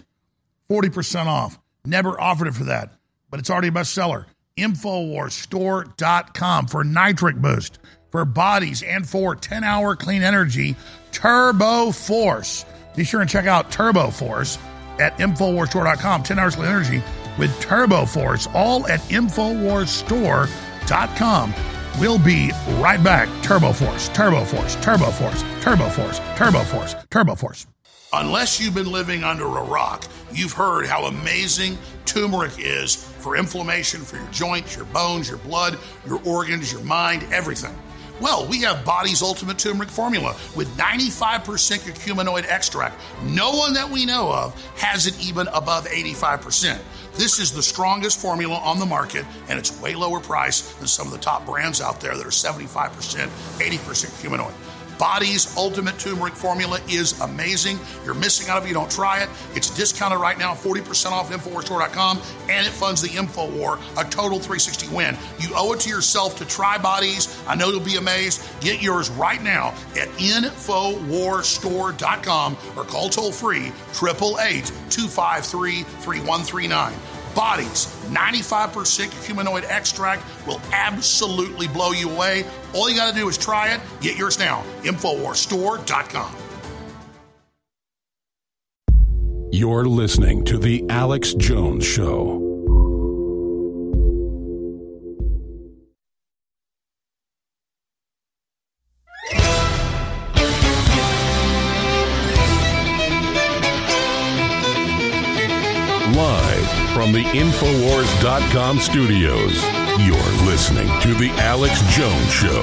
40% 0.71 1.27
off. 1.27 1.59
Never 1.85 2.19
offered 2.21 2.47
it 2.49 2.55
for 2.55 2.65
that, 2.65 2.93
but 3.31 3.41
it's 3.41 3.51
already 3.51 3.69
a 3.69 3.73
bestseller. 3.73 4.25
Infowarsstore.com 4.57 6.67
for 6.67 6.85
Nitric 6.85 7.37
Boost, 7.37 7.79
for 8.11 8.25
Body's, 8.25 8.83
and 8.83 9.07
for 9.09 9.35
10 9.35 9.65
hour 9.65 9.97
clean 9.97 10.23
energy, 10.23 10.77
Turbo 11.11 11.91
Force. 11.91 12.65
Be 12.95 13.05
sure 13.05 13.23
and 13.23 13.31
check 13.31 13.47
out 13.47 13.71
Turbo 13.71 14.11
Force 14.11 14.59
at 14.99 15.17
Infowarsstore.com. 15.19 16.23
10 16.23 16.39
hours 16.39 16.55
clean 16.55 16.69
energy 16.69 17.03
with 17.39 17.59
Turbo 17.61 18.05
Force, 18.05 18.47
all 18.55 18.87
at 18.87 19.01
Infowarsstore.com. 19.01 21.55
We'll 21.99 22.19
be 22.19 22.51
right 22.79 23.03
back. 23.03 23.29
Turbo 23.43 23.73
Force, 23.73 24.09
Turbo 24.09 24.45
Force, 24.45 24.77
Turbo 24.77 25.11
Force, 25.11 25.45
Turbo 25.61 25.89
Force, 25.91 26.21
Turbo 26.37 26.65
Force, 26.65 26.95
Turbo 27.11 27.35
Force. 27.35 27.67
Unless 28.15 28.61
you've 28.61 28.75
been 28.75 28.91
living 28.91 29.25
under 29.25 29.45
a 29.45 29.63
rock, 29.63 30.05
you've 30.33 30.53
heard 30.53 30.87
how 30.87 31.05
amazing 31.05 31.79
turmeric 32.05 32.53
is 32.59 32.95
for 32.95 33.37
inflammation, 33.37 34.03
for 34.03 34.17
your 34.17 34.27
joints, 34.29 34.77
your 34.77 34.85
bones, 34.87 35.29
your 35.29 35.39
blood, 35.39 35.79
your 36.07 36.21
organs, 36.27 36.73
your 36.73 36.83
mind, 36.83 37.25
everything. 37.33 37.75
Well, 38.21 38.47
we 38.47 38.61
have 38.61 38.85
Body's 38.85 39.23
Ultimate 39.23 39.59
Turmeric 39.59 39.89
Formula 39.89 40.37
with 40.55 40.69
95% 40.77 41.43
curcuminoid 41.81 42.45
extract. 42.49 43.01
No 43.25 43.51
one 43.51 43.73
that 43.73 43.89
we 43.89 44.07
know 44.07 44.31
of 44.31 44.55
has 44.77 45.07
it 45.07 45.19
even 45.21 45.49
above 45.49 45.87
85%. 45.87 46.79
This 47.15 47.39
is 47.39 47.53
the 47.53 47.63
strongest 47.63 48.19
formula 48.21 48.57
on 48.57 48.79
the 48.79 48.87
market, 48.87 49.27
and 49.49 49.59
it's 49.59 49.79
way 49.81 49.95
lower 49.95 50.19
price 50.19 50.73
than 50.75 50.87
some 50.89 51.07
of 51.07 51.13
the 51.13 51.19
top 51.19 51.45
brands 51.45 51.81
out 51.81 52.01
there 52.01 52.17
that 52.17 52.27
are 52.27 52.31
75%, 52.31 52.69
80% 52.69 53.29
curcuminoid. 53.59 54.55
Body's 55.03 55.55
Ultimate 55.57 55.99
Turmeric 55.99 56.35
Formula 56.35 56.79
is 56.89 57.21
amazing. 57.23 57.81
You're 58.05 58.15
missing 58.15 58.49
out 58.49 58.63
if 58.63 58.69
you 58.69 58.75
don't 58.75 58.89
try 58.89 59.21
it. 59.21 59.29
It's 59.53 59.69
discounted 59.69 60.21
right 60.21 60.39
now, 60.39 60.55
40% 60.55 61.11
off 61.11 61.33
at 61.33 61.41
InfoWarsStore.com, 61.41 62.23
and 62.49 62.65
it 62.65 62.71
funds 62.71 63.03
the 63.03 63.09
InfoWar, 63.09 63.81
a 64.01 64.05
total 64.11 64.39
360 64.39 64.95
win. 64.95 65.17
You 65.41 65.49
owe 65.57 65.73
it 65.73 65.81
to 65.81 65.89
yourself 65.89 66.39
to 66.39 66.45
try 66.45 66.79
Body's. 66.79 67.37
I 67.49 67.57
know 67.57 67.71
you'll 67.71 67.81
be 67.81 67.97
amazed. 67.97 68.49
Get 68.61 68.81
yours 68.81 69.11
right 69.11 69.43
now 69.43 69.75
at 70.01 70.07
InfoWarsStore.com 70.21 72.57
or 72.77 72.85
call 72.85 73.09
toll 73.09 73.33
free 73.33 73.73
888 74.01 74.67
253 74.89 75.83
3139 75.83 76.93
Body's. 77.35 77.87
95% 78.11 79.09
curcuminoid 79.09 79.65
extract 79.69 80.25
will 80.47 80.61
absolutely 80.73 81.69
blow 81.69 81.93
you 81.93 82.11
away. 82.11 82.45
All 82.75 82.89
you 82.91 82.97
got 82.97 83.13
to 83.13 83.19
do 83.19 83.29
is 83.29 83.39
try 83.39 83.73
it. 83.75 83.81
Get 84.01 84.17
yours 84.17 84.39
now. 84.39 84.65
Infowarsstore.com. 84.83 86.37
You're 89.55 89.85
listening 89.85 90.45
to 90.47 90.57
The 90.57 90.83
Alex 90.89 91.35
Jones 91.35 91.85
Show. 91.85 92.52
From 107.03 107.11
the 107.11 107.25
Infowars.com 107.25 108.79
studios, 108.79 109.61
you're 109.99 110.47
listening 110.47 110.87
to 111.01 111.13
The 111.15 111.31
Alex 111.31 111.81
Jones 111.97 112.33
Show. 112.33 112.63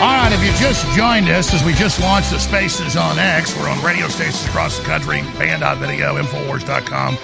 All 0.00 0.16
right, 0.16 0.30
if 0.32 0.42
you 0.42 0.50
just 0.52 0.86
joined 0.96 1.28
us 1.28 1.52
as 1.52 1.62
we 1.62 1.74
just 1.74 2.00
launched 2.00 2.30
the 2.30 2.38
Spaces 2.38 2.96
on 2.96 3.18
X, 3.18 3.54
we're 3.54 3.68
on 3.68 3.84
radio 3.84 4.08
stations 4.08 4.46
across 4.46 4.78
the 4.78 4.84
country, 4.84 5.20
band.video, 5.36 6.16
Infowars.com 6.16 7.16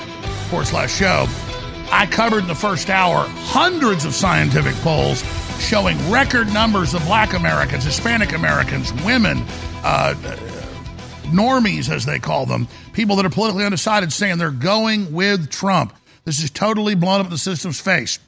forward 0.51 0.67
slash 0.67 0.95
show. 0.95 1.27
I 1.91 2.05
covered 2.05 2.41
in 2.41 2.49
the 2.49 2.55
first 2.55 2.91
hour 2.91 3.25
hundreds 3.27 4.05
of 4.05 4.15
scientific 4.15 4.75
polls 4.83 5.25
showing 5.59 5.97
record 6.11 6.53
numbers 6.53 6.93
of 6.93 7.03
black 7.07 7.33
Americans, 7.33 7.85
Hispanic 7.85 8.35
Americans, 8.35 8.93
women, 9.05 9.43
uh, 9.83 10.15
normies, 11.29 11.91
as 11.91 12.05
they 12.05 12.19
call 12.19 12.47
them, 12.47 12.69
people 12.93 13.17
that 13.17 13.27
are 13.27 13.31
politically 13.31 13.65
undecided, 13.65 14.13
saying 14.13 14.39
they're 14.39 14.51
going 14.51 15.13
with 15.13 15.51
Trump. 15.51 15.95
This 16.25 16.43
is 16.43 16.51
totally 16.51 16.95
blown 16.95 17.21
up 17.21 17.27
in 17.27 17.33
the 17.33 17.39
system's 17.39 17.81
face. 17.81 18.19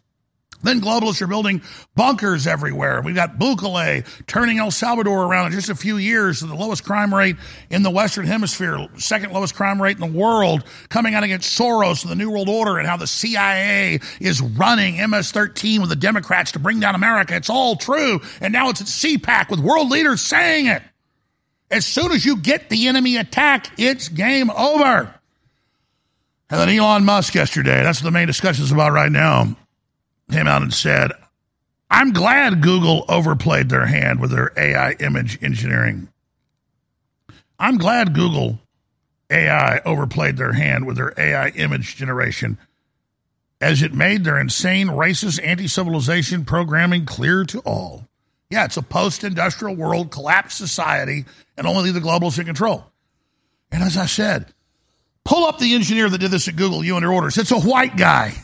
Then 0.62 0.80
globalists 0.80 1.22
are 1.22 1.26
building 1.26 1.62
bunkers 1.94 2.46
everywhere. 2.46 3.00
We've 3.00 3.14
got 3.14 3.38
Bukele 3.38 4.06
turning 4.26 4.58
El 4.58 4.70
Salvador 4.70 5.24
around 5.24 5.46
in 5.46 5.52
just 5.52 5.70
a 5.70 5.74
few 5.74 5.96
years 5.96 6.40
to 6.40 6.46
the 6.46 6.54
lowest 6.54 6.84
crime 6.84 7.14
rate 7.14 7.36
in 7.70 7.82
the 7.82 7.90
Western 7.90 8.26
Hemisphere, 8.26 8.86
second 8.98 9.32
lowest 9.32 9.54
crime 9.54 9.80
rate 9.80 9.98
in 9.98 10.12
the 10.12 10.18
world, 10.18 10.64
coming 10.90 11.14
out 11.14 11.22
against 11.22 11.58
Soros 11.58 12.02
and 12.02 12.10
the 12.10 12.16
New 12.16 12.30
World 12.30 12.50
Order 12.50 12.76
and 12.76 12.86
how 12.86 12.98
the 12.98 13.06
CIA 13.06 14.00
is 14.20 14.42
running 14.42 14.96
MS-13 14.96 15.80
with 15.80 15.88
the 15.88 15.96
Democrats 15.96 16.52
to 16.52 16.58
bring 16.58 16.78
down 16.78 16.94
America. 16.94 17.34
It's 17.34 17.50
all 17.50 17.76
true. 17.76 18.20
And 18.42 18.52
now 18.52 18.68
it's 18.68 18.82
at 18.82 18.86
CPAC 18.86 19.50
with 19.50 19.60
world 19.60 19.90
leaders 19.90 20.20
saying 20.20 20.66
it. 20.66 20.82
As 21.70 21.86
soon 21.86 22.12
as 22.12 22.24
you 22.24 22.36
get 22.36 22.68
the 22.68 22.88
enemy 22.88 23.16
attack, 23.16 23.78
it's 23.78 24.08
game 24.08 24.50
over. 24.50 25.14
And 26.50 26.60
then 26.60 26.68
Elon 26.68 27.04
Musk 27.04 27.34
yesterday, 27.34 27.82
that's 27.82 28.00
what 28.00 28.06
the 28.06 28.10
main 28.10 28.26
discussion 28.26 28.64
is 28.64 28.72
about 28.72 28.92
right 28.92 29.12
now, 29.12 29.56
came 30.30 30.48
out 30.48 30.62
and 30.62 30.74
said, 30.74 31.12
I'm 31.88 32.12
glad 32.12 32.60
Google 32.60 33.04
overplayed 33.08 33.68
their 33.68 33.86
hand 33.86 34.20
with 34.20 34.30
their 34.30 34.52
AI 34.56 34.92
image 34.92 35.38
engineering. 35.42 36.08
I'm 37.58 37.78
glad 37.78 38.14
Google 38.14 38.58
AI 39.30 39.80
overplayed 39.84 40.36
their 40.36 40.52
hand 40.52 40.86
with 40.86 40.96
their 40.96 41.14
AI 41.16 41.48
image 41.50 41.96
generation 41.96 42.58
as 43.60 43.82
it 43.82 43.92
made 43.92 44.24
their 44.24 44.38
insane 44.38 44.88
racist 44.88 45.38
anti 45.44 45.68
civilization 45.68 46.44
programming 46.44 47.04
clear 47.06 47.44
to 47.44 47.60
all. 47.60 48.08
Yeah, 48.50 48.64
it's 48.64 48.76
a 48.76 48.82
post 48.82 49.22
industrial 49.22 49.76
world, 49.76 50.10
collapsed 50.10 50.58
society, 50.58 51.24
and 51.56 51.66
only 51.66 51.92
the 51.92 52.00
globalists 52.00 52.38
in 52.38 52.46
control. 52.46 52.84
And 53.70 53.82
as 53.82 53.96
I 53.96 54.06
said, 54.06 54.52
pull 55.24 55.44
up 55.44 55.58
the 55.58 55.74
engineer 55.74 56.08
that 56.08 56.18
did 56.18 56.32
this 56.32 56.48
at 56.48 56.56
Google, 56.56 56.84
you 56.84 56.96
under 56.96 57.12
orders. 57.12 57.38
It's 57.38 57.52
a 57.52 57.60
white 57.60 57.96
guy. 57.96 58.34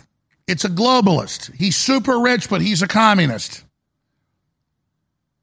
It's 0.46 0.64
a 0.64 0.68
globalist. 0.68 1.52
He's 1.56 1.74
super 1.76 2.20
rich, 2.20 2.48
but 2.48 2.60
he's 2.60 2.82
a 2.82 2.86
communist. 2.86 3.64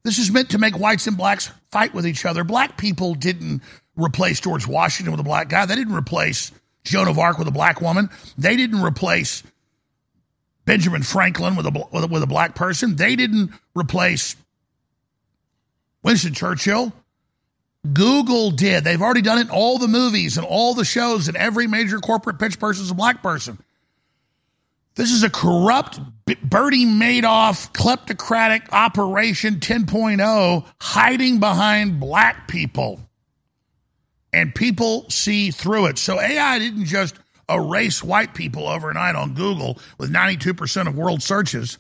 This 0.03 0.18
is 0.18 0.31
meant 0.31 0.52
to 0.52 0.57
make 0.57 0.80
whites 0.80 1.07
and 1.07 1.18
blacks 1.18 1.52
fight 1.72 1.94
with 1.94 2.07
each 2.07 2.26
other. 2.26 2.45
Black 2.45 2.77
people 2.77 3.15
didn't 3.15 3.61
replace 3.98 4.40
George 4.40 4.65
Washington 4.65 5.11
with 5.11 5.19
a 5.19 5.23
black 5.23 5.49
guy. 5.49 5.65
They 5.65 5.76
didn't 5.76 5.95
replace 5.95 6.52
Joan 6.85 7.10
of 7.10 7.19
Arc 7.19 7.38
with 7.38 7.48
a 7.48 7.52
black 7.52 7.81
woman. 7.81 8.10
They 8.38 8.56
didn't 8.56 8.81
replace 8.81 9.44
Benjamin 10.65 11.03
Franklin 11.03 11.56
with 11.56 11.65
a, 11.65 11.88
with 11.91 12.03
a, 12.06 12.07
with 12.07 12.23
a 12.23 12.27
black 12.27 12.56
person. 12.56 12.95
They 12.95 13.15
didn't 13.15 13.52
replace 13.76 14.35
Winston 16.03 16.34
Churchill. 16.34 16.93
Google 17.91 18.51
did. 18.51 18.84
They've 18.84 19.01
already 19.01 19.21
done 19.21 19.39
it 19.39 19.47
in 19.47 19.49
all 19.49 19.77
the 19.77 19.88
movies 19.88 20.38
and 20.38 20.45
all 20.45 20.73
the 20.73 20.85
shows, 20.85 21.27
and 21.27 21.35
every 21.35 21.67
major 21.67 21.99
corporate 21.99 22.39
pitch 22.39 22.59
person 22.59 22.84
is 22.85 22.91
a 22.91 22.95
black 22.95 23.21
person. 23.21 23.57
This 24.95 25.11
is 25.11 25.23
a 25.23 25.30
corrupt 25.30 25.99
Bernie 26.43 26.85
Madoff 26.85 27.73
kleptocratic 27.73 28.71
operation 28.71 29.55
10.0 29.55 30.65
hiding 30.80 31.39
behind 31.39 31.99
black 31.99 32.47
people. 32.47 32.99
And 34.31 34.53
people 34.53 35.09
see 35.09 35.51
through 35.51 35.88
it. 35.88 35.97
So 35.97 36.19
AI 36.19 36.59
didn't 36.59 36.85
just 36.85 37.15
erase 37.49 38.03
white 38.03 38.34
people 38.34 38.67
overnight 38.67 39.15
on 39.15 39.34
Google 39.34 39.80
with 39.97 40.11
92% 40.11 40.88
of 40.88 40.95
world 40.95 41.21
searches. 41.21 41.77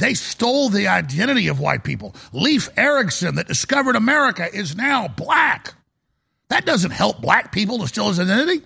They 0.00 0.14
stole 0.14 0.70
the 0.70 0.88
identity 0.88 1.48
of 1.48 1.60
white 1.60 1.84
people. 1.84 2.14
Leif 2.32 2.70
Erikson, 2.76 3.34
that 3.34 3.46
discovered 3.46 3.96
America, 3.96 4.48
is 4.52 4.74
now 4.74 5.08
black. 5.08 5.74
That 6.48 6.64
doesn't 6.64 6.90
help 6.90 7.20
black 7.20 7.52
people 7.52 7.78
to 7.78 7.86
steal 7.86 8.08
his 8.08 8.18
identity. 8.18 8.64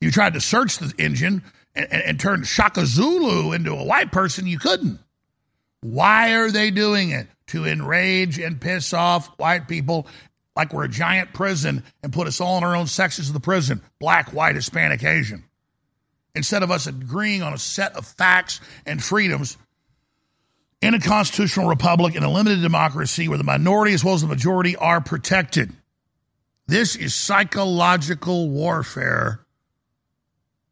You 0.00 0.10
tried 0.10 0.34
to 0.34 0.40
search 0.40 0.78
the 0.78 0.92
engine 0.98 1.42
and, 1.74 1.92
and, 1.92 2.02
and 2.02 2.20
turn 2.20 2.44
Shaka 2.44 2.86
Zulu 2.86 3.52
into 3.52 3.72
a 3.72 3.84
white 3.84 4.10
person, 4.10 4.46
you 4.46 4.58
couldn't. 4.58 4.98
Why 5.82 6.34
are 6.36 6.50
they 6.50 6.70
doing 6.70 7.10
it? 7.10 7.26
To 7.48 7.66
enrage 7.66 8.38
and 8.38 8.58
piss 8.58 8.94
off 8.94 9.28
white 9.38 9.68
people 9.68 10.06
like 10.56 10.72
we're 10.72 10.84
a 10.84 10.88
giant 10.88 11.34
prison 11.34 11.84
and 12.02 12.10
put 12.10 12.26
us 12.26 12.40
all 12.40 12.56
in 12.56 12.64
our 12.64 12.74
own 12.74 12.86
sections 12.86 13.28
of 13.28 13.34
the 13.34 13.40
prison 13.40 13.82
black, 13.98 14.32
white, 14.32 14.54
Hispanic, 14.54 15.04
Asian 15.04 15.44
instead 16.34 16.62
of 16.62 16.70
us 16.70 16.86
agreeing 16.86 17.42
on 17.42 17.52
a 17.52 17.58
set 17.58 17.96
of 17.96 18.06
facts 18.06 18.60
and 18.86 19.02
freedoms 19.02 19.56
in 20.80 20.94
a 20.94 21.00
constitutional 21.00 21.68
republic, 21.68 22.14
in 22.14 22.22
a 22.22 22.30
limited 22.30 22.60
democracy 22.60 23.28
where 23.28 23.38
the 23.38 23.44
minority 23.44 23.94
as 23.94 24.04
well 24.04 24.14
as 24.14 24.20
the 24.20 24.26
majority 24.26 24.76
are 24.76 25.00
protected. 25.00 25.72
This 26.66 26.96
is 26.96 27.14
psychological 27.14 28.50
warfare 28.50 29.40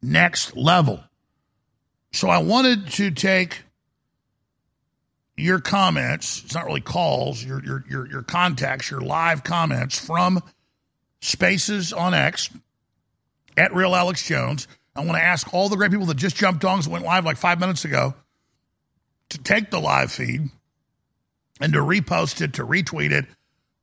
next 0.01 0.55
level. 0.55 1.03
So 2.11 2.29
I 2.29 2.39
wanted 2.39 2.89
to 2.91 3.09
take 3.11 3.63
your 5.35 5.59
comments, 5.59 6.43
it's 6.43 6.53
not 6.53 6.65
really 6.65 6.81
calls, 6.81 7.43
your 7.43 7.63
your 7.63 7.83
your, 7.89 8.07
your 8.07 8.21
contacts, 8.21 8.91
your 8.91 9.01
live 9.01 9.43
comments 9.43 9.97
from 9.97 10.41
spaces 11.21 11.91
on 11.91 12.13
X 12.13 12.51
at 13.57 13.73
real 13.73 13.95
Alex 13.95 14.27
Jones 14.27 14.67
I 14.95 15.01
want 15.01 15.17
to 15.17 15.23
ask 15.23 15.51
all 15.53 15.69
the 15.69 15.75
great 15.75 15.91
people 15.91 16.05
that 16.07 16.17
just 16.17 16.35
jumped 16.35 16.63
on, 16.65 16.79
that 16.79 16.89
went 16.89 17.05
live 17.05 17.25
like 17.25 17.37
five 17.37 17.59
minutes 17.59 17.85
ago, 17.85 18.13
to 19.29 19.37
take 19.39 19.71
the 19.71 19.79
live 19.79 20.11
feed 20.11 20.49
and 21.59 21.73
to 21.73 21.79
repost 21.79 22.41
it, 22.41 22.53
to 22.53 22.65
retweet 22.65 23.11
it, 23.11 23.25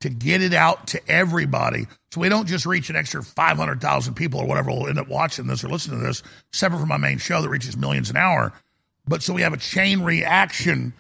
to 0.01 0.09
get 0.09 0.41
it 0.41 0.55
out 0.55 0.89
to 0.89 1.11
everybody. 1.11 1.87
So 2.12 2.20
we 2.20 2.28
don't 2.28 2.47
just 2.47 2.65
reach 2.65 2.91
an 2.91 2.97
extra 2.97 3.23
500,000 3.23 4.15
people 4.15 4.41
or 4.41 4.47
whatever 4.47 4.70
will 4.70 4.87
end 4.87 4.99
up 4.99 5.09
watching 5.09 5.47
this 5.47 5.65
or 5.65 5.69
listening 5.69 6.01
to 6.01 6.07
this, 6.07 6.23
separate 6.53 6.78
from 6.78 6.89
my 6.89 6.97
main 6.97 7.19
show 7.19 7.43
that 7.43 7.49
reaches 7.49 7.77
millions 7.77 8.11
an 8.11 8.16
hour. 8.16 8.53
But 9.07 9.23
so 9.23 9.35
we 9.35 9.43
have 9.43 9.53
a 9.53 9.59
chain 9.59 10.03
reaction. 10.03 10.93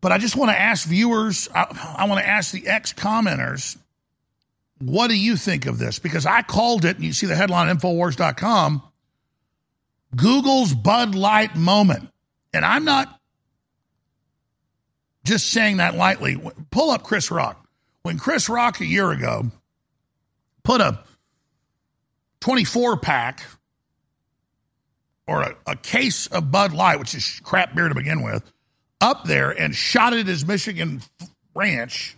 But 0.00 0.12
I 0.12 0.18
just 0.18 0.36
want 0.36 0.50
to 0.50 0.60
ask 0.60 0.86
viewers, 0.86 1.48
I, 1.54 1.94
I 1.98 2.06
want 2.06 2.20
to 2.20 2.28
ask 2.28 2.52
the 2.52 2.66
ex 2.66 2.92
commenters 2.92 3.76
what 4.88 5.08
do 5.08 5.18
you 5.18 5.36
think 5.36 5.66
of 5.66 5.78
this? 5.78 5.98
Because 5.98 6.26
I 6.26 6.42
called 6.42 6.84
it, 6.84 6.96
and 6.96 7.04
you 7.04 7.12
see 7.12 7.26
the 7.26 7.36
headline 7.36 7.74
Infowars.com 7.74 8.82
Google's 10.14 10.74
Bud 10.74 11.14
Light 11.14 11.56
moment. 11.56 12.08
And 12.52 12.64
I'm 12.64 12.84
not 12.84 13.18
just 15.24 15.50
saying 15.50 15.78
that 15.78 15.94
lightly. 15.94 16.40
Pull 16.70 16.90
up 16.90 17.02
Chris 17.02 17.30
Rock. 17.30 17.66
When 18.02 18.18
Chris 18.18 18.48
Rock 18.48 18.80
a 18.80 18.84
year 18.84 19.10
ago 19.10 19.50
put 20.64 20.80
a 20.80 20.98
24 22.40 22.98
pack 22.98 23.42
or 25.26 25.42
a, 25.42 25.56
a, 25.66 25.76
case 25.76 26.26
of 26.26 26.50
Bud 26.50 26.72
Light, 26.72 26.98
which 26.98 27.14
is 27.14 27.40
crap 27.44 27.74
beer 27.74 27.88
to 27.88 27.94
begin 27.94 28.22
with, 28.22 28.42
up 29.00 29.24
there 29.24 29.50
and 29.50 29.74
shot 29.74 30.12
it 30.12 30.20
at 30.20 30.26
his 30.26 30.44
Michigan 30.44 31.00
ranch, 31.54 32.16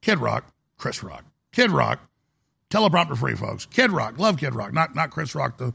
Kid 0.00 0.18
Rock, 0.18 0.46
Chris 0.78 1.02
Rock. 1.02 1.24
Kid 1.54 1.70
Rock, 1.70 2.00
teleprompter 2.68 3.16
free, 3.16 3.36
folks. 3.36 3.64
Kid 3.66 3.92
Rock, 3.92 4.18
love 4.18 4.38
Kid 4.38 4.56
Rock, 4.56 4.72
not 4.72 4.94
not 4.96 5.10
Chris 5.10 5.36
Rock, 5.36 5.56
the 5.56 5.72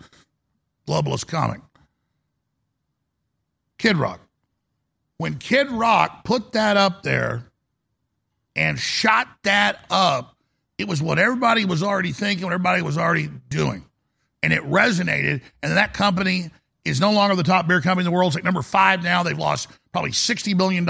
globalist 0.85 1.25
comic. 1.25 1.61
Kid 3.77 3.95
Rock. 3.95 4.19
When 5.17 5.37
Kid 5.37 5.71
Rock 5.71 6.25
put 6.25 6.51
that 6.51 6.75
up 6.75 7.03
there 7.03 7.45
and 8.57 8.77
shot 8.77 9.27
that 9.43 9.85
up, 9.89 10.35
it 10.77 10.87
was 10.87 11.01
what 11.01 11.17
everybody 11.17 11.63
was 11.63 11.81
already 11.81 12.11
thinking, 12.11 12.45
what 12.45 12.53
everybody 12.53 12.81
was 12.81 12.97
already 12.97 13.29
doing. 13.47 13.85
And 14.43 14.51
it 14.51 14.63
resonated. 14.63 15.41
And 15.63 15.77
that 15.77 15.93
company 15.93 16.51
is 16.83 16.99
no 16.99 17.11
longer 17.11 17.35
the 17.35 17.43
top 17.43 17.67
beer 17.67 17.81
company 17.81 18.05
in 18.05 18.11
the 18.11 18.15
world. 18.15 18.29
It's 18.29 18.35
like 18.35 18.45
number 18.45 18.61
five 18.61 19.03
now. 19.03 19.23
They've 19.23 19.37
lost 19.37 19.69
probably 19.91 20.11
$60 20.11 20.57
billion. 20.57 20.85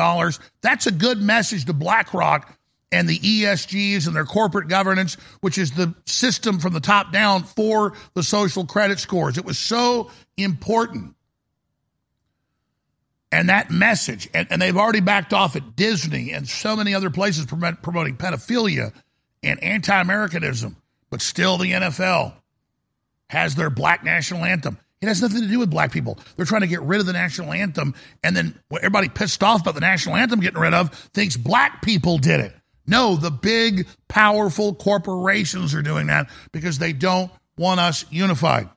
That's 0.61 0.87
a 0.87 0.91
good 0.91 1.19
message 1.19 1.65
to 1.65 1.73
BlackRock 1.73 2.58
and 2.91 3.07
the 3.07 3.19
ESGs 3.19 4.07
and 4.07 4.15
their 4.15 4.25
corporate 4.25 4.67
governance, 4.67 5.15
which 5.41 5.57
is 5.57 5.71
the 5.71 5.93
system 6.05 6.59
from 6.59 6.73
the 6.73 6.79
top 6.79 7.11
down 7.11 7.43
for 7.43 7.93
the 8.13 8.23
social 8.23 8.65
credit 8.65 8.99
scores. 8.99 9.37
It 9.37 9.45
was 9.45 9.59
so 9.59 10.09
important. 10.37 11.15
And 13.31 13.49
that 13.49 13.69
message, 13.69 14.27
and, 14.33 14.47
and 14.49 14.61
they've 14.61 14.75
already 14.75 15.01
backed 15.01 15.33
off 15.33 15.55
at 15.55 15.75
Disney 15.75 16.31
and 16.31 16.49
so 16.49 16.75
many 16.75 16.95
other 16.95 17.11
places 17.11 17.45
promoting 17.45 18.17
pedophilia 18.17 18.91
and 19.43 19.63
anti 19.63 19.99
Americanism, 19.99 20.75
but 21.11 21.21
still 21.21 21.57
the 21.57 21.71
NFL 21.71 22.33
has 23.29 23.53
their 23.53 23.69
black 23.69 24.03
national 24.03 24.43
anthem. 24.43 24.79
It 25.01 25.07
has 25.07 25.21
nothing 25.21 25.41
to 25.41 25.47
do 25.47 25.59
with 25.59 25.69
black 25.69 25.91
people. 25.91 26.17
They're 26.35 26.45
trying 26.45 26.61
to 26.61 26.67
get 26.67 26.81
rid 26.81 26.99
of 26.99 27.05
the 27.05 27.13
national 27.13 27.53
anthem, 27.53 27.93
and 28.23 28.35
then 28.35 28.59
everybody 28.75 29.07
pissed 29.07 29.43
off 29.43 29.61
about 29.61 29.75
the 29.75 29.81
national 29.81 30.15
anthem 30.15 30.39
getting 30.41 30.59
rid 30.59 30.73
of 30.73 30.93
thinks 31.13 31.37
black 31.37 31.81
people 31.81 32.17
did 32.17 32.41
it. 32.41 32.53
No, 32.89 33.15
the 33.15 33.29
big, 33.29 33.85
powerful 34.07 34.73
corporations 34.73 35.75
are 35.75 35.83
doing 35.83 36.07
that 36.07 36.27
because 36.51 36.79
they 36.79 36.91
don't 36.91 37.31
want 37.55 37.79
us 37.79 38.03
unified. 38.09 38.67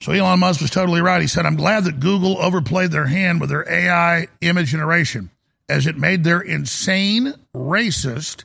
So 0.00 0.12
Elon 0.12 0.38
Musk 0.38 0.60
was 0.60 0.70
totally 0.70 1.00
right. 1.00 1.20
He 1.20 1.26
said, 1.26 1.46
I'm 1.46 1.56
glad 1.56 1.82
that 1.84 1.98
Google 1.98 2.38
overplayed 2.38 2.92
their 2.92 3.06
hand 3.06 3.40
with 3.40 3.50
their 3.50 3.68
AI 3.68 4.28
image 4.40 4.68
generation 4.68 5.30
as 5.68 5.88
it 5.88 5.98
made 5.98 6.22
their 6.22 6.40
insane, 6.40 7.34
racist, 7.52 8.44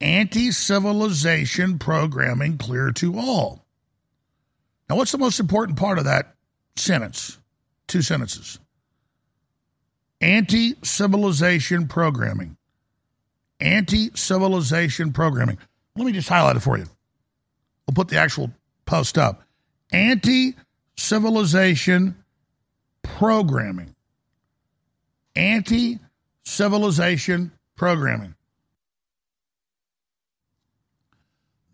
anti 0.00 0.52
civilization 0.52 1.78
programming 1.78 2.56
clear 2.56 2.92
to 2.92 3.18
all. 3.18 3.62
Now, 4.88 4.96
what's 4.96 5.12
the 5.12 5.18
most 5.18 5.38
important 5.38 5.78
part 5.78 5.98
of 5.98 6.04
that 6.04 6.34
sentence? 6.76 7.36
Two 7.88 8.00
sentences. 8.00 8.58
Anti 10.22 10.76
civilization 10.82 11.88
programming 11.88 12.56
anti 13.62 14.10
civilization 14.14 15.12
programming. 15.12 15.58
Let 15.96 16.04
me 16.04 16.12
just 16.12 16.28
highlight 16.28 16.56
it 16.56 16.60
for 16.60 16.76
you. 16.76 16.86
We'll 17.86 17.94
put 17.94 18.08
the 18.08 18.18
actual 18.18 18.50
post 18.84 19.16
up. 19.16 19.42
Anti 19.92 20.56
civilization 20.96 22.16
programming. 23.02 23.94
Anti 25.36 25.98
civilization 26.44 27.52
programming. 27.76 28.34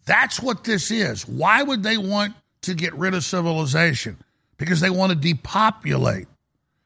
That's 0.05 0.41
what 0.41 0.65
this 0.65 0.91
is. 0.91 1.29
Why 1.29 1.63
would 1.63 1.83
they 1.83 1.99
want 1.99 2.35
to 2.63 2.75
get 2.75 2.95
rid 2.95 3.15
of 3.15 3.25
civilization? 3.25 4.17
Because 4.57 4.81
they 4.81 4.91
want 4.91 5.11
to 5.11 5.17
depopulate. 5.17 6.27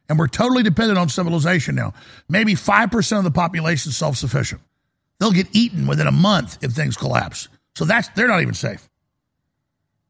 And 0.09 0.19
we're 0.19 0.27
totally 0.27 0.63
dependent 0.63 0.99
on 0.99 1.09
civilization 1.09 1.75
now. 1.75 1.95
Maybe 2.29 2.55
5% 2.55 3.19
of 3.19 3.25
the 3.25 3.31
population 3.31 3.91
is 3.91 3.97
self 3.97 4.17
sufficient. 4.17 4.61
They'll 5.23 5.31
get 5.31 5.55
eaten 5.55 5.87
within 5.87 6.09
a 6.09 6.11
month 6.13 6.59
if 6.63 6.73
things 6.73 6.97
collapse. 6.97 7.47
So 7.77 7.85
that's 7.85 8.09
they're 8.09 8.27
not 8.27 8.43
even 8.43 8.55
safe. 8.55 8.89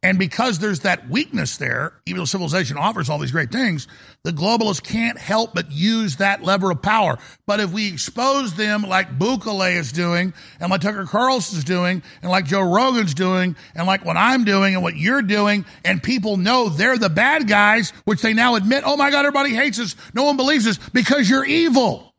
And 0.02 0.18
because 0.18 0.59
there's 0.59 0.80
that 0.80 1.10
weakness 1.10 1.59
there, 1.59 1.93
even 2.06 2.20
though 2.20 2.24
civilization 2.24 2.78
offers 2.78 3.10
all 3.10 3.18
these 3.18 3.30
great 3.30 3.52
things, 3.52 3.89
the 4.24 4.30
globalists 4.30 4.82
can't 4.82 5.18
help 5.18 5.52
but 5.52 5.70
use 5.70 6.16
that 6.16 6.43
lever 6.43 6.70
of 6.70 6.80
power. 6.80 7.18
But 7.47 7.60
if 7.60 7.72
we 7.72 7.93
expose 7.93 8.55
them 8.55 8.84
like 8.84 9.18
Bukele 9.18 9.76
is 9.76 9.93
doing, 9.93 10.32
and 10.59 10.70
like 10.70 10.80
Tucker 10.80 11.05
Carlson's 11.05 11.62
doing, 11.62 12.02
and 12.22 12.30
like 12.30 12.47
Joe 12.47 12.62
Rogan's 12.62 13.12
doing, 13.12 13.55
and 13.74 13.86
like 13.86 14.06
what 14.06 14.16
I'm 14.16 14.44
doing 14.44 14.72
and 14.72 14.82
what 14.82 14.97
you're 14.97 15.20
doing, 15.20 15.66
and 15.84 16.02
people 16.02 16.39
know 16.39 16.70
they're 16.70 16.97
the 16.97 17.10
bad 17.10 17.47
guys, 17.47 17.90
which 18.06 18.22
they 18.22 18.32
now 18.32 18.55
admit, 18.55 18.84
oh 18.86 18.97
my 18.97 19.10
God, 19.10 19.26
everybody 19.26 19.55
hates 19.55 19.78
us. 19.78 19.94
No 20.14 20.22
one 20.22 20.39
believes 20.39 20.66
us 20.66 20.78
because 20.94 21.28
you're 21.28 21.44
evil. 21.44 22.11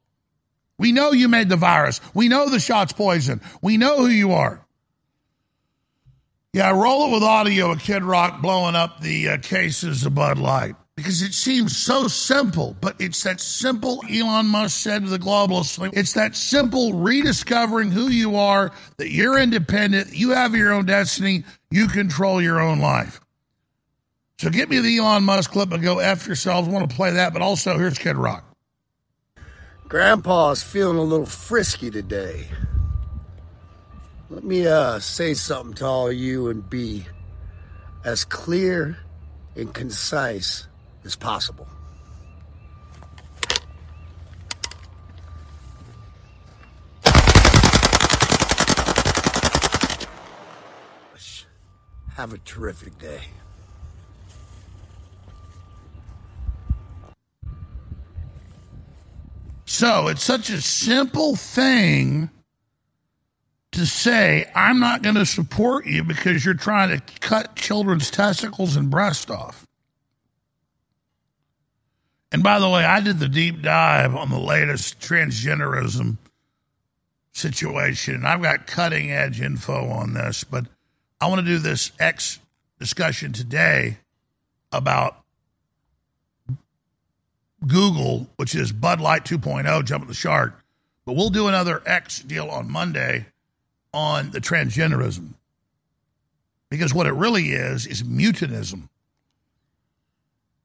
We 0.84 0.92
know 0.92 1.14
you 1.14 1.30
made 1.30 1.48
the 1.48 1.56
virus. 1.56 2.02
We 2.14 2.28
know 2.28 2.50
the 2.50 2.60
shot's 2.60 2.92
poison. 2.92 3.40
We 3.62 3.78
know 3.78 4.00
who 4.00 4.08
you 4.08 4.34
are. 4.34 4.60
Yeah, 6.52 6.72
roll 6.72 7.08
it 7.08 7.14
with 7.14 7.24
audio 7.24 7.72
of 7.72 7.80
Kid 7.80 8.04
Rock 8.04 8.42
blowing 8.42 8.76
up 8.76 9.00
the 9.00 9.30
uh, 9.30 9.38
cases 9.38 10.06
of 10.06 10.14
Bud 10.14 10.40
Light 10.40 10.76
because 10.98 11.22
it 11.22 11.34
seems 11.34 11.78
so 11.78 12.10
simple, 12.10 12.76
but 12.82 12.98
it's 13.00 13.24
that 13.24 13.40
simple 13.40 14.04
Elon 14.12 14.48
Musk 14.48 14.76
said 14.76 15.06
to 15.06 15.10
the 15.10 15.18
globalists. 15.18 15.90
It's 15.94 16.16
that 16.16 16.36
simple 16.36 16.92
rediscovering 16.92 17.92
who 17.92 18.10
you 18.10 18.36
are, 18.36 18.74
that 18.98 19.10
you're 19.10 19.40
independent, 19.40 20.14
you 20.14 20.32
have 20.32 20.54
your 20.54 20.74
own 20.74 20.86
destiny, 20.86 21.46
you 21.72 21.88
control 21.88 22.42
your 22.42 22.60
own 22.60 22.80
life. 22.80 23.22
So 24.38 24.50
get 24.50 24.70
me 24.70 24.80
the 24.80 24.98
Elon 24.98 25.24
Musk 25.24 25.50
clip 25.52 25.72
and 25.72 25.82
go 25.82 26.00
F 26.00 26.28
yourselves. 26.28 26.68
I 26.68 26.72
want 26.72 26.90
to 26.90 26.94
play 26.94 27.12
that, 27.12 27.32
but 27.32 27.42
also 27.42 27.78
here's 27.78 27.98
Kid 27.98 28.18
Rock. 28.18 28.53
Grandpa's 29.94 30.64
feeling 30.64 30.98
a 30.98 31.04
little 31.04 31.28
frisky 31.28 31.92
today. 31.92 32.48
Let 34.32 34.44
me 34.44 34.66
uh, 34.66 34.98
say 34.98 35.36
something 35.36 35.76
to 35.76 35.86
all 35.86 36.12
you 36.12 36.50
and 36.50 36.68
be 36.68 37.06
as 38.04 38.26
clear 38.26 38.98
and 39.56 39.72
concise 39.72 40.66
as 41.06 41.16
possible. 41.16 41.68
Have 52.16 52.34
a 52.34 52.40
terrific 52.40 52.98
day. 52.98 53.26
So 59.74 60.08
it's 60.08 60.24
such 60.24 60.52
a 60.52 60.62
simple 60.62 61.36
thing 61.36 62.30
to 63.72 63.88
say, 63.88 64.48
I'm 64.54 64.80
not 64.80 65.02
going 65.02 65.16
to 65.16 65.26
support 65.26 65.88
you 65.88 66.04
because 66.04 66.46
you're 66.46 66.54
trying 66.54 66.90
to 66.90 67.02
cut 67.22 67.56
children's 67.56 68.12
testicles 68.12 68.76
and 68.76 68.92
breast 68.92 69.32
off. 69.32 69.66
And 72.32 72.44
by 72.44 72.60
the 72.60 72.70
way, 72.70 72.86
I 72.86 73.00
did 73.00 73.18
the 73.18 73.28
deep 73.28 73.64
dive 73.64 74.16
on 74.16 74.30
the 74.30 74.38
latest 74.38 75.00
transgenderism 75.00 76.18
situation. 77.32 78.28
I've 78.28 78.44
got 78.44 78.68
cutting 78.68 79.12
edge 79.12 79.42
info 79.42 79.90
on 79.90 80.14
this, 80.14 80.44
but 80.44 80.68
I 81.20 81.26
want 81.26 81.42
to 81.42 81.48
do 81.48 81.58
this 81.58 81.92
X 81.98 82.38
discussion 82.78 83.34
today 83.34 83.98
about 84.72 85.23
Google, 87.68 88.28
which 88.38 88.56
is 88.56 88.72
Bud 88.72 89.02
Light 89.02 89.26
2.0, 89.26 89.86
jumping 89.86 90.08
the 90.08 90.14
shark. 90.14 90.64
But 91.06 91.16
we'll 91.16 91.30
do 91.30 91.48
another 91.48 91.82
X 91.86 92.20
deal 92.20 92.50
on 92.50 92.70
Monday 92.70 93.26
on 93.94 94.32
the 94.32 94.40
transgenderism. 94.40 95.34
Because 96.70 96.94
what 96.94 97.06
it 97.06 97.14
really 97.14 97.52
is, 97.52 97.86
is 97.86 98.04
mutanism. 98.04 98.90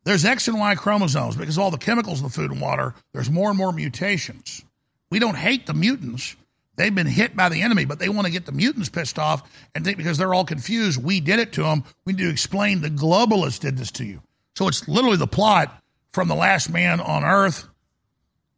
There's 0.04 0.24
X 0.24 0.48
and 0.48 0.58
Y 0.58 0.74
chromosomes 0.74 1.36
because 1.36 1.58
all 1.58 1.70
the 1.70 1.76
chemicals 1.76 2.20
in 2.20 2.24
the 2.24 2.32
food 2.32 2.50
and 2.50 2.60
water, 2.60 2.94
there's 3.12 3.30
more 3.30 3.50
and 3.50 3.58
more 3.58 3.72
mutations. 3.72 4.64
We 5.10 5.18
don't 5.18 5.36
hate 5.36 5.66
the 5.66 5.74
mutants. 5.74 6.34
They've 6.76 6.94
been 6.94 7.06
hit 7.06 7.36
by 7.36 7.48
the 7.48 7.60
enemy, 7.60 7.84
but 7.84 7.98
they 7.98 8.08
want 8.08 8.26
to 8.26 8.32
get 8.32 8.46
the 8.46 8.52
mutants 8.52 8.88
pissed 8.88 9.18
off 9.18 9.42
and 9.74 9.84
think 9.84 9.98
because 9.98 10.16
they're 10.16 10.32
all 10.32 10.44
confused, 10.44 11.02
we 11.02 11.20
did 11.20 11.40
it 11.40 11.52
to 11.54 11.64
them. 11.64 11.84
We 12.06 12.12
need 12.12 12.22
to 12.22 12.30
explain 12.30 12.80
the 12.80 12.88
globalists 12.88 13.60
did 13.60 13.76
this 13.76 13.90
to 13.92 14.04
you. 14.04 14.22
So 14.56 14.68
it's 14.68 14.88
literally 14.88 15.16
the 15.16 15.26
plot 15.26 15.82
from 16.18 16.26
The 16.26 16.34
Last 16.34 16.68
Man 16.68 17.00
on 17.00 17.22
Earth 17.22 17.68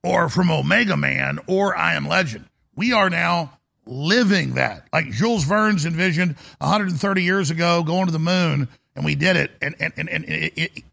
or 0.03 0.31
from 0.31 0.51
Omega 0.51 0.97
Man 0.97 1.41
or 1.47 1.77
I 1.77 1.93
Am 1.93 2.09
Legend. 2.09 2.47
We 2.75 2.95
are 2.95 3.11
now 3.11 3.59
living 3.85 4.55
that. 4.55 4.89
Like 4.95 5.11
Jules 5.11 5.45
Verne's 5.45 5.85
envisioned 5.85 6.37
130 6.57 7.23
years 7.23 7.51
ago 7.51 7.83
going 7.83 8.07
to 8.07 8.13
the 8.13 8.19
moon, 8.19 8.67
and 8.97 9.05
we 9.05 9.15
did 9.15 9.37
it, 9.37 9.51
and, 9.61 9.75
and, 9.79 9.93
and, 9.99 10.09
and 10.09 10.25
it, 10.25 10.53
it, 10.57 10.85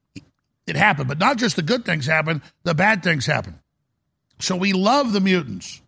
it 0.68 0.76
happened. 0.76 1.08
But 1.08 1.20
not 1.20 1.38
just 1.38 1.56
the 1.56 1.62
good 1.62 1.86
things 1.86 2.06
happen, 2.06 2.42
the 2.64 2.76
bad 2.76 3.02
things 3.02 3.26
happen. 3.26 3.58
So 4.40 4.58
we 4.58 4.74
love 4.74 5.14
the 5.14 5.22
mutants. 5.22 5.82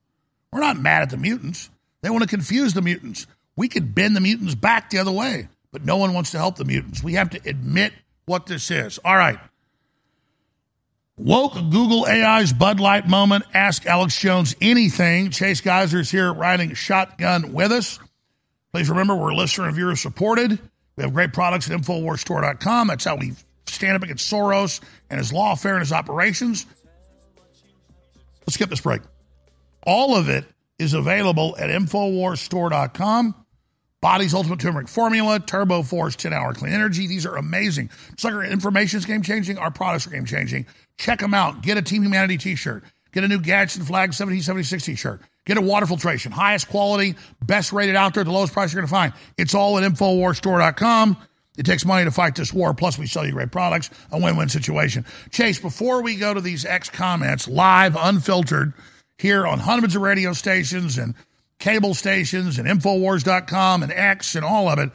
We're 0.53 0.61
not 0.61 0.80
mad 0.80 1.01
at 1.01 1.10
the 1.10 1.18
mutants. 1.18 1.69
They 2.03 2.10
want 2.10 2.23
to 2.23 2.30
confuse 2.30 2.73
the 2.73 2.81
mutants. 2.81 3.27
We 3.57 3.68
could 3.68 3.93
bend 3.93 4.15
the 4.15 4.22
mutants 4.22 4.56
back 4.56 4.91
the 4.91 4.99
other 4.99 5.11
way, 5.11 5.49
but 5.73 5.84
no 5.84 5.97
one 5.97 6.14
wants 6.14 6.31
to 6.31 6.38
help 6.38 6.56
the 6.56 6.64
mutants. 6.64 7.03
We 7.03 7.15
have 7.15 7.31
to 7.31 7.41
admit 7.45 7.91
what 8.27 8.45
this 8.45 8.72
is. 8.72 8.97
All 9.03 9.18
right. 9.18 9.39
Woke 11.19 11.53
Google 11.53 12.05
AI's 12.05 12.53
Bud 12.53 12.79
Light 12.79 13.05
moment. 13.05 13.43
Ask 13.53 13.85
Alex 13.85 14.17
Jones 14.17 14.55
anything. 14.61 15.31
Chase 15.31 15.59
Geiser's 15.59 16.09
here 16.09 16.31
riding 16.31 16.73
shotgun 16.75 17.51
with 17.51 17.73
us. 17.73 17.99
Please 18.71 18.89
remember 18.89 19.17
we're 19.17 19.33
listener 19.33 19.65
and 19.65 19.75
viewer 19.75 19.97
supported. 19.97 20.57
We 20.95 21.03
have 21.03 21.13
great 21.13 21.33
products 21.33 21.69
at 21.69 21.77
InfoWarsStore.com. 21.77 22.87
That's 22.87 23.03
how 23.03 23.17
we 23.17 23.33
stand 23.67 23.97
up 23.97 24.03
against 24.03 24.31
Soros 24.31 24.79
and 25.09 25.17
his 25.17 25.33
lawfare 25.33 25.73
and 25.73 25.81
his 25.81 25.91
operations. 25.91 26.65
Let's 28.41 28.53
skip 28.53 28.69
this 28.69 28.81
break. 28.81 29.01
All 29.85 30.15
of 30.15 30.29
it 30.29 30.45
is 30.77 30.93
available 30.93 31.57
at 31.59 31.69
InfoWarsStore.com. 31.69 33.35
Body's 34.01 34.33
Ultimate 34.33 34.61
Turmeric 34.61 34.87
Formula, 34.87 35.41
Turbo 35.41 35.83
Force 35.83 36.15
10 36.15 36.31
Hour 36.31 36.53
Clean 36.53 36.71
Energy. 36.71 37.07
These 37.07 37.25
are 37.25 37.35
amazing. 37.35 37.89
Sucker, 38.17 38.41
information 38.41 38.99
is 38.99 39.05
game 39.05 39.21
changing, 39.21 39.57
our 39.57 39.71
products 39.71 40.07
are 40.07 40.11
game 40.11 40.23
changing. 40.23 40.65
Check 40.99 41.19
them 41.19 41.34
out. 41.34 41.61
Get 41.61 41.77
a 41.77 41.81
Team 41.81 42.03
Humanity 42.03 42.38
t 42.38 42.55
shirt. 42.55 42.84
Get 43.13 43.23
a 43.23 43.27
new 43.27 43.39
Gadsden 43.39 43.85
Flag 43.85 44.09
1776 44.09 44.84
t 44.84 44.95
shirt. 44.95 45.21
Get 45.45 45.57
a 45.57 45.61
water 45.61 45.88
filtration. 45.88 46.31
Highest 46.31 46.67
quality, 46.67 47.15
best 47.41 47.71
rated 47.73 47.95
out 47.95 48.13
there, 48.13 48.23
the 48.23 48.31
lowest 48.31 48.53
price 48.53 48.71
you're 48.71 48.81
going 48.81 48.88
to 48.88 48.93
find. 48.93 49.13
It's 49.38 49.55
all 49.55 49.80
at 49.80 49.89
InfoWarsStore.com. 49.89 51.17
It 51.57 51.65
takes 51.65 51.85
money 51.85 52.03
to 52.03 52.11
fight 52.11 52.35
this 52.35 52.53
war. 52.53 52.73
Plus, 52.73 52.99
we 52.99 53.07
sell 53.07 53.26
you 53.26 53.31
great 53.31 53.51
products. 53.51 53.89
A 54.11 54.19
win 54.19 54.35
win 54.35 54.49
situation. 54.49 55.05
Chase, 55.31 55.57
before 55.57 56.03
we 56.03 56.17
go 56.17 56.34
to 56.34 56.41
these 56.41 56.65
X 56.65 56.89
comments, 56.89 57.47
live, 57.47 57.95
unfiltered, 57.97 58.73
here 59.17 59.47
on 59.47 59.57
hundreds 59.57 59.95
of 59.95 60.01
radio 60.01 60.34
stations 60.34 60.97
and 60.97 61.15
cable 61.59 61.93
stations 61.93 62.59
and 62.59 62.67
Infowars.com 62.67 63.84
and 63.84 63.91
X 63.91 64.35
and 64.35 64.43
all 64.43 64.67
of 64.67 64.80
it. 64.80 64.91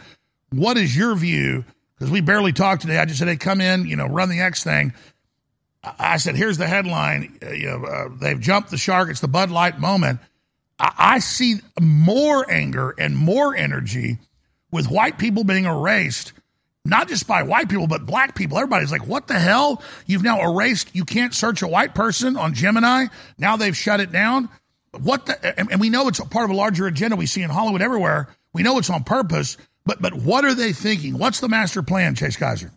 What 0.50 0.76
is 0.76 0.96
your 0.96 1.14
view? 1.16 1.64
Because 1.98 2.10
we 2.10 2.20
barely 2.20 2.52
talked 2.52 2.82
today. 2.82 2.98
I 2.98 3.06
just 3.06 3.18
said, 3.18 3.28
hey, 3.28 3.36
come 3.36 3.60
in, 3.60 3.86
you 3.86 3.96
know, 3.96 4.06
run 4.06 4.28
the 4.28 4.40
X 4.40 4.64
thing. 4.64 4.92
I 5.98 6.16
said, 6.16 6.36
here's 6.36 6.58
the 6.58 6.66
headline. 6.66 7.38
Uh, 7.42 7.50
you 7.50 7.66
know, 7.66 7.84
uh, 7.84 8.08
they've 8.20 8.40
jumped 8.40 8.70
the 8.70 8.76
shark. 8.76 9.10
It's 9.10 9.20
the 9.20 9.28
Bud 9.28 9.50
Light 9.50 9.78
moment. 9.78 10.20
I, 10.78 10.92
I 10.98 11.18
see 11.18 11.56
more 11.80 12.50
anger 12.50 12.94
and 12.98 13.16
more 13.16 13.54
energy 13.54 14.18
with 14.70 14.90
white 14.90 15.18
people 15.18 15.44
being 15.44 15.66
erased, 15.66 16.32
not 16.84 17.08
just 17.08 17.26
by 17.26 17.42
white 17.42 17.68
people, 17.68 17.86
but 17.86 18.06
black 18.06 18.34
people. 18.34 18.58
Everybody's 18.58 18.90
like, 18.90 19.06
what 19.06 19.28
the 19.28 19.38
hell? 19.38 19.82
You've 20.06 20.22
now 20.22 20.40
erased, 20.42 20.94
you 20.94 21.04
can't 21.04 21.34
search 21.34 21.62
a 21.62 21.68
white 21.68 21.94
person 21.94 22.36
on 22.36 22.54
Gemini. 22.54 23.06
Now 23.38 23.56
they've 23.56 23.76
shut 23.76 24.00
it 24.00 24.10
down. 24.10 24.48
What 24.92 25.26
the, 25.26 25.58
and, 25.58 25.70
and 25.70 25.80
we 25.80 25.90
know 25.90 26.08
it's 26.08 26.20
part 26.20 26.44
of 26.44 26.50
a 26.50 26.54
larger 26.58 26.86
agenda 26.86 27.16
we 27.16 27.26
see 27.26 27.42
in 27.42 27.50
Hollywood 27.50 27.82
everywhere. 27.82 28.28
We 28.52 28.62
know 28.62 28.78
it's 28.78 28.90
on 28.90 29.02
purpose, 29.04 29.56
but 29.84 30.00
but 30.00 30.14
what 30.14 30.44
are 30.44 30.54
they 30.54 30.72
thinking? 30.72 31.18
What's 31.18 31.40
the 31.40 31.48
master 31.48 31.82
plan, 31.82 32.14
Chase 32.14 32.36
Geiser? 32.36 32.70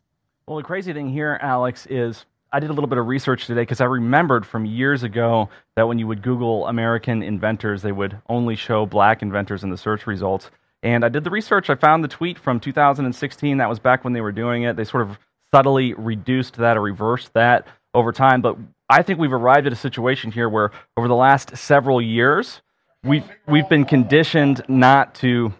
Well, 0.47 0.57
the 0.57 0.63
crazy 0.63 0.93
thing 0.93 1.09
here, 1.09 1.37
Alex, 1.41 1.85
is 1.89 2.25
I 2.51 2.59
did 2.59 2.69
a 2.69 2.73
little 2.73 2.87
bit 2.87 2.97
of 2.97 3.07
research 3.07 3.45
today 3.45 3.61
because 3.61 3.81
I 3.81 3.85
remembered 3.85 4.45
from 4.45 4.65
years 4.65 5.03
ago 5.03 5.49
that 5.75 5.87
when 5.87 5.99
you 5.99 6.07
would 6.07 6.21
Google 6.21 6.65
American 6.67 7.21
inventors, 7.21 7.81
they 7.81 7.91
would 7.91 8.17
only 8.29 8.55
show 8.55 8.85
black 8.85 9.21
inventors 9.21 9.63
in 9.63 9.69
the 9.69 9.77
search 9.77 10.07
results. 10.07 10.49
And 10.81 11.03
I 11.03 11.09
did 11.09 11.23
the 11.23 11.29
research. 11.29 11.69
I 11.69 11.75
found 11.75 12.03
the 12.03 12.07
tweet 12.07 12.39
from 12.39 12.59
2016. 12.59 13.57
That 13.57 13.67
was 13.67 13.79
back 13.79 14.03
when 14.03 14.13
they 14.13 14.21
were 14.21 14.31
doing 14.31 14.63
it. 14.63 14.77
They 14.77 14.85
sort 14.85 15.03
of 15.03 15.19
subtly 15.53 15.93
reduced 15.93 16.55
that 16.57 16.77
or 16.77 16.81
reversed 16.81 17.33
that 17.33 17.67
over 17.93 18.11
time. 18.11 18.41
But 18.41 18.57
I 18.89 19.01
think 19.01 19.19
we've 19.19 19.33
arrived 19.33 19.67
at 19.67 19.73
a 19.73 19.77
situation 19.77 20.31
here 20.31 20.47
where 20.47 20.71
over 20.95 21.07
the 21.07 21.15
last 21.15 21.57
several 21.57 22.01
years, 22.01 22.61
we've, 23.03 23.25
we've 23.47 23.67
been 23.67 23.85
conditioned 23.85 24.61
not 24.69 25.15
to 25.15 25.53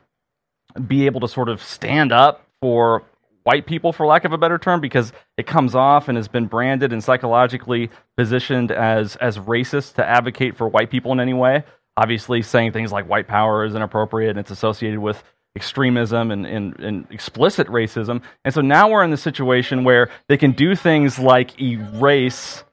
be 0.88 1.06
able 1.06 1.20
to 1.22 1.28
sort 1.28 1.50
of 1.50 1.62
stand 1.62 2.12
up 2.12 2.48
for 2.62 3.04
white 3.48 3.66
people, 3.66 3.94
for 3.94 4.06
lack 4.06 4.26
of 4.26 4.34
a 4.34 4.38
better 4.38 4.58
term, 4.58 4.82
because 4.82 5.14
it 5.38 5.48
comes 5.48 5.74
off 5.74 6.10
and 6.10 6.18
has 6.18 6.28
been 6.28 6.48
branded 6.48 6.92
and 6.92 7.02
psychologically 7.02 7.90
positioned 8.18 8.74
as 8.74 9.16
as 9.16 9.38
racist 9.38 9.94
to 9.94 10.06
advocate 10.06 10.58
for 10.58 10.68
white 10.68 10.92
people 10.92 11.14
in 11.14 11.22
any 11.22 11.34
way. 11.34 11.64
Obviously, 11.96 12.42
saying 12.42 12.74
things 12.74 12.92
like 12.92 13.08
white 13.08 13.26
power 13.26 13.64
is 13.64 13.74
inappropriate 13.74 14.32
and 14.32 14.40
it's 14.40 14.52
associated 14.52 15.00
with 15.00 15.24
extremism 15.56 16.30
and, 16.30 16.46
and, 16.46 16.78
and 16.82 17.08
explicit 17.10 17.68
racism. 17.68 18.22
And 18.44 18.54
so 18.54 18.60
now 18.60 18.90
we're 18.90 19.04
in 19.06 19.12
the 19.12 19.18
situation 19.18 19.86
where 19.86 20.10
they 20.28 20.36
can 20.36 20.52
do 20.52 20.76
things 20.76 21.18
like 21.18 21.60
erase, 21.62 22.66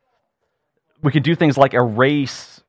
we 1.03 1.13
can 1.13 1.23
do 1.23 1.37
things 1.37 1.57
like 1.57 1.73
erase 1.73 2.63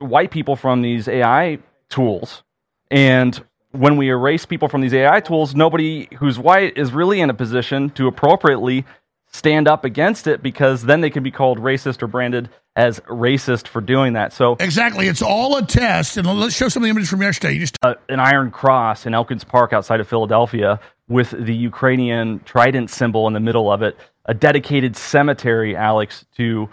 white 0.00 0.32
people 0.32 0.56
from 0.56 0.82
these 0.82 1.06
AI 1.06 1.60
tools. 1.88 2.42
And 2.90 3.40
when 3.72 3.96
we 3.96 4.08
erase 4.08 4.46
people 4.46 4.68
from 4.68 4.80
these 4.80 4.94
AI 4.94 5.20
tools, 5.20 5.54
nobody 5.54 6.08
who's 6.18 6.38
white 6.38 6.76
is 6.76 6.92
really 6.92 7.20
in 7.20 7.30
a 7.30 7.34
position 7.34 7.90
to 7.90 8.06
appropriately 8.06 8.84
stand 9.30 9.68
up 9.68 9.84
against 9.84 10.26
it 10.26 10.42
because 10.42 10.82
then 10.82 11.00
they 11.00 11.10
can 11.10 11.22
be 11.22 11.30
called 11.30 11.58
racist 11.58 12.02
or 12.02 12.06
branded 12.06 12.48
as 12.76 13.00
racist 13.00 13.66
for 13.66 13.80
doing 13.80 14.14
that. 14.14 14.32
So 14.32 14.56
exactly, 14.58 15.08
it's 15.08 15.20
all 15.20 15.56
a 15.56 15.66
test. 15.66 16.16
And 16.16 16.26
let's 16.38 16.54
show 16.54 16.68
some 16.68 16.82
of 16.82 16.86
the 16.86 16.90
images 16.90 17.10
from 17.10 17.22
yesterday. 17.22 17.54
You 17.54 17.60
just 17.60 17.76
uh, 17.82 17.94
an 18.08 18.20
iron 18.20 18.50
cross 18.50 19.04
in 19.04 19.14
Elkins 19.14 19.44
Park 19.44 19.72
outside 19.72 20.00
of 20.00 20.08
Philadelphia 20.08 20.80
with 21.08 21.30
the 21.30 21.54
Ukrainian 21.54 22.40
trident 22.40 22.90
symbol 22.90 23.26
in 23.26 23.32
the 23.32 23.40
middle 23.40 23.70
of 23.70 23.82
it, 23.82 23.96
a 24.26 24.34
dedicated 24.34 24.96
cemetery, 24.96 25.76
Alex, 25.76 26.24
to 26.36 26.68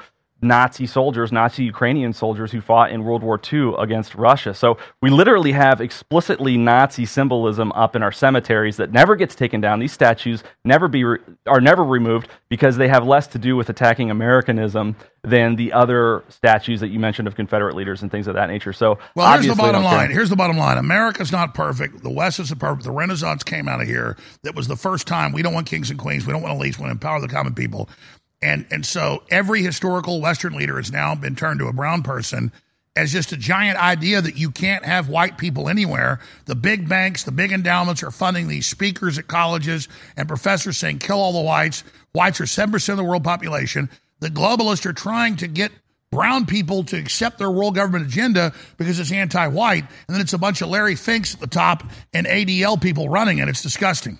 Nazi 0.46 0.86
soldiers, 0.86 1.32
Nazi 1.32 1.64
Ukrainian 1.64 2.14
soldiers 2.14 2.52
who 2.52 2.62
fought 2.62 2.92
in 2.92 3.04
World 3.04 3.24
War 3.24 3.40
II 3.52 3.74
against 3.78 4.16
Russia. 4.16 4.54
So 4.54 4.78
we 5.02 5.10
literally 5.10 5.52
have 5.52 5.82
explicitly 5.82 6.58
Nazi 6.58 7.06
symbolism 7.06 7.72
up 7.74 7.96
in 7.96 8.04
our 8.04 8.12
cemeteries 8.12 8.78
that 8.78 8.92
never 8.92 9.16
gets 9.16 9.36
taken 9.36 9.62
down. 9.62 9.80
These 9.80 9.94
statues 9.94 10.44
never 10.64 10.88
be 10.88 11.04
re- 11.04 11.20
are 11.48 11.62
never 11.62 11.84
removed 11.84 12.30
because 12.50 12.78
they 12.78 12.88
have 12.88 13.06
less 13.06 13.28
to 13.28 13.38
do 13.38 13.56
with 13.56 13.70
attacking 13.70 14.10
Americanism 14.12 14.96
than 15.24 15.56
the 15.56 15.74
other 15.74 16.24
statues 16.30 16.80
that 16.80 16.90
you 16.90 17.00
mentioned 17.00 17.28
of 17.28 17.36
Confederate 17.36 17.76
leaders 17.76 18.02
and 18.02 18.12
things 18.12 18.28
of 18.28 18.36
that 18.36 18.48
nature. 18.48 18.74
So 18.74 19.00
well, 19.16 19.32
here's 19.34 19.48
the 19.48 19.56
bottom 19.56 19.84
line. 19.84 20.12
Here's 20.12 20.30
the 20.30 20.36
bottom 20.36 20.58
line. 20.58 20.78
America's 20.78 21.32
not 21.32 21.54
perfect. 21.54 22.04
The 22.04 22.12
West 22.12 22.40
isn't 22.40 22.60
perfect. 22.60 22.84
The 22.84 22.92
Renaissance 22.92 23.44
came 23.44 23.68
out 23.68 23.82
of 23.82 23.88
here. 23.88 24.16
That 24.44 24.56
was 24.56 24.68
the 24.68 24.76
first 24.76 25.08
time. 25.08 25.32
We 25.32 25.42
don't 25.42 25.54
want 25.54 25.68
kings 25.68 25.90
and 25.90 26.00
queens. 26.00 26.26
We 26.26 26.34
don't 26.34 26.42
want 26.44 26.60
elites. 26.60 26.78
We 26.78 26.84
want 26.84 26.90
to 26.90 27.08
empower 27.08 27.20
the 27.20 27.28
common 27.28 27.56
people. 27.56 27.90
And, 28.46 28.68
and 28.70 28.86
so 28.86 29.24
every 29.32 29.64
historical 29.64 30.22
Western 30.22 30.54
leader 30.54 30.78
has 30.78 30.92
now 30.92 31.16
been 31.16 31.36
turned 31.36 31.60
to 31.62 31.68
a 31.68 31.74
brown 31.74 32.04
person 32.04 32.52
as 32.96 33.12
just 33.12 33.32
a 33.32 33.38
giant 33.38 33.80
idea 33.80 34.22
that 34.22 34.38
you 34.38 34.52
can't 34.52 34.86
have 34.86 35.10
white 35.10 35.40
people 35.40 35.68
anywhere. 35.68 36.20
The 36.46 36.54
big 36.54 36.88
banks, 36.88 37.24
the 37.24 37.32
big 37.32 37.52
endowments 37.52 38.04
are 38.04 38.12
funding 38.12 38.48
these 38.48 38.68
speakers 38.68 39.18
at 39.18 39.26
colleges 39.26 39.88
and 40.16 40.28
professors 40.28 40.78
saying, 40.78 41.00
kill 41.00 41.18
all 41.18 41.34
the 41.34 41.42
whites. 41.42 41.84
Whites 42.14 42.40
are 42.40 42.44
7% 42.44 42.90
of 42.90 42.98
the 42.98 43.04
world 43.04 43.24
population. 43.24 43.90
The 44.20 44.30
globalists 44.30 44.86
are 44.86 44.94
trying 44.94 45.38
to 45.38 45.48
get 45.48 45.72
brown 46.12 46.46
people 46.46 46.84
to 46.84 46.98
accept 46.98 47.40
their 47.40 47.50
world 47.50 47.74
government 47.74 48.06
agenda 48.06 48.54
because 48.78 49.00
it's 49.00 49.12
anti 49.12 49.48
white. 49.48 49.86
And 50.08 50.16
then 50.16 50.22
it's 50.22 50.34
a 50.34 50.38
bunch 50.38 50.62
of 50.62 50.70
Larry 50.70 50.96
Finks 50.96 51.34
at 51.34 51.40
the 51.40 51.48
top 51.48 51.84
and 52.14 52.28
ADL 52.28 52.80
people 52.80 53.10
running 53.10 53.40
it. 53.40 53.50
It's 53.50 53.64
disgusting. 53.64 54.20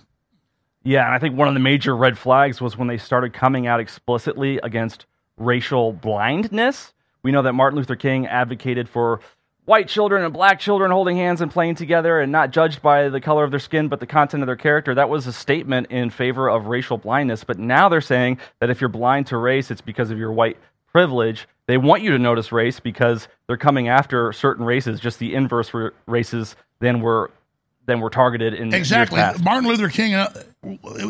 Yeah, 0.86 1.06
and 1.06 1.16
I 1.16 1.20
think 1.20 1.36
one 1.36 1.48
of 1.48 1.56
the 1.56 1.60
major 1.60 1.96
red 1.96 2.18
flags 2.18 2.62
was 2.62 2.78
when 2.78 2.88
they 2.88 2.98
started 2.98 3.34
coming 3.34 3.66
out 3.66 3.80
explicitly 3.80 4.60
against 4.62 5.08
racial 5.36 5.92
blindness. 5.92 6.94
We 7.24 7.32
know 7.32 7.42
that 7.42 7.54
Martin 7.54 7.78
Luther 7.78 7.96
King 7.96 8.28
advocated 8.28 8.88
for 8.88 9.20
white 9.66 9.88
children 9.88 10.24
and 10.24 10.32
black 10.32 10.60
children 10.60 10.92
holding 10.92 11.18
hands 11.18 11.42
and 11.42 11.52
playing 11.52 11.74
together 11.74 12.20
and 12.20 12.32
not 12.32 12.52
judged 12.52 12.84
by 12.84 13.10
the 13.10 13.20
color 13.20 13.44
of 13.44 13.50
their 13.50 13.60
skin 13.60 13.88
but 13.88 14.00
the 14.00 14.06
content 14.06 14.44
of 14.44 14.48
their 14.48 14.56
character. 14.56 14.94
That 14.94 15.10
was 15.10 15.26
a 15.26 15.34
statement 15.34 15.88
in 15.90 16.12
favor 16.12 16.48
of 16.48 16.68
racial 16.68 17.00
blindness. 17.00 17.44
But 17.44 17.58
now 17.58 17.90
they're 17.90 18.00
saying 18.00 18.38
that 18.60 18.70
if 18.70 18.80
you're 18.80 18.88
blind 18.88 19.28
to 19.28 19.38
race, 19.38 19.72
it's 19.72 19.82
because 19.82 20.12
of 20.12 20.20
your 20.20 20.32
white 20.32 20.58
privilege. 20.92 21.48
They 21.66 21.78
want 21.78 22.04
you 22.04 22.12
to 22.12 22.20
notice 22.20 22.52
race 22.52 22.80
because 22.80 23.28
they're 23.48 23.58
coming 23.58 23.88
after 23.88 24.32
certain 24.34 24.64
races, 24.64 25.00
just 25.00 25.18
the 25.18 25.34
inverse 25.34 25.72
races 26.06 26.56
than 26.80 27.02
were 27.02 27.32
than 27.88 28.00
were 28.00 28.10
targeted 28.10 28.54
in 28.54 28.74
exactly. 28.74 29.20
Martin 29.44 29.68
Luther 29.68 29.90
King. 29.90 30.16
Uh, 30.16 30.32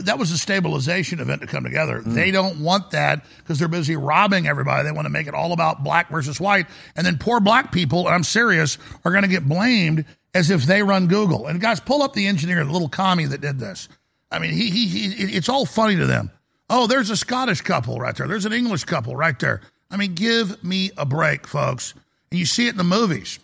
That 0.04 0.20
was 0.20 0.32
a 0.32 0.38
stabilization 0.38 1.20
event 1.20 1.42
to 1.42 1.48
come 1.48 1.64
together. 1.64 2.02
Mm. 2.02 2.14
They 2.14 2.32
don't 2.32 2.60
want 2.62 2.92
that 2.92 3.26
because 3.38 3.60
they're 3.60 3.68
busy 3.68 3.96
robbing 3.96 4.48
everybody. 4.48 4.84
They 4.84 4.92
want 4.92 5.06
to 5.06 5.12
make 5.12 5.28
it 5.28 5.34
all 5.34 5.54
about 5.54 5.84
black 5.84 6.10
versus 6.10 6.40
white, 6.40 6.68
and 6.96 7.06
then 7.06 7.18
poor 7.18 7.40
black 7.40 7.72
people. 7.72 8.06
And 8.06 8.16
I'm 8.16 8.24
serious, 8.24 8.78
are 9.04 9.12
going 9.12 9.24
to 9.24 9.30
get 9.30 9.48
blamed 9.48 10.06
as 10.34 10.52
if 10.52 10.64
they 10.64 10.84
run 10.84 11.08
Google. 11.08 11.48
And 11.48 11.62
guys, 11.62 11.80
pull 11.80 12.04
up 12.04 12.14
the 12.14 12.28
engineer, 12.28 12.64
the 12.64 12.72
little 12.72 12.90
commie 12.90 13.26
that 13.26 13.42
did 13.42 13.60
this. 13.60 13.88
I 14.30 14.40
mean, 14.40 14.52
he, 14.52 14.70
he, 14.70 14.88
he 14.88 15.38
it's 15.38 15.50
all 15.50 15.66
funny 15.66 15.96
to 15.96 16.06
them. 16.06 16.32
Oh, 16.70 16.88
there's 16.88 17.10
a 17.10 17.18
Scottish 17.18 17.62
couple 17.62 17.98
right 18.00 18.16
there. 18.16 18.28
There's 18.28 18.46
an 18.46 18.54
English 18.54 18.84
couple 18.84 19.16
right 19.16 19.38
there. 19.40 19.62
I 19.90 19.98
mean, 19.98 20.16
give 20.16 20.64
me 20.64 20.92
a 20.98 21.06
break, 21.06 21.48
folks. 21.48 21.94
And 22.32 22.40
you 22.40 22.46
see 22.46 22.68
it 22.68 22.72
in 22.72 22.78
the 22.78 22.84
movies. 22.84 23.40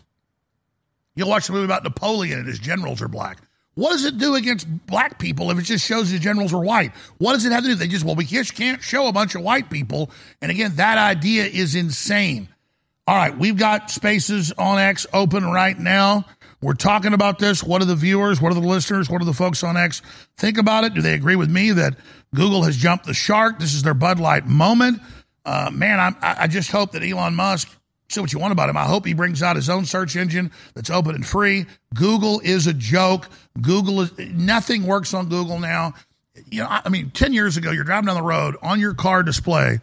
You'll 1.16 1.30
watch 1.30 1.48
the 1.48 1.54
movie 1.54 1.66
about 1.66 1.84
Napoleon 1.84 2.40
and 2.40 2.48
his 2.48 2.60
generals 2.60 3.02
are 3.02 3.08
black. 3.08 3.38
What 3.76 3.92
does 3.92 4.06
it 4.06 4.18
do 4.18 4.36
against 4.36 4.68
black 4.86 5.18
people 5.18 5.50
if 5.50 5.58
it 5.58 5.64
just 5.64 5.86
shows 5.86 6.12
the 6.12 6.20
generals 6.20 6.54
are 6.54 6.64
white? 6.64 6.92
What 7.20 7.34
does 7.34 7.46
it 7.46 7.52
have 7.52 7.64
to 7.64 7.70
do? 7.70 7.76
They 7.76 7.88
just, 7.88 8.04
well, 8.04 8.16
we 8.16 8.26
just 8.26 8.54
can't 8.54 8.82
show 8.82 9.08
a 9.08 9.14
bunch 9.14 9.36
of 9.36 9.42
white 9.42 9.70
people. 9.70 10.12
And 10.42 10.52
again, 10.52 10.74
that 10.76 10.98
idea 10.98 11.46
is 11.46 11.76
insane. 11.76 12.50
All 13.08 13.16
right, 13.16 13.36
we've 13.38 13.58
got 13.58 13.90
spaces 13.90 14.52
on 14.58 14.78
X 14.78 15.08
open 15.14 15.46
right 15.46 15.78
now. 15.78 16.26
We're 16.62 16.74
talking 16.74 17.14
about 17.14 17.40
this. 17.40 17.64
What 17.64 17.82
are 17.82 17.86
the 17.86 17.96
viewers? 17.96 18.40
What 18.40 18.52
are 18.52 18.56
the 18.56 18.62
listeners? 18.68 19.10
What 19.10 19.22
are 19.22 19.26
the 19.26 19.34
folks 19.34 19.64
on 19.64 19.78
X 19.78 20.02
think 20.38 20.58
about 20.58 20.84
it? 20.84 20.94
Do 20.94 21.02
they 21.02 21.14
agree 21.14 21.36
with 21.36 21.50
me 21.50 21.72
that 21.72 21.96
Google 22.36 22.64
has 22.64 22.78
jumped 22.78 23.06
the 23.06 23.14
shark? 23.14 23.58
This 23.58 23.74
is 23.74 23.84
their 23.84 23.96
Bud 23.96 24.20
Light 24.20 24.46
moment. 24.46 25.02
Uh, 25.44 25.72
man, 25.74 26.00
I'm, 26.00 26.16
I 26.22 26.46
just 26.48 26.70
hope 26.70 26.92
that 26.92 27.04
Elon 27.04 27.34
Musk 27.34 27.68
say 28.12 28.22
what 28.22 28.34
you 28.34 28.40
want 28.40 28.52
about 28.52 28.70
him. 28.70 28.78
I 28.78 28.86
hope 28.86 29.06
he 29.06 29.14
brings 29.14 29.42
out 29.42 29.56
his 29.56 29.70
own 29.70 29.86
search 29.86 30.16
engine 30.16 30.52
that's 30.74 30.90
open 30.90 31.16
and 31.16 31.26
free. 31.26 31.66
Google 31.94 32.40
is 32.42 32.68
a 32.68 32.74
joke. 32.74 33.30
Google 33.60 34.02
is 34.02 34.18
nothing 34.18 34.86
works 34.86 35.14
on 35.14 35.30
Google 35.30 35.60
now. 35.60 35.94
You 36.50 36.64
know, 36.64 36.68
I 36.70 36.90
mean, 36.90 37.12
10 37.12 37.34
years 37.34 37.58
ago, 37.58 37.72
you're 37.72 37.84
driving 37.84 38.08
down 38.08 38.16
the 38.16 38.24
road 38.24 38.56
on 38.62 38.80
your 38.80 38.94
car 38.94 39.24
display, 39.24 39.80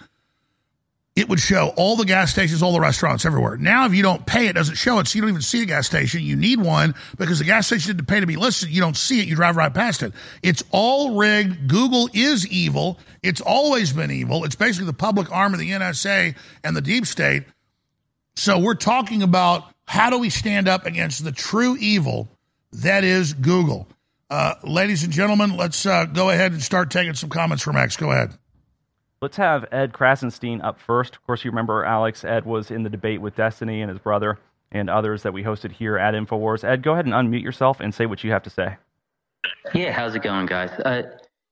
it 1.19 1.29
would 1.29 1.41
show 1.41 1.73
all 1.77 1.97
the 1.97 2.05
gas 2.05 2.31
stations, 2.31 2.63
all 2.63 2.73
the 2.73 2.81
restaurants 2.81 3.25
everywhere. 3.25 3.57
Now, 3.57 3.87
if 3.87 3.95
you 3.95 4.05
don't 4.05 4.25
pay, 4.25 4.47
it 4.47 4.53
doesn't 4.53 4.77
show 4.77 5.01
it, 5.01 5.09
so 5.09 5.17
you 5.17 5.21
don't 5.21 5.31
even 5.31 5.43
see 5.43 5.63
a 5.63 5.67
gas 5.67 5.85
station. 5.85 6.23
You 6.23 6.37
need 6.37 6.61
one 6.61 6.95
because 7.17 7.41
the 7.41 7.45
gas 7.45 7.67
station 7.67 7.97
didn't 7.97 8.07
pay 8.07 8.21
to 8.21 8.27
be 8.27 8.37
listed. 8.37 8.69
You 8.69 8.81
don't 8.81 8.97
see 8.97 9.21
it, 9.21 9.27
you 9.27 9.35
drive 9.35 9.57
right 9.57 9.75
past 9.75 10.05
it. 10.05 10.13
It's 10.45 10.63
all 10.71 11.17
rigged. 11.17 11.67
Google 11.67 12.09
is 12.15 12.47
evil. 12.47 13.01
It's 13.25 13.41
always 13.41 13.93
been 13.93 14.13
evil. 14.13 14.45
It's 14.45 14.55
basically 14.55 14.87
the 14.87 14.93
public 14.93 15.33
arm 15.33 15.55
of 15.55 15.59
the 15.59 15.71
NSA 15.71 16.37
and 16.63 16.77
the 16.77 16.81
deep 16.81 17.05
state. 17.05 17.43
So 18.39 18.57
we're 18.57 18.75
talking 18.75 19.25
about 19.25 19.65
how 19.85 20.11
do 20.11 20.19
we 20.19 20.31
stand 20.31 20.69
up 20.69 20.87
against 20.87 21.25
the 21.25 21.33
true 21.33 21.77
evil 21.77 22.29
that 22.73 23.03
is 23.03 23.33
Google. 23.33 23.89
Uh, 24.31 24.55
ladies 24.63 25.03
and 25.03 25.13
gentlemen, 25.13 25.57
let's 25.57 25.85
uh, 25.85 26.05
go 26.05 26.31
ahead 26.31 26.53
and 26.53 26.63
start 26.63 26.93
taking 26.93 27.15
some 27.15 27.31
comments 27.31 27.65
from 27.65 27.75
X. 27.75 27.97
Go 27.97 28.13
ahead. 28.13 28.35
Let's 29.21 29.37
have 29.39 29.67
Ed 29.73 29.93
Krasenstein 29.93 30.63
up 30.63 30.79
first. 30.79 31.17
Of 31.17 31.27
course, 31.27 31.45
you 31.45 31.51
remember 31.51 31.85
Alex. 31.85 32.23
Ed 32.23 32.45
was 32.45 32.71
in 32.71 32.85
the 32.85 32.91
debate 32.91 33.21
with 33.21 33.35
Destiny 33.35 33.83
and 33.83 33.91
his 33.91 33.99
brother 33.99 34.39
and 34.71 34.89
others 34.89 35.25
that 35.25 35.33
we 35.33 35.43
hosted 35.43 35.73
here 35.73 35.99
at 35.99 36.15
InfoWars. 36.15 36.63
Ed, 36.63 36.85
go 36.85 36.93
ahead 36.93 37.07
and 37.07 37.15
unmute 37.15 37.43
yourself 37.43 37.81
and 37.81 37.93
say 37.93 38.07
what 38.07 38.23
you 38.23 38.31
have 38.31 38.45
to 38.45 38.51
say. 38.51 38.77
Yeah, 39.75 39.91
how's 39.91 40.15
it 40.15 40.23
going, 40.23 40.47
guys? 40.47 40.71
Uh, 40.71 41.03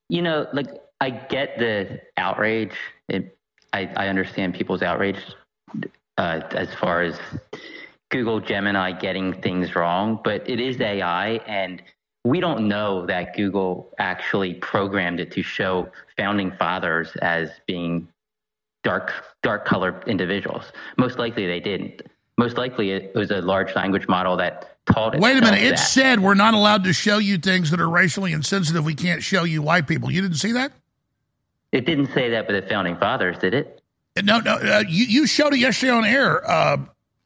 you 0.09 0.23
know, 0.23 0.47
like 0.53 0.69
I 1.01 1.11
get 1.11 1.59
the 1.59 2.01
outrage. 2.17 2.77
It, 3.09 3.37
I, 3.73 3.91
I 3.97 4.07
understand 4.07 4.55
people's 4.55 4.83
outrage 4.83 5.19
uh, 6.19 6.41
as 6.53 6.73
far 6.75 7.03
as 7.03 7.19
Google 8.11 8.41
Gemini 8.41 8.93
getting 8.93 9.41
things 9.41 9.75
wrong, 9.75 10.21
but 10.23 10.49
it 10.49 10.61
is 10.61 10.81
AI, 10.81 11.41
and 11.47 11.83
we 12.25 12.41
don't 12.41 12.69
know 12.69 13.07
that 13.07 13.37
Google 13.37 13.93
actually 13.99 14.55
programmed 14.55 15.21
it 15.21 15.31
to 15.33 15.43
show 15.43 15.89
founding 16.17 16.53
fathers 16.53 17.15
as 17.23 17.51
being 17.67 18.09
dark 18.83 19.13
dark 19.43 19.65
colored 19.65 20.05
individuals. 20.07 20.73
Most 20.97 21.19
likely 21.19 21.47
they 21.47 21.61
didn't. 21.61 22.03
Most 22.39 22.57
likely 22.57 22.91
it 22.91 23.15
was 23.15 23.31
a 23.31 23.41
large 23.41 23.75
language 23.75 24.09
model 24.09 24.37
that 24.37 24.77
taught 24.87 25.15
it. 25.15 25.21
Wait 25.21 25.37
a 25.37 25.41
minute! 25.41 25.63
It 25.63 25.71
that. 25.71 25.79
said 25.79 26.21
we're 26.21 26.35
not 26.35 26.55
allowed 26.55 26.85
to 26.85 26.93
show 26.93 27.19
you 27.19 27.39
things 27.39 27.71
that 27.71 27.81
are 27.81 27.89
racially 27.89 28.33
insensitive. 28.33 28.85
We 28.85 28.95
can't 28.95 29.23
show 29.23 29.45
you 29.45 29.63
white 29.63 29.87
people. 29.87 30.11
You 30.11 30.23
didn't 30.23 30.37
see 30.37 30.53
that? 30.53 30.73
It 31.73 31.85
didn't 31.85 32.13
say 32.13 32.31
that 32.31 32.47
but 32.47 32.61
the 32.61 32.69
founding 32.69 32.97
fathers, 32.97 33.39
did 33.39 33.55
it? 33.55 33.83
No, 34.23 34.41
no. 34.41 34.55
Uh, 34.55 34.85
you, 34.89 35.05
you 35.05 35.27
showed 35.27 35.53
it 35.55 35.59
yesterday 35.59 35.93
on 35.93 36.05
air. 36.05 36.49
Uh, 36.49 36.79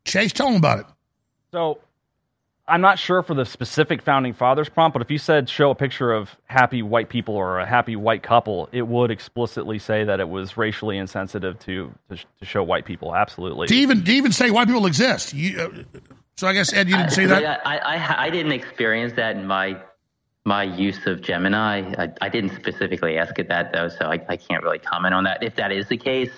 Chase, 0.04 0.32
tell 0.32 0.48
them 0.48 0.56
about 0.56 0.80
it. 0.80 0.86
So 1.52 1.78
I'm 2.70 2.80
not 2.80 2.98
sure 2.98 3.22
for 3.22 3.34
the 3.34 3.44
specific 3.44 4.02
founding 4.02 4.32
fathers 4.32 4.68
prompt, 4.68 4.92
but 4.92 5.02
if 5.02 5.10
you 5.10 5.18
said 5.18 5.48
show 5.48 5.70
a 5.70 5.74
picture 5.74 6.12
of 6.12 6.36
happy 6.44 6.82
white 6.82 7.08
people 7.08 7.34
or 7.34 7.58
a 7.58 7.66
happy 7.66 7.96
white 7.96 8.22
couple, 8.22 8.68
it 8.72 8.86
would 8.86 9.10
explicitly 9.10 9.78
say 9.78 10.04
that 10.04 10.20
it 10.20 10.28
was 10.28 10.56
racially 10.56 10.96
insensitive 10.96 11.58
to 11.60 11.92
to, 12.08 12.16
to 12.16 12.44
show 12.44 12.62
white 12.62 12.84
people. 12.84 13.14
Absolutely. 13.14 13.66
To 13.66 13.74
even 13.74 14.04
to 14.04 14.12
even 14.12 14.32
say 14.32 14.50
white 14.50 14.68
people 14.68 14.86
exist. 14.86 15.34
You, 15.34 15.60
uh, 15.60 15.98
so 16.36 16.46
I 16.46 16.52
guess 16.52 16.72
Ed, 16.72 16.88
you 16.88 16.96
didn't 16.96 17.10
see 17.10 17.26
that. 17.26 17.60
I, 17.66 17.78
I, 17.78 18.26
I 18.26 18.30
didn't 18.30 18.52
experience 18.52 19.14
that 19.14 19.36
in 19.36 19.46
my 19.46 19.76
my 20.44 20.62
use 20.62 21.06
of 21.06 21.20
Gemini. 21.20 21.92
I, 21.98 22.08
I 22.20 22.28
didn't 22.28 22.54
specifically 22.54 23.18
ask 23.18 23.38
it 23.38 23.48
that 23.48 23.72
though, 23.72 23.88
so 23.88 24.06
I, 24.06 24.20
I 24.28 24.36
can't 24.36 24.62
really 24.62 24.78
comment 24.78 25.12
on 25.12 25.24
that. 25.24 25.42
If 25.42 25.56
that 25.56 25.72
is 25.72 25.88
the 25.88 25.96
case, 25.98 26.30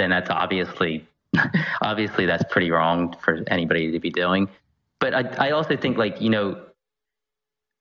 then 0.00 0.10
that's 0.10 0.30
obviously 0.30 1.06
obviously 1.82 2.26
that's 2.26 2.44
pretty 2.50 2.70
wrong 2.70 3.14
for 3.20 3.44
anybody 3.48 3.92
to 3.92 4.00
be 4.00 4.10
doing. 4.10 4.48
But 4.98 5.14
I, 5.14 5.48
I 5.48 5.50
also 5.52 5.76
think 5.76 5.96
like 5.96 6.20
you 6.20 6.30
know 6.30 6.60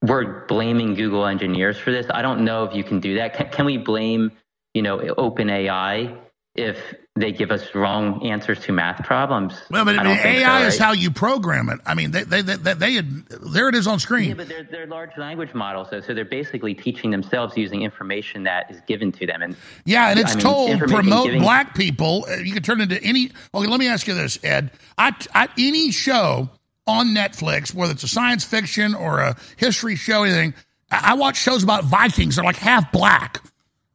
we're 0.02 0.46
blaming 0.48 0.96
Google 0.96 1.26
engineers 1.26 1.78
for 1.78 1.92
this. 1.92 2.08
I 2.10 2.22
don't 2.22 2.46
know 2.46 2.64
if 2.64 2.76
you 2.76 2.84
can 2.84 3.00
do 3.00 3.16
that. 3.16 3.34
Can, 3.34 3.50
can 3.50 3.66
we 3.66 3.78
blame, 3.78 4.32
you 4.74 4.82
know, 4.82 4.98
OpenAI 4.98 6.18
if 6.60 6.78
they 7.16 7.32
give 7.32 7.52
us 7.52 7.74
wrong 7.74 8.26
answers 8.26 8.60
to 8.62 8.72
math 8.72 9.04
problems? 9.04 9.54
Well, 9.72 9.84
but 9.86 9.98
I 10.00 10.04
mean, 10.04 10.18
think 10.18 10.40
so, 10.40 10.44
AI 10.46 10.66
is 10.68 10.80
right? 10.80 10.86
how 10.86 10.92
you 10.94 11.10
program 11.12 11.70
it. 11.70 11.80
I 11.86 11.94
mean, 11.94 12.12
they, 12.12 12.24
they, 12.24 12.42
they, 12.42 12.56
they, 12.56 12.74
they 12.74 12.94
had, 12.94 13.26
there 13.28 13.68
it 13.70 13.76
is 13.76 13.88
on 13.88 14.00
screen. 14.00 14.30
Yeah, 14.30 14.34
but 14.36 14.48
they're, 14.48 14.64
they're 14.64 14.88
large 14.88 15.18
language 15.18 15.54
models, 15.54 15.88
though, 15.90 16.02
so 16.02 16.14
they're 16.14 16.24
basically 16.26 16.74
teaching 16.74 17.12
themselves 17.12 17.58
using 17.58 17.82
information 17.82 18.44
that 18.44 18.70
is 18.70 18.80
given 18.88 19.12
to 19.14 19.26
them. 19.26 19.42
And 19.42 19.56
Yeah, 19.86 20.10
and 20.10 20.20
it's 20.20 20.36
I 20.36 20.40
told 20.40 20.70
information 20.70 21.04
promote 21.10 21.26
giving- 21.26 21.42
black 21.42 21.76
people. 21.76 22.26
Uh, 22.30 22.36
You 22.36 22.54
can 22.54 22.64
turn 22.64 22.82
into 22.82 23.02
any. 23.04 23.32
Okay, 23.54 23.68
let 23.68 23.80
me 23.80 23.88
ask 23.88 24.08
you 24.08 24.14
this, 24.14 24.38
Ed. 24.44 24.72
I, 24.98 25.14
I, 25.34 25.48
any 25.58 25.92
show 25.92 26.50
on 26.88 27.08
Netflix, 27.08 27.74
whether 27.74 27.92
it's 27.94 28.04
a 28.04 28.08
science 28.08 28.44
fiction 28.44 28.94
or 28.96 29.20
a 29.20 29.36
history 29.58 29.96
show, 29.96 30.24
anything, 30.24 30.54
I 30.92 31.14
watch 31.16 31.38
shows 31.38 31.64
about 31.64 31.84
Vikings. 31.84 32.36
They're 32.38 32.46
like 32.46 32.56
half 32.56 32.92
black. 32.92 33.42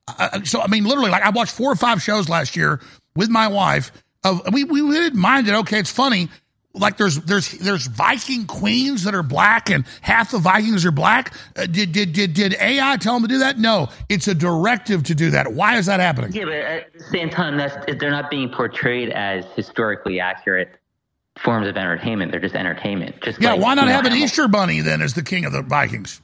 Uh, 0.07 0.43
so 0.45 0.61
I 0.61 0.67
mean, 0.67 0.85
literally, 0.85 1.11
like 1.11 1.23
I 1.23 1.31
watched 1.31 1.55
four 1.55 1.73
or 1.73 1.77
five 1.77 2.03
shows 2.03 2.29
last 2.29 2.57
year 2.57 2.81
with 3.17 3.31
my 3.31 3.49
wife. 3.49 3.93
Of 4.23 4.43
we 4.53 4.65
we 4.65 4.81
didn't 4.91 5.19
mind 5.19 5.49
it. 5.49 5.55
Okay, 5.55 5.79
it's 5.79 5.91
funny. 5.91 6.29
Like 6.77 6.97
there's 6.97 7.17
there's 7.21 7.53
there's 7.53 7.87
Viking 7.87 8.47
queens 8.47 9.05
that 9.05 9.15
are 9.15 9.23
black 9.23 9.71
and 9.71 9.85
half 10.01 10.33
the 10.33 10.39
Vikings 10.39 10.85
are 10.85 10.91
black. 10.91 11.33
Uh, 11.57 11.67
did 11.67 11.93
did 11.93 12.13
did 12.13 12.35
did 12.35 12.55
AI 12.61 12.97
tell 12.97 13.15
them 13.15 13.23
to 13.23 13.29
do 13.29 13.39
that? 13.39 13.59
No, 13.59 13.89
it's 14.09 14.27
a 14.27 14.35
directive 14.35 15.05
to 15.05 15.15
do 15.15 15.31
that. 15.31 15.53
Why 15.53 15.77
is 15.77 15.87
that 15.87 16.01
happening? 16.01 16.33
Yeah, 16.33 16.45
but 16.45 16.55
at 16.55 16.93
the 16.93 17.05
same 17.05 17.31
time, 17.31 17.57
that's 17.57 17.77
they're 17.99 18.11
not 18.11 18.31
being 18.31 18.51
portrayed 18.51 19.11
as 19.11 19.45
historically 19.55 20.19
accurate 20.21 20.77
forms 21.39 21.69
of 21.69 21.77
entertainment. 21.77 22.33
They're 22.33 22.41
just 22.41 22.57
entertainment. 22.57 23.21
Just 23.23 23.41
Yeah, 23.41 23.53
like, 23.53 23.61
why 23.63 23.75
not 23.75 23.83
you 23.83 23.89
know, 23.89 23.95
have 23.95 24.07
an. 24.07 24.13
Easter 24.15 24.49
bunny 24.49 24.81
then 24.81 25.01
as 25.01 25.15
the 25.15 25.23
king 25.23 25.45
of 25.45 25.53
the 25.53 25.63
Vikings? 25.63 26.21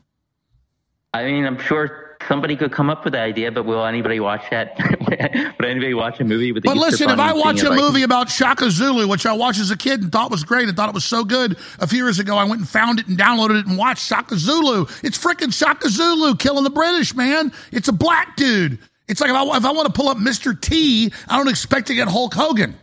I 1.14 1.24
mean, 1.24 1.44
I'm 1.44 1.58
sure 1.58 2.09
somebody 2.28 2.56
could 2.56 2.72
come 2.72 2.90
up 2.90 3.04
with 3.04 3.12
that 3.12 3.22
idea, 3.22 3.50
but 3.50 3.64
will 3.64 3.84
anybody 3.84 4.20
watch 4.20 4.42
that? 4.50 4.76
Would 5.58 5.68
anybody 5.68 5.94
watch 5.94 6.20
a 6.20 6.24
movie 6.24 6.52
with? 6.52 6.62
The 6.62 6.68
But 6.68 6.76
listen, 6.76 7.10
if 7.10 7.18
I 7.18 7.32
watch 7.32 7.60
a 7.62 7.68
Viking? 7.68 7.84
movie 7.84 8.02
about 8.02 8.30
Shaka 8.30 8.70
Zulu, 8.70 9.08
which 9.08 9.26
I 9.26 9.32
watched 9.32 9.60
as 9.60 9.70
a 9.70 9.76
kid 9.76 10.02
and 10.02 10.12
thought 10.12 10.30
was 10.30 10.44
great 10.44 10.68
and 10.68 10.76
thought 10.76 10.88
it 10.88 10.94
was 10.94 11.04
so 11.04 11.24
good, 11.24 11.56
a 11.78 11.86
few 11.86 12.04
years 12.04 12.18
ago 12.18 12.36
I 12.36 12.44
went 12.44 12.60
and 12.60 12.68
found 12.68 13.00
it 13.00 13.08
and 13.08 13.18
downloaded 13.18 13.60
it 13.60 13.66
and 13.66 13.76
watched 13.76 14.04
Shaka 14.04 14.36
Zulu. 14.36 14.86
It's 15.02 15.18
freaking 15.18 15.52
Shaka 15.52 15.88
Zulu 15.88 16.36
killing 16.36 16.64
the 16.64 16.70
British, 16.70 17.14
man. 17.14 17.52
It's 17.72 17.88
a 17.88 17.92
black 17.92 18.36
dude. 18.36 18.78
It's 19.08 19.20
like 19.20 19.30
if 19.30 19.36
I, 19.36 19.56
if 19.56 19.64
I 19.64 19.72
want 19.72 19.86
to 19.86 19.92
pull 19.92 20.08
up 20.08 20.18
Mr. 20.18 20.58
T, 20.58 21.12
I 21.28 21.36
don't 21.36 21.48
expect 21.48 21.88
to 21.88 21.94
get 21.94 22.06
Hulk 22.08 22.32
Hogan. 22.34 22.76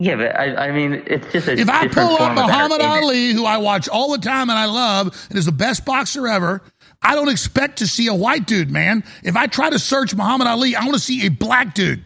Yeah, 0.00 0.16
but 0.16 0.34
I, 0.34 0.68
I 0.68 0.72
mean, 0.72 1.02
it's 1.06 1.30
just 1.30 1.46
a 1.46 1.52
If 1.52 1.68
I 1.68 1.86
pull 1.86 2.16
up 2.16 2.34
Muhammad. 2.34 2.80
Ali, 2.80 3.32
who 3.32 3.44
I 3.44 3.58
watch 3.58 3.86
all 3.86 4.10
the 4.12 4.18
time 4.18 4.48
and 4.48 4.58
I 4.58 4.64
love 4.64 5.26
and 5.28 5.38
is 5.38 5.44
the 5.44 5.52
best 5.52 5.84
boxer 5.84 6.26
ever, 6.26 6.62
I 7.02 7.14
don't 7.14 7.28
expect 7.28 7.78
to 7.78 7.86
see 7.86 8.06
a 8.06 8.14
white 8.14 8.46
dude, 8.46 8.70
man. 8.70 9.04
If 9.22 9.36
I 9.36 9.46
try 9.46 9.68
to 9.68 9.78
search 9.78 10.14
Muhammad 10.14 10.46
Ali, 10.46 10.74
I 10.74 10.80
want 10.80 10.94
to 10.94 11.00
see 11.00 11.26
a 11.26 11.28
black 11.28 11.74
dude. 11.74 12.02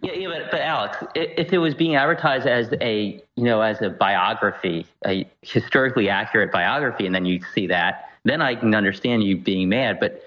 Yeah, 0.00 0.14
yeah, 0.14 0.28
but, 0.28 0.50
but 0.50 0.60
Alex, 0.62 0.96
if 1.14 1.52
it 1.52 1.58
was 1.58 1.76
being 1.76 1.94
advertised 1.94 2.48
as 2.48 2.74
a 2.80 3.22
you 3.36 3.44
know 3.44 3.60
as 3.60 3.80
a 3.82 3.88
biography, 3.88 4.84
a 5.06 5.24
historically 5.42 6.08
accurate 6.08 6.50
biography, 6.50 7.06
and 7.06 7.14
then 7.14 7.24
you 7.24 7.40
see 7.54 7.68
that, 7.68 8.10
then 8.24 8.42
I 8.42 8.56
can 8.56 8.74
understand 8.74 9.22
you 9.22 9.36
being 9.36 9.68
mad. 9.68 10.00
But 10.00 10.24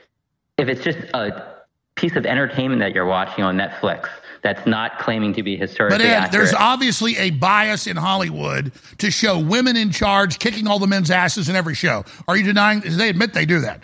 if 0.58 0.70
it's 0.70 0.82
just 0.82 1.00
a 1.14 1.56
piece 1.96 2.16
of 2.16 2.26
entertainment 2.26 2.80
that 2.80 2.94
you're 2.94 3.06
watching 3.06 3.44
on 3.44 3.58
Netflix 3.58 4.08
that's 4.46 4.68
not 4.68 5.00
claiming 5.00 5.34
to 5.34 5.42
be 5.42 5.58
historically 5.58 5.98
But 5.98 6.06
Ed, 6.06 6.12
accurate, 6.12 6.32
there's 6.32 6.54
obviously 6.54 7.18
a 7.18 7.32
bias 7.32 7.88
in 7.88 7.98
Hollywood 7.98 8.72
to 9.00 9.10
show 9.10 9.40
women 9.40 9.76
in 9.76 9.90
charge 9.90 10.38
kicking 10.38 10.68
all 10.68 10.78
the 10.78 10.86
men's 10.86 11.10
asses 11.10 11.50
in 11.50 11.56
every 11.56 11.74
show. 11.74 12.06
Are 12.28 12.38
you 12.38 12.44
denying? 12.44 12.84
They 12.86 13.10
admit 13.10 13.34
they 13.34 13.48
do 13.48 13.62
that. 13.62 13.82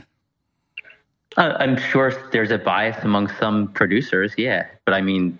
Uh, 1.35 1.57
I'm 1.59 1.77
sure 1.77 2.13
there's 2.31 2.51
a 2.51 2.59
bias 2.59 3.03
among 3.03 3.29
some 3.39 3.69
producers, 3.69 4.33
yeah. 4.37 4.67
But 4.85 4.93
I 4.93 5.01
mean, 5.01 5.39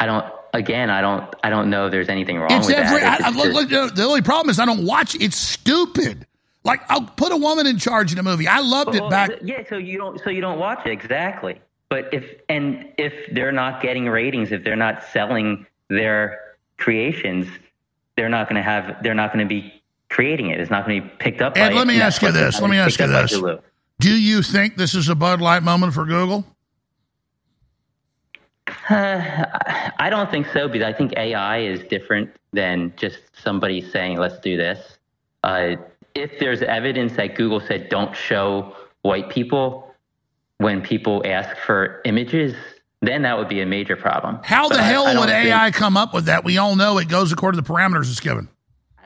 I 0.00 0.06
don't. 0.06 0.24
Again, 0.54 0.88
I 0.88 1.02
don't. 1.02 1.34
I 1.44 1.50
don't 1.50 1.68
know 1.68 1.86
if 1.86 1.92
there's 1.92 2.08
anything 2.08 2.38
wrong 2.38 2.50
It's 2.50 2.66
with 2.66 2.76
every. 2.76 3.00
that. 3.00 3.20
I, 3.20 3.26
I, 3.26 3.30
look, 3.32 3.68
look, 3.70 3.94
the 3.94 4.04
only 4.04 4.22
problem 4.22 4.48
is 4.48 4.58
I 4.58 4.64
don't 4.64 4.86
watch. 4.86 5.14
It's 5.16 5.36
stupid. 5.36 6.26
Like 6.64 6.80
I'll 6.88 7.02
put 7.02 7.30
a 7.30 7.36
woman 7.36 7.66
in 7.66 7.76
charge 7.76 8.10
in 8.10 8.18
a 8.18 8.22
movie. 8.22 8.48
I 8.48 8.60
loved 8.60 8.94
it 8.94 9.08
back. 9.10 9.32
Yeah, 9.42 9.64
so 9.68 9.76
you 9.76 9.98
don't 9.98 10.18
so 10.24 10.30
you 10.30 10.40
don't 10.40 10.58
watch 10.58 10.86
it 10.86 10.92
exactly. 10.92 11.60
But 11.88 12.12
if 12.12 12.40
and 12.48 12.88
if 12.98 13.12
they're 13.32 13.52
not 13.52 13.80
getting 13.80 14.08
ratings, 14.08 14.52
if 14.52 14.64
they're 14.64 14.76
not 14.76 15.04
selling 15.04 15.66
their 15.88 16.40
creations, 16.78 17.46
they're 18.16 18.28
not 18.28 18.48
going 18.48 18.56
to 18.56 18.62
have. 18.62 19.02
They're 19.02 19.14
not 19.14 19.32
going 19.32 19.46
to 19.46 19.48
be 19.48 19.82
creating 20.08 20.50
it. 20.50 20.60
It's 20.60 20.70
not 20.70 20.86
going 20.86 21.02
to 21.02 21.08
be 21.08 21.14
picked 21.18 21.42
up. 21.42 21.54
By 21.54 21.72
let 21.72 21.86
me 21.86 21.94
Netflix. 21.94 22.00
ask 22.00 22.22
you 22.22 22.32
this. 22.32 22.60
Let 22.60 22.70
me 22.70 22.78
ask 22.78 22.98
you 22.98 23.06
picked 23.06 23.14
up 23.14 23.30
by 23.30 23.52
this. 23.52 23.60
Do 23.98 24.10
you 24.10 24.42
think 24.42 24.76
this 24.76 24.94
is 24.94 25.08
a 25.08 25.14
Bud 25.14 25.40
Light 25.40 25.62
moment 25.62 25.94
for 25.94 26.04
Google? 26.04 26.44
Uh, 28.90 29.46
I 29.98 30.08
don't 30.10 30.30
think 30.30 30.46
so 30.52 30.68
because 30.68 30.86
I 30.86 30.92
think 30.92 31.12
AI 31.16 31.58
is 31.58 31.80
different 31.84 32.30
than 32.52 32.92
just 32.96 33.18
somebody 33.32 33.80
saying, 33.80 34.18
let's 34.18 34.38
do 34.38 34.56
this. 34.56 34.98
Uh, 35.44 35.76
if 36.14 36.38
there's 36.38 36.62
evidence 36.62 37.14
that 37.16 37.36
Google 37.36 37.60
said 37.60 37.88
don't 37.88 38.14
show 38.16 38.74
white 39.02 39.30
people 39.30 39.85
when 40.58 40.82
people 40.82 41.22
ask 41.24 41.56
for 41.58 42.00
images, 42.04 42.54
then 43.02 43.22
that 43.22 43.36
would 43.38 43.48
be 43.48 43.60
a 43.60 43.66
major 43.66 43.96
problem. 43.96 44.38
How 44.42 44.68
But 44.68 44.76
the 44.76 44.82
hell 44.82 45.06
I 45.06 45.12
don't 45.12 45.20
would 45.20 45.28
think- 45.30 45.46
AI 45.48 45.70
come 45.70 45.96
up 45.96 46.14
with 46.14 46.26
that? 46.26 46.44
We 46.44 46.58
all 46.58 46.76
know 46.76 46.98
it 46.98 47.08
goes 47.08 47.32
according 47.32 47.60
to 47.60 47.66
the 47.66 47.72
parameters 47.72 48.10
it's 48.10 48.20
given. 48.20 48.48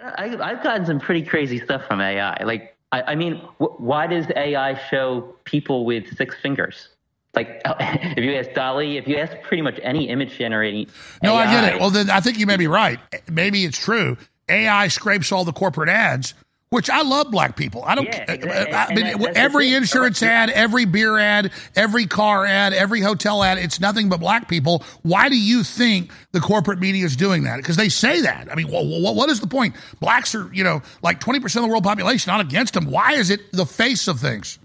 I, 0.02 0.36
I've 0.40 0.62
gotten 0.62 0.86
some 0.86 0.98
pretty 1.00 1.22
crazy 1.22 1.58
stuff 1.58 1.84
from 1.86 2.00
AI. 2.00 2.42
Like, 2.44 2.76
I, 2.92 3.02
I 3.02 3.14
mean, 3.14 3.36
wh- 3.58 3.78
why 3.80 4.06
does 4.06 4.26
AI 4.34 4.80
show 4.88 5.34
people 5.44 5.84
with 5.84 6.16
six 6.16 6.34
fingers? 6.40 6.88
Like, 7.34 7.60
if 7.64 8.18
you 8.24 8.34
ask 8.34 8.50
DALL-E, 8.54 8.96
if 8.96 9.06
you 9.06 9.16
ask 9.18 9.40
pretty 9.42 9.62
much 9.62 9.78
any 9.82 10.08
image 10.08 10.38
generating, 10.38 10.86
No, 11.22 11.34
I 11.34 11.46
get 11.46 11.74
it. 11.74 11.80
Well, 11.80 11.90
then 11.90 12.10
I 12.10 12.20
think 12.20 12.38
you 12.38 12.46
may 12.46 12.56
be 12.56 12.66
right. 12.66 12.98
Maybe 13.30 13.64
it's 13.64 13.78
true. 13.78 14.16
AI 14.48 14.88
scrapes 14.88 15.30
all 15.30 15.44
the 15.44 15.52
corporate 15.52 15.88
ads, 15.88 16.34
which 16.70 16.88
I 16.88 17.02
love 17.02 17.32
black 17.32 17.56
people. 17.56 17.82
I 17.84 17.96
don't. 17.96 18.06
Yeah, 18.06 18.24
I- 18.28 18.32
exactly. 18.32 19.02
I, 19.02 19.12
mean, 19.12 19.18
that- 19.22 19.36
every 19.36 19.74
insurance 19.74 20.22
ad, 20.22 20.50
every 20.50 20.84
beer 20.84 21.18
ad, 21.18 21.50
every 21.74 22.06
car 22.06 22.46
ad, 22.46 22.72
every 22.72 23.00
hotel 23.00 23.42
ad. 23.42 23.58
It's 23.58 23.80
nothing 23.80 24.08
but 24.08 24.20
black 24.20 24.48
people. 24.48 24.84
Why 25.02 25.28
do 25.28 25.36
you 25.36 25.64
think 25.64 26.12
the 26.30 26.38
corporate 26.40 26.78
media 26.78 27.04
is 27.04 27.16
doing 27.16 27.42
that? 27.42 27.56
Because 27.56 27.76
they 27.76 27.88
say 27.88 28.20
that. 28.22 28.50
I 28.50 28.54
mean, 28.54 28.68
wh- 28.68 28.86
wh- 28.86 29.16
what 29.16 29.28
is 29.30 29.40
the 29.40 29.48
point? 29.48 29.74
Blacks 29.98 30.32
are, 30.36 30.48
you 30.54 30.62
know, 30.62 30.80
like 31.02 31.18
twenty 31.18 31.40
percent 31.40 31.64
of 31.64 31.68
the 31.68 31.72
world 31.72 31.84
population. 31.84 32.30
Not 32.30 32.40
against 32.40 32.74
them. 32.74 32.86
Why 32.88 33.12
is 33.14 33.30
it 33.30 33.50
the 33.52 33.66
face 33.66 34.06
of 34.06 34.20
things? 34.20 34.58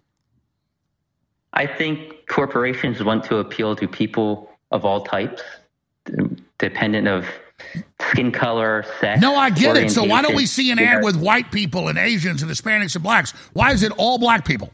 I 1.53 1.65
think 1.65 2.27
corporations 2.27 3.03
want 3.03 3.23
to 3.26 3.38
appeal 3.38 3.76
to 3.77 3.88
people 3.88 4.52
of 4.72 4.86
all 4.86 5.06
types, 5.06 5.41
dependent 6.60 7.07
of 7.07 7.26
skin 8.11 8.32
color, 8.32 8.86
sex. 8.99 9.22
No, 9.22 9.36
I 9.36 9.49
get 9.49 9.77
it. 9.77 9.90
So 9.91 10.03
why 10.03 10.22
don't 10.22 10.36
we 10.36 10.45
see 10.45 10.72
an 10.72 10.80
ad 10.80 11.03
with 11.03 11.15
white 11.15 11.52
people 11.52 11.88
and 11.88 11.98
Asians 11.98 12.41
and 12.41 12.52
Hispanics 12.52 12.95
and 12.95 13.03
blacks? 13.03 13.32
Why 13.53 13.72
is 13.72 13.84
it 13.84 13.91
all 13.98 14.18
black 14.18 14.45
people? 14.45 14.72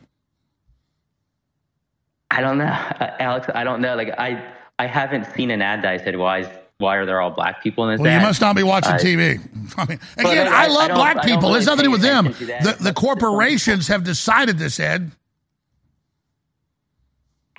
I 2.30 2.42
don't 2.42 2.58
know, 2.58 2.66
Uh, 2.66 3.16
Alex. 3.20 3.48
I 3.54 3.64
don't 3.64 3.82
know. 3.82 3.96
Like 3.96 4.10
I, 4.18 4.44
I 4.80 4.88
haven't 4.88 5.28
seen 5.36 5.52
an 5.52 5.62
ad 5.62 5.84
that 5.84 5.92
I 5.94 5.98
said, 6.04 6.16
"Why 6.18 6.40
is 6.40 6.48
why 6.78 6.96
are 6.96 7.06
there 7.06 7.20
all 7.22 7.32
black 7.32 7.62
people 7.62 7.90
in 7.90 7.98
this?" 7.98 8.02
Well, 8.04 8.14
you 8.20 8.26
must 8.26 8.42
not 8.42 8.56
be 8.56 8.64
watching 8.64 8.94
Uh, 8.94 8.98
TV. 8.98 9.40
I 9.78 9.86
mean, 9.86 10.00
again, 10.18 10.48
I- 10.48 10.64
I, 10.64 10.64
I 10.64 10.68
love 10.68 10.88
don't- 10.90 10.98
black 10.98 11.24
people. 11.24 11.50
really 11.50 11.58
It's 11.60 11.68
nothing 11.68 11.80
to 11.84 11.88
do 11.88 11.92
with 11.92 12.02
them. 12.02 12.28
attention 12.28 12.48
to 12.48 12.54
that. 12.64 12.78
The, 12.78 12.84
the 12.86 12.94
corporations 12.94 13.88
have 13.90 14.04
decided 14.04 14.58
this, 14.58 14.80
Ed. 14.80 15.12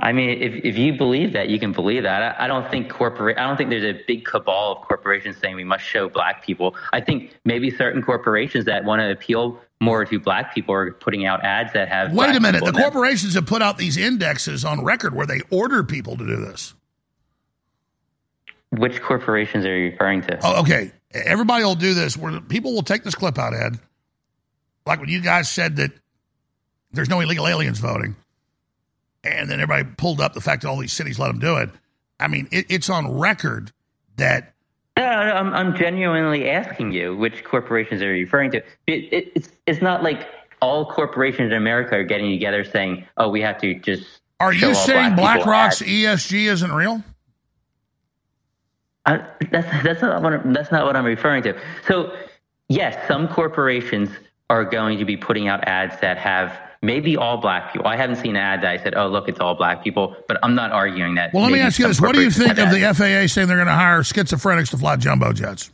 I 0.03 0.11
mean, 0.11 0.43
if, 0.43 0.65
if 0.65 0.77
you 0.77 0.93
believe 0.95 1.33
that, 1.35 1.49
you 1.49 1.61
can 1.61 1.71
believe 1.71 2.03
that. 2.03 2.41
I, 2.41 2.45
I 2.45 2.47
don't 2.49 2.69
think 2.73 2.91
corporate. 2.91 3.39
I 3.39 3.47
don't 3.47 3.57
think 3.57 3.71
there's 3.71 3.85
a 3.85 4.03
big 4.07 4.25
cabal 4.25 4.73
of 4.73 4.89
corporations 4.89 5.37
saying 5.37 5.55
we 5.55 5.63
must 5.63 5.85
show 5.85 6.09
black 6.09 6.45
people. 6.45 6.75
I 6.93 7.01
think 7.01 7.39
maybe 7.45 7.71
certain 7.71 8.03
corporations 8.03 8.65
that 8.65 8.85
want 8.85 9.01
to 9.01 9.13
appeal 9.13 9.61
more 9.81 10.05
to 10.05 10.19
black 10.19 10.55
people 10.55 10.75
are 10.75 10.93
putting 10.93 11.25
out 11.25 11.45
ads 11.45 11.73
that 11.75 11.89
have. 11.89 12.13
Wait 12.13 12.35
a 12.35 12.41
minute. 12.41 12.65
The 12.65 12.73
corporations 12.73 13.35
have 13.35 13.47
put 13.47 13.63
out 13.63 13.79
these 13.79 13.97
indexes 13.97 14.65
on 14.65 14.83
record 14.85 15.15
where 15.15 15.27
they 15.27 15.41
order 15.51 15.85
people 15.85 16.17
to 16.17 16.27
do 16.27 16.37
this. 16.37 16.75
Which 18.71 19.01
corporations 19.01 19.65
are 19.65 19.77
you 19.77 19.91
referring 19.91 20.23
to? 20.23 20.41
Oh, 20.43 20.63
okay. 20.63 20.91
Everybody 21.13 21.63
will 21.63 21.75
do 21.77 21.95
this 21.95 22.17
where 22.17 22.41
people 22.41 22.75
will 22.75 22.83
take 22.83 23.05
this 23.05 23.15
clip 23.15 23.39
out, 23.39 23.55
Ed. 23.55 23.79
Like 24.85 24.99
when 24.99 25.11
you 25.11 25.21
guys 25.21 25.49
said 25.49 25.77
that 25.77 25.93
there's 26.91 27.09
no 27.09 27.21
illegal 27.21 27.47
aliens 27.47 27.79
voting, 27.79 28.17
and 29.25 29.49
then 29.49 29.61
everybody 29.61 29.89
pulled 29.97 30.21
up 30.21 30.35
the 30.35 30.41
fact 30.41 30.63
that 30.63 30.69
all 30.69 30.79
these 30.79 30.93
cities 30.93 31.19
let 31.19 31.29
them 31.29 31.39
do 31.39 31.57
it. 31.57 31.71
I 32.19 32.29
mean, 32.29 32.49
it, 32.51 32.67
it's 32.69 32.91
on 32.91 33.19
record 33.19 33.73
that 34.17 34.55
No, 34.97 35.05
no, 35.05 35.11
I'm, 35.11 35.55
I'm 35.55 35.77
genuinely 35.77 36.51
asking 36.51 36.93
you 36.93 37.17
which 37.17 37.45
corporations 37.45 38.03
are 38.03 38.15
you 38.15 38.25
referring 38.25 38.51
to. 38.53 38.59
It, 38.87 39.13
it, 39.13 39.33
it's 39.35 39.49
it's 39.67 39.83
not 39.83 40.03
like 40.03 40.29
all 40.61 40.87
corporations 40.87 41.51
in 41.51 41.57
America 41.57 41.97
are 41.97 42.05
getting 42.05 42.31
together 42.31 42.65
saying, 42.65 43.07
"Oh, 43.17 43.29
we 43.29 43.41
have 43.41 43.61
to 43.61 43.75
just." 43.75 44.21
Are 44.41 44.53
you 44.53 44.75
saying 44.75 45.15
black 45.15 45.39
BlackRock's 45.39 45.83
ads." 45.83 45.91
ESG 45.91 46.47
isn't 46.47 46.73
real? 46.73 47.03
I, 49.07 49.25
that's 49.51 49.85
that's 49.85 50.03
not 50.03 50.23
what 50.23 50.33
I'm, 50.35 50.53
that's 50.53 50.71
not 50.71 50.85
what 50.85 50.97
I'm 50.97 51.05
referring 51.05 51.43
to. 51.45 51.61
So, 51.87 52.17
yes, 52.69 52.97
some 53.09 53.29
corporations 53.29 54.11
are 54.49 54.65
going 54.65 54.99
to 54.99 55.05
be 55.05 55.17
putting 55.17 55.49
out 55.49 55.67
ads 55.67 56.01
that 56.01 56.19
have 56.19 56.57
maybe 56.83 57.17
all 57.17 57.39
black 57.39 57.73
people. 57.73 57.87
I 57.87 57.97
haven't 57.97 58.17
seen 58.17 58.37
an 58.37 58.43
ad 58.43 58.63
that 58.63 58.71
I 58.71 58.83
said, 58.83 58.95
"Oh, 58.95 59.07
look, 59.09 59.29
it's 59.29 59.41
all 59.41 59.55
black 59.55 59.83
people," 59.83 60.17
but 60.29 60.39
I'm 60.43 60.55
not 60.55 60.73
arguing 60.73 61.15
that. 61.15 61.33
Well, 61.33 61.45
let 61.45 61.53
me 61.53 61.61
ask 61.61 61.79
you 61.79 61.87
this: 61.87 62.01
What 62.01 62.15
do 62.15 62.23
you 62.23 62.31
think 62.31 62.59
of 62.59 62.71
the 62.71 62.81
FAA 62.81 63.29
saying 63.29 63.49
they're 63.49 63.57
going 63.57 63.67
to 63.67 63.73
hire 63.73 64.01
schizophrenics 64.01 64.71
to 64.71 64.79
fly 64.79 64.97
jumbo 64.97 65.33
jets? 65.33 65.71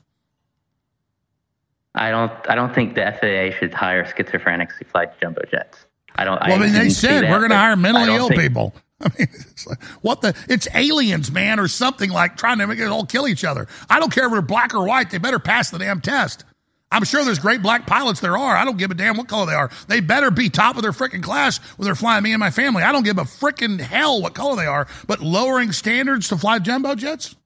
I 1.94 2.10
don't. 2.10 2.32
I 2.48 2.54
don't 2.54 2.74
think 2.74 2.94
the 2.94 3.12
FAA 3.20 3.58
should 3.58 3.74
hire 3.74 4.04
schizophrenics 4.04 4.78
to 4.78 4.84
fly 4.84 5.06
jumbo 5.20 5.42
jets. 5.50 5.86
I 6.14 6.24
don't. 6.24 6.40
Well, 6.40 6.52
I 6.52 6.58
mean, 6.58 6.72
they 6.72 6.90
said 6.90 7.24
that, 7.24 7.30
we're 7.30 7.38
going 7.38 7.50
to 7.50 7.56
hire 7.56 7.76
mentally 7.76 8.14
ill 8.14 8.28
think- 8.28 8.40
people. 8.40 8.74
I 9.00 9.12
mean, 9.16 9.28
it's 9.32 9.64
like, 9.64 9.80
what 10.02 10.22
the? 10.22 10.34
It's 10.48 10.66
aliens, 10.74 11.30
man, 11.30 11.60
or 11.60 11.68
something 11.68 12.10
like 12.10 12.36
trying 12.36 12.58
to 12.58 12.66
make 12.66 12.80
it 12.80 12.86
all 12.88 13.06
kill 13.06 13.28
each 13.28 13.44
other. 13.44 13.68
I 13.88 14.00
don't 14.00 14.10
care 14.10 14.26
if 14.26 14.32
they're 14.32 14.42
black 14.42 14.74
or 14.74 14.84
white. 14.84 15.10
They 15.10 15.18
better 15.18 15.38
pass 15.38 15.70
the 15.70 15.78
damn 15.78 16.00
test. 16.00 16.44
I'm 16.90 17.04
sure 17.04 17.24
there's 17.24 17.38
great 17.38 17.60
black 17.60 17.86
pilots 17.86 18.20
there 18.20 18.38
are. 18.38 18.56
I 18.56 18.64
don't 18.64 18.78
give 18.78 18.90
a 18.90 18.94
damn 18.94 19.16
what 19.16 19.28
color 19.28 19.46
they 19.46 19.54
are. 19.54 19.70
They 19.88 20.00
better 20.00 20.30
be 20.30 20.48
top 20.48 20.76
of 20.76 20.82
their 20.82 20.92
freaking 20.92 21.22
class 21.22 21.58
when 21.76 21.84
they're 21.84 21.94
flying 21.94 22.22
me 22.22 22.32
and 22.32 22.40
my 22.40 22.50
family. 22.50 22.82
I 22.82 22.92
don't 22.92 23.04
give 23.04 23.18
a 23.18 23.24
freaking 23.24 23.78
hell 23.78 24.22
what 24.22 24.34
color 24.34 24.56
they 24.56 24.66
are. 24.66 24.88
But 25.06 25.20
lowering 25.20 25.72
standards 25.72 26.28
to 26.28 26.38
fly 26.38 26.60
jumbo 26.60 26.94
jets? 26.94 27.36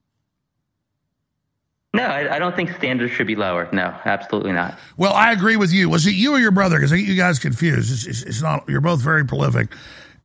No, 1.94 2.04
I, 2.04 2.36
I 2.36 2.38
don't 2.38 2.56
think 2.56 2.70
standards 2.76 3.12
should 3.12 3.26
be 3.26 3.36
lower. 3.36 3.68
No, 3.72 3.94
absolutely 4.04 4.52
not. 4.52 4.78
Well, 4.96 5.12
I 5.12 5.32
agree 5.32 5.56
with 5.56 5.72
you. 5.72 5.90
Was 5.90 6.06
it 6.06 6.14
you 6.14 6.32
or 6.32 6.38
your 6.38 6.52
brother? 6.52 6.78
Because 6.78 6.92
I 6.92 6.96
get 6.96 7.06
you 7.06 7.16
guys 7.16 7.38
confused. 7.38 7.92
It's, 7.92 8.06
it's, 8.06 8.22
it's 8.22 8.42
not. 8.42 8.66
You're 8.68 8.80
both 8.80 9.00
very 9.00 9.26
prolific. 9.26 9.74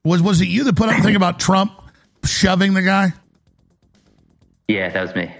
Was 0.06 0.22
was 0.22 0.40
it 0.40 0.48
you 0.48 0.64
that 0.64 0.78
put 0.78 0.88
up 0.88 0.96
the 0.96 1.04
thing 1.04 1.18
about 1.18 1.40
Trump 1.40 1.74
shoving 2.24 2.74
the 2.74 2.84
guy? 2.84 3.12
Yeah, 4.70 4.90
that 4.90 5.02
was 5.02 5.16
me. 5.16 5.34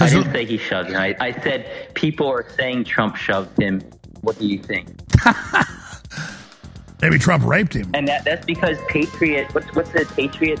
I 0.00 0.10
didn't 0.10 0.32
say 0.32 0.44
he 0.44 0.58
shoved 0.58 0.90
him. 0.90 0.96
I, 0.96 1.16
I 1.20 1.32
said 1.42 1.94
people 1.94 2.26
are 2.28 2.46
saying 2.56 2.84
Trump 2.84 3.16
shoved 3.16 3.60
him. 3.60 3.80
What 4.22 4.38
do 4.38 4.46
you 4.46 4.58
think? 4.58 4.88
Maybe 7.02 7.18
Trump 7.18 7.44
raped 7.44 7.74
him. 7.74 7.90
And 7.94 8.08
that 8.08 8.24
that's 8.24 8.44
because 8.44 8.78
Patriot. 8.88 9.54
What's 9.54 9.72
what's 9.74 9.90
the 9.90 10.10
Patriot? 10.16 10.60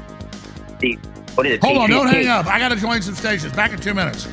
The 0.78 0.98
what 1.34 1.46
is 1.46 1.54
it? 1.54 1.64
Hold 1.64 1.78
on, 1.78 1.90
don't 1.90 2.08
hang 2.08 2.28
up. 2.28 2.46
I 2.46 2.58
got 2.58 2.68
to 2.68 2.76
join 2.76 3.02
some 3.02 3.14
stations. 3.14 3.52
Back 3.54 3.72
in 3.72 3.80
two 3.80 3.94
minutes. 3.94 4.28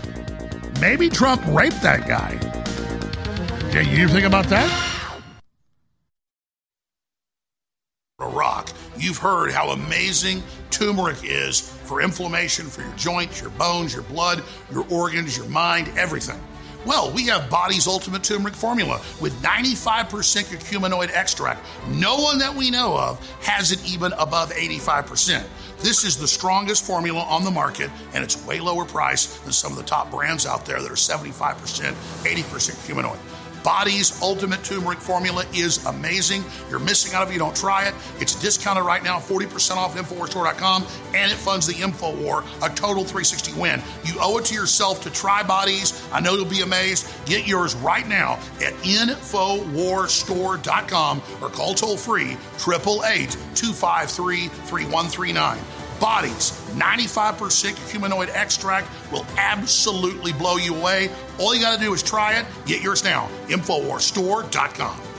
Maybe 0.80 1.10
Trump 1.10 1.42
raped 1.48 1.82
that 1.82 2.08
guy. 2.08 2.38
Yeah, 3.74 3.82
you 3.82 4.08
think 4.08 4.26
about 4.26 4.48
that? 4.48 5.01
Iraq. 8.22 8.72
You've 8.98 9.18
heard 9.18 9.52
how 9.52 9.70
amazing 9.70 10.44
turmeric 10.70 11.18
is 11.24 11.60
for 11.60 12.02
inflammation 12.02 12.68
for 12.68 12.82
your 12.82 12.94
joints, 12.96 13.42
your 13.42 13.52
bones, 13.52 13.94
your 13.94 14.04
blood, 14.04 14.44
your 14.72 14.86
organs, 14.90 15.38
your 15.38 15.48
mind, 15.48 15.90
everything. 15.98 16.40
Well, 16.84 17.12
we 17.12 17.28
have 17.28 17.48
Body's 17.48 17.86
Ultimate 17.86 18.24
Turmeric 18.24 18.56
Formula 18.56 19.00
with 19.20 19.40
95% 19.44 20.08
curcuminoid 20.10 21.12
extract. 21.14 21.64
No 21.90 22.18
one 22.18 22.40
that 22.40 22.56
we 22.56 22.72
know 22.72 22.98
of 22.98 23.20
has 23.42 23.72
it 23.72 23.86
even 23.86 24.14
above 24.14 24.52
85%. 24.52 25.44
This 25.80 26.04
is 26.04 26.18
the 26.18 26.28
strongest 26.28 26.84
formula 26.84 27.22
on 27.22 27.44
the 27.44 27.52
market, 27.52 27.92
and 28.16 28.24
it's 28.24 28.44
way 28.48 28.60
lower 28.60 28.86
price 28.86 29.38
than 29.42 29.52
some 29.52 29.72
of 29.72 29.78
the 29.78 29.84
top 29.84 30.10
brands 30.10 30.48
out 30.48 30.66
there 30.66 30.82
that 30.82 30.90
are 30.90 30.96
75%, 30.96 31.36
80% 31.44 31.94
curcuminoid. 32.24 33.31
Body's 33.64 34.22
Ultimate 34.22 34.64
Turmeric 34.64 35.00
Formula 35.00 35.44
is 35.54 35.84
amazing. 35.86 36.44
You're 36.70 36.80
missing 36.80 37.14
out 37.14 37.28
if 37.28 37.34
you 37.34 37.40
don't 37.40 37.56
try 37.56 37.88
it. 37.88 37.96
It's 38.20 38.36
discounted 38.36 38.84
right 38.86 39.04
now, 39.04 39.20
40% 39.20 39.78
off 39.78 39.96
InfoWarsStore.com, 39.96 40.86
and 41.14 41.32
it 41.32 41.38
funds 41.38 41.68
the 41.68 41.74
InfoWar, 41.74 42.44
a 42.66 42.70
total 42.74 43.04
360 43.04 43.54
win. 43.60 43.82
You 44.04 44.16
owe 44.20 44.38
it 44.38 44.46
to 44.46 44.54
yourself 44.54 45.02
to 45.04 45.12
try 45.12 45.44
Body's. 45.44 46.02
I 46.12 46.20
know 46.20 46.36
you'll 46.36 46.46
be 46.46 46.62
amazed. 46.62 47.08
Get 47.26 47.48
yours 47.48 47.76
right 47.76 48.08
now 48.08 48.34
at 48.64 48.74
InfoWarsStore.com 48.84 51.22
or 51.42 51.50
call 51.50 51.74
toll 51.74 51.98
free 51.98 52.38
888 52.58 53.32
253 53.56 54.48
3139. 54.48 55.81
Body's, 56.02 56.52
95% 56.74 57.74
curcuminoid 57.76 58.30
extract 58.34 58.90
will 59.12 59.26
absolutely 59.38 60.34
blow 60.34 60.58
you 60.58 60.76
away. 60.76 61.12
All 61.38 61.54
you 61.54 61.62
got 61.62 61.78
to 61.78 61.84
do 61.84 61.94
is 61.94 62.02
try 62.02 62.40
it. 62.40 62.46
Get 62.66 62.82
yours 62.82 63.04
now. 63.04 63.30
InfoWarsStore.com. 63.48 65.11